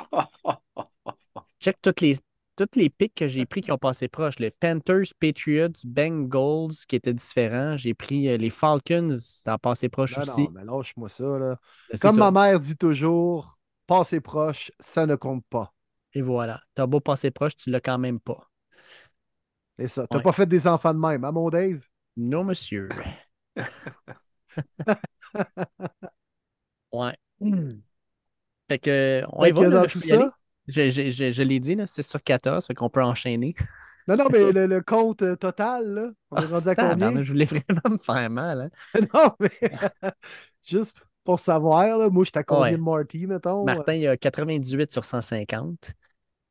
[1.59, 2.17] check toutes les,
[2.55, 4.39] toutes les picks que j'ai pris qui ont passé proche.
[4.39, 7.75] Les Panthers, Patriots, Bengals, qui étaient différents.
[7.77, 10.43] J'ai pris euh, les Falcons, ça a passé proche Non, aussi.
[10.43, 11.57] non, mais lâche-moi ça, là.
[11.91, 12.31] C'est Comme ça.
[12.31, 15.73] ma mère dit toujours, passer proche, ça ne compte pas.
[16.13, 16.61] Et voilà.
[16.75, 18.47] T'as beau passer proche, tu l'as quand même pas.
[19.79, 20.05] Et ça.
[20.07, 20.23] T'as Ouais.
[20.23, 21.81] pas fait des enfants de même, hein, mon Dave?
[22.17, 22.87] Non, monsieur.
[26.91, 27.15] ouais.
[28.69, 30.31] Fait que, on y va, là, dans là, je tout ça.
[30.67, 33.55] Je, je- je- je l'ai dit, là, 6 sur 14, fait qu'on peut enchaîner.
[34.05, 36.95] Non, non, mais le, le compte euh, total, là, on est rendu à combien?
[36.97, 38.69] Tabarnak, je voulais vraiment me faire mal.
[38.93, 38.99] hein.
[39.13, 39.49] non, mais
[40.67, 42.71] juste pour savoir, là, moi, j'étais à combien Ouais.
[42.73, 43.63] de Marty, mettons?
[43.63, 45.93] Martin, il a 98 sur 150,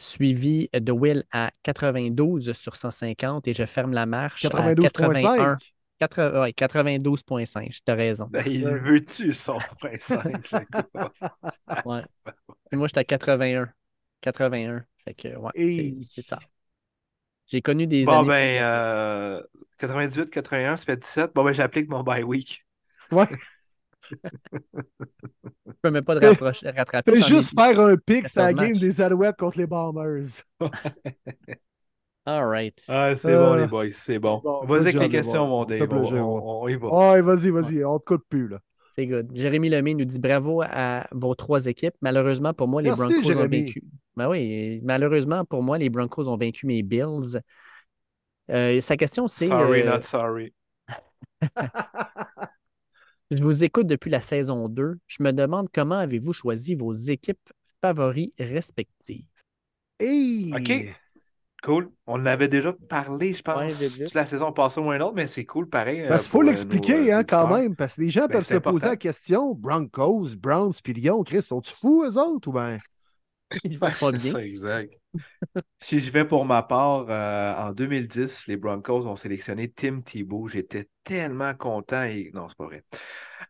[0.02, 5.54] suivi de Will à 92 sur 150 et je ferme la marche à 81.
[5.54, 5.58] 92,5.
[5.98, 7.80] 80 ouais, 92,5.
[7.84, 8.28] Tu as raison.
[8.30, 10.22] Ben, il veut-tu son point 5?
[11.86, 12.02] Ouais.
[12.72, 13.68] Et moi, j'étais à 81.
[14.20, 14.84] 81.
[15.04, 16.38] Fait que, ouais, Et- c'est- c'est ça.
[17.46, 19.42] J'ai connu des Bon, années- ben, euh,
[19.78, 21.32] 98, 81, ça fait 17.
[21.34, 22.64] Bon, ben, j'applique mon bye week.
[23.10, 23.26] Ouais.
[24.12, 27.16] Je peux même pas de rapprocher- rattraper.
[27.16, 30.42] Fais juste faire un pic sur la 14 game des Alouettes contre les Bombers.
[32.24, 32.80] All right.
[32.88, 34.40] Ah, c'est Euh, bon, les boys, c'est bon.
[34.44, 35.82] bon, Vas-y good avec les questions, mon Dave.
[35.82, 36.88] On, plaisir, on- on y va.
[37.14, 38.60] Ouais, vas-y, vas-y, on te coupe plus, là.
[38.94, 39.28] C'est good.
[39.34, 41.94] Jérémy Lemay nous dit bravo à vos trois équipes.
[42.00, 43.82] Malheureusement, pour moi, les Merci, Broncos ont vaincu.
[44.16, 47.40] Ben oui, malheureusement, pour moi, les Broncos ont vaincu mes Bills.
[48.50, 50.52] Euh, sa question, c'est Sorry, euh, not sorry.
[53.32, 54.98] Je vous écoute depuis la saison 2.
[55.06, 57.50] Je me demande comment avez-vous choisi vos équipes
[57.80, 59.24] favoris respectives?
[59.98, 60.52] Hey!
[60.54, 60.94] OK.
[61.62, 61.90] Cool.
[62.06, 65.28] On en avait déjà parlé, je pense, Ouais, la saison passée ou un autre, mais
[65.28, 66.00] c'est cool, pareil.
[66.00, 68.32] Euh, il faut pour, euh, l'expliquer, euh, hein, quand même, parce que les gens Ben,
[68.32, 72.52] peuvent se poser la question Broncos, Browns, puis Lyon, Chris, sont-tu fous, eux autres, ou
[72.52, 72.80] ben?
[73.64, 74.32] Ils vont Ouais, pas c'est bien.
[74.32, 74.92] ça, exact.
[75.80, 80.48] Si je vais pour ma part, euh, en 2010, les Broncos ont sélectionné Tim Tebow.
[80.48, 82.30] J'étais tellement content et...
[82.34, 82.84] Non, c'est pas vrai.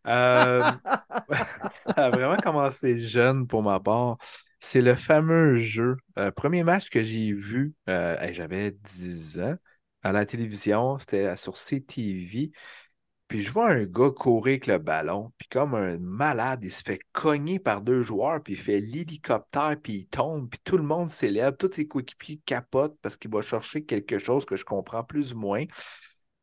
[0.07, 0.63] Euh,
[1.71, 4.17] ça a vraiment commencé jeune pour ma part.
[4.59, 5.97] C'est le fameux jeu.
[6.17, 9.55] Euh, premier match que j'ai vu, j'avais 10 ans,
[10.03, 12.51] à la télévision, c'était sur CTV.
[13.33, 16.83] Puis je vois un gars courir avec le ballon, puis comme un malade, il se
[16.83, 20.83] fait cogner par deux joueurs, puis il fait l'hélicoptère, puis il tombe, puis tout le
[20.83, 25.03] monde célèbre, tous ses coéquipiers capotent parce qu'il va chercher quelque chose que je comprends
[25.03, 25.63] plus ou moins.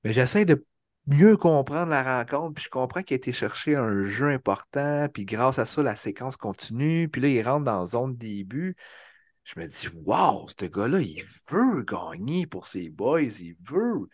[0.02, 0.66] Mais j'essaie de
[1.06, 5.24] mieux comprendre la rencontre, puis je comprends qu'il a été chercher un jeu important, puis
[5.24, 8.74] grâce à ça, la séquence continue, puis là, il rentre dans la zone début.
[9.44, 11.22] Je me dis, wow, ce gars-là, il
[11.52, 14.08] veut gagner pour ses boys, il veut.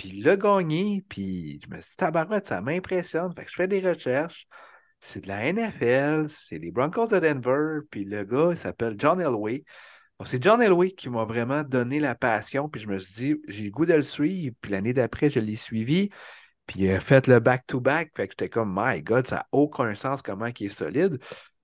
[0.00, 3.34] Puis il l'a gagné, puis je me suis dit, tabarouette, ça m'impressionne.
[3.36, 4.46] Fait que je fais des recherches.
[4.98, 9.20] C'est de la NFL, c'est les Broncos de Denver, puis le gars, il s'appelle John
[9.20, 9.62] Elway.
[10.18, 13.42] Donc, c'est John Elway qui m'a vraiment donné la passion, puis je me suis dit,
[13.48, 16.08] j'ai le goût de le suivre, puis l'année d'après, je l'ai suivi,
[16.66, 19.94] puis il a fait le back-to-back, fait que j'étais comme, my God, ça n'a aucun
[19.94, 21.18] sens comment il est solide.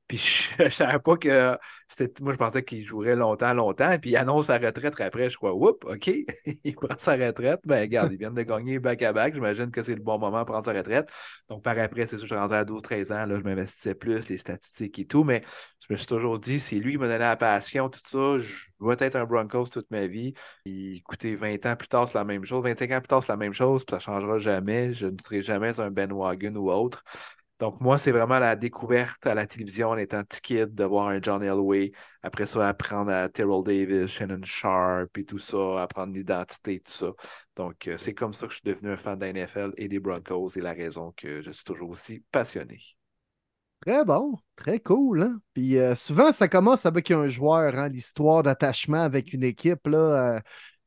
[0.09, 1.59] Puis je ne savais pas que
[1.89, 2.23] c'était.
[2.23, 3.99] Moi, je pensais qu'il jouerait longtemps, longtemps.
[4.01, 5.31] Puis il annonce sa retraite après.
[5.31, 6.09] Je crois, oups, OK,
[6.65, 7.61] il prend sa retraite.
[7.65, 9.35] Ben, regarde, il vient de gagner back-à-back.
[9.35, 11.11] J'imagine que c'est le bon moment pour prendre sa retraite.
[11.49, 13.27] Donc, par après, c'est sûr, je suis à 12-13 ans.
[13.27, 15.25] Là, je m'investissais plus, les statistiques et tout.
[15.25, 15.43] Mais
[15.81, 18.39] je me suis toujours dit, c'est lui qui m'a donné la passion, tout ça.
[18.39, 20.33] Je dois être un Broncos toute ma vie.
[20.65, 22.63] Et, écoutez, 20 ans plus tard, c'est la même chose.
[22.63, 23.85] 25 ans plus tard, c'est la même chose.
[23.85, 24.95] Puis ça ne changera jamais.
[24.95, 27.03] Je ne serai jamais un Ben Wagon ou autre.
[27.59, 31.09] Donc, moi, c'est vraiment la découverte à la télévision en étant petit kid de voir
[31.09, 31.91] un John Elway.
[32.23, 37.13] Après ça, apprendre à Terrell Davis, Shannon Sharp et tout ça, apprendre l'identité, tout ça.
[37.57, 39.89] Donc, euh, c'est comme ça que je suis devenu un fan de la NFL et
[39.89, 42.79] des Broncos et la raison que je suis toujours aussi passionné.
[43.81, 45.23] Très bon, très cool.
[45.23, 45.41] Hein?
[45.55, 49.87] Puis euh, souvent, ça commence avec un joueur, hein, l'histoire d'attachement avec une équipe.
[49.87, 50.39] Euh,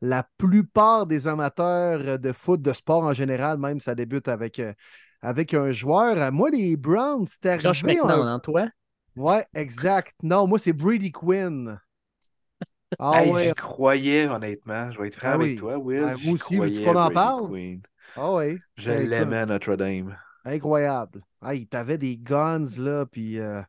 [0.02, 4.62] la plupart des amateurs de foot, de sport en général, même, ça débute avec
[5.22, 6.32] avec un joueur.
[6.32, 7.64] Moi, les Browns, c'était arrivé.
[7.64, 8.68] Josh McNown, hein, toi?
[9.16, 10.16] Ouais, exact.
[10.24, 11.80] Non, moi, c'est Brady Quinn.
[12.98, 13.50] Ah ouais.
[13.50, 14.91] J'y croyais, honnêtement.
[14.91, 16.02] Je vais être franc ah avec toi, Will.
[16.02, 17.48] moi aussi, veux-tu qu'on en parle?
[18.16, 18.58] Ah oui.
[18.78, 20.18] Je l'aimais à Notre-Dame.
[20.44, 21.22] Incroyable.
[21.54, 23.62] il t'avait des guns, là, puis euh,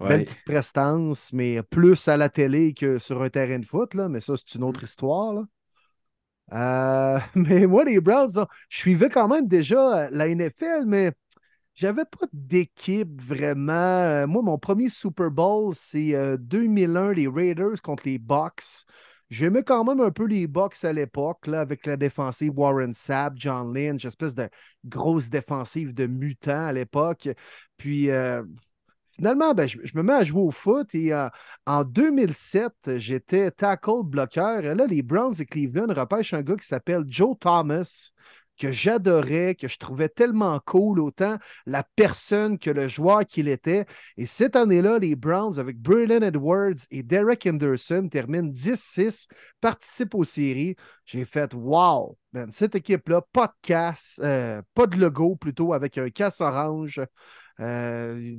[0.00, 4.08] belle petite prestance, mais plus à la télé que sur un terrain de foot, là.
[4.08, 5.44] Mais ça, c'est une autre histoire, là.
[6.52, 11.12] Euh, mais moi, les Browns, je suivais quand même déjà euh, la NFL, mais
[11.74, 13.72] j'avais pas d'équipe vraiment.
[13.72, 18.84] Euh, moi, mon premier Super Bowl, c'est 2001, les Raiders contre les Bucks.
[19.30, 23.72] J'aimais quand même un peu les Bucks à l'époque, avec la défensive Warren Sapp, John
[23.72, 24.48] Lynch, espèce de
[24.84, 27.28] grosse défensive de mutants à l'époque.
[27.76, 28.10] Puis
[29.20, 31.28] finalement, ben, je, me mets à jouer au foot et euh,
[31.66, 34.64] en 2007, j'étais tackle bloqueur.
[34.64, 38.12] Et là, les Browns de Cleveland repêchent un gars qui s'appelle Joe Thomas
[38.58, 41.36] que j'adorais, que je trouvais tellement cool, autant
[41.66, 43.84] la personne que le joueur qu'il était.
[44.16, 49.28] Et cette année-là, les Browns, avec Braylon Edwards et Derek Henderson, terminent 10-6,
[49.60, 50.76] participent aux séries.
[51.04, 52.16] J'ai fait Wow!
[52.50, 57.02] cette équipe-là, pas de casse, euh, pas de logo plutôt, avec un casse orange.
[57.60, 58.36] Euh,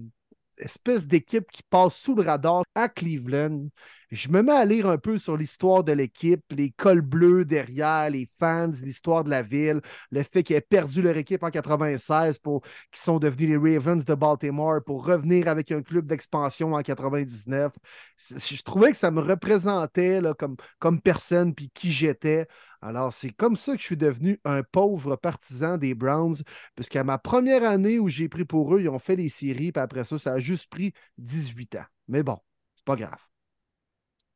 [0.57, 3.67] espèce d'équipe qui passe sous le radar à Cleveland.
[4.11, 8.09] Je me mets à lire un peu sur l'histoire de l'équipe, les cols bleus derrière,
[8.09, 9.79] les fans, l'histoire de la ville,
[10.11, 12.61] le fait qu'ils aient perdu leur équipe en 96 pour
[12.91, 17.71] qu'ils sont devenus les Ravens de Baltimore pour revenir avec un club d'expansion en 99.
[18.17, 22.47] Je trouvais que ça me représentait comme, comme personne puis qui j'étais.
[22.81, 26.35] Alors, c'est comme ça que je suis devenu un pauvre partisan des Browns,
[26.75, 29.81] puisqu'à ma première année où j'ai pris pour eux, ils ont fait les séries, puis
[29.81, 31.85] après ça, ça a juste pris 18 ans.
[32.09, 32.37] Mais bon,
[32.75, 33.30] c'est pas grave.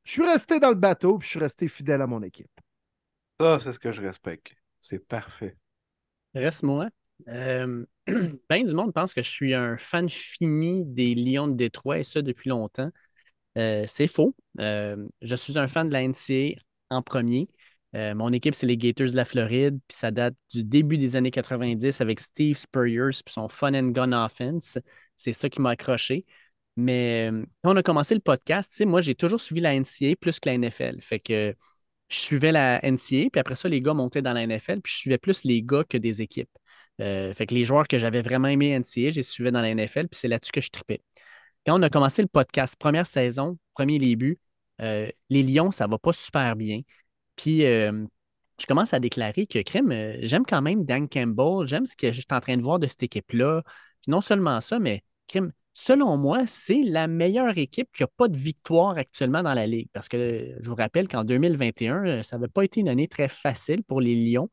[0.06, 2.50] Je suis resté dans le bateau, puis je suis resté fidèle à mon équipe.
[3.40, 4.56] Ça, c'est ce que je respecte.
[4.82, 5.58] C'est parfait.
[6.36, 6.90] Reste-moi.
[7.28, 12.00] Euh, ben du monde pense que je suis un fan fini des Lions de Détroit,
[12.00, 12.92] et ça depuis longtemps.
[13.58, 14.36] Euh, c'est faux.
[14.60, 16.60] Euh, je suis un fan de la NCA
[16.90, 17.50] en premier.
[17.96, 21.16] Euh, mon équipe, c'est les Gators de la Floride, puis ça date du début des
[21.16, 24.78] années 90 avec Steve Spurrier puis son Fun and Gun Offense.
[25.16, 26.26] C'est ça qui m'a accroché.
[26.78, 30.40] Mais euh, quand on a commencé le podcast, moi, j'ai toujours suivi la NCA plus
[30.40, 31.02] que la NFL.
[31.02, 31.56] Fait que
[32.10, 34.98] je suivais la NCA, puis après ça, les gars montaient dans la NFL, puis je
[34.98, 36.50] suivais plus les gars que des équipes.
[37.02, 40.08] Euh, fait que les joueurs que j'avais vraiment aimé NCA, j'ai suivi dans la NFL,
[40.08, 41.02] puis c'est là-dessus que je tripais.
[41.66, 44.40] Quand on a commencé le podcast, première saison, premier début,
[44.80, 46.82] les Lions, ça va pas super bien.
[47.36, 48.06] Puis euh,
[48.60, 52.12] je commence à déclarer que crème, euh, j'aime quand même Dan Campbell, j'aime ce que
[52.12, 53.64] je en train de voir de cette équipe-là.
[54.08, 58.38] non seulement ça, mais crème, selon moi, c'est la meilleure équipe qui n'a pas de
[58.38, 59.90] victoire actuellement dans la Ligue.
[59.94, 63.28] Parce que je vous rappelle qu'en 2021, euh, ça n'avait pas été une année très
[63.28, 64.50] facile pour les Lions.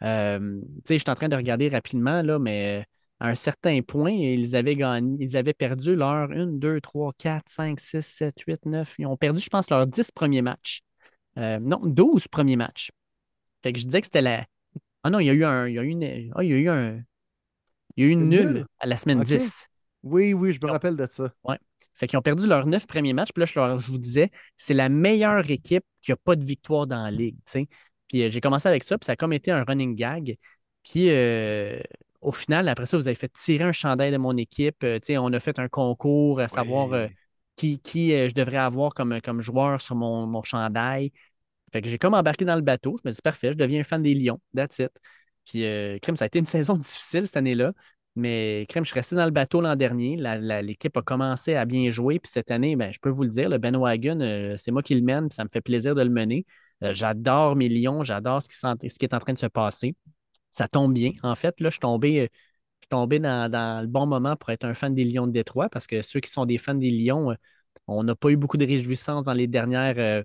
[0.00, 0.48] je
[0.88, 2.86] suis en train de regarder rapidement, là, mais
[3.18, 7.42] à un certain point, ils avaient gagné, ils avaient perdu leur 1, 2, 3, 4,
[7.48, 8.94] 5, 6, 7, 8, 9.
[8.98, 10.80] Ils ont perdu, je pense, leurs 10 premiers matchs.
[11.36, 12.90] Euh, non, 12 premiers matchs.
[13.62, 14.46] Fait que je disais que c'était la.
[15.02, 15.66] Ah non, il y a eu un.
[15.66, 16.32] Il y a eu, une...
[16.34, 17.02] ah, il y a eu un.
[17.96, 19.26] Il y a eu une nulle à la semaine Ok.
[19.26, 19.69] 10.
[20.02, 21.32] Oui, oui, je me rappelle de ça.
[21.94, 23.32] Fait qu'ils ont perdu leurs neuf premiers matchs.
[23.32, 26.44] Puis là, je, leur- je vous disais, c'est la meilleure équipe qui n'a pas de
[26.44, 27.36] victoire dans la ligue.
[28.08, 30.36] Puis euh, j'ai commencé avec ça, puis ça a comme été un running gag.
[30.82, 31.78] Puis euh,
[32.22, 34.82] au final, après ça, vous avez fait tirer un chandail de mon équipe.
[34.82, 37.08] Euh, on a fait un concours à savoir Oui.
[37.56, 41.12] qui, qui je devrais avoir comme, comme joueur sur mon, mon chandail.
[41.72, 42.96] Fait que j'ai comme embarqué dans le bateau.
[43.02, 44.40] Je me dis, parfait, je deviens un fan des Lions.
[44.56, 44.90] That's it.
[45.46, 47.72] Puis, euh, crème, ça a été une saison difficile cette année-là.
[48.20, 50.16] Mais, crème, je suis resté dans le bateau l'an dernier.
[50.62, 52.18] L'équipe a commencé à bien jouer.
[52.18, 54.82] Puis cette année, ben, je peux vous le dire, le Ben Wagon, euh, c'est moi
[54.82, 55.28] qui le mène.
[55.28, 56.44] Puis ça me fait plaisir de le mener.
[56.84, 58.04] Euh, j'adore mes Lions.
[58.04, 59.94] J'adore ce qui, est en train de se passer.
[60.50, 61.12] Ça tombe bien.
[61.22, 62.26] En fait, là, je suis tombé, euh,
[62.82, 66.02] je dans, le bon moment pour être un fan des Lions de Détroit parce que
[66.02, 67.34] ceux qui sont des fans des Lions,
[67.86, 70.24] on n'a pas eu beaucoup de réjouissance dans les dernières.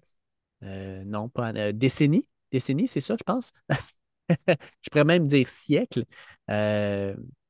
[0.62, 2.28] non, pas décennies.
[2.52, 3.54] Décennies, c'est ça, je pense.
[4.48, 6.04] je pourrais même dire siècle.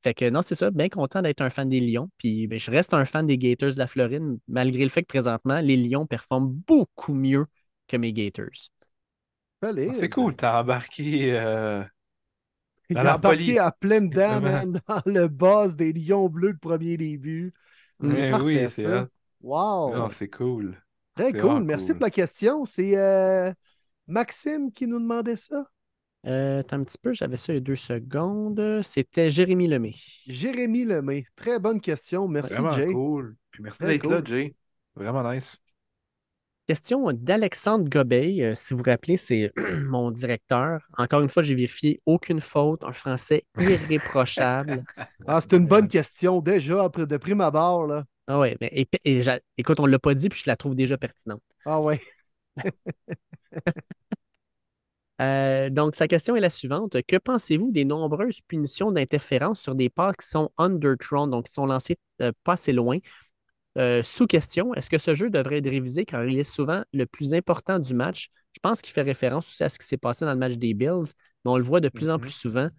[0.06, 2.11] Fait que non, c'est ça, bien content d'être un fan des Lions.
[2.19, 5.07] Puis ben, je reste un fan des Gators de la Floride, malgré le fait que
[5.07, 7.48] présentement, les Lions performent beaucoup mieux
[7.88, 8.69] que mes Gators.
[9.64, 11.34] Ah, C'est euh, cool, t'as embarqué.
[11.40, 11.84] euh,
[12.91, 17.52] Dans la embarqué à pleine man, dans le boss des Lions bleus de premier début.
[17.99, 19.07] Mais parfait, oui, c'est ça.
[19.41, 19.95] Wow!
[19.95, 20.77] Non, c'est cool.
[21.15, 21.64] Très cool.
[21.64, 21.95] Merci cool.
[21.98, 22.64] pour la question.
[22.65, 23.52] C'est euh,
[24.07, 25.65] Maxime qui nous demandait ça.
[26.26, 28.81] Euh, attends un petit peu, j'avais ça il y a deux secondes.
[28.84, 29.91] C'était Jérémy Lemay.
[30.27, 31.26] Jérémy Lemay.
[31.35, 32.27] Très bonne question.
[32.27, 32.88] Merci, Vraiment Jay.
[32.88, 33.35] cool.
[33.52, 34.22] Puis merci d'être là.
[34.23, 34.56] Jay.
[34.95, 35.57] Vraiment nice.
[36.68, 38.43] Question d'Alexandre Gobeil.
[38.43, 39.52] Euh, si vous vous rappelez, c'est
[39.85, 40.81] mon directeur.
[40.97, 44.84] Encore une fois, j'ai vérifié aucune faute, un français irréprochable.
[45.27, 46.39] Ah, c'est une bonne question.
[46.41, 48.03] Déjà, après, de prime abord, là.
[48.27, 48.88] Ah ouais, mais et-
[49.57, 51.41] écoute, on ne l'a pas dit, puis je la trouve déjà pertinente.
[51.65, 51.99] Ah ouais.
[55.21, 56.97] Euh, donc, sa question est la suivante.
[57.07, 61.65] Que pensez-vous des nombreuses punitions d'interférence sur des passes qui sont underthrown, donc qui sont
[61.65, 62.97] lancées euh, pas assez loin?
[63.77, 67.05] Euh, sous question, est-ce que ce jeu devrait être révisé car il est souvent le
[67.05, 68.29] plus important du match?
[68.53, 70.73] Je pense qu'il fait référence aussi à ce qui s'est passé dans le match des
[70.73, 71.11] Bills,
[71.43, 72.69] mais on le voit de plus en plus souvent.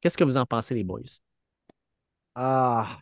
[0.00, 1.00] Qu'est-ce que vous en pensez, les boys?
[2.36, 2.98] Ah,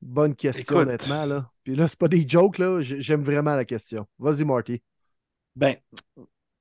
[0.00, 0.88] bonne question, Écoute.
[0.88, 1.46] honnêtement, là.
[1.64, 2.80] Puis là, c'est pas des jokes, là.
[2.80, 4.06] J'aime vraiment la question.
[4.18, 4.82] Vas-y, Marty.
[5.56, 5.76] Ben,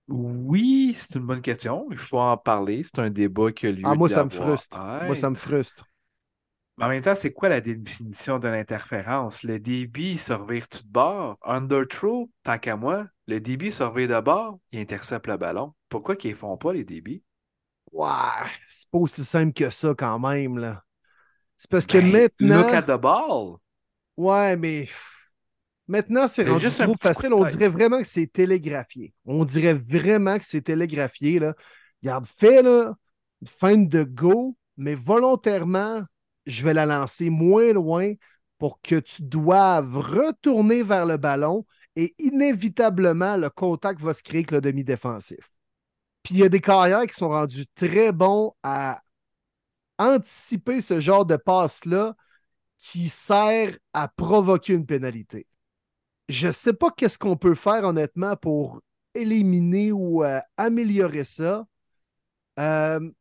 [0.08, 1.88] oui, c'est une bonne question.
[1.92, 2.84] Il faut en parler.
[2.84, 4.78] C'est un débat qui a lieu Ah, moi, ça me frustre.
[4.78, 5.86] Moi, ça me frustre.
[6.78, 9.44] Mais en même temps, c'est quoi la définition de l'interférence?
[9.44, 11.38] Le débit, se revire-tu de bord?
[11.44, 15.74] Underthrow, tant qu'à moi, le débit se revire de bord, il intercepte le ballon.
[15.90, 17.24] Pourquoi qu'ils ne font pas les débits?
[17.92, 18.08] Ouais,
[18.66, 20.84] c'est pas aussi simple que ça, quand même, là.
[21.58, 22.62] C'est parce que Ben, maintenant.
[22.62, 23.58] Look at the ball!
[24.18, 24.88] Ouais, mais
[25.92, 27.34] maintenant, c'est rendu juste trop facile.
[27.34, 29.14] On dirait vraiment que c'est télégraphié.
[29.26, 31.40] On dirait vraiment que c'est télégraphié.
[31.40, 31.54] Là.
[32.02, 32.94] Regarde, fais là,
[33.42, 36.02] une feinte de go, mais volontairement,
[36.46, 38.14] je vais la lancer moins loin
[38.58, 41.66] pour que tu doives retourner vers le ballon
[41.96, 45.52] et inévitablement, le contact va se créer avec le demi-défensif.
[46.24, 49.02] Puis il y a des carrières qui sont rendus très bons à
[49.98, 52.16] anticiper ce genre de passe-là
[52.78, 55.48] qui sert à provoquer une pénalité.
[56.32, 58.82] Je ne sais pas qu'est-ce qu'on peut faire honnêtement pour
[59.14, 61.68] éliminer ou euh, améliorer ça.
[62.58, 63.12] Euh,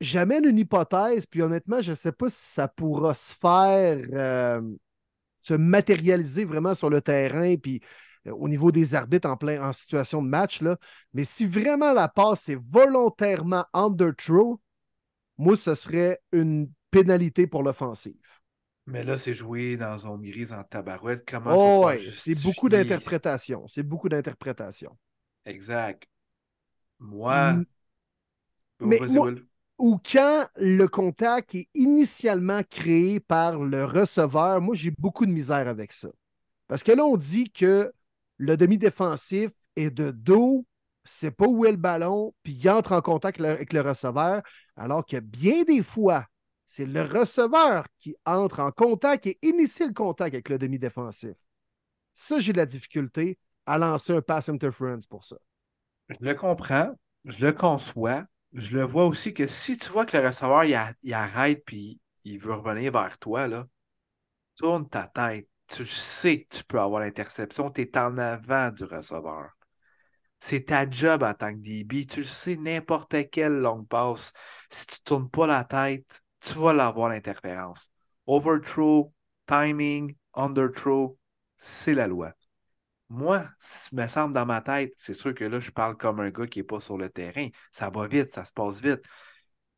[0.00, 4.60] J'amène une hypothèse, puis honnêtement, je ne sais pas si ça pourra se faire, euh,
[5.40, 7.80] se matérialiser vraiment sur le terrain, puis
[8.26, 10.60] au niveau des arbitres en, plein, en situation de match.
[10.60, 10.76] Là.
[11.12, 14.60] Mais si vraiment la passe est volontairement underthrow,
[15.38, 18.16] moi, ce serait une pénalité pour l'offensive.
[18.86, 21.24] Mais là, c'est joué dans zone grise en tabarouette.
[21.28, 23.66] Comment Oh, ouais, c'est beaucoup d'interprétation.
[23.68, 24.96] C'est beaucoup d'interprétation.
[25.44, 26.04] Exact.
[26.98, 27.52] Moi.
[27.52, 27.64] Mm.
[28.80, 29.32] Oh, Mais moi-.
[29.78, 35.66] Ou quand le contact est initialement créé par le receveur, moi, j'ai beaucoup de misère
[35.66, 36.08] avec ça.
[36.68, 37.92] Parce que là, on dit que
[38.36, 40.64] le demi-défensif est de dos,
[41.04, 44.42] c'est pas où est le ballon, puis il entre en contact avec le receveur,
[44.76, 46.26] alors que bien des fois,
[46.72, 51.36] c'est le receveur qui entre en contact et initie le contact avec le demi-défensif.
[52.14, 55.36] Ça, j'ai de la difficulté à lancer un pass interference pour ça.
[56.08, 56.94] Je le comprends,
[57.26, 58.24] je le conçois.
[58.52, 62.00] Je le vois aussi que si tu vois que le receveur il, a- arrête puis
[62.24, 63.66] il veut revenir vers toi, là,
[64.56, 65.48] tourne ta tête.
[65.68, 69.50] Tu sais que tu peux avoir l'interception, tu es en avant du receveur.
[70.40, 72.06] C'est ta job en tant que DB.
[72.06, 74.32] Tu sais, n'importe quelle longue passe.
[74.70, 77.88] Si tu ne tournes pas la tête, tu vas l'avoir l'interférence.
[78.26, 79.12] Overthrow,
[79.46, 81.18] timing, underthrow,
[81.56, 82.32] c'est la loi.
[83.08, 86.30] Moi, ce me semble dans ma tête, c'est sûr que là, je parle comme un
[86.30, 87.48] gars qui n'est pas sur le terrain.
[87.70, 89.02] Ça va vite, ça se passe vite.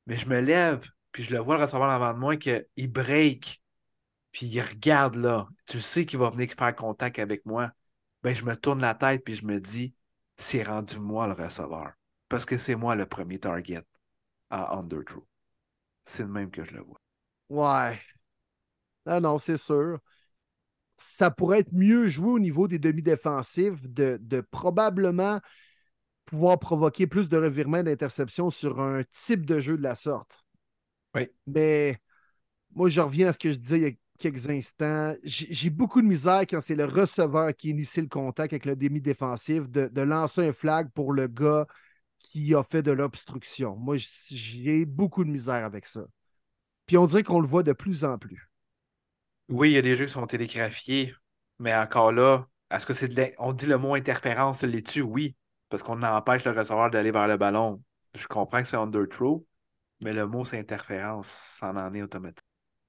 [0.07, 3.63] Mais je me lève, puis je le vois le recevoir avant de moi, qu'il break,
[4.33, 5.49] puis il regarde là.
[5.67, 7.71] Tu sais qu'il va venir faire contact avec moi.
[8.23, 9.95] Ben, je me tourne la tête, puis je me dis,
[10.37, 11.93] c'est rendu moi le receveur.
[12.29, 13.83] Parce que c'est moi le premier target
[14.51, 15.27] à underthrow.
[16.07, 16.99] C'est le même que je le vois.
[17.49, 18.01] Ouais.
[19.07, 19.99] Ah non, c'est sûr.
[20.97, 25.41] Ça pourrait être mieux joué au niveau des demi-défensifs de, de probablement
[26.27, 30.45] pouvoir provoquer plus de revirements d'interception sur un type de jeu de la sorte.
[31.15, 31.29] Oui.
[31.47, 31.99] Mais
[32.75, 35.15] moi, je reviens à ce que je disais il y a quelques instants.
[35.25, 38.77] J'ai j'ai beaucoup de misère quand c'est le receveur qui initie le contact avec le
[38.77, 41.67] demi-défensif de, de lancer un flag pour le gars
[42.25, 43.77] qui a fait de l'obstruction.
[43.77, 43.97] Moi,
[44.31, 46.07] j'ai beaucoup de misère avec ça.
[46.87, 48.51] Puis on dirait qu'on le voit de plus en plus.
[49.51, 51.15] Oui, il y a des jeux qui sont télégraphiés,
[51.59, 55.03] mais encore là, est-ce que c'est de On dit le mot interférence, l'est-tu?
[55.03, 55.37] Oui,
[55.69, 57.83] parce qu'on empêche le receveur d'aller vers le ballon.
[58.15, 59.47] Je comprends que c'est underthrow,
[60.01, 62.47] mais le mot c'est interférence, ça en est automatique.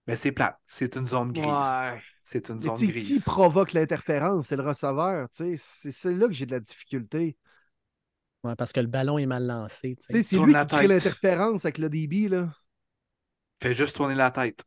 [0.07, 1.45] Mais c'est plate, c'est une zone grise.
[1.45, 2.01] Ouais.
[2.23, 3.25] C'est une zone sais, qui grise.
[3.25, 4.47] provoque l'interférence?
[4.47, 5.27] C'est le receveur.
[5.35, 5.55] tu sais.
[5.57, 7.37] C'est c'est là que j'ai de la difficulté.
[8.45, 9.97] Ouais, parce que le ballon est mal lancé.
[9.97, 10.13] tu sais.
[10.13, 10.87] Tu sais, C'est Tourne lui la qui crée tête.
[10.87, 12.29] l'interférence avec le DB.
[12.29, 12.49] Là.
[13.61, 14.63] Fais juste tourner la tête.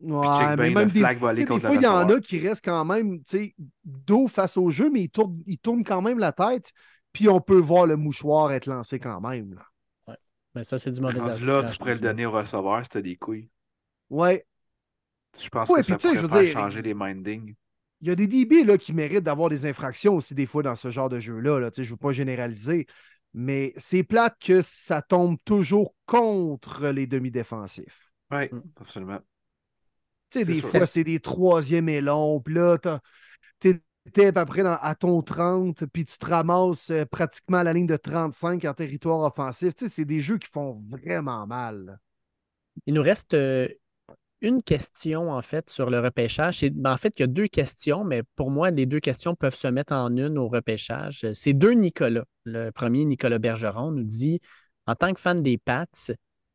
[0.00, 2.84] Ouais, mais bien, même le des, des fois, il y en a qui restent quand
[2.86, 3.54] même tu sais,
[3.84, 6.72] dos face au jeu, mais ils tournent, ils tournent quand même la tête.
[7.12, 9.54] Puis on peut voir le mouchoir être lancé quand même.
[9.54, 10.16] Là.
[10.54, 13.16] Mais ça, c'est du mauvais là, tu pourrais le donner au receveur si t'as des
[13.16, 13.50] couilles.
[14.08, 14.46] Ouais.
[15.40, 17.54] Je pense Ouais, que ça pourrait faire dire, changer les mindings.
[18.02, 20.74] Il y a des DB là, qui méritent d'avoir des infractions aussi des fois dans
[20.76, 21.58] ce genre de jeu-là.
[21.60, 21.70] Là.
[21.70, 22.86] Tu sais, Je ne veux pas généraliser.
[23.34, 28.10] Mais c'est plate que ça tombe toujours contre les demi-défensifs.
[28.32, 28.60] Oui, Mm.
[28.80, 29.20] absolument.
[30.30, 30.68] Tu sais, C'est des sûr.
[30.70, 32.40] fois, c'est des troisièmes et longs.
[32.40, 33.00] Puis là, t'as-
[33.60, 37.64] t'étais à peu près dans- à ton 30, puis tu te ramasses euh, pratiquement à
[37.64, 39.74] la ligne de 35 en territoire offensif.
[39.74, 42.00] Tu sais, c'est des jeux qui font vraiment mal.
[42.86, 43.68] Il nous reste euh,
[44.40, 46.62] une question, en fait, sur le repêchage.
[46.72, 49.54] Ben, en fait, il y a deux questions, mais pour moi, les deux questions peuvent
[49.54, 51.26] se mettre en une au repêchage.
[51.32, 52.24] C'est deux Nicolas.
[52.44, 54.40] Le premier, Nicolas Bergeron, nous dit
[54.86, 55.86] En tant que fan des Pats,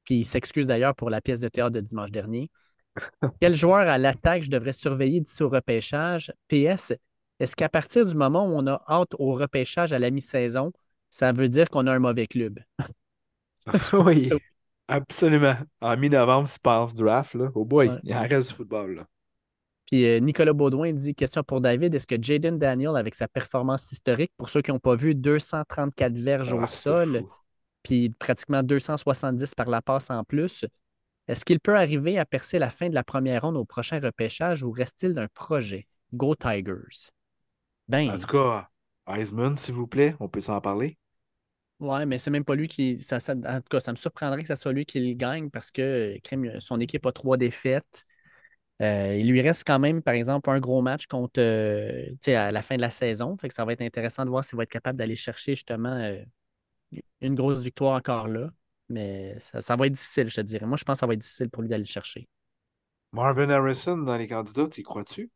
[0.03, 2.49] puis il s'excuse d'ailleurs pour la pièce de théâtre de dimanche dernier,
[3.41, 6.33] quel joueur à l'attaque je devrais surveiller d'ici au repêchage?
[6.47, 6.93] PS,
[7.39, 10.71] est-ce qu'à partir du moment où on a hâte au repêchage à la mi-saison,
[11.11, 12.59] ça veut dire qu'on a un mauvais club?
[13.93, 14.29] oui,
[14.87, 15.55] absolument.
[15.81, 17.49] En mi-novembre, se passe draft, là.
[17.55, 17.99] Oh boy, Ouais.
[18.03, 19.05] il en reste du football, là.
[19.87, 23.91] Puis euh, Nicolas Baudouin dit question pour David est-ce que Jaden Daniel, avec sa performance
[23.91, 27.29] historique, pour ceux qui n'ont pas vu, 234 verges Ah, au c'est sol, fou.
[27.83, 30.65] puis pratiquement 270 par la passe en plus,
[31.27, 34.63] est-ce qu'il peut arriver à percer la fin de la première ronde au prochain repêchage
[34.63, 35.87] ou reste-t-il d'un projet?
[36.13, 37.11] Go Tigers.
[37.87, 38.69] Ben, En tout cas,
[39.07, 40.97] Heisman, s'il vous plaît, on peut s'en parler.
[41.79, 43.01] Ouais, mais c'est même pas lui qui.
[43.01, 45.49] Ça, ça- en tout cas, ça me surprendrait que ce soit lui qui le gagne
[45.49, 48.05] parce que euh, son équipe a trois défaites.
[48.81, 52.35] Euh, il lui reste quand même, par exemple, un gros match contre euh, tu sais,
[52.35, 53.37] à la fin de la saison.
[53.37, 55.93] Fait que ça va être intéressant de voir s'il va être capable d'aller chercher justement
[55.95, 56.17] euh,
[57.21, 58.49] une grosse victoire encore là.
[58.89, 60.65] Mais ça, ça va être difficile, je te dirais.
[60.65, 62.27] Moi, je pense que ça va être difficile pour lui d'aller le chercher.
[63.13, 65.31] Marvin Harrison dans les candidats, tu y crois-tu?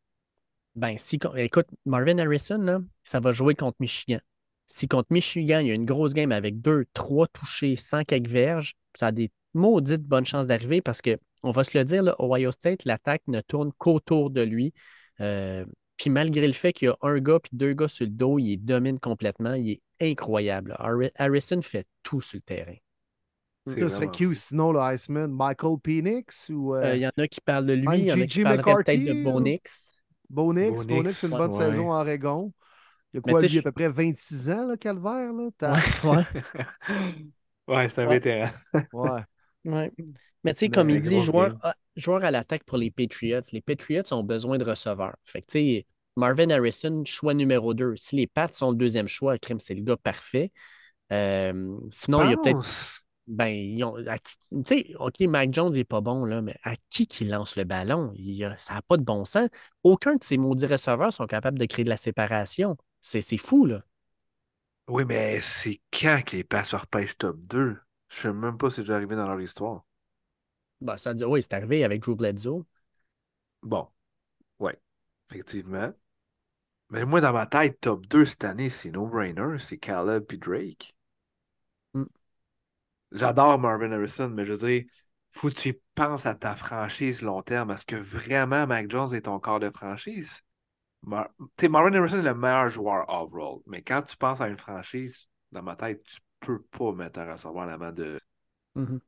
[0.75, 4.19] Ben, si, écoute, Marvin Harrison, là, ça va jouer contre Michigan.
[4.71, 8.27] Si contre Michigan, il y a une grosse game avec deux, trois touchés, 100 quelques
[8.29, 12.03] verges, ça a des maudites bonnes chances d'arriver parce que, on va se le dire,
[12.03, 14.73] là, Ohio State, l'attaque ne tourne qu'autour de lui.
[15.21, 15.65] Euh,
[15.97, 18.37] puis malgré le fait qu'il y a un gars puis deux gars sur le dos,
[18.37, 19.53] il domine complètement.
[19.55, 19.81] Il est
[20.11, 20.75] incroyable.
[20.77, 22.75] Harri- Harrison fait tout sur le terrain.
[23.65, 25.27] C'est Ça serait qui sinon le Iceman?
[25.27, 28.11] Michael Penix ou Euh, euh, Il y en a qui parlent de lui, il y
[28.13, 29.93] en a qui parleraient peut-être de Bonix.
[30.29, 30.85] Bonix?
[30.85, 31.57] Bonix, Bonix, une bonne ouais.
[31.57, 32.53] saison à Oregon.
[33.13, 35.33] Il y a quoi, lui, à peu près 26 ans, là, Calvaire?
[35.33, 35.49] Là?
[35.57, 35.71] T'as-
[36.03, 36.25] Ouais, ouais.
[37.67, 38.15] ouais, c'est un Ouais.
[38.15, 38.49] vétéran.
[38.93, 39.21] Ouais.
[39.65, 39.91] Ouais.
[40.43, 43.41] Mais tu sais, comme il dit, joueur, à- joueur à l'attaque pour les Patriots.
[43.51, 45.15] Les Patriots ont besoin de receveurs.
[45.25, 47.95] Fait que tu sais, Marvin Harrison, choix numéro 2.
[47.95, 50.51] Si les Pats sont le deuxième choix, crime, c'est le gars parfait.
[51.11, 52.59] Euh, sinon, il y a peut-être.
[53.27, 57.05] Ben, ils ont- tu sais, OK, Mac Jones n'est pas bon, là, mais à qui
[57.07, 58.11] qui lance le ballon?
[58.15, 59.49] Il y a- ça n'a pas de bon sens.
[59.83, 62.75] Aucun de ces maudits receveurs sont capables de créer de la séparation.
[63.01, 63.83] C'est fou, là.
[64.87, 67.77] Oui, mais c'est quand que les passeurs pêchent top 2?
[68.09, 69.85] Je sais même pas si c'est déjà arrivé dans leur histoire.
[70.81, 72.65] Ben, ça dit, oui, c'est arrivé avec Drew Bledsoe.
[73.61, 73.87] Bon,
[74.59, 74.79] ouais,
[75.29, 75.93] effectivement.
[76.89, 79.59] Mais moi, dans ma tête, top 2 cette année, c'est no-brainer.
[79.59, 80.95] C'est Caleb puis Drake.
[81.93, 82.05] Mm.
[83.11, 84.83] J'adore Marvin Harrison, mais je veux dire,
[85.31, 87.71] faut que tu penses à ta franchise long terme.
[87.71, 90.41] Est-ce que vraiment Mac Jones est ton corps de franchise?
[91.03, 91.29] Mar-
[91.69, 93.59] Marvin Harrison est le meilleur joueur overall.
[93.65, 97.31] Mais quand tu penses à une franchise, dans ma tête, tu peux pas mettre un
[97.31, 98.17] receveur en avant de.
[98.75, 98.99] Mhm.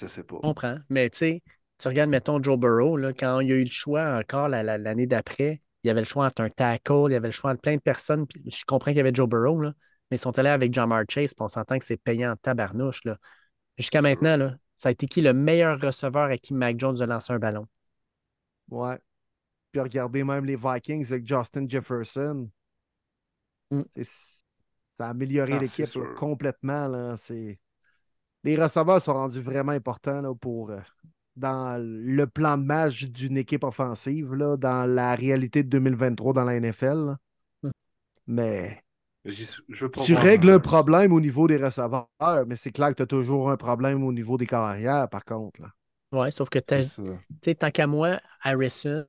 [0.00, 0.36] Je sais pas.
[0.36, 0.78] Je comprends.
[0.88, 1.42] Mais tu sais,
[1.78, 4.62] tu regardes, mettons, Joe Burrow, là, quand il y a eu le choix encore la-
[4.62, 7.32] la- l'année d'après, il y avait le choix entre un tackle, il y avait le
[7.32, 8.26] choix entre plein de personnes.
[8.26, 9.72] puis je comprends qu'il y avait Joe Burrow, là,
[10.10, 13.04] mais ils sont allés avec Jamar Chase, puis on s'entend que c'est payant en tabarnouche.
[13.04, 13.18] Là.
[13.78, 17.06] Jusqu'à maintenant, là, ça a été qui le meilleur receveur à qui Mac Jones a
[17.06, 17.66] lancé un ballon?
[18.70, 18.98] Ouais.
[19.72, 22.48] Puis regardez même les Vikings avec Justin Jefferson.
[23.70, 23.82] Mm.
[23.94, 24.42] C'est-
[24.98, 26.86] Ça a amélioré Ah, l'équipe complètement.
[26.86, 27.16] Là.
[27.16, 27.58] C'est...
[28.44, 30.80] Les receveurs sont rendus vraiment importants là, pour, euh,
[31.36, 36.44] dans le plan de match d'une équipe offensive, là, dans la réalité de 2023 dans
[36.44, 37.06] la NFL.
[37.06, 37.16] là.
[37.62, 37.70] Mm.
[38.26, 38.82] Mais
[39.24, 42.06] Je tu règles un problème au niveau des receveurs,
[42.46, 45.62] mais c'est clair que tu as toujours un problème au niveau des carrières, par contre.
[45.62, 45.68] là.
[46.12, 46.58] Ouais, sauf que
[47.52, 49.06] tant qu'à moi, Harrison,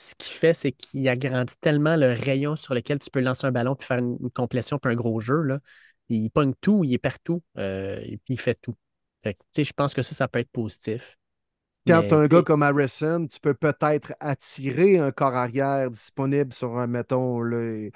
[0.00, 3.52] ce qu'il fait, c'est qu'il agrandit tellement le rayon sur lequel tu peux lancer un
[3.52, 5.42] ballon puis faire une, une complétion puis un gros jeu.
[5.42, 5.60] Là.
[6.08, 8.74] Il pogne tout, il est partout, euh, et puis il fait tout.
[9.22, 11.18] Fait que, je pense que ça, ça peut être positif.
[11.86, 16.52] Quand tu as un gars comme Harrison, tu peux peut-être attirer un corps arrière disponible
[16.52, 17.90] sur un, mettons, le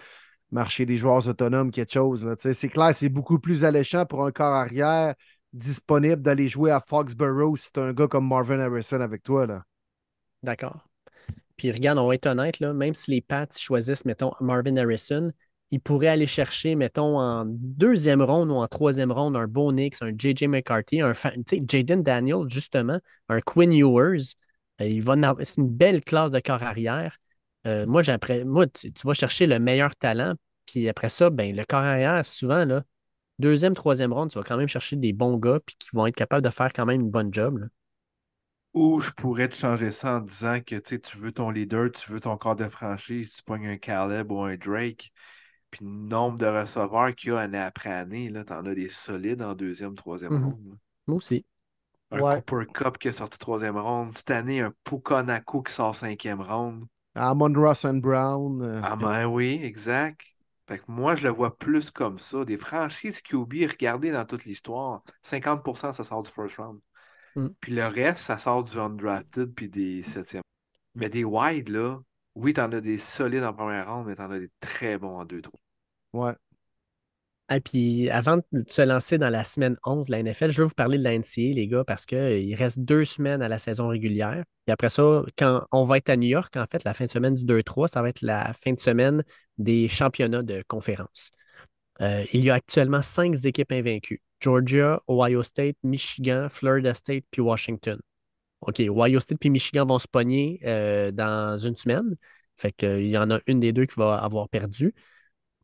[0.51, 2.28] marché des joueurs autonomes, quelque chose.
[2.39, 5.14] C'est clair, c'est beaucoup plus alléchant pour un corps arrière
[5.52, 9.47] disponible d'aller jouer à Foxborough si tu un gars comme Marvin Harrison avec toi.
[10.43, 10.86] D'accord.
[11.56, 15.32] Puis regarde, on va être honnête, même si les Pats choisissent, mettons, Marvin Harrison,
[15.70, 20.02] ils pourraient aller chercher, mettons, en deuxième ronde ou en troisième ronde, un Bo Nix,
[20.02, 20.48] un J.J.
[20.48, 21.12] McCarthy, un
[21.68, 22.98] Jaden Daniel, justement,
[23.28, 24.35] un Quinn Ewers.
[24.81, 27.18] Euh, C'est une belle classe de corps arrière.
[27.66, 28.02] Euh, moi,
[28.44, 30.35] moi tu, vas chercher le meilleur talent,
[30.66, 32.85] puis après ça, ben, le corps arrière, souvent, là,
[33.39, 36.14] deuxième, troisième ronde, tu vas quand même chercher des bons gars, puis qui vont être
[36.14, 37.68] capables de faire quand même une bonne job.
[38.74, 42.12] Ou je pourrais te changer ça en disant que tu tu veux ton leader, tu
[42.12, 45.12] veux ton corps de franchise, tu pognes un Caleb ou un Drake,
[45.70, 48.90] puis le nombre de receveurs qu'il y a année après année, là, t'en as des
[48.90, 50.36] solides en deuxième, troisième Mhm.
[50.36, 50.78] ronde.
[51.06, 51.44] Moi aussi.
[52.10, 52.42] Un Ouais.
[52.42, 54.16] Cooper Cup qui est sorti troisième ronde.
[54.16, 56.86] Cette année, un Pukanako qui sort cinquième ronde.
[57.16, 58.62] Amon Ross and Brown.
[58.62, 60.20] euh, Ah ben oui, exact.
[60.68, 62.44] Fait que moi, je le vois plus comme ça.
[62.44, 66.80] Des franchises QB, regardez dans toute l'histoire, 50% ça sort du first round.
[67.36, 67.48] Mm.
[67.61, 70.43] Puis le reste, ça sort du undrafted puis des septièmes.
[70.94, 71.98] Mais des wide, là,
[72.35, 75.24] oui, t'en as des solides en première ronde, mais t'en as des très bons en
[75.24, 75.59] deux trous.
[76.12, 76.35] ouais.
[77.51, 80.69] Et puis, avant de se lancer dans la semaine 11 de la NFL, je veux
[80.69, 83.88] vous parler de la NCA, les gars, parce qu'il reste deux semaines à la saison
[83.88, 84.45] régulière.
[84.66, 87.11] Et après ça, quand on va être à New York, en fait, la fin de
[87.11, 89.22] semaine du 2-3, ça va être la fin de semaine
[89.59, 91.32] des championnats de conférence.
[92.01, 94.23] Euh, il y a actuellement cinq équipes invaincues.
[94.40, 97.98] Georgia, Ohio State, Michigan, Florida State, puis Washington.
[98.61, 102.16] OK, Ohio State puis Michigan vont se pogner euh, dans une semaine.
[102.56, 104.95] Fait qu'il y en a une des deux qui va avoir perdu.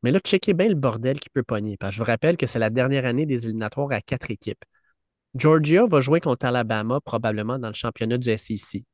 [0.02, 1.76] Mais là, checkez bien le bordel qui peut pogner.
[1.76, 4.64] Parce je vous rappelle que c'est la dernière année des éliminatoires à quatre équipes.
[5.34, 8.84] Georgia va jouer contre Alabama probablement dans le championnat du SEC.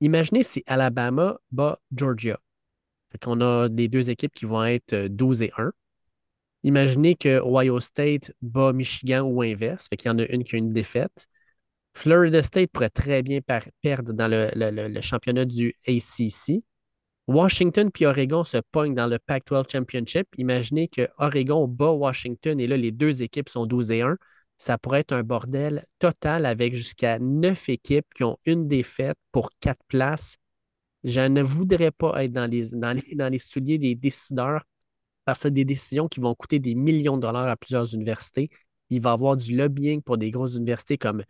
[0.00, 2.38] Imaginez si Alabama bat Georgia.
[3.10, 5.72] Fait qu'on a des deux équipes qui vont être euh, 12 et 1.
[6.64, 9.86] Imaginez que Ohio State bat Michigan ou inverse.
[9.88, 11.28] Fait qu'il y en a une qui a une défaite.
[11.94, 13.40] Florida State pourrait très bien
[13.82, 16.64] perdre dans le championnat du ACC.
[17.26, 20.26] Washington puis Oregon se pognent dans le Pac-12 Championship.
[20.36, 24.16] Imaginez que Oregon bat Washington et là, les deux équipes sont 12 et 1.
[24.58, 29.50] Ça pourrait être un bordel total avec jusqu'à neuf équipes qui ont une défaite pour
[29.60, 30.36] quatre places.
[31.02, 34.64] Je ne voudrais pas être dans les, dans les, dans les souliers des décideurs
[35.24, 38.50] parce que des décisions qui vont coûter des millions de dollars à plusieurs universités.
[38.90, 41.24] Il va y avoir du lobbying pour des grosses universités comme,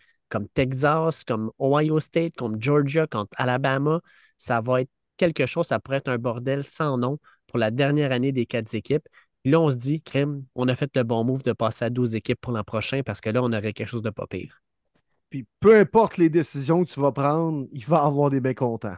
[0.54, 4.00] Texas, comme Ohio State, comme Georgia, comme Alabama.
[4.36, 8.10] Ça va être quelque chose, ça pourrait être un bordel sans nom pour la dernière
[8.10, 9.06] année des quatre équipes.
[9.44, 12.16] Là, on se dit, crème, on a fait le bon move de passer à 12
[12.16, 14.62] équipes pour l'an prochain parce que là, on aurait quelque chose de pas pire.
[15.30, 18.96] Puis peu importe les décisions que tu vas prendre, il va y avoir des mécontents.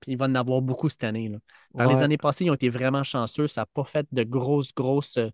[0.00, 1.28] Puis il va en avoir beaucoup cette année.
[1.28, 1.38] là.
[1.76, 3.46] Par les années passées, ils ont été vraiment chanceux.
[3.46, 5.28] Ça n'a pas fait de grosses, grosses euh,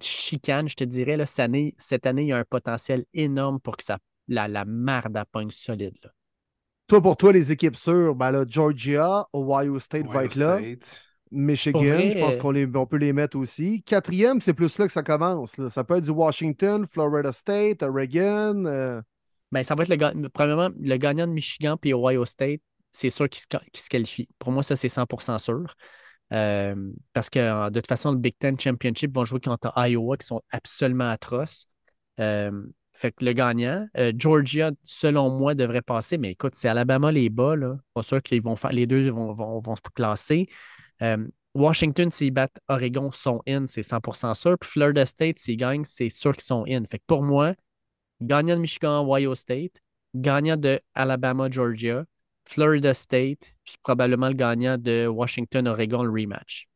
[0.00, 1.16] chicanes, je te dirais.
[1.16, 1.26] Là.
[1.26, 4.64] Cette année, cette année, il y a un potentiel énorme pour que ça, la, la
[4.64, 5.96] marde à pogne solide.
[6.04, 6.10] là.
[6.88, 10.58] Toi, pour toi, les équipes sûres, ben là, Georgia, Ohio State va être là.
[10.58, 11.02] State.
[11.32, 13.82] Michigan, vrai, je pense euh, qu'on les- on peut les mettre aussi.
[13.82, 15.56] Quatrième, c'est plus là que ça commence.
[15.56, 15.68] là.
[15.68, 18.64] Ça peut être du Washington, Florida State, Oregon.
[18.66, 19.02] euh,
[19.50, 22.60] Ben, ça va être le, premièrement, le gagnant de Michigan puis Ohio State,
[22.96, 24.28] c'est sûr qu'il se, qu'il se qualifie.
[24.38, 25.74] Pour moi, ça, c'est 100% sûr.
[26.32, 26.74] Euh,
[27.12, 30.40] parce que de toute façon, le Big Ten Championship vont jouer contre Iowa, qui sont
[30.50, 31.66] absolument atroces.
[32.20, 32.50] Euh,
[32.94, 36.16] fait que le gagnant, euh, Georgia, selon moi, devrait passer.
[36.16, 37.76] Mais écoute, c'est Alabama les bas, là.
[37.92, 38.54] Pas sûr qu'ils vont.
[38.70, 40.48] Les deux vont, vont, vont se classer.
[41.54, 44.58] Washington, s'ils battent Oregon, sont in, c'est 100% sûr.
[44.58, 46.84] Puis Florida State, s'ils gagnent, c'est sûr qu'ils sont in.
[46.84, 47.54] Fait que pour moi,
[48.22, 49.80] gagnant de Michigan, Ohio State,
[50.14, 52.04] gagnant de Alabama, Georgia,
[52.46, 56.68] Florida State, puis probablement le gagnant de Washington, Oregon, le rematch.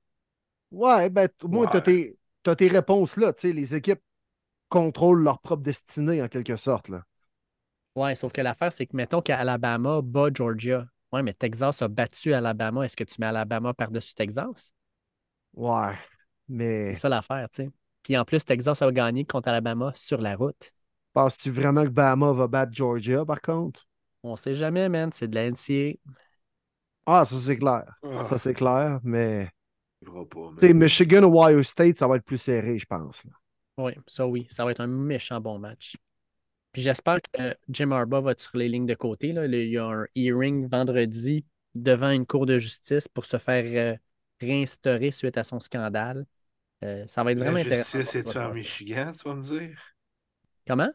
[0.70, 1.70] Ouais, ben, moins, Ouais.
[1.70, 3.32] t'as tes, t'as tes réponses là.
[3.32, 4.00] Tu sais, les équipes
[4.68, 6.88] contrôlent leur propre destinée en quelque sorte.
[6.90, 7.04] Là.
[7.96, 10.86] Ouais, sauf que l'affaire, c'est que mettons qu'Alabama bat Georgia.
[11.12, 12.84] Ouais, mais Texas a battu Alabama.
[12.84, 14.72] Est-ce que tu mets Alabama par-dessus Texas?
[15.52, 15.96] Ouais.
[16.88, 17.70] C'est Mais ça l'affaire, tu sais.
[18.02, 20.72] Puis en plus, Texas a gagné contre Alabama sur la route.
[21.12, 23.86] penses-tu vraiment que Bama va battre Georgia, par contre?
[24.22, 25.10] On sait jamais, man.
[25.12, 25.96] C'est de la NCA.
[27.06, 27.84] Ah, ça, c'est clair.
[28.02, 28.24] Ah.
[28.24, 29.00] Ça, c'est clair.
[29.02, 29.48] Mais,
[30.04, 33.24] pas, tu sais, mais- Michigan, Ohio State, ça va être plus serré, je pense.
[33.24, 33.30] là.
[33.78, 34.46] Oui, ça oui.
[34.50, 35.96] Ça va être un méchant bon match.
[36.72, 39.32] Puis j'espère que Jim Harbaugh va être sur les lignes de côté.
[39.32, 39.46] Là.
[39.46, 43.64] Le- Il y a un hearing vendredi devant une cour de justice pour se faire
[43.94, 43.96] euh,
[44.40, 46.26] réinstaurer suite à son scandale.
[46.84, 47.98] Euh, ça va être La vraiment intéressant.
[47.98, 48.54] justice, de voir ce qui est-tu va en.
[48.54, 49.78] Michigan, tu vas me dire?
[50.66, 50.90] Comment?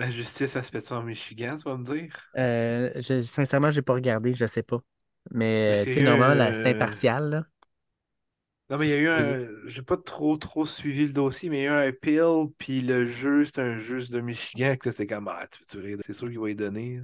[0.00, 2.12] La justice, ça se fait-tu en Michigan, tu vas me dire?
[2.38, 4.78] Euh, je- sincèrement, je n'ai pas regardé, je ne sais pas.
[5.32, 7.30] Mais Mais normalement, euh, c'est impartial.
[7.30, 7.44] là.
[8.70, 9.68] Non, mais il y a eu un.
[9.68, 12.80] J'ai pas trop trop suivi le dossier, mais il y a eu un appeal, puis
[12.82, 15.98] le jeu, c'est un juge de Michigan, que là, c'est comme, ah, tu veux?
[16.06, 17.00] C'est sûr qu'il va y donner.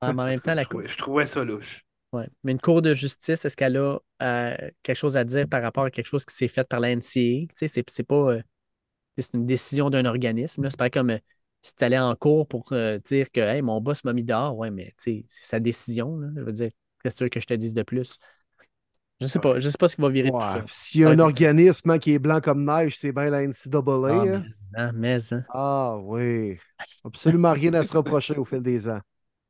[0.00, 0.82] Ah, mais en même temps, la je, cour...
[0.82, 1.84] trouvais, je trouvais ça louche.
[2.12, 2.28] ouais.
[2.44, 5.84] Mais une cour de justice, est-ce qu'elle a euh, quelque chose à dire par rapport
[5.84, 7.46] à quelque chose qui s'est fait par la NCA?
[7.56, 8.16] Tu sais, c'est pas.
[8.34, 8.42] euh,
[9.18, 10.68] c'est une décision d'un organisme.
[10.70, 11.18] C'est pas comme euh,
[11.66, 14.56] si tu allais en cours pour euh, dire que hey, mon boss m'a mis dehors.
[14.56, 16.16] Ouais, mais c'est sa décision.
[16.18, 16.28] là.
[16.36, 16.70] Je veux dire,
[17.02, 18.18] qu'est-ce que tu veux que je te dise de plus?
[19.18, 19.58] Je ne sais pas.
[19.58, 20.42] Je sais pas ce qui va virer tout Ouais.
[20.44, 20.64] ça.
[20.70, 23.80] S'il y a un organisme hein, qui est blanc comme neige, c'est bien la NCAA.
[24.10, 24.44] Ah, hein.
[24.74, 25.44] mais, hein, mais, hein.
[25.48, 26.58] Ah oui.
[27.04, 29.00] Absolument rien à se reprocher au fil des ans.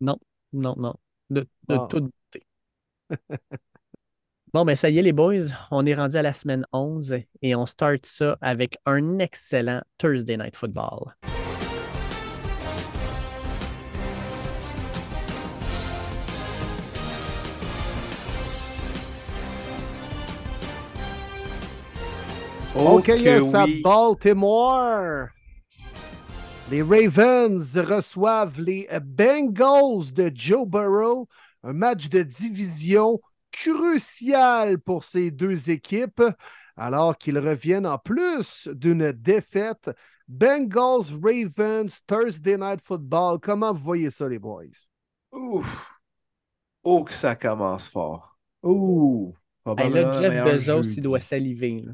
[0.00, 0.18] Non,
[0.52, 0.94] non, non.
[1.28, 2.46] De, de toute beauté.
[4.54, 5.48] Bon, ben ça y est, les boys.
[5.70, 10.36] On est rendu à la semaine 11 et on start ça avec un excellent Thursday
[10.38, 11.12] Night Football.
[22.78, 23.64] OK, que yes, à.
[23.82, 25.28] Baltimore.
[26.70, 31.26] Les Ravens reçoivent les Bengals de Joe Burrow.
[31.62, 33.18] Un match de division
[33.50, 36.22] crucial pour ces deux équipes,
[36.76, 39.90] alors qu'ils reviennent en plus d'une défaite.
[40.28, 43.38] Bengals Ravens Thursday Night Football.
[43.40, 44.64] Comment vous voyez ça, les boys?
[45.32, 45.98] Ouf!
[46.82, 48.36] Oh, que ça commence fort.
[48.62, 49.32] Ouh!
[49.78, 51.82] Hey, là, le Jeff Bezos, il doit saliver.
[51.86, 51.92] là.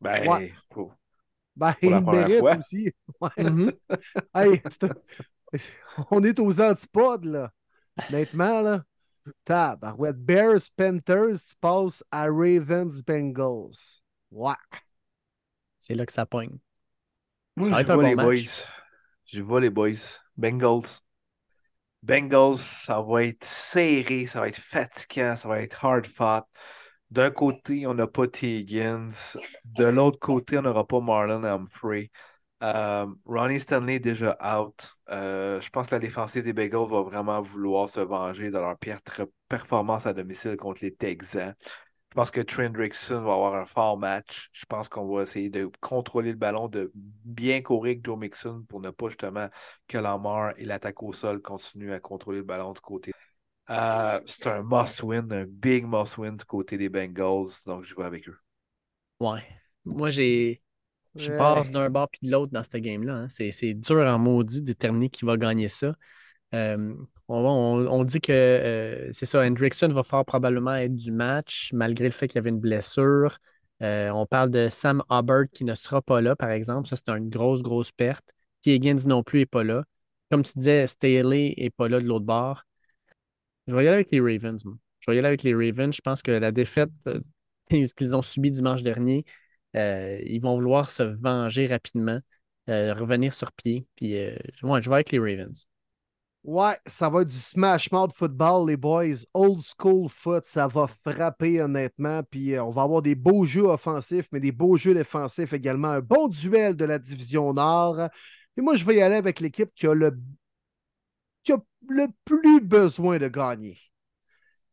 [0.00, 0.52] Ben, Ouais.
[0.72, 0.92] faut-
[1.56, 2.56] Ben, Pour la il première mérite fois.
[2.56, 2.92] aussi.
[3.20, 3.30] Ouais.
[3.44, 3.72] Mhm.
[4.34, 4.62] Hey,
[6.10, 7.52] on est aux antipodes, là.
[8.10, 8.82] Honnêtement, là.
[9.44, 10.16] Tabarouette.
[10.18, 13.70] Bears, Panthers, tu passes à Ravens, Bengals.
[14.30, 14.52] Ouais.
[15.78, 16.58] C'est là que ça pogne.
[17.56, 18.24] Moi, Ça je vois bon les match.
[18.26, 18.66] boys.
[19.26, 19.92] Je vois les boys.
[20.36, 21.00] Bengals.
[22.02, 26.46] Bengals, ça va être serré, ça va être fatigant, ça va être hard fought.
[27.10, 28.58] D'un côté, on n'a pas T.
[28.60, 29.08] Higgins.
[29.64, 32.10] De l'autre côté, on n'aura pas Marlon Humphrey.
[32.62, 34.96] Euh, Ronnie Stanley est déjà out.
[35.10, 38.78] Euh, je pense que la défensive des Bengals va vraiment vouloir se venger de leur
[38.78, 39.00] pire
[39.48, 41.54] performance à domicile contre les Texans.
[42.10, 44.48] Je pense que Trent Rickson va avoir un fort match.
[44.52, 48.80] Je pense qu'on va essayer de contrôler le ballon, de bien courir Joe Mixon pour
[48.80, 49.48] ne pas justement
[49.88, 53.12] que Lamar et l'attaque au sol continuent à contrôler le ballon du côté.
[53.70, 58.28] Euh, c'est un must-win, un big must-win du côté des Bengals, donc je vais avec
[58.28, 58.38] eux.
[59.20, 59.42] Ouais.
[59.84, 60.62] Moi, j'ai.
[61.16, 61.36] Je Ouais.
[61.38, 63.14] passe d'un bord puis de l'autre dans ce game-là.
[63.14, 63.28] hein.
[63.30, 65.94] C'est, c'est dur en maudit de déterminer qui va gagner ça.
[66.54, 66.94] Euh,
[67.28, 71.72] on, on- on dit que euh, c'est ça, Hendrickson va fort probablement être du match,
[71.74, 73.38] malgré le fait qu'il y avait une blessure.
[73.82, 76.88] Euh, on parle de Sam Hubbard qui ne sera pas là, par exemple.
[76.88, 78.26] Ça, c'est une grosse, grosse perte.
[78.62, 78.74] T.
[78.76, 79.84] Higgins non plus n'est pas là.
[80.30, 82.64] Comme tu disais, Staley n'est pas là de l'autre bord.
[83.66, 84.64] Je vais y aller avec les Ravens.
[84.64, 84.74] moi.
[85.00, 85.94] Je vais y aller avec les Ravens.
[85.94, 87.20] Je pense que la défaite euh,
[87.96, 89.24] qu'ils ont subie dimanche dernier,
[89.76, 92.20] euh, ils vont vouloir se venger rapidement,
[92.68, 93.86] euh, revenir sur pied.
[93.96, 95.66] Puis, euh, je vais avec les Ravens.
[96.44, 99.24] Ouais, ça va être du smash mouth football, les boys.
[99.32, 102.22] Old school foot, ça va frapper honnêtement.
[102.22, 105.88] Puis on va avoir des beaux jeux offensifs, mais des beaux jeux défensifs également.
[105.88, 108.08] Un bon duel de la division Nord.
[108.58, 110.14] Et moi, je vais y aller avec l'équipe qui a le,
[111.88, 113.78] le plus besoin de gagner.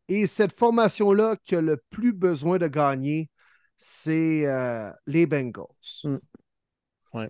[0.07, 3.30] Et cette formation-là qui a le plus besoin de gagner,
[3.77, 5.65] c'est euh, les Bengals.
[6.03, 6.17] Mm.
[7.14, 7.30] Ouais.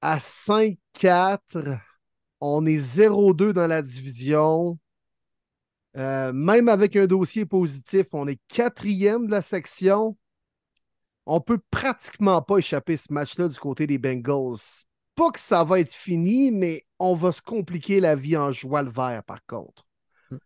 [0.00, 1.78] À 5-4,
[2.40, 4.78] on est 0-2 dans la division.
[5.96, 10.16] Euh, même avec un dossier positif, on est quatrième de la section.
[11.26, 14.84] On peut pratiquement pas échapper ce match-là du côté des Bengals.
[15.14, 18.82] Pas que ça va être fini, mais on va se compliquer la vie en jouant
[18.82, 19.86] le vert, par contre.
[20.30, 20.36] Mm.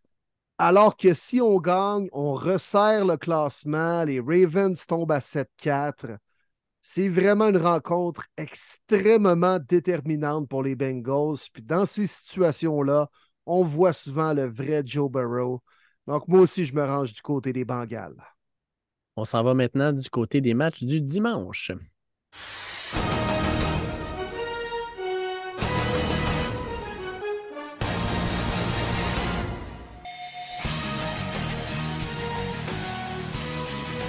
[0.58, 6.18] Alors que si on gagne, on resserre le classement, les Ravens tombent à 7-4.
[6.82, 11.38] C'est vraiment une rencontre extrêmement déterminante pour les Bengals.
[11.52, 13.08] Puis dans ces situations-là,
[13.44, 15.62] on voit souvent le vrai Joe Burrow.
[16.06, 18.22] Donc moi aussi, je me range du côté des Bengals.
[19.16, 21.72] On s'en va maintenant du côté des matchs du dimanche.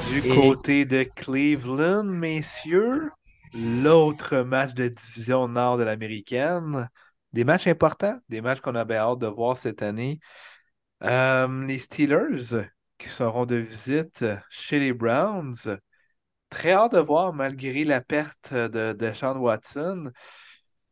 [0.10, 3.10] Du Et- côté de Cleveland, messieurs,
[3.54, 6.88] l'autre match de division nord de l'américaine.
[7.34, 10.20] Des matchs importants, des matchs qu'on avait hâte de voir cette année.
[11.04, 15.54] Euh, les Steelers qui seront de visite chez les Browns.
[16.50, 20.10] Très hâte de voir, malgré la perte de, de Sean Watson.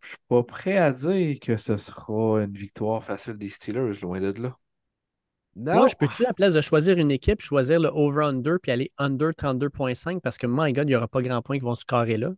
[0.02, 4.20] Je suis pas prêt à dire que ce sera une victoire facile des Steelers, loin
[4.20, 4.56] de là.
[5.56, 8.72] Non, Moi, je peux-tu, à la place de choisir une équipe, choisir le over-under puis
[8.72, 11.76] aller under 32.5 parce que, my God, il n'y aura pas grand point qui vont
[11.76, 12.34] se carrer là?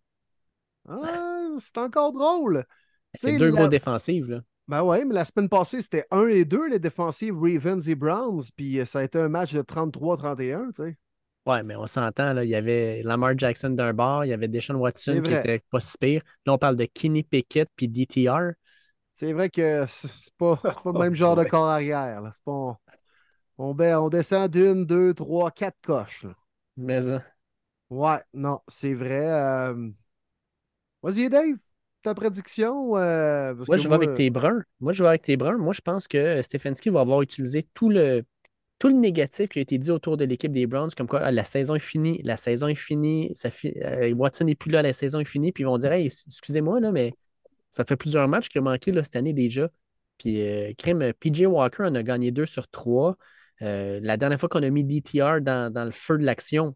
[0.87, 2.65] Ah, c'est encore drôle.
[3.15, 4.29] C'est sais, deux la- grosses défensives.
[4.29, 4.41] Là.
[4.67, 8.43] Ben ouais, mais la semaine passée, c'était 1 et 2, les défensives Ravens et Browns,
[8.55, 10.97] puis euh, ça a été un match de 33-31, tu sais.
[11.45, 14.49] Ouais, mais on s'entend, là, il y avait Lamar Jackson d'un bord, il y avait
[14.49, 16.21] Deshaun Watson C'est qui était pas si pire.
[16.45, 18.51] Là, on parle de Kenny Pickett puis DTR.
[19.15, 22.21] C'est vrai que c'est c'est pas, c'est pas le même genre de corps arrière.
[22.33, 22.77] C'est pas,
[23.57, 26.23] on, ben, on descend d'une, deux, trois, quatre coches.
[26.23, 26.33] là.
[26.77, 27.19] Mais euh,
[27.89, 29.25] Ouais, non, c'est vrai.
[29.31, 29.91] euh,
[31.01, 31.57] Vas-y, Dave,
[32.03, 32.97] ta prédiction.
[32.97, 34.63] euh, parce moi, que je vais avec tes bruns.
[34.79, 35.57] Moi, je vais avec tes bruns.
[35.57, 38.23] Moi, je pense que Stefanski va avoir utilisé tout le,
[38.79, 41.31] tout le négatif qui a été dit autour de l'équipe des Browns, comme quoi ah,
[41.31, 44.81] la saison est finie, la saison est finie, ça fi- euh, Watson n'est plus là,
[44.83, 47.15] la saison est finie, puis ils vont dire Hey, excusez-moi, là, mais
[47.71, 49.69] ça fait plusieurs matchs qu'il a manqué là, cette année déjà.
[50.19, 53.17] Puis, euh, crime, PJ Walker en a gagné deux sur trois.
[53.61, 56.75] Euh, la dernière fois qu'on a mis DTR dans, le feu de l'action,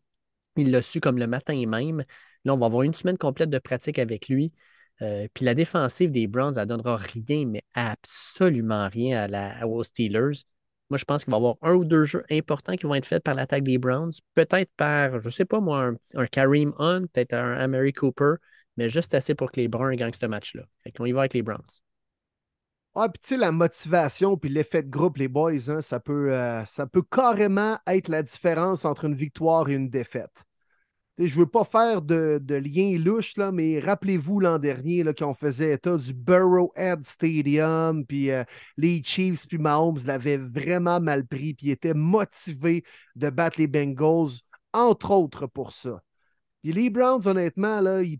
[0.57, 2.03] il l'a su comme le matin même.
[2.45, 4.53] Là, on va avoir une semaine complète de pratique avec lui.
[5.01, 9.67] Euh, puis la défensive des Browns, elle ne donnera rien, mais absolument rien à la,
[9.67, 10.43] aux Steelers.
[10.89, 13.05] Moi, je pense qu'il va y avoir un ou deux jeux importants qui vont être
[13.05, 14.11] faits par l'attaque des Browns.
[14.35, 18.35] Peut-être par, je ne sais pas moi, un, un Kareem Hunt, peut-être un Amari Cooper,
[18.77, 20.63] mais juste assez pour que les Browns gagnent ce match-là.
[20.83, 21.61] Fait qu'on y va avec les Browns.
[22.93, 26.33] Ah, puis tu sais, la motivation puis l'effet de groupe, les boys, hein, ça, peut,
[26.33, 30.43] euh, ça peut carrément être la différence entre une victoire et une défaite.
[31.17, 35.73] Je ne veux pas faire de, lien louche, là, mais rappelez-vous l'an dernier là, faisait
[35.73, 38.43] état du Burrowhead Stadium, puis euh,
[38.77, 42.83] les Chiefs puis Mahomes l'avaient vraiment mal pris, puis étaient motivés
[43.15, 44.41] de battre les Bengals,
[44.73, 46.01] entre autres pour ça.
[46.63, 48.19] Puis les Browns, honnêtement, là, ils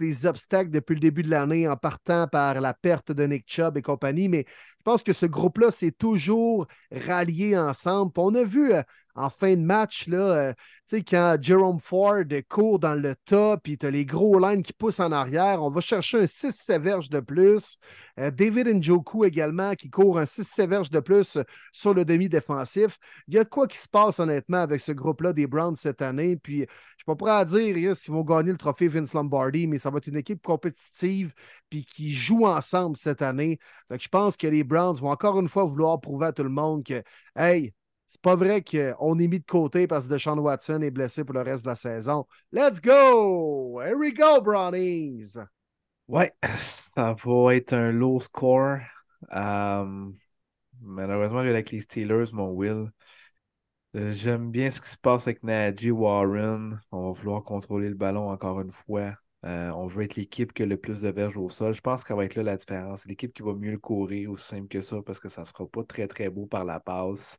[0.00, 3.76] les obstacles depuis le début de l'année en partant par la perte de Nick Chubb
[3.76, 8.12] et compagnie, mais je pense que ce groupe-là s'est toujours rallié ensemble.
[8.16, 8.82] On a vu euh,
[9.20, 10.52] en fin de match, là, euh,
[10.88, 14.62] tu sais, quand Jerome Ford court dans le top, puis tu as les gros lines
[14.62, 17.76] qui poussent en arrière, on va chercher un 6 verges de plus.
[18.18, 21.38] Euh, David Njoku également qui court un 6 verges de plus
[21.72, 22.98] sur le demi-défensif.
[23.28, 26.36] Il y a quoi qui se passe honnêtement avec ce groupe-là des Browns cette année.
[26.36, 29.78] Puis je suis pas prêt à dire s'ils vont gagner le trophée Vince Lombardi, mais
[29.78, 31.32] ça va être une équipe compétitive
[31.68, 33.58] puis qui joue ensemble cette année.
[33.88, 36.42] Fait que je pense que les Browns vont encore une fois vouloir prouver à tout
[36.42, 37.02] le monde que,
[37.36, 37.72] hey,
[38.10, 41.34] c'est pas vrai qu'on est mis de côté parce que Deshaun Watson est blessé pour
[41.34, 42.26] le reste de la saison.
[42.50, 43.80] Let's go!
[43.80, 45.38] Here we go, Brownies!
[46.08, 48.78] Ouais, ça va être un low score.
[49.32, 50.10] Euh,
[50.80, 52.90] malheureusement, avec les Steelers, mon Will.
[53.94, 56.80] Euh, J'aime bien ce qui se passe avec Najee Warren.
[56.90, 59.14] On va vouloir contrôler le ballon encore une fois.
[59.46, 61.74] Euh, on veut être l'équipe qui a le plus de verges au sol.
[61.74, 63.06] Je pense qu'elle va être là la différence.
[63.06, 65.64] L'équipe qui va mieux le courir, aussi simple que ça, parce que ça ne sera
[65.68, 67.38] pas très très beau par la passe.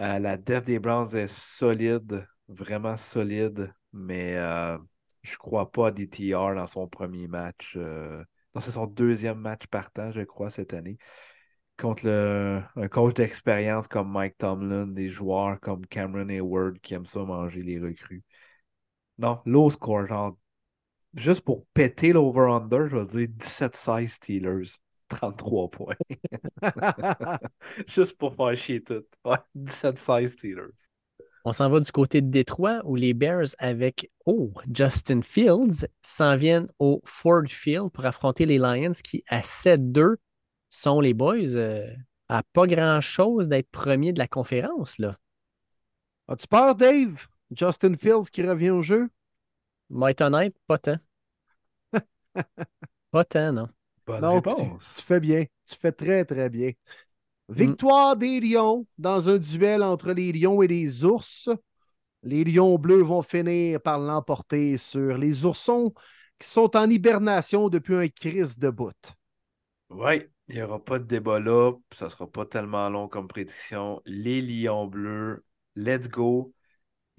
[0.00, 4.78] Euh, la def des Browns est solide, vraiment solide, mais euh,
[5.22, 7.74] je crois pas à DTR dans son premier match.
[7.76, 8.22] euh,
[8.54, 10.98] non, c'est son deuxième match partant, je crois, cette année.
[11.78, 17.06] Contre le- un coach d'expérience comme Mike Tomlin, des joueurs comme Cameron Hayward qui aiment
[17.06, 18.24] ça manger les recrues.
[19.18, 20.38] Non, low score, genre,
[21.14, 24.78] juste pour péter l'over-under, je vais dire 17-16 Steelers,
[25.08, 25.94] 33 points.
[27.86, 29.04] Juste pour faire chier tout.
[29.24, 30.90] Ouais, 17-16 Steelers.
[31.44, 36.36] On s'en va du côté de Détroit où les Bears avec oh, Justin Fields s'en
[36.36, 40.16] viennent au Ford Field pour affronter les Lions qui, à 7-2,
[40.68, 41.90] sont les boys euh,
[42.28, 44.98] à pas grand-chose d'être premiers de la conférence.
[44.98, 45.16] Là.
[46.28, 47.26] As-tu peur, Dave?
[47.50, 49.08] Justin Fields qui revient au jeu?
[49.88, 50.98] Moi, être honnête, pas tant.
[53.10, 53.68] Pas tant, non.
[54.08, 54.94] Bonne réponse.
[54.96, 55.44] tu fais bien.
[55.66, 56.70] Tu fais très, très bien.
[57.48, 57.54] Mm.
[57.54, 61.50] Victoire des Lions dans un duel entre les Lions et les Ours.
[62.22, 65.92] Les Lions bleus vont finir par l'emporter sur les Oursons
[66.38, 69.12] qui sont en hibernation depuis un crise de bout.
[69.90, 71.72] Oui, il n'y aura pas de débat là.
[71.92, 74.00] Ça sera pas tellement long comme prédiction.
[74.06, 75.44] Les Lions bleus,
[75.76, 76.54] let's go.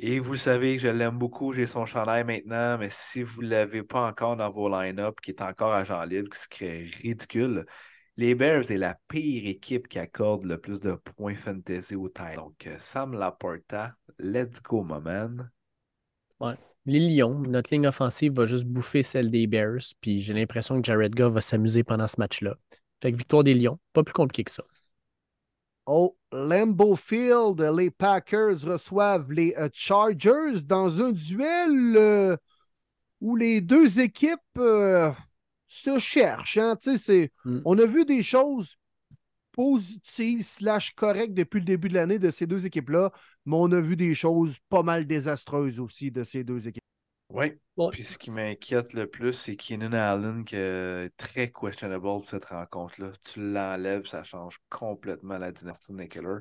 [0.02, 1.52] Et vous savez que je l'aime beaucoup.
[1.52, 5.32] J'ai son chandail maintenant, mais si vous ne l'avez pas encore dans vos line-up, qui
[5.32, 7.66] est encore agent libre, ce qui est ridicule,
[8.16, 12.36] les Bears c'est la pire équipe qui accorde le plus de points fantasy au time.
[12.38, 15.50] Donc, euh, Sam Laporta, let's go, my man.
[16.86, 20.88] Les Lions, notre ligne offensive va juste bouffer celle des Bears, puis j'ai l'impression que
[20.88, 22.56] Jared Goff va s'amuser pendant ce match-là.
[23.02, 24.64] Fait que victoire des Lions, pas plus compliqué que ça.
[25.92, 32.38] Au Lambeau Field, les Packers reçoivent les euh, Chargers dans un duel euh,
[33.20, 35.10] où les deux équipes euh,
[35.66, 36.60] se cherchent.
[36.60, 36.78] hein.
[37.44, 37.62] Mm.
[37.66, 38.76] On a vu des choses
[39.52, 43.12] positives slash correctes depuis le début de l'année de ces deux équipes-là,
[43.48, 46.84] mais on a vu des choses pas mal désastreuses aussi de ces deux équipes.
[47.30, 47.54] Oui.
[47.78, 47.90] Ouais.
[47.92, 52.46] Puis ce qui m'inquiète le plus, c'est Keenan Allen qui est très questionable pour cette
[52.46, 53.12] rencontre-là.
[53.24, 56.40] Tu l'enlèves, ça change complètement la dynastie de Nickler.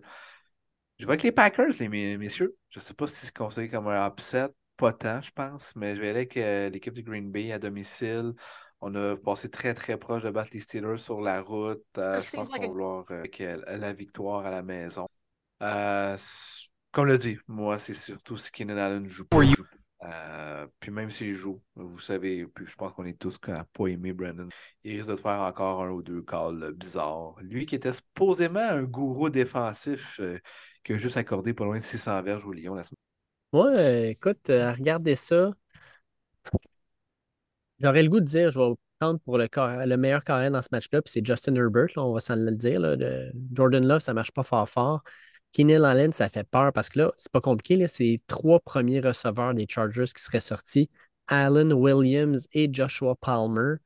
[0.98, 2.56] Je vais avec les Packers, les mes- messieurs.
[2.70, 4.48] Je ne sais pas si c'est considéré comme un upset.
[4.76, 7.58] Pas tant, je pense, mais je vais aller avec euh, l'équipe de Green Bay à
[7.58, 8.32] domicile.
[8.80, 11.84] On a passé très très proche de battre les Steelers sur la route.
[11.98, 13.24] Euh, je pense qu'on va vouloir euh,
[13.66, 15.08] la victoire à la maison.
[15.62, 16.16] Euh,
[16.92, 19.38] comme le dit, moi, c'est surtout si Keenan Allen joue pas.
[20.08, 23.86] Euh, puis même s'il joue, vous savez, puis je pense qu'on est tous n'ont pas
[23.88, 24.48] aimé Brandon.
[24.82, 27.36] Il risque de faire encore un ou deux calls euh, bizarres.
[27.42, 30.38] Lui qui était supposément un gourou défensif euh,
[30.84, 32.96] qui a juste accordé pas loin de 600 verges au Lyon la semaine.
[33.54, 35.52] Euh, écoute, euh, à regarder ça,
[37.80, 41.02] j'aurais le goût de dire, je vais prendre pour le, meilleur carré dans ce match-là,
[41.02, 42.80] puis c'est Justin Herbert, on va s'en le dire.
[42.80, 45.02] là, de Jordan Love, ça marche pas fort fort.
[45.52, 48.60] Keenan Allen, ça fait peur parce que là, c'est pas compliqué, là, c'est les trois
[48.60, 50.90] premiers receveurs des Chargers qui seraient sortis.
[51.26, 53.76] Allen Williams et Joshua Palmer.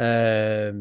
[0.00, 0.72] Euh,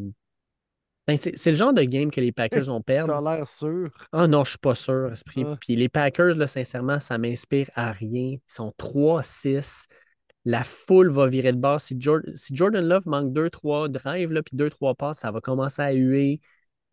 [1.07, 3.13] ben, c'est c'est le genre de game que les Packers vont perdre.
[3.13, 3.91] T'as l'air sûr.
[4.11, 5.43] Ah non, je suis pas sûr, Esprit.
[5.45, 5.57] Ah.
[5.59, 8.37] Puis les Packers, là, sincèrement, ça m'inspire à rien.
[8.37, 9.87] Ils sont 3-6.
[10.45, 11.81] La foule va virer de bord.
[11.81, 16.41] Si Jordan Love manque 2-3 drives, là, puis 2-3 passes, ça va commencer à huer.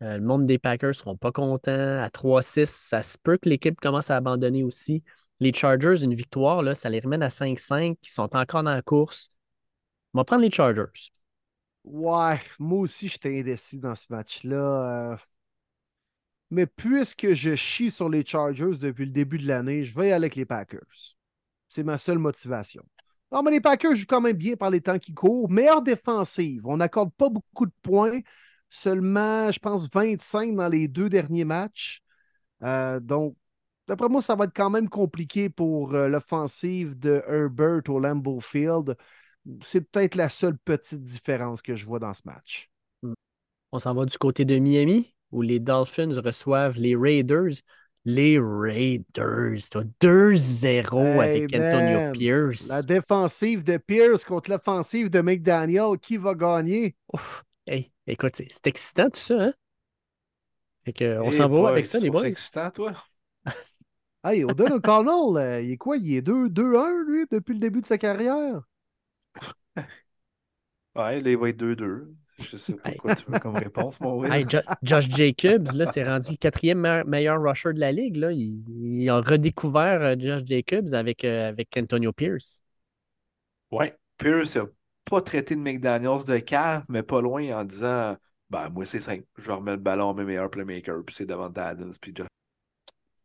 [0.01, 1.99] Euh, le monde des Packers ne seront pas contents.
[2.01, 5.03] À 3-6, ça se peut que l'équipe commence à abandonner aussi.
[5.39, 8.81] Les Chargers, une victoire, là, ça les ramène à 5-5, qui sont encore dans la
[8.81, 9.31] course.
[10.13, 10.83] On va prendre les Chargers.
[11.83, 15.13] Ouais, moi aussi, j'étais indécis dans ce match-là.
[15.13, 15.17] euh.
[16.49, 20.11] Mais puisque je chie sur les Chargers depuis le début de l'année, je vais y
[20.11, 21.15] aller avec les Packers.
[21.69, 22.83] C'est ma seule motivation.
[23.31, 25.49] Non, mais les Packers jouent quand même bien par les temps qui courent.
[25.49, 26.67] Meilleure défensive.
[26.67, 28.19] On n'accorde pas beaucoup de points.
[28.73, 32.01] Seulement, je pense, 25 dans les deux derniers matchs.
[32.63, 33.35] Euh, donc,
[33.85, 38.39] d'après moi, ça va être quand même compliqué pour euh, l'offensive de Herbert au Lambeau
[38.39, 38.95] Field.
[39.61, 42.71] C'est peut-être la seule petite différence que je vois dans ce match.
[43.73, 47.51] On s'en va du côté de Miami, où les Dolphins reçoivent les Raiders.
[48.05, 52.69] Les Raiders, toi, 2-0 avec Antonio Pierce.
[52.69, 56.95] La défensive de Pierce contre l'offensive de McDaniel, qui va gagner?
[57.67, 59.53] Hey, écoute, c'est c'est excitant tout ça, hein?
[60.85, 62.27] Fait que, on Eh s'en va avec ça, les boys?
[62.27, 62.93] excitant, toi?
[64.23, 65.95] Hey, O'Donnell Connell, euh, il est quoi?
[65.97, 68.61] Il est 2 2-1, lui, depuis le début de sa carrière?
[70.95, 72.13] Ouais, là, il va être 2-2.
[72.39, 74.33] Je sais pas quoi tu veux comme réponse, mon Will.
[74.33, 78.15] Hey, Jo- Josh Jacobs, là, c'est rendu le quatrième me- meilleur rusher de la ligue.
[78.17, 78.31] Là.
[78.31, 78.63] Il,
[79.03, 82.61] il a redécouvert euh, Josh Jacobs avec, euh, avec Antonio Pierce.
[83.71, 83.97] Ouais.
[84.17, 84.65] Pierce n'a
[85.05, 88.15] pas traité de McDaniels de cave, mais pas loin en disant
[88.49, 89.25] Ben, moi, c'est simple.
[89.37, 92.27] Je remets le ballon à mes meilleurs playmakers, puis c'est devant Adams, puis Josh.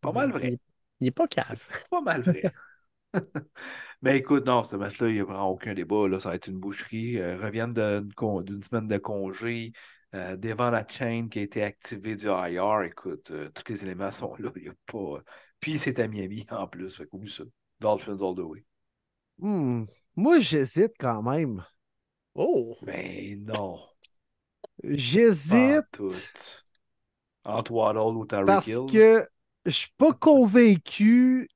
[0.01, 0.53] Pas mal vrai.
[0.53, 0.59] Il,
[1.01, 1.61] il est pas cave.
[1.91, 2.43] Pas mal vrai.
[4.03, 6.09] Mais écoute, non, ce match-là, il n'y a vraiment aucun débat.
[6.09, 6.21] Là.
[6.21, 7.19] Ça va être une boucherie.
[7.19, 9.73] Euh, reviennent d'une semaine de congé.
[10.15, 12.83] Euh, devant la chaîne qui a été activée du IR.
[12.83, 14.51] Écoute, euh, tous les éléments sont là.
[14.57, 15.21] Il y a pas...
[15.61, 16.97] Puis c'est à Miami en plus.
[16.97, 17.45] Fait qu'oublie ça.
[17.81, 18.65] Dolphins all the way.
[19.39, 19.85] Hmm,
[20.17, 21.65] Moi, j'hésite quand même.
[22.35, 22.77] Oh!
[22.83, 23.79] Mais non.
[24.79, 26.13] Pas J'hésite tout.
[27.45, 28.87] Entre Waddle ou Tyreek parce Hill.
[28.91, 29.27] que
[29.65, 31.49] je suis pas convaincu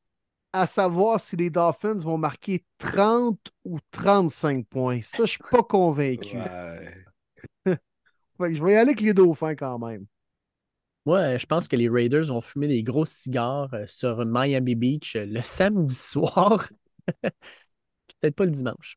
[0.52, 5.00] à savoir si les Dolphins vont marquer 30 ou 35 points.
[5.02, 6.36] Ça, je suis pas convaincu.
[6.36, 7.05] Ouais.
[7.66, 10.06] Fait que je vais y aller avec les Dauphins quand même.
[11.06, 15.16] Moi, je pense que les Raiders vont fumer des gros cigares euh, sur Miami Beach
[15.16, 16.68] euh, le samedi soir.
[18.20, 18.97] Peut-être pas le dimanche.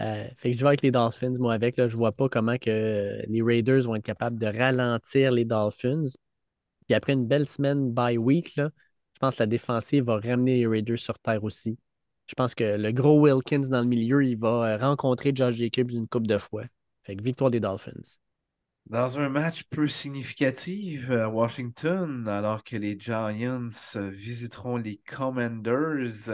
[0.00, 1.76] Euh, fait que je vais avec les Dolphins, moi, avec.
[1.76, 6.06] Là, je vois pas comment que les Raiders vont être capables de ralentir les Dolphins.
[6.86, 8.70] Puis après une belle semaine bye week, là,
[9.14, 11.78] je pense que la défensive va ramener les Raiders sur terre aussi.
[12.26, 16.08] Je pense que le gros Wilkins dans le milieu, il va rencontrer Josh Jacobs une
[16.08, 16.64] coupe de fois.
[17.02, 18.18] Fait que victoire des Dolphins.
[18.86, 26.30] Dans un match peu significatif à Washington, alors que les Giants visiteront les Commanders,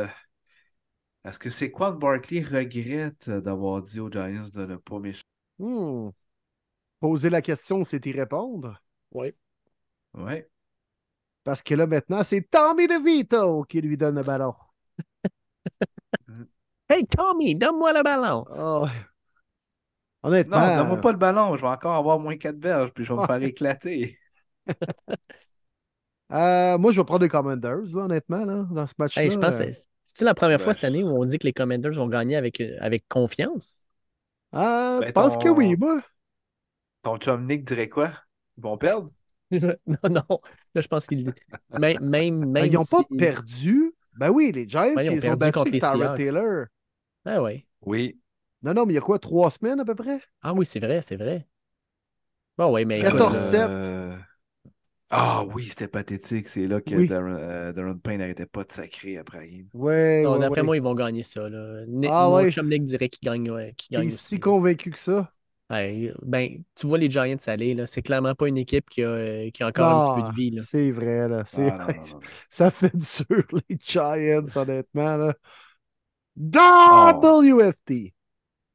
[1.25, 5.23] est-ce que c'est quoi Barkley regrette d'avoir dit aux Giants de ne pas méchanger?
[5.59, 6.11] Hmm.
[7.01, 8.81] Poser la question, c'est y répondre.
[9.13, 9.35] Oui.
[10.15, 10.45] Oui.
[11.45, 14.55] Parce que là, maintenant, c'est Tommy DeVito qui lui donne le ballon.
[16.89, 18.45] Hey Tommy, donne-moi le ballon.
[18.51, 18.87] Oh.
[20.25, 20.75] Non, Honnêtement.
[20.75, 23.25] donne-moi pas le ballon, je vais encore avoir moins 4 verges, puis je vais me
[23.25, 24.17] faire éclater.
[26.33, 29.23] euh, moi, je vais prendre les Commanders, là, honnêtement, là, dans ce match-là.
[29.23, 31.47] Hey, je pense Euh, c'est-tu la première Ben, fois cette année où on dit que
[31.47, 33.89] les Commanders vont gagner avec, euh, avec confiance?
[34.53, 36.01] ah, Ben, je pense que oui, moi.
[37.03, 38.11] Ton chum Nick dirait quoi?
[38.57, 39.11] Ils vont perdre?
[39.51, 39.77] non,
[40.11, 40.41] non.
[40.75, 41.33] Là, je pense qu'ils.
[41.71, 43.95] Même, même, même Ben, ils n'ont pas perdu.
[44.15, 46.17] Ben oui, les Giants, ils ont ils ont perdu battu contre les Tyrod.
[46.17, 46.67] Taylor.
[47.25, 47.67] Ah oui.
[47.83, 48.21] Oui.
[48.63, 50.21] Non, non, mais il y a quoi, trois semaines à peu près?
[50.43, 51.47] Ah oui, c'est vrai, c'est vrai.
[52.57, 53.01] Bon, oui, mais.
[53.01, 53.55] 14
[55.11, 56.49] Ah oui, c'était pathétique.
[56.49, 57.09] C'est là que Oui.
[57.09, 59.69] Darren, euh, Darren Payne n'arrêtait pas de sacrer après la game.
[59.73, 60.67] Ouais, non, ouais, D'après ouais.
[60.67, 61.49] moi, ils vont gagner ça.
[61.49, 61.85] Là.
[61.87, 62.51] Nick, Ah mon ouais.
[62.51, 64.25] chum Nick dirait qu'il gagne, ouais, qu'il Il gagne est aussi.
[64.27, 65.33] si convaincu que ça.
[65.71, 67.87] Ouais, ben, tu vois les Giants aller, là.
[67.87, 70.35] C'est clairement pas une équipe qui a, euh, qui a encore un petit peu de
[70.35, 70.51] vie.
[70.57, 70.63] Là.
[70.63, 71.45] Ah, C'est vrai, là.
[71.47, 72.21] C'est- Ah, non, non, non, non.
[72.51, 72.93] Ça fait
[73.29, 75.17] dur, les Giants, honnêtement.
[75.19, 75.35] Là.
[76.57, 77.21] Oh.
[77.21, 78.15] WFT.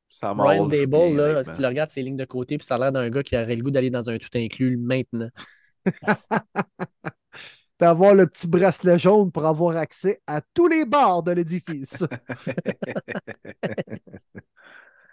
[0.08, 2.78] Ça Brian Dable, bien, là, tu le regardes ses lignes de côté, puis ça a
[2.78, 5.30] l'air d'un gars qui aurait le goût d'aller dans un tout inclus maintenant.
[7.80, 12.04] D'avoir le petit bracelet jaune pour avoir accès à tous les bars de l'édifice.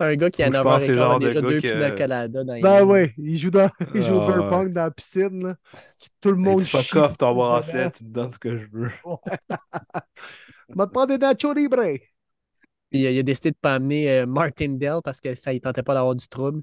[0.01, 1.91] Un gars qui, à Moi, je pense que c'est 9h15, le a déjà deux que-
[1.91, 4.65] colada dans les ben oui, il joue, dans, il joue au Ah, beer ouais.
[4.71, 5.47] dans la piscine.
[5.49, 5.57] Là.
[6.21, 8.69] Tout le Hey, monde tu fuck chie ton bracelet, tu me donnes ce que je
[8.73, 8.91] veux.
[10.75, 11.83] m'a demandé Nacho Libre.
[12.91, 15.59] Puis, euh, il a décidé de ne pas amener euh, Martindale parce que ça ne
[15.59, 16.63] tentait pas d'avoir du trouble.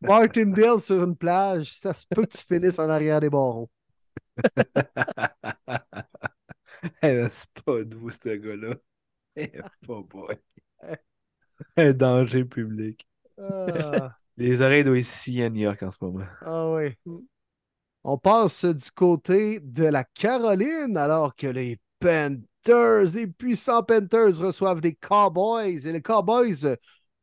[0.00, 3.70] Martindale sur une plage, ça se peut que tu finisses en arrière des barreaux.
[7.02, 8.74] Eh c'est pas doux, ce gars-là.
[9.36, 9.50] Eh,
[9.86, 10.36] pas boy.
[11.76, 13.06] Un danger public.
[13.38, 16.26] Ah, Les oreilles doivent être siagnoc en ce moment.
[16.40, 16.94] ah oui.
[18.04, 24.80] On passe du côté de la Caroline alors que les Panthers, les puissants Panthers reçoivent
[24.80, 25.86] des Cowboys.
[25.86, 26.76] Et les Cowboys,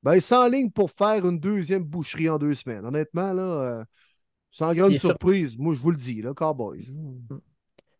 [0.03, 2.85] ben, ils s'enlignent pour faire une deuxième boucherie en deux semaines.
[2.85, 3.83] Honnêtement, là, euh,
[4.51, 6.85] sans grande Il sur- surprise, moi je vous le dis, là, Cowboys.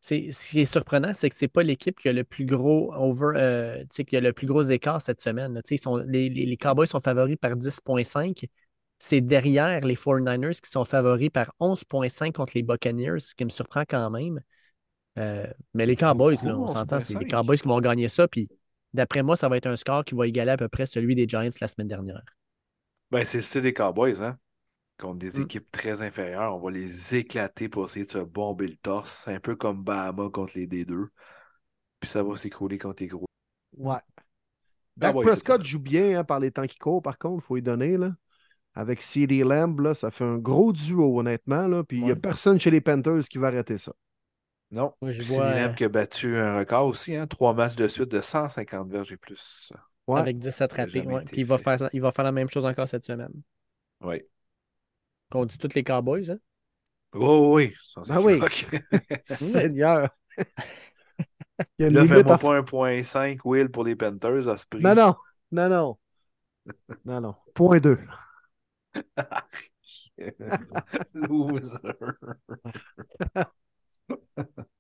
[0.02, 2.94] C'est, ce qui est surprenant, c'est que c'est pas l'équipe qui a le plus gros
[2.94, 5.54] over, euh, qui a le plus gros écart cette semaine.
[5.54, 5.62] là.
[5.62, 8.46] Tu sais, Ils sont, les, les- les Cowboys sont favoris par 10,5.
[8.98, 13.50] C'est derrière les 49ers qui sont favoris par 11,5 contre les Buccaneers, ce qui me
[13.50, 14.40] surprend quand même.
[15.18, 17.30] Euh, mais les Cowboys, là, on s'entend, c'est les 11,5.
[17.32, 18.28] Cowboys qui vont gagner ça.
[18.30, 18.48] Puis
[18.94, 21.28] d'après moi, ça va être un score qui va égaler à peu près celui des
[21.28, 22.24] Giants la semaine dernière.
[23.12, 24.38] Ben, c'est le style des Cowboys, hein.
[24.98, 25.44] Contre des Mm.
[25.44, 29.40] équipes très inférieures, on va les éclater pour essayer de se bomber le torse, un
[29.40, 31.10] peu comme Bahama contre les D2.
[32.00, 33.26] Puis ça va s'écrouler contre les gros.
[33.78, 34.00] Ouais.
[34.98, 37.48] Dak Cowboys, c'est Prescott joue bien hein, par les temps qui courent, par contre, il
[37.48, 37.98] faut y donner.
[37.98, 38.14] Là.
[38.76, 41.68] Avec CD Lamb, là, ça fait un gros duo, honnêtement.
[41.68, 41.84] Là.
[41.84, 43.94] Puis il n'y a personne chez les Panthers qui va arrêter ça.
[44.72, 44.94] Non.
[45.02, 47.26] Moi, je vois, c'est qui a battu un record aussi, hein.
[47.28, 49.74] Trois matchs de suite de 150 verges et plus.
[50.08, 50.20] Ouais.
[50.20, 51.02] avec 10 attrapés.
[51.02, 51.24] ouais.
[51.26, 53.34] Puis il va, faire, il va faire la même chose encore cette semaine.
[54.02, 54.22] Oui.
[55.32, 56.32] Contre tous les Cowboys.
[56.32, 56.40] Hein?
[57.14, 57.74] Oh oui.
[58.08, 58.34] Ben oui.
[58.34, 58.84] équivoque.
[59.24, 60.10] Seigneur.
[60.38, 60.46] il
[61.80, 64.66] y a une Là, fais-moi pas un point 5 Will pour les Panthers à ce
[64.68, 64.82] prix.
[64.82, 65.16] Non, non.
[65.52, 65.98] Non, non.
[67.06, 67.36] Non, non.
[67.54, 67.98] Point 2.
[71.14, 71.96] Loser.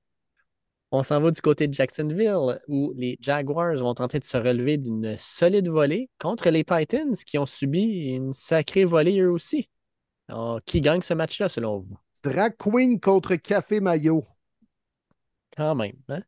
[0.92, 4.78] On s'en va du côté de Jacksonville, où les Jaguars vont tenter de se relever
[4.78, 9.70] d'une solide volée contre les Titans, qui ont subi une sacrée volée eux aussi.
[10.30, 11.96] Alors, qui gagne ce match-là, selon vous?
[12.24, 14.26] Drag Queen contre Café Mayo.
[15.56, 15.94] Quand même.
[16.10, 16.22] Hein?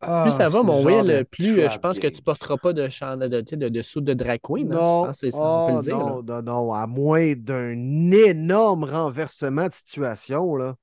[0.00, 2.88] Ah, Plus ça va, mon Will, plus euh, je pense que tu porteras pas de,
[2.88, 4.72] chandail de, de, de soude de drag queen.
[4.72, 4.76] hein?
[4.76, 5.98] Non, Je pense que c'est ça, on peut le dire.
[5.98, 6.04] là.
[6.04, 10.76] non, non, non, à moins d'un énorme renversement de situation, là.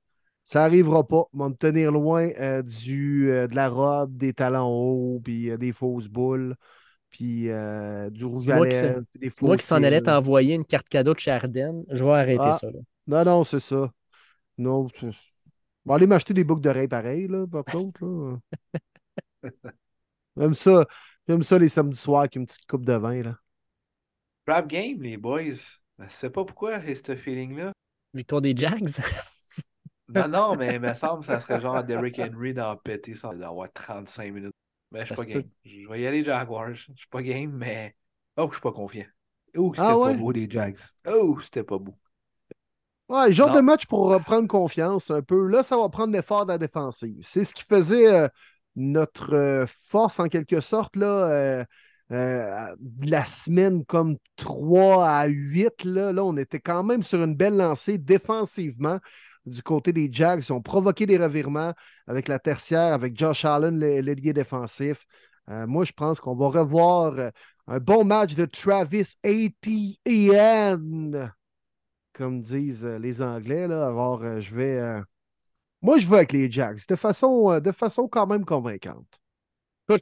[0.52, 1.26] Ça n'arrivera pas.
[1.32, 5.52] On va me tenir loin euh, du, euh, de la robe, des talons hauts, puis
[5.52, 6.56] euh, des fausses boules,
[7.12, 9.98] puis euh, du rouge à Moi qui lèvres, puis des faux Moi qui s'en allait
[9.98, 10.06] cils.
[10.06, 12.54] t'envoyer une carte cadeau de chez je vais arrêter Ah.
[12.60, 12.66] ça.
[12.72, 12.80] là.
[13.06, 13.92] Non, non, c'est ça.
[14.58, 15.06] Non, c'est-
[15.86, 18.40] on va aller m'acheter des boucles d'oreilles pareilles, là, par contre.
[20.36, 20.84] Même ça.
[21.28, 23.22] J'aime ça les samedis soirs avec une petite coupe de vin.
[23.22, 23.38] Là.
[24.48, 25.44] Rap game, les boys.
[26.00, 27.72] Je sais pas pourquoi j'ai ce feeling-là.
[28.16, 28.90] Victoire des Jags.
[30.10, 33.40] Non, non, mais il me semble que ça serait genre Derrick Henry d'en péter sans
[33.42, 34.54] avoir 35 minutes.
[34.92, 35.44] Mais je suis pas peut.
[35.44, 35.50] game.
[35.66, 36.74] Je vais y aller Jaguars.
[36.74, 37.96] Je suis pas game, mais.
[38.38, 39.06] Oh, je suis pas confiant.
[39.56, 40.14] Oh, c'était Ah pas ouais?
[40.14, 40.78] beau, les Jags.
[41.08, 41.96] Oh, c'était pas beau.
[43.10, 43.56] Ouais, genre Non.
[43.56, 45.48] de match pour reprendre confiance un peu.
[45.48, 47.18] Là, ça va prendre l'effort de la défensive.
[47.24, 48.28] C'est ce qui faisait euh,
[48.76, 51.66] notre euh, force en quelque sorte là,
[52.12, 55.84] euh, la semaine comme 3 à 8.
[55.86, 59.00] Là, là, on était quand même sur une belle lancée défensivement
[59.46, 60.44] du côté des Jags.
[60.48, 61.74] Ils ont provoqué des revirements
[62.08, 65.06] avec la tertiaire, avec Josh Allen, le- l'ailier défensif.
[65.50, 67.30] Euh, moi, je pense qu'on va revoir euh,
[67.68, 70.38] un bon match de Travis Etienne
[72.14, 73.68] comme disent euh, les Anglais.
[73.68, 73.88] Là.
[73.88, 75.02] Alors, je vais.
[75.82, 79.20] Moi, je vais avec les Jags de façon, de façon quand même convaincante.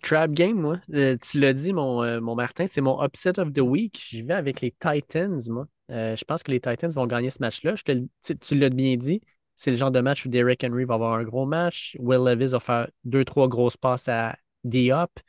[0.02, 0.80] Trap Game, moi.
[1.22, 4.04] Tu l'as dit, mon, mon Martin, c'est mon upset of the week.
[4.10, 5.66] J'y vais avec les Titans, moi.
[5.90, 7.76] Euh, je pense que les Titans vont gagner ce match-là.
[7.76, 8.08] Je te le-
[8.40, 9.22] tu l'as bien dit.
[9.56, 11.96] C'est le genre de match où Derrick Henry va avoir un gros match.
[12.00, 15.20] Will Levis va faire deux, trois grosses passes à Diop.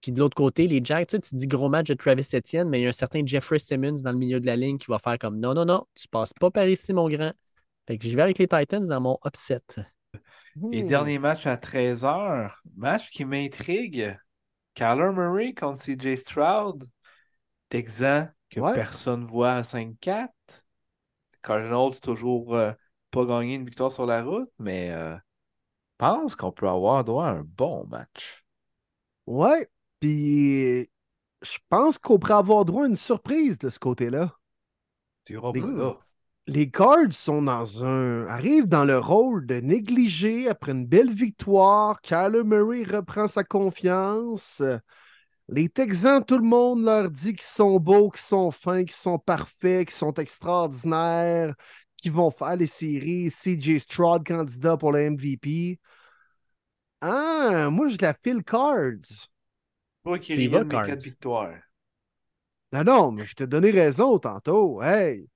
[0.00, 2.68] Puis de l'autre côté, les Jags, tu, sais, tu dis gros match de Travis Etienne,
[2.68, 4.86] mais il y a un certain Jeffrey Simmons dans le milieu de la ligne qui
[4.88, 7.32] va faire comme non, non, non, tu passes pas par ici, mon grand.
[7.88, 9.60] Fait que j'y vais avec les Titans dans mon upset.
[10.72, 10.88] Et Hmm.
[10.88, 12.62] dernier match à 13h.
[12.76, 14.16] Match qui m'intrigue.
[14.74, 16.84] Kyler Murray contre CJ Stroud.
[17.68, 18.74] Texan que Ouais.
[18.74, 20.32] personne voit à 5-4.
[21.42, 22.72] Cardinals, toujours euh,
[23.10, 25.20] pas gagné une victoire sur la route, mais euh, je
[25.98, 28.44] pense qu'on peut avoir droit à un bon match.
[29.26, 29.68] Ouais.
[30.00, 30.90] Puis,
[31.42, 34.36] je pense qu'on pourrait avoir droit à une surprise de ce côté-là.
[35.28, 35.92] Les- pas là.
[36.48, 38.26] Les Cards sont dans un.
[38.28, 42.00] arrivent dans le rôle de négligé après une belle victoire.
[42.02, 44.62] Kyler Murray reprend sa confiance.
[45.48, 49.18] Les Texans, tout le monde leur dit qu'ils sont beaux, qu'ils sont fins, qu'ils sont
[49.18, 51.54] parfaits, qu'ils sont extraordinaires,
[51.96, 53.30] qu'ils vont faire les séries.
[53.30, 55.78] CJ Stroud, candidat pour le MVP.
[57.00, 59.28] Ah, moi, je la file Cards.
[60.02, 61.54] Toi qui mes quatre victoires.
[62.72, 64.82] Non, non, mais je t'ai donné raison tantôt.
[64.82, 65.28] Hey!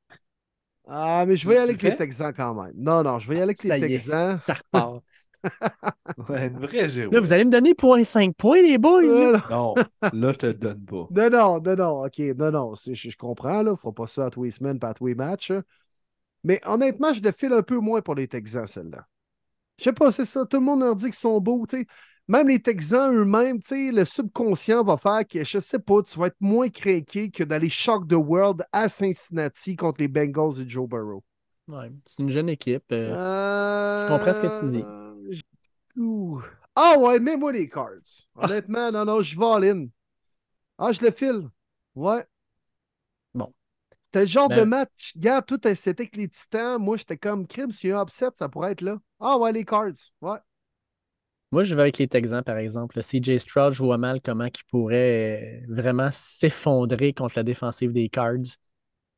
[0.88, 1.96] Ah, mais je vais y aller le avec les?
[1.96, 2.72] Texans quand même.
[2.74, 3.88] Non, non, je vais y aller avec Ça les est.
[3.88, 4.40] Texans.
[4.40, 5.04] Ça repart.
[6.28, 7.10] Ouais, une vraie Géo.
[7.10, 9.02] Là, vous allez me donner 0.5 points, les boys.
[9.32, 9.44] là?
[9.50, 11.06] Non, là, je te le donne pas.
[11.10, 14.30] non, non, non, non, ok, non, non, je, je comprends, là, faut pas ça à
[14.30, 15.50] tous les semaines, pas à tous les matchs.
[15.50, 15.62] hein.
[16.44, 19.06] Mais honnêtement, je le file un peu moins pour les Texans, celle-là.
[19.78, 21.86] Je sais pas, c'est ça, tout le monde leur dit qu'ils sont beaux, tu sais.
[22.28, 26.18] Même les Texans eux-mêmes, tu sais, le subconscient va faire que, je sais pas, tu
[26.18, 30.68] vas être moins craqué que d'aller shock the world à Cincinnati contre les Bengals de
[30.68, 31.24] Joe Burrow.
[31.68, 32.84] Ouais, c'est une jeune équipe.
[32.92, 34.84] euh, Euh, comprends ce que tu dis.
[35.96, 36.40] Ouh.
[36.74, 37.88] Ah ouais, mets-moi les cards.
[38.36, 39.86] Honnêtement, non, non, je vais all-in.
[40.78, 41.48] Ah, je le file.
[41.94, 42.24] Ouais.
[43.34, 43.52] Bon.
[44.02, 45.12] C'était le genre Ben- de match.
[45.14, 46.80] Regarde, tout c'était que les titans.
[46.80, 47.70] Moi, j'étais comme crime.
[47.70, 48.98] S'il y a un upset, ça pourrait être là.
[49.20, 49.92] Ah ouais, les cards.
[50.20, 50.38] Ouais.
[51.52, 52.96] Moi, je vais avec les Texans, par exemple.
[52.96, 58.08] Le CJ Stroud, je vois mal comment il pourrait vraiment s'effondrer contre la défensive des
[58.08, 58.36] Cards.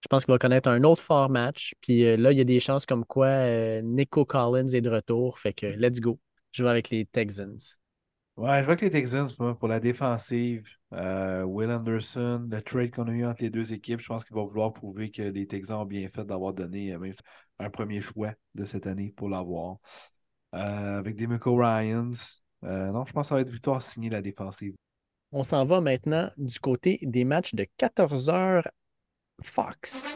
[0.02, 1.74] Je pense qu'il va connaître un autre fort match.
[1.80, 4.90] Puis euh, là, il y a des chances comme quoi euh, Nico Collins est de
[4.90, 5.38] retour.
[5.38, 6.18] Fait que let's go.
[6.50, 7.56] Je vais avec les Texans.
[8.36, 13.06] Ouais, je vois que les Texans, pour la défensive, euh, Will Anderson, le trade qu'on
[13.06, 15.80] a eu entre les deux équipes, je pense qu'il va vouloir prouver que les Texans
[15.80, 17.12] ont bien fait d'avoir donné même
[17.58, 19.76] un premier choix de cette année pour l'avoir.
[20.52, 22.42] Avec des Ryans.
[22.62, 24.74] Non, je pense que ça va être victoire signée la défensive.
[25.30, 28.68] On s'en va maintenant du côté des matchs de 14 heures
[29.40, 30.08] Fox.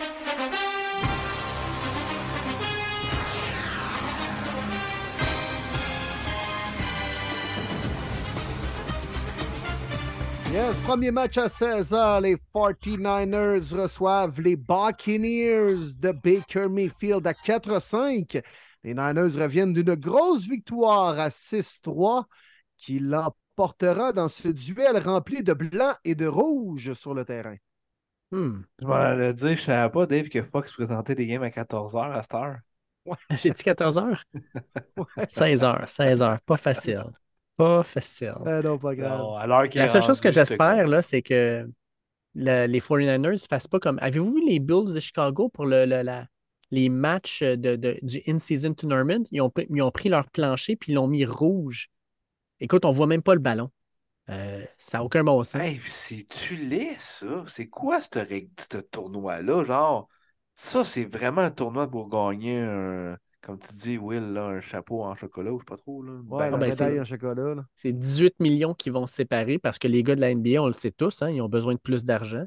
[10.53, 12.23] Yes, premier match à 16h.
[12.23, 18.43] Les 49ers reçoivent les Buccaneers de Baker Mayfield à 4-5.
[18.83, 22.25] Les Niners reviennent d'une grosse victoire à 6-3
[22.79, 27.57] qui l'emportera dans ce duel rempli de blanc et de rouge sur le terrain.
[28.33, 28.63] Hmm.
[28.81, 32.13] Je m'en allais dire, je savais pas, Dave, que Fox présentait des games à 14h
[32.13, 32.57] à cette heure.
[33.31, 34.25] J'ai dit 14 heures?
[35.29, 36.41] 16 heures, 16 heures.
[36.41, 37.05] Pas facile.
[37.57, 38.35] Pas facile.
[38.45, 39.19] Ah non, pas grave.
[39.19, 39.39] Non,
[39.75, 41.69] La seule chose que j'espère, là, c'est que
[42.35, 43.99] le- les 49ers ne fassent pas comme.
[44.03, 46.27] Avez-vous vu les Bulls de Chicago pour le, le- la-
[46.73, 49.25] les matchs de, de- du In-Season Tournament?
[49.31, 51.89] Ils ont, pris- ils ont pris leur plancher puis ils l'ont mis rouge.
[52.61, 53.71] Écoute, on voit même pas le ballon.
[54.29, 55.61] Euh, ça n'a aucun bon sens.
[55.61, 57.45] Hey, c'est-tu laid, ça?
[57.49, 59.65] C'est quoi ce, tournoi-là?
[59.65, 60.09] Genre,
[60.55, 63.17] ça, c'est vraiment un tournoi pour gagner un.
[63.41, 66.03] comme tu dis, Will, là, un chapeau en chocolat ou je sais pas trop.
[66.03, 66.13] Là.
[66.29, 67.55] Ouais, ben, en chocolat.
[67.77, 70.67] C'est 18 millions qui vont se séparer parce que les gars de la NBA, on
[70.67, 72.45] le sait tous, hein, ils ont besoin de plus d'argent.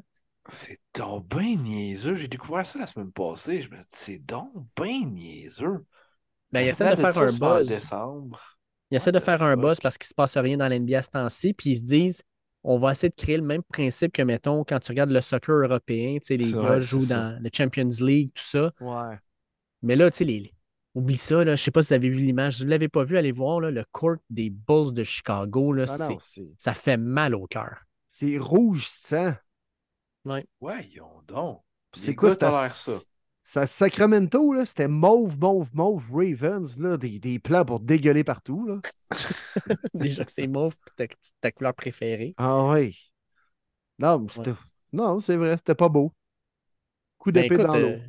[0.48, 2.14] C'est donc bien niaiseux.
[2.14, 3.62] J'ai découvert ça la semaine passée.
[3.62, 5.84] Je me dis, c'est donc bien niaiseux.
[6.52, 7.68] Ben, ils La essaient de finale faire un en buzz.
[7.68, 8.59] décembre.
[8.90, 11.02] Ils essaient de faire un buzz parce qu'il ne se passe rien dans l'NBA à
[11.02, 12.22] ce temps-ci, puis ils se disent
[12.62, 15.54] on va essayer de créer le même principe que, mettons, quand tu regardes le soccer
[15.54, 17.14] européen, tu sais, les gars vrai, jouent ça.
[17.14, 18.72] dans le Champions League, tout ça.
[18.80, 19.16] Ouais.
[19.82, 20.52] Mais là, tu sais, les...
[20.94, 22.56] oublie ça, là, je ne sais pas si vous avez vu l'image.
[22.56, 25.72] Si vous ne l'avez pas vu, allez voir là, le court des Bulls de Chicago.
[25.72, 26.18] Là, Ah non,
[26.58, 27.78] ça fait mal au cœur.
[28.08, 29.32] c'est rouge sang.
[30.60, 31.62] Voyons donc.
[31.94, 32.74] C'est Les quoi tolèrent
[33.50, 33.66] ça.
[33.66, 38.64] Sacramento, là, c'était mauve, mauve, mauve Ravens, là, des, des plans pour dégueuler partout.
[38.66, 38.80] Là.
[39.94, 41.06] Déjà que c'est mauve, ta,
[41.40, 42.36] ta couleur préférée.
[42.36, 42.96] Ah oui.
[43.98, 44.26] Non,
[44.92, 46.12] non, c'est vrai, c'était pas beau.
[47.18, 47.94] Coup Ben, d'épée dans l'eau.
[47.94, 48.08] euh,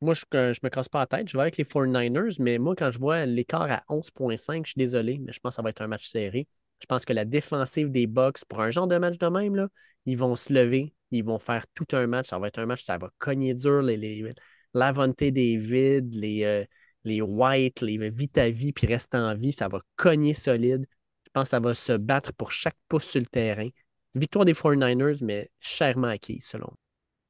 [0.00, 1.28] moi, je ne me casse pas la tête.
[1.28, 4.78] Je vais avec les 49ers, mais moi, quand je vois l'écart à 11,5, je suis
[4.78, 6.48] désolé, mais je pense que ça va être un match serré.
[6.80, 9.68] Je pense que la défensive des Bucks, pour un genre de match de même, là,
[10.06, 12.28] ils vont se lever, ils vont faire tout un match.
[12.28, 13.82] Ça va être un match, ça va cogner dur.
[13.82, 14.34] Les, les
[14.74, 16.64] Lavonte David, les, euh,
[17.04, 20.86] les White, les Vitavi, puis reste en vie, ça va cogner solide.
[21.26, 23.68] Je pense que ça va se battre pour chaque pouce sur le terrain.
[24.14, 26.76] Victoire des 49ers, mais chèrement acquise, selon moi.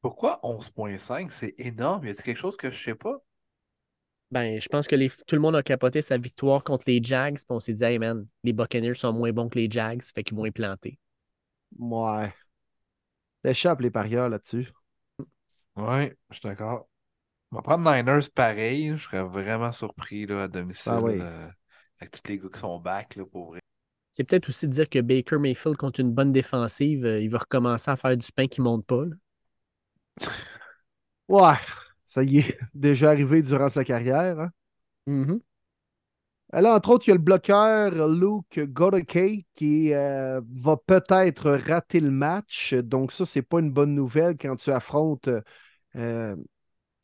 [0.02, 1.32] Pourquoi 11.5?
[1.32, 2.04] C'est énorme.
[2.04, 3.22] Y a-t-il quelque chose que je sais pas?
[4.32, 7.36] Ben, je pense que les- tout le monde a capoté sa victoire contre les Jags,
[7.36, 10.22] puis on s'est dit, hey man, les Buccaneers sont moins bons que les Jags, fait
[10.24, 10.98] qu'ils vont y planter.
[11.78, 12.32] Ouais.
[13.42, 14.72] T'échappes les parieurs là-dessus.
[15.76, 16.88] Ouais, je suis d'accord.
[17.52, 18.92] On va prendre Niners pareil.
[18.96, 20.92] Je serais vraiment surpris là, à domicile.
[20.92, 21.18] Ah oui.
[21.18, 21.48] euh,
[22.00, 23.60] avec tous les gars qui sont back là, pour vrai.
[24.12, 27.38] C'est peut-être aussi de dire que Baker Mayfield contre une bonne défensive, euh, il va
[27.38, 29.04] recommencer à faire du pain qui monte pas.
[29.04, 29.16] là.
[31.28, 31.54] Ouais,
[32.04, 34.40] ça y est, déjà arrivé durant sa carrière.
[34.40, 34.50] hein.
[35.06, 35.40] Mhm.
[36.52, 42.00] Là, entre autres, il y a le bloqueur Luke Godeke qui euh, va peut-être rater
[42.00, 42.74] le match.
[42.74, 45.28] Donc, ça, c'est pas une bonne nouvelle quand tu affrontes
[45.94, 46.36] euh,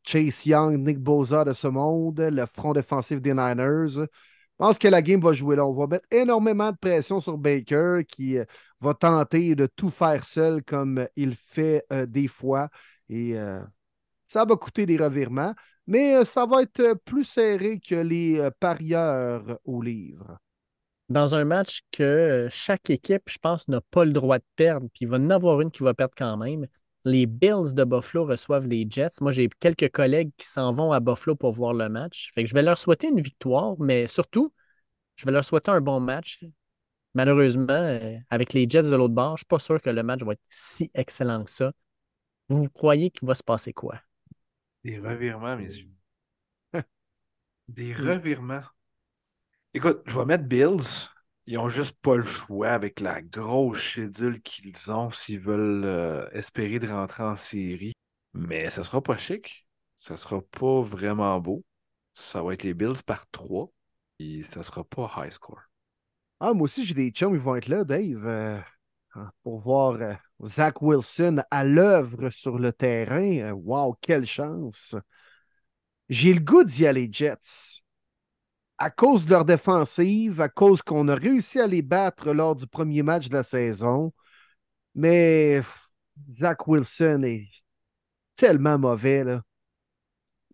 [0.06, 4.06] Chase Young, Nick Boza de ce monde, le front défensif des Niners.
[4.58, 5.66] Je pense que la game va jouer là.
[5.66, 8.44] On va mettre énormément de pression sur Baker qui euh,
[8.80, 12.70] va tenter de tout faire seul comme il fait euh, des fois.
[13.08, 13.60] Et euh,
[14.26, 15.54] ça va coûter des revirements,
[15.86, 20.38] mais ça va être plus serré que les parieurs au livre.
[21.08, 25.04] Dans un match que chaque équipe, je pense, n'a pas le droit de perdre, puis
[25.04, 26.66] il va en avoir une qui va perdre quand même.
[27.06, 29.20] Les Bills de Buffalo reçoivent les Jets.
[29.20, 32.32] Moi, j'ai quelques collègues qui s'en vont à Buffalo pour voir le match.
[32.34, 34.52] Fait que je vais leur souhaiter une victoire, mais surtout,
[35.14, 36.44] je vais leur souhaiter un bon match.
[37.14, 40.02] Malheureusement, euh, avec les Jets de l'autre bord, je ne suis pas sûr que le
[40.02, 41.70] match va être si excellent que ça.
[42.48, 44.00] Vous croyez qu'il va se passer quoi?
[44.82, 45.92] Des revirements, messieurs.
[47.68, 48.64] Des revirements.
[49.72, 51.08] Écoute, je vais mettre Bills.
[51.46, 56.28] Ils ont juste pas le choix avec la grosse schedule qu'ils ont s'ils veulent euh,
[56.32, 57.92] espérer de rentrer en série.
[58.34, 59.68] Mais ça sera pas chic.
[59.96, 61.64] Ça sera pas vraiment beau.
[62.14, 63.70] Ça va être les Bills par 3.
[64.18, 65.60] Et ça sera pas high score.
[66.40, 68.58] Ah, moi aussi, j'ai des chums, ils vont être là, Dave, euh,
[69.14, 73.52] hein, pour voir euh, Zach Wilson à l'œuvre sur le terrain.
[73.52, 74.96] Wow, quelle chance!
[76.08, 77.82] J'ai le goût d'y aller, Jets.
[78.78, 82.66] À cause de leur défensive, à cause qu'on a réussi à les battre lors du
[82.66, 84.12] premier match de la saison.
[84.94, 85.62] Mais
[86.28, 87.48] Zach Wilson est
[88.36, 89.42] tellement mauvais, là.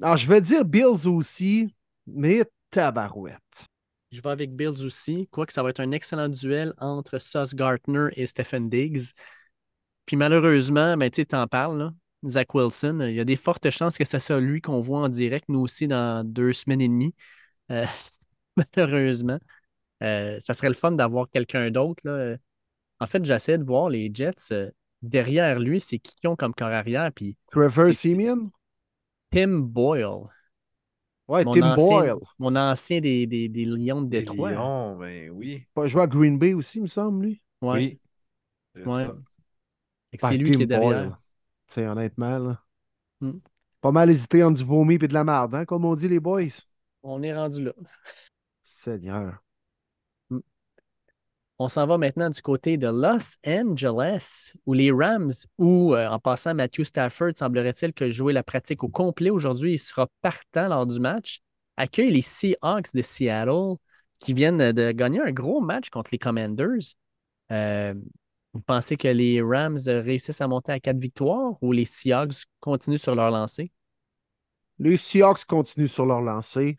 [0.00, 1.74] Alors, je vais dire Bills aussi,
[2.06, 3.66] mais tabarouette.
[4.10, 5.28] Je vais avec Bills aussi.
[5.30, 9.12] Quoique ça va être un excellent duel entre Sauce Gardner et Stephen Diggs.
[10.06, 11.92] Puis malheureusement, ben, tu t'en parles,
[12.26, 12.98] Zach Wilson.
[13.08, 15.60] Il y a des fortes chances que ce soit lui qu'on voit en direct, nous
[15.60, 17.14] aussi, dans deux semaines et demie.
[17.70, 17.86] Euh,
[18.76, 19.38] malheureusement.
[20.02, 22.02] Euh, ça serait le fun d'avoir quelqu'un d'autre.
[22.06, 22.36] là.
[23.00, 24.52] En fait, j'essaie de voir les Jets.
[24.52, 27.10] euh, derrière lui, c'est qui qui ont comme corps arrière.
[27.12, 28.50] Puis Trevor C'est- Simeon?
[29.30, 30.28] Tim Boyle.
[31.28, 32.14] Ouais, Mon Tim ancien, Boyle.
[32.38, 34.52] Mon ancien des, des, des Lions de Détroit.
[34.52, 35.64] Lions, ben oui.
[35.72, 37.42] Pas joué à Green Bay aussi, il me semble, lui.
[37.62, 37.72] Ouais.
[37.78, 38.00] Oui.
[38.74, 39.06] C'est Ouais.
[40.18, 41.18] C'est lui Tim qui est derrière.
[41.68, 42.62] Sais, honnêtement, là.
[43.20, 43.38] Hmm.
[43.80, 46.20] Pas mal hésité entre du vomi et de la merde, hein, comme on dit les
[46.20, 46.42] boys.
[47.02, 47.72] On est rendu là.
[48.82, 49.42] Seigneur.
[51.58, 56.18] On s'en va maintenant du côté de Los Angeles, où les Rams, où euh, en
[56.18, 60.86] passant Matthew Stafford, semblerait-il que jouer la pratique au complet aujourd'hui, il sera partant lors
[60.86, 61.40] du match,
[61.76, 63.76] accueille les Seahawks de Seattle
[64.18, 66.94] qui viennent de gagner un gros match contre les Commanders.
[67.52, 67.94] Euh,
[68.52, 72.98] vous pensez que les Rams réussissent à monter à quatre victoires ou les Seahawks continuent
[72.98, 73.70] sur leur lancée?
[74.80, 76.76] Les Seahawks continuent sur leur lancée.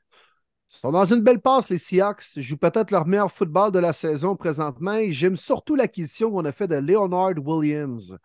[0.82, 2.35] Sont dans une belle passe, les Seahawks.
[2.35, 5.00] Ils jouent peut-être leur meilleur football de la saison présentement.
[5.10, 8.18] J'aime surtout l'acquisition qu'on a fait de Leonard Williams,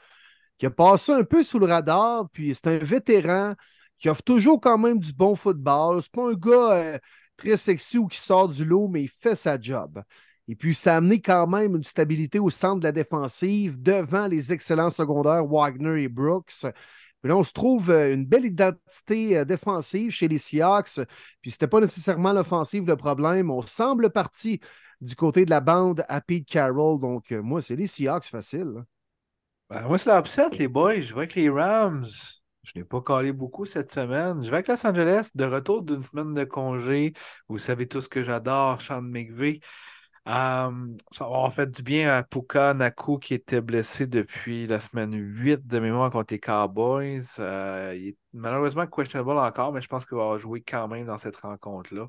[0.59, 2.29] qui a passé un peu sous le radar.
[2.31, 3.55] Puis c'est un vétéran
[3.99, 6.03] qui offre toujours quand même du bon football.
[6.03, 6.99] C'est pas un gars euh,
[7.37, 10.03] très sexy ou qui sort du lot, mais il fait sa job.
[10.49, 14.27] Et puis, ça a amené quand même une stabilité au centre de la défensive devant
[14.27, 16.65] les excellents secondaires Wagner et Brooks.
[17.25, 21.01] Là, on se trouve euh, une belle identité euh, défensive chez les Seahawks.
[21.41, 23.51] Puis c'était pas nécessairement l'offensive le problème.
[23.51, 24.61] On semble parti
[25.01, 27.01] du côté de la bande à Pete Carroll.
[27.01, 28.73] Donc, euh, moi, c'est les Seahawks facile.
[28.75, 28.85] là.
[29.71, 31.01] Ben, moi, c'est l'upset, les boys.
[31.01, 32.07] Je vois que les Rams,
[32.63, 34.43] je n'ai pas collé beaucoup cette semaine.
[34.43, 37.13] Je vais avec Los Angeles, de retour d'une semaine de congé.
[37.49, 39.61] Vous savez tous que j'adore Sean McVay.
[40.29, 44.79] Euh, ça va avoir fait du bien à Puka Naku qui était blessé depuis la
[44.79, 47.23] semaine 8 de mémoire contre les Cowboys.
[47.39, 51.17] Euh, il est malheureusement questionable encore, mais je pense qu'il va jouer quand même dans
[51.17, 52.09] cette rencontre-là.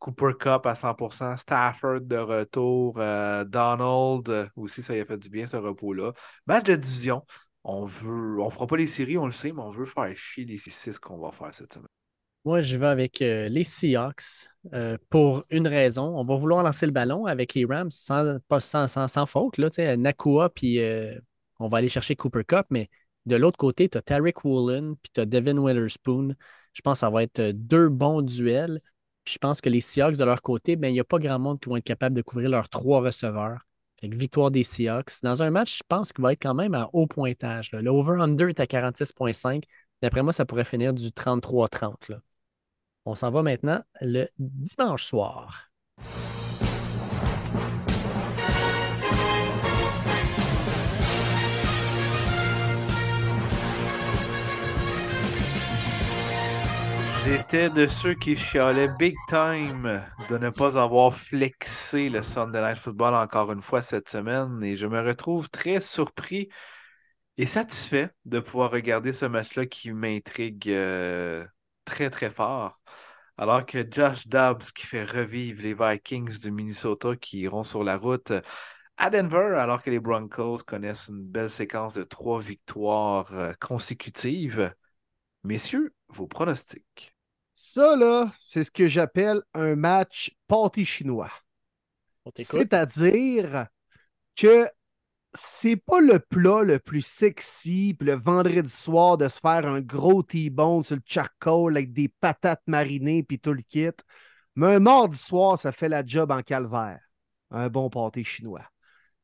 [0.00, 5.28] Cooper Cup à 100%, Stafford de retour, euh, Donald aussi, ça y a fait du
[5.28, 6.12] bien ce repos-là.
[6.46, 7.24] Match de division.
[7.62, 10.44] On veut, on fera pas les séries, on le sait, mais on veut faire chier
[10.44, 11.99] les 6 qu'on va faire cette semaine.
[12.46, 16.04] Moi, je vais avec euh, les Seahawks euh, pour une raison.
[16.18, 19.58] On va vouloir lancer le ballon avec les Rams sans, pas, sans, sans, sans faute.
[19.58, 21.18] Là, Nakua, puis euh,
[21.58, 22.66] on va aller chercher Cooper Cup.
[22.70, 22.88] Mais
[23.26, 26.34] de l'autre côté, tu as Tarek Woolen, puis tu as Devin Witherspoon.
[26.72, 28.80] Je pense que ça va être deux bons duels.
[29.24, 31.38] Puis je pense que les Seahawks, de leur côté, ben, il n'y a pas grand
[31.38, 33.66] monde qui vont être capable de couvrir leurs trois receveurs.
[34.00, 35.22] Fait que victoire des Seahawks.
[35.22, 37.70] Dans un match, je pense qu'il va être quand même à haut pointage.
[37.72, 37.82] là.
[37.82, 39.64] Le over-under est à 46,5.
[40.00, 42.22] D'après moi, ça pourrait finir du 33-30.
[43.06, 45.70] On s'en va maintenant le dimanche soir.
[57.24, 62.78] J'étais de ceux qui chialaient big time de ne pas avoir flexé le Sunday Night
[62.78, 66.48] Football encore une fois cette semaine et je me retrouve très surpris
[67.36, 71.44] et satisfait de pouvoir regarder ce match-là qui m'intrigue euh,
[71.90, 72.80] très très fort.
[73.36, 77.96] Alors que Josh Dobbs qui fait revivre les Vikings du Minnesota qui iront sur la
[77.96, 78.32] route
[78.96, 84.72] à Denver alors que les Broncos connaissent une belle séquence de trois victoires euh, consécutives.
[85.42, 87.16] Messieurs, vos pronostics.
[87.54, 91.32] Ça, là, c'est ce que j'appelle un match pâté chinois.
[92.36, 93.66] C'est-à-dire
[94.36, 94.68] que
[95.32, 99.80] c'est pas le plat le plus sexy, puis le vendredi soir de se faire un
[99.80, 103.90] gros T-bone sur le charcoal avec des patates marinées puis tout le kit.
[104.56, 107.00] Mais un mardi soir, ça fait la job en calvaire.
[107.50, 108.64] Un bon pâté chinois.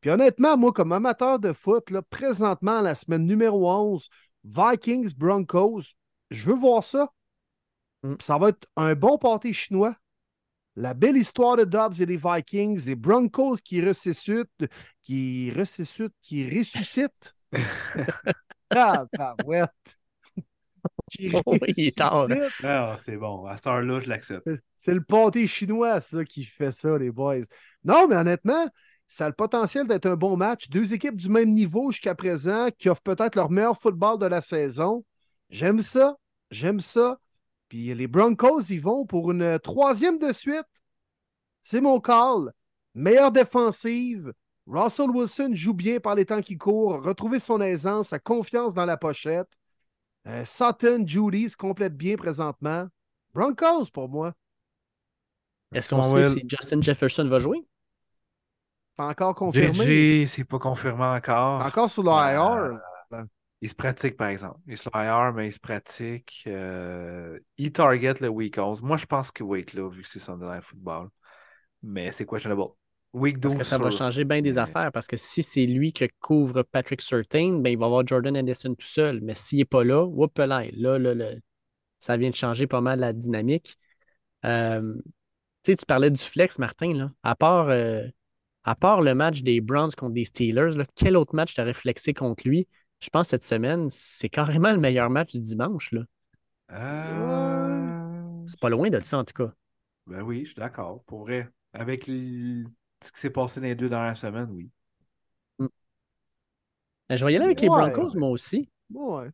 [0.01, 4.09] Puis honnêtement, moi, comme amateur de foot, là, présentement, la semaine numéro 11,
[4.44, 5.94] Vikings, Broncos,
[6.31, 7.12] je veux voir ça.
[8.02, 8.15] Mm.
[8.20, 9.97] Ça va être un bon pâté chinois.
[10.77, 14.67] La belle histoire de Dobbs et les Vikings, les Broncos qui ressuscitent,
[15.03, 17.35] qui ressuscitent, qui ressuscitent.
[18.71, 19.71] ah, parouette.
[21.11, 22.27] Qui Oh, il est tard, hein.
[22.29, 22.65] ressuscitent.
[22.65, 23.47] Ah, c'est bon.
[23.47, 24.51] À cette heure-là, je l'accepte.
[24.79, 27.45] C'est le pâté chinois, ça, qui fait ça, les boys.
[27.83, 28.69] Non, mais honnêtement,
[29.09, 30.69] ça a le potentiel d'être un bon match.
[30.69, 34.43] Deux équipes du même niveau jusqu'à présent qui offrent peut-être leur meilleur football de la
[34.43, 35.05] saison.
[35.49, 36.17] J'aime ça.
[36.51, 37.19] J'aime ça.
[37.69, 40.65] Puis les Broncos, ils vont pour une troisième de suite.
[41.62, 42.53] C'est mon call.
[42.95, 44.33] Meilleure défensive.
[44.67, 47.03] Russell Wilson joue bien par les temps qui courent.
[47.03, 49.59] Retrouver son aisance, sa confiance dans la pochette.
[50.27, 52.86] Euh, Sutton, Judy se complètent bien présentement.
[53.33, 54.33] Broncos pour moi.
[55.73, 56.31] Est-ce qu'on sait Will.
[56.31, 57.59] si Justin Jefferson va jouer?
[58.97, 60.27] Pas encore confirmé.
[60.27, 61.65] C'est pas confirmé encore.
[61.65, 62.78] Encore sur le
[63.62, 63.62] Euh, IR.
[63.62, 64.60] Il se pratique, par exemple.
[64.67, 66.44] Il est sur l'IR, mais il se pratique.
[66.47, 68.83] Euh, il target le week 11.
[68.83, 71.09] Moi, je pense va être là, vu que c'est Sunday Night Football.
[71.83, 72.62] Mais c'est questionable.
[73.12, 74.93] Week 12 Parce que ça va changer bien des affaires.
[74.93, 78.75] Parce que si c'est lui qui couvre Patrick Surtain, ben, il va avoir Jordan Anderson
[78.75, 79.20] tout seul.
[79.23, 81.31] Mais s'il n'est pas là, whoop là, là, là, là,
[81.99, 83.78] ça vient de changer pas mal la dynamique.
[84.44, 84.94] Euh,
[85.67, 86.93] tu sais, tu parlais du flex, Martin.
[86.93, 87.10] Là.
[87.23, 88.05] À, part, euh,
[88.65, 92.15] à part le match des Browns contre des Steelers, là, quel autre match t'aurais flexé
[92.15, 92.68] contre lui?
[93.00, 95.92] Je pense que cette semaine, c'est carrément le meilleur match du dimanche.
[95.92, 96.02] Là.
[96.73, 99.52] Euh, C'est pas loin de ça, en tout cas.
[100.07, 101.02] Ben oui, je suis d'accord.
[101.05, 101.49] Pour vrai.
[101.73, 102.65] Avec les-
[103.05, 104.70] ce qui s'est passé dans les deux dernières semaines, oui.
[107.08, 108.20] Ben, je vais y aller avec les Ouais, Broncos, ouais.
[108.20, 108.68] moi aussi.
[108.92, 109.28] Ouais.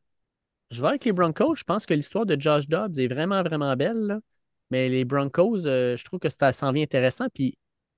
[0.70, 1.54] Je vais avec les Broncos.
[1.54, 3.98] Je pense que l'histoire de Josh Dobbs est vraiment, vraiment belle.
[3.98, 4.20] là.
[4.70, 7.28] Mais les Broncos, euh, je trouve que ça s'en vient intéressant.
[7.32, 7.56] Puis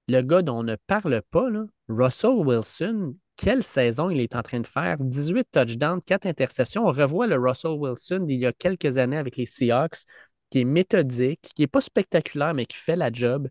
[0.08, 4.42] le gars dont on ne parle pas, là, Russell Wilson, quelle saison il est en
[4.42, 4.96] train de faire?
[5.00, 6.86] 18 touchdowns, 4 interceptions.
[6.86, 10.04] On revoit le Russell Wilson d'il y a quelques années avec les Seahawks.
[10.50, 13.48] qui est méthodique, qui n'est pas spectaculaire, mais qui fait la job.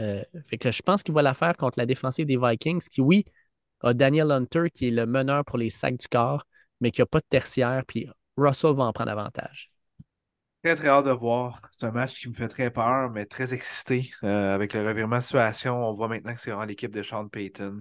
[0.00, 3.00] Euh, fait que je pense qu'il va la faire contre la défensive des Vikings, qui,
[3.00, 3.24] oui,
[3.80, 6.46] a Daniel Hunter, qui est le meneur pour les sacs du corps,
[6.80, 9.72] mais qui n'a pas de tertiaire, puis Russell va en prendre avantage.
[10.62, 11.60] Très, très hâte de voir.
[11.70, 14.10] C'est un match qui me fait très peur, mais très excité.
[14.22, 17.28] Euh, avec le revirement de situation, on voit maintenant que c'est vraiment l'équipe de Sean
[17.28, 17.80] Payton.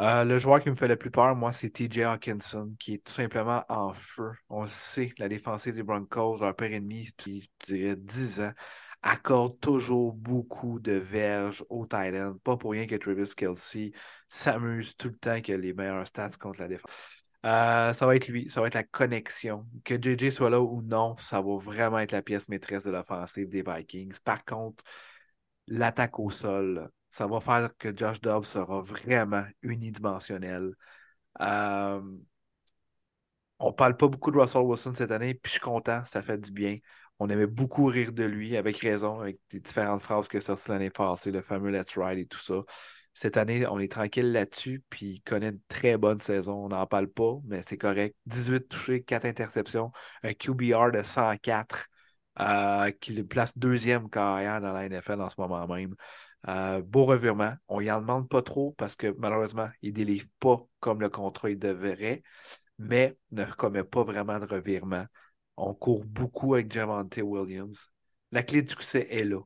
[0.00, 3.04] Euh, le joueur qui me fait le plus peur, moi, c'est TJ Hawkinson, qui est
[3.04, 4.32] tout simplement en feu.
[4.48, 8.52] On le sait, la défensive des Broncos, leur père ennemi, depuis, je dirais, 10 ans,
[9.02, 12.36] accorde toujours beaucoup de verges au Thailand.
[12.42, 13.92] Pas pour rien que Travis Kelsey
[14.28, 16.90] s'amuse tout le temps qu'il a les meilleurs stats contre la défense.
[17.46, 19.66] Euh, ça va être lui, ça va être la connexion.
[19.84, 23.48] Que JJ soit là ou non, ça va vraiment être la pièce maîtresse de l'offensive
[23.48, 24.16] des Vikings.
[24.24, 24.82] Par contre,
[25.68, 30.74] l'attaque au sol, ça va faire que Josh Dobbs sera vraiment unidimensionnel.
[31.40, 32.00] Euh,
[33.60, 36.38] on parle pas beaucoup de Russell Wilson cette année, puis je suis content, ça fait
[36.38, 36.78] du bien.
[37.20, 40.90] On aimait beaucoup rire de lui, avec raison, avec des différentes phrases que sorti l'année
[40.90, 42.64] passée, le fameux Let's Ride et tout ça.
[43.14, 46.64] Cette année, on est tranquille là-dessus, puis il connaît une très bonne saison.
[46.64, 48.16] On n'en parle pas, mais c'est correct.
[48.26, 49.92] 18 touchés, 4 interceptions,
[50.24, 51.86] un QBR de 104,
[52.40, 55.94] euh, qui le place deuxième carrière dans la NFL en ce moment même.
[56.48, 57.54] Euh, beau revirement.
[57.68, 61.08] On y en demande pas trop parce que malheureusement, il ne délivre pas comme le
[61.08, 62.22] contrat il devrait,
[62.78, 65.06] mais ne commet pas vraiment de revirement.
[65.56, 67.88] On court beaucoup avec Javante Williams.
[68.32, 69.40] La clé du succès est là.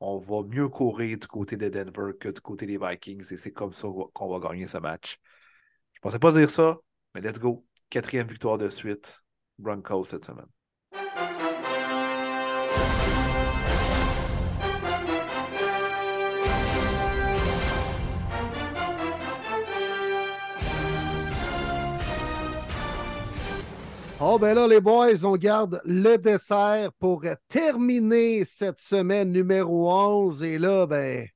[0.00, 3.52] On va mieux courir du côté de Denver que du côté des Vikings et c'est
[3.52, 5.18] comme ça qu'on va gagner ce match.
[5.94, 6.78] Je pensais pas dire ça,
[7.14, 7.66] mais let's go.
[7.90, 9.22] Quatrième victoire de suite.
[9.58, 10.53] Broncos cette semaine.
[24.20, 30.42] Oh, ben là, les boys, on garde le dessert pour terminer cette semaine numéro 11.
[30.44, 31.26] Et là, ben,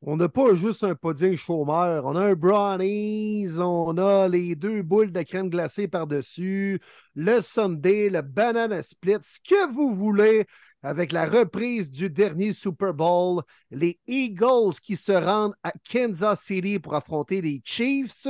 [0.00, 2.06] on n'a pas juste un pudding chômeur.
[2.06, 6.80] On a un brownies, on a les deux boules de crème glacée par-dessus,
[7.14, 10.46] le sundae, le banana split, ce que vous voulez
[10.82, 16.78] avec la reprise du dernier Super Bowl, les Eagles qui se rendent à Kansas City
[16.78, 18.26] pour affronter les Chiefs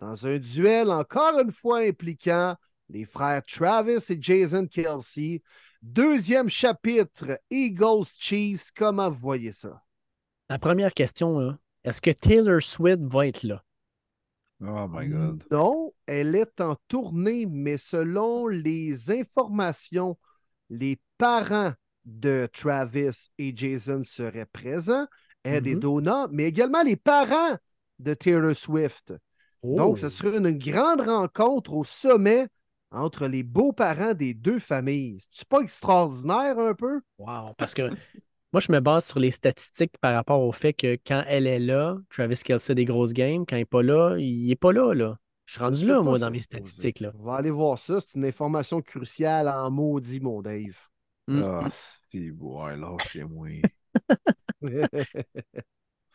[0.00, 2.56] dans un duel encore une fois impliquant
[2.88, 5.42] les frères Travis et Jason Kelsey.
[5.82, 9.82] Deuxième chapitre, Eagles Chiefs, comment vous voyez ça?
[10.48, 13.62] La première question, est-ce que Taylor Swift va être là?
[14.62, 15.44] Oh my God.
[15.50, 20.16] Non, elle est en tournée, mais selon les informations,
[20.70, 21.72] les parents
[22.04, 25.06] de Travis et Jason seraient présents,
[25.42, 25.76] Ed et.
[25.76, 27.56] Donna, mais également les parents
[27.98, 29.12] de Taylor Swift.
[29.62, 30.10] Donc, ce Oh.
[30.10, 32.46] serait une grande rencontre au sommet
[32.94, 35.20] entre les beaux-parents des deux familles.
[35.30, 37.00] C'est pas extraordinaire un peu?
[37.18, 37.90] Wow, parce que
[38.52, 41.58] moi, je me base sur les statistiques par rapport au fait que quand elle est
[41.58, 43.44] là, Travis Kelsey a des grosses games.
[43.48, 45.18] Quand il n'est pas là, il n'est pas là, là.
[45.44, 47.12] Je suis rendu là, moi, dans mes statistiques, là.
[47.18, 48.00] On va aller voir ça.
[48.00, 50.76] C'est une information cruciale en maudit, mon Dave.
[51.26, 51.42] Mm.
[51.42, 51.68] Ah,
[52.10, 53.48] si, ouais, là, chez moi.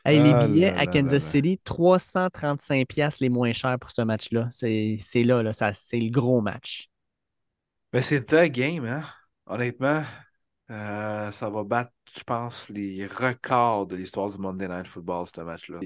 [0.05, 1.33] Hey, les Ah billets à Kansas là là.
[1.33, 4.47] City, 335 pièces les moins chers pour ce match-là.
[4.51, 6.89] C'est là, là, c'est le gros match.
[7.93, 9.03] Mais c'est the game, hein?
[9.45, 10.03] Honnêtement,
[10.71, 15.41] euh, ça va battre, je pense, les records de l'histoire du Monday Night Football, ce
[15.41, 15.83] match-là.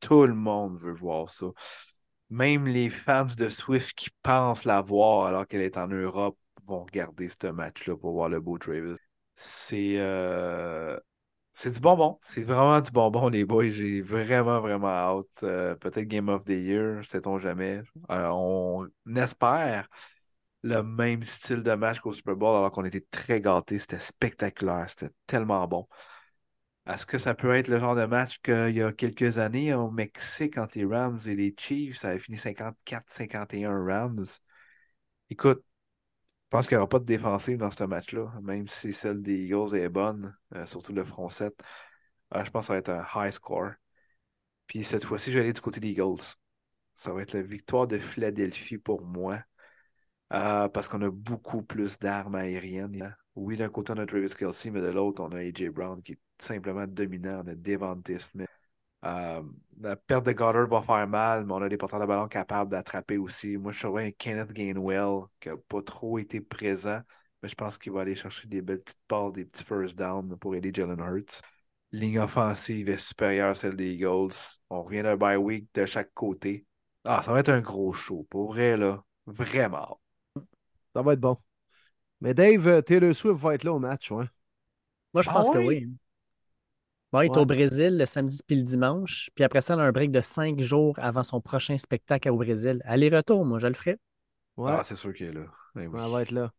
[0.00, 1.46] Tout le monde veut voir ça.
[2.30, 6.84] Même les fans de Swift qui pensent la voir alors qu'elle est en Europe vont
[6.84, 8.96] regarder ce match-là pour voir le beau Travis.
[9.36, 10.98] C'est euh,
[11.52, 12.18] c'est du bonbon.
[12.22, 13.70] C'est vraiment du bonbon, les boys.
[13.70, 15.42] J'ai vraiment, vraiment hâte.
[15.42, 17.82] Euh, Peut-être Game of the Year, sait-on jamais.
[18.10, 19.88] Euh, on espère
[20.62, 23.78] le même style de match qu'au Super Bowl alors qu'on était très gâtés.
[23.78, 24.86] C'était spectaculaire.
[24.90, 25.86] C'était tellement bon.
[26.86, 29.90] Est-ce que ça peut être le genre de match qu'il y a quelques années au
[29.90, 31.98] Mexique entre les Rams et les Chiefs?
[31.98, 34.24] Ça avait fini 54-51 Rams.
[35.30, 35.64] Écoute,
[36.52, 39.74] pense qu'il n'y aura pas de défensive dans ce match-là, même si celle des Eagles
[39.74, 41.54] est bonne, euh, surtout le front 7.
[42.34, 43.72] Euh, je pense que ça va être un high score.
[44.66, 46.22] Puis cette fois-ci, je vais aller du côté des Eagles.
[46.94, 49.38] Ça va être la victoire de Philadelphie pour moi.
[50.32, 53.16] Euh, parce qu'on a beaucoup plus d'armes aériennes.
[53.34, 56.12] Oui, d'un côté, on a Travis Kelsey, mais de l'autre, on a AJ Brown qui
[56.12, 57.42] est simplement dominant.
[57.44, 58.48] On a Devante Smith.
[59.04, 59.42] Euh,
[59.80, 62.70] la perte de Goddard va faire mal, mais on a des porteurs de ballon capables
[62.70, 63.56] d'attraper aussi.
[63.56, 67.00] Moi, je surveille un Kenneth Gainwell qui n'a pas trop été présent,
[67.42, 70.36] mais je pense qu'il va aller chercher des belles petites passes, des petits first down
[70.38, 71.40] pour aider Jalen Hurts.
[71.92, 74.32] Ligne offensive est supérieure à celle des Eagles.
[74.70, 76.66] On revient d'un bye week de chaque côté.
[77.04, 78.26] Ah, ça va être un gros show.
[78.30, 80.00] Pour vrai, là, vraiment.
[80.94, 81.36] Ça va être bon.
[82.20, 84.26] Mais Dave, euh, Taylor Swift va être là au match, ouais.
[85.14, 85.88] Moi, je Ah pense que oui.
[87.12, 87.38] Bon, il est Ouais.
[87.38, 89.30] au Brésil le samedi puis le dimanche.
[89.34, 92.36] Puis après ça, il a un break de cinq jours avant son prochain spectacle au
[92.36, 92.80] Brésil.
[92.84, 93.98] Aller-retour, moi, je le ferai.
[94.56, 95.46] Ouais, Ah, c'est sûr qu'il est là.
[95.74, 96.00] Ben oui.
[96.02, 96.52] elle va être là.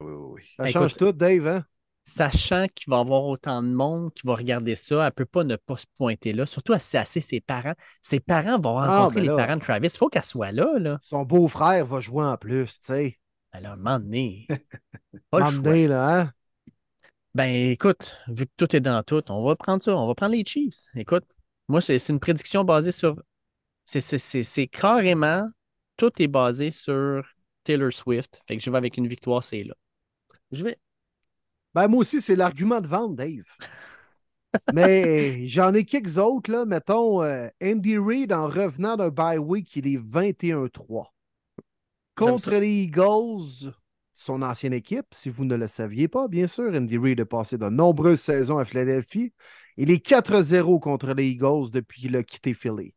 [0.00, 0.42] Oui, oui, oui.
[0.56, 1.64] Ça Écoute, change tout, Dave, hein?
[2.04, 5.26] Sachant qu'il va y avoir autant de monde qui va regarder ça, elle ne peut
[5.26, 6.46] pas ne pas se pointer là.
[6.46, 7.74] Surtout c'est assez ses parents.
[8.00, 9.88] Ses parents vont Ah, rencontrer ben les parents de Travis.
[9.88, 10.78] Il faut qu'elle soit là.
[10.78, 11.00] là.
[11.00, 13.18] Son beau-frère va jouer en plus, tu sais.
[13.52, 14.46] Alors, à un moment donné,
[15.30, 15.50] pas le choix.
[15.62, 16.32] M'emmener, là, hein?
[17.34, 19.96] Ben écoute, vu que tout est dans tout, on va prendre ça.
[19.96, 20.86] On va prendre les Chiefs.
[20.94, 21.24] Écoute,
[21.68, 23.20] moi, c'est une prédiction basée sur.
[23.84, 25.48] c'est- carrément.
[25.96, 27.22] Tout est basé sur
[27.64, 28.40] Taylor Swift.
[28.46, 29.74] Fait que je vais avec une victoire, c'est là.
[30.52, 30.78] Je vais.
[31.74, 33.44] Ben, moi aussi, c'est l'argument de vente, Dave.
[34.72, 36.64] Mais j'en ai quelques autres, là.
[36.64, 41.14] Mettons, euh, Andy Reid, en revenant d'un bye week, il est 21-3.
[42.14, 43.72] Contre les Eagles,
[44.18, 47.56] son ancienne équipe, si vous ne le saviez pas, bien sûr, Andy Reid a passé
[47.56, 49.32] de nombreuses saisons à Philadelphie.
[49.76, 52.94] Il est 4-0 contre les Eagles depuis qu'il a quitté Philly.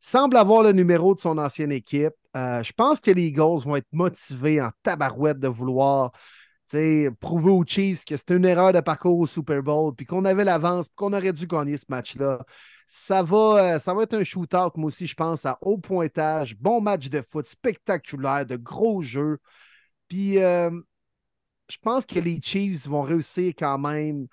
[0.00, 2.14] Semble avoir le numéro de son ancienne équipe.
[2.36, 6.10] Euh, je pense que les Eagles vont être motivés en tabarouette de vouloir
[7.20, 10.44] prouver aux Chiefs que c'était une erreur de parcours au Super Bowl, puis qu'on avait
[10.44, 12.44] l'avance, puis qu'on aurait dû gagner ce match-là.
[12.88, 16.56] Ça va, euh, ça va être un shootout, moi aussi, je pense, à haut pointage,
[16.56, 19.38] bon match de foot, spectaculaire, de gros jeux.
[20.10, 20.70] Puis, euh,
[21.70, 24.26] je pense que les Chiefs vont réussir quand même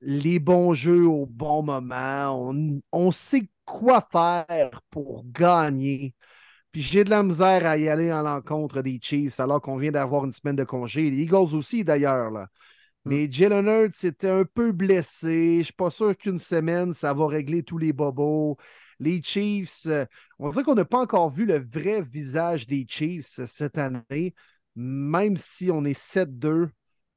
[0.00, 2.50] les bons jeux au bon moment.
[2.50, 6.14] On, on sait quoi faire pour gagner.
[6.72, 9.92] Puis j'ai de la misère à y aller à l'encontre des Chiefs alors qu'on vient
[9.92, 11.10] d'avoir une semaine de congé.
[11.10, 12.30] Les Eagles aussi, d'ailleurs.
[12.30, 12.48] là.
[13.04, 15.54] Mais Jalen Hurts était un peu blessé.
[15.54, 18.56] Je ne suis pas sûr qu'une semaine, ça va régler tous les bobos.
[18.98, 20.04] Les Chiefs, euh,
[20.38, 24.34] on dirait qu'on n'a pas encore vu le vrai visage des Chiefs cette année,
[24.76, 26.68] même si on est 7-2.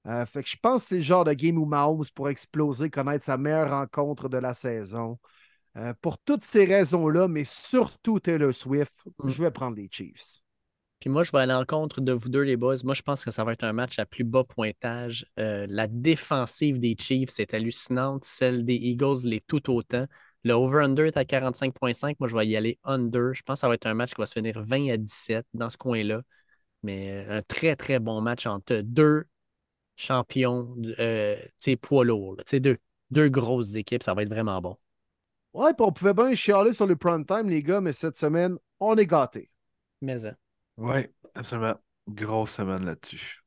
[0.07, 2.89] Euh, fait que je pense que c'est le genre de game où Mahomes pourrait exploser,
[2.89, 5.19] connaître sa meilleure rencontre de la saison.
[5.77, 9.29] Euh, pour toutes ces raisons-là, mais surtout Taylor Swift, Mm.
[9.29, 10.41] je vais prendre les Chiefs.
[10.99, 12.75] Puis moi, je vais à l'encontre de vous deux, les boys.
[12.83, 15.25] Moi, je pense que ça va être un match à plus bas pointage.
[15.39, 18.25] Euh, la défensive des Chiefs est hallucinante.
[18.25, 20.05] Celle des Eagles l'est tout autant.
[20.43, 22.17] Le over-under est à 45,5.
[22.19, 23.33] Moi, je vais y aller under.
[23.33, 25.45] Je pense que ça va être un match qui va se finir 20 à 17
[25.53, 26.21] dans ce coin-là.
[26.83, 29.25] Mais euh, un très, très bon match entre deux
[29.95, 32.35] champions, euh, tu sais, poids lourds.
[32.37, 32.43] là.
[32.45, 32.77] Tu sais, deux,
[33.11, 34.03] deux grosses équipes.
[34.03, 34.77] Ça va être vraiment bon.
[35.53, 38.57] Ouais, puis on pouvait bien chialer sur le prime time, les gars, mais cette semaine,
[38.79, 39.49] on est gâtés.
[40.01, 40.31] Mais euh,
[40.77, 41.75] Oui, absolument.
[42.07, 43.43] Grosse semaine là-dessus.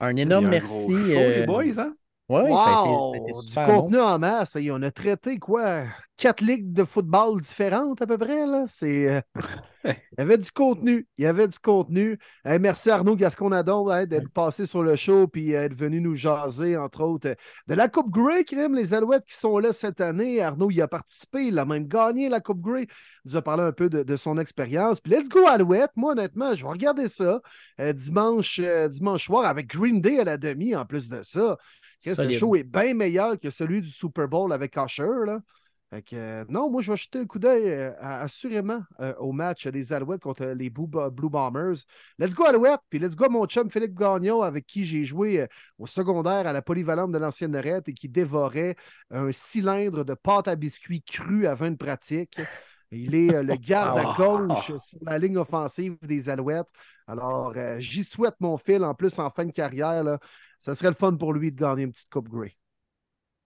[0.00, 0.86] un énorme un merci.
[0.86, 1.94] gros show, euh, les boys, hein?
[2.30, 2.56] Ouais, wow!
[2.56, 4.56] ça a été, ça a été du super contenu en masse.
[4.56, 5.82] Et on a traité quoi?
[6.16, 8.46] Quatre ligues de football différentes à peu près.
[8.46, 8.64] Là?
[8.66, 9.20] C'est, euh,
[9.84, 11.08] Il y avait du contenu.
[11.16, 12.18] Il y avait du contenu.
[12.44, 16.76] Hey, merci Arnaud Gasconadon hein, d'être passé sur le show et être venu nous jaser,
[16.76, 17.34] entre autres, euh,
[17.66, 20.42] de la Coupe Grey, crime, les Alouettes qui sont là cette année.
[20.42, 22.86] Arnaud y a participé, il a même gagné la Coupe Grey.
[23.24, 25.00] Il nous a parlé un peu de, de son expérience.
[25.00, 25.92] Puis let's go Alouette.
[25.96, 27.40] Moi, honnêtement, je vais regarder ça
[27.80, 31.56] euh, dimanche, euh, dimanche soir avec Green Day à la demi en plus de ça.
[32.06, 35.26] Le show est bien meilleur que celui du Super Bowl avec Usher.
[35.26, 35.40] Là.
[35.90, 39.32] Fait que, euh, non, moi, je vais jeter un coup d'œil euh, assurément euh, au
[39.32, 41.78] match des Alouettes contre les Blue, Blue Bombers.
[42.16, 45.48] Let's go Alouette, puis let's go mon chum Philippe Gagnon avec qui j'ai joué
[45.78, 48.76] au secondaire à la polyvalente de l'ancienne Lorette et qui dévorait
[49.10, 52.40] un cylindre de pâte à biscuits cru avant une pratique.
[52.92, 56.68] Il est le garde à gauche sur la ligne offensive des Alouettes.
[57.08, 60.04] Alors, j'y souhaite mon fil en plus en fin de carrière.
[60.04, 60.20] Là,
[60.60, 62.56] ça serait le fun pour lui de gagner une petite Coupe Grey.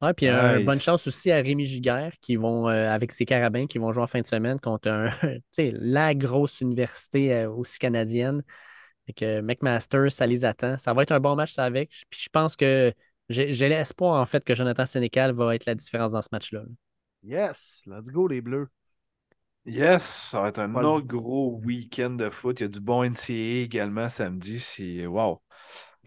[0.02, 0.64] Ouais, puis euh, Nice.
[0.64, 4.02] bonne chance aussi à Rémi Giguère qui vont, euh, avec ses carabins, qui vont jouer
[4.02, 8.42] en fin de semaine contre un, tu sais, la grosse université euh, aussi canadienne.
[9.06, 10.78] Fait que McMaster, ça les attend.
[10.78, 11.90] Ça va être un bon match, ça avec.
[12.10, 12.92] Puis je pense que
[13.30, 16.62] j'ai l'espoir, en fait, que Jonathan Sénécal va être la différence dans ce match-là.
[17.22, 18.68] Yes, let's go les Bleus.
[19.66, 20.90] Yes, ça va être un Voilà.
[20.90, 22.60] autre gros week-end de foot.
[22.60, 24.60] Il y a du bon NCAA également samedi.
[24.60, 25.42] C'est wow.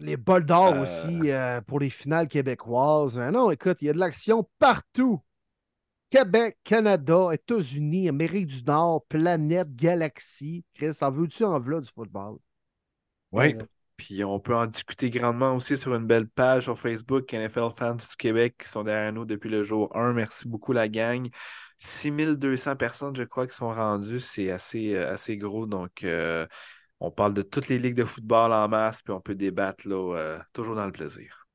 [0.00, 0.82] Les bols d'or Euh.
[0.82, 3.18] aussi euh, pour les finales québécoises.
[3.18, 5.20] Euh, non, écoute, il y a de l'action partout.
[6.10, 10.64] Québec, Canada, États-Unis, Amérique du Nord, planète, galaxie.
[10.74, 12.38] Chris, en veux-tu en v'là du football?
[13.32, 13.54] Oui.
[13.98, 17.96] Puis on peut en discuter grandement aussi sur une belle page sur Facebook, NFL Fans
[17.96, 20.12] du Québec, qui sont derrière nous depuis le jour 1.
[20.14, 21.28] Merci beaucoup, la gang.
[21.78, 24.20] 6200 personnes, je crois, qui sont rendues.
[24.20, 25.66] C'est assez, euh, assez gros.
[25.66, 26.46] Donc, euh,
[27.00, 30.16] on parle de toutes les ligues de football en masse, puis on peut débattre là,
[30.16, 31.46] euh, toujours dans le plaisir.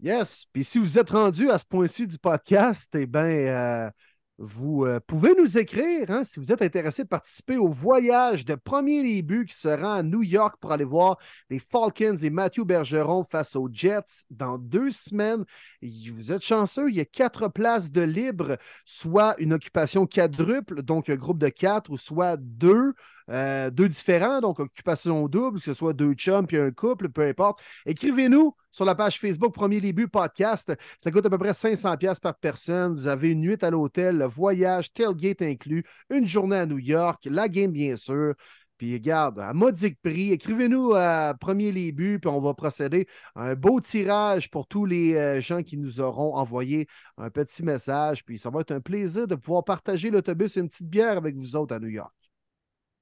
[0.00, 0.46] Yes.
[0.52, 3.90] Puis si vous êtes rendu à ce point-ci du podcast, eh bien, euh,
[4.38, 8.54] vous euh, pouvez nous écrire hein, si vous êtes intéressé de participer au voyage de
[8.54, 11.18] premier début qui se rend à New York pour aller voir
[11.50, 15.44] les Falcons et Matthew Bergeron face aux Jets dans deux semaines.
[15.82, 21.10] vous êtes chanceux, il y a quatre places de libre, soit une occupation quadruple, donc
[21.10, 22.94] un groupe de quatre, ou soit deux.
[23.30, 27.22] Euh, deux différents, donc occupation double, que ce soit deux chums puis un couple, peu
[27.22, 27.60] importe.
[27.86, 30.72] Écrivez-nous sur la page Facebook Premier Début Podcast.
[31.02, 32.94] Ça coûte à peu près 500 pièces par personne.
[32.94, 37.48] Vous avez une nuit à l'hôtel, voyage, tailgate inclus, une journée à New York, la
[37.48, 38.34] game bien sûr.
[38.78, 43.54] Puis regarde, à modique prix, écrivez-nous à Premier Début, puis on va procéder à un
[43.54, 48.24] beau tirage pour tous les euh, gens qui nous auront envoyé un petit message.
[48.24, 51.36] Puis ça va être un plaisir de pouvoir partager l'autobus et une petite bière avec
[51.36, 52.19] vous autres à New York.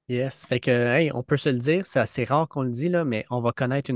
[0.09, 0.47] Yes.
[0.47, 3.05] Fait que, hey, on peut se le dire, c'est assez rare qu'on le dise, là,
[3.05, 3.91] mais on va connaître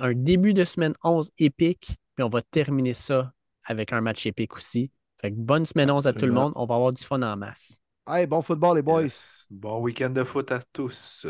[0.00, 3.32] un début de semaine 11 épique, puis on va terminer ça
[3.66, 4.90] avec un match épique aussi.
[5.20, 6.52] Fait que bonne semaine 11 à tout le monde.
[6.56, 7.80] On va avoir du fun en masse.
[8.08, 9.08] Hey, bon football, les boys.
[9.50, 11.26] Bon week-end de foot à tous.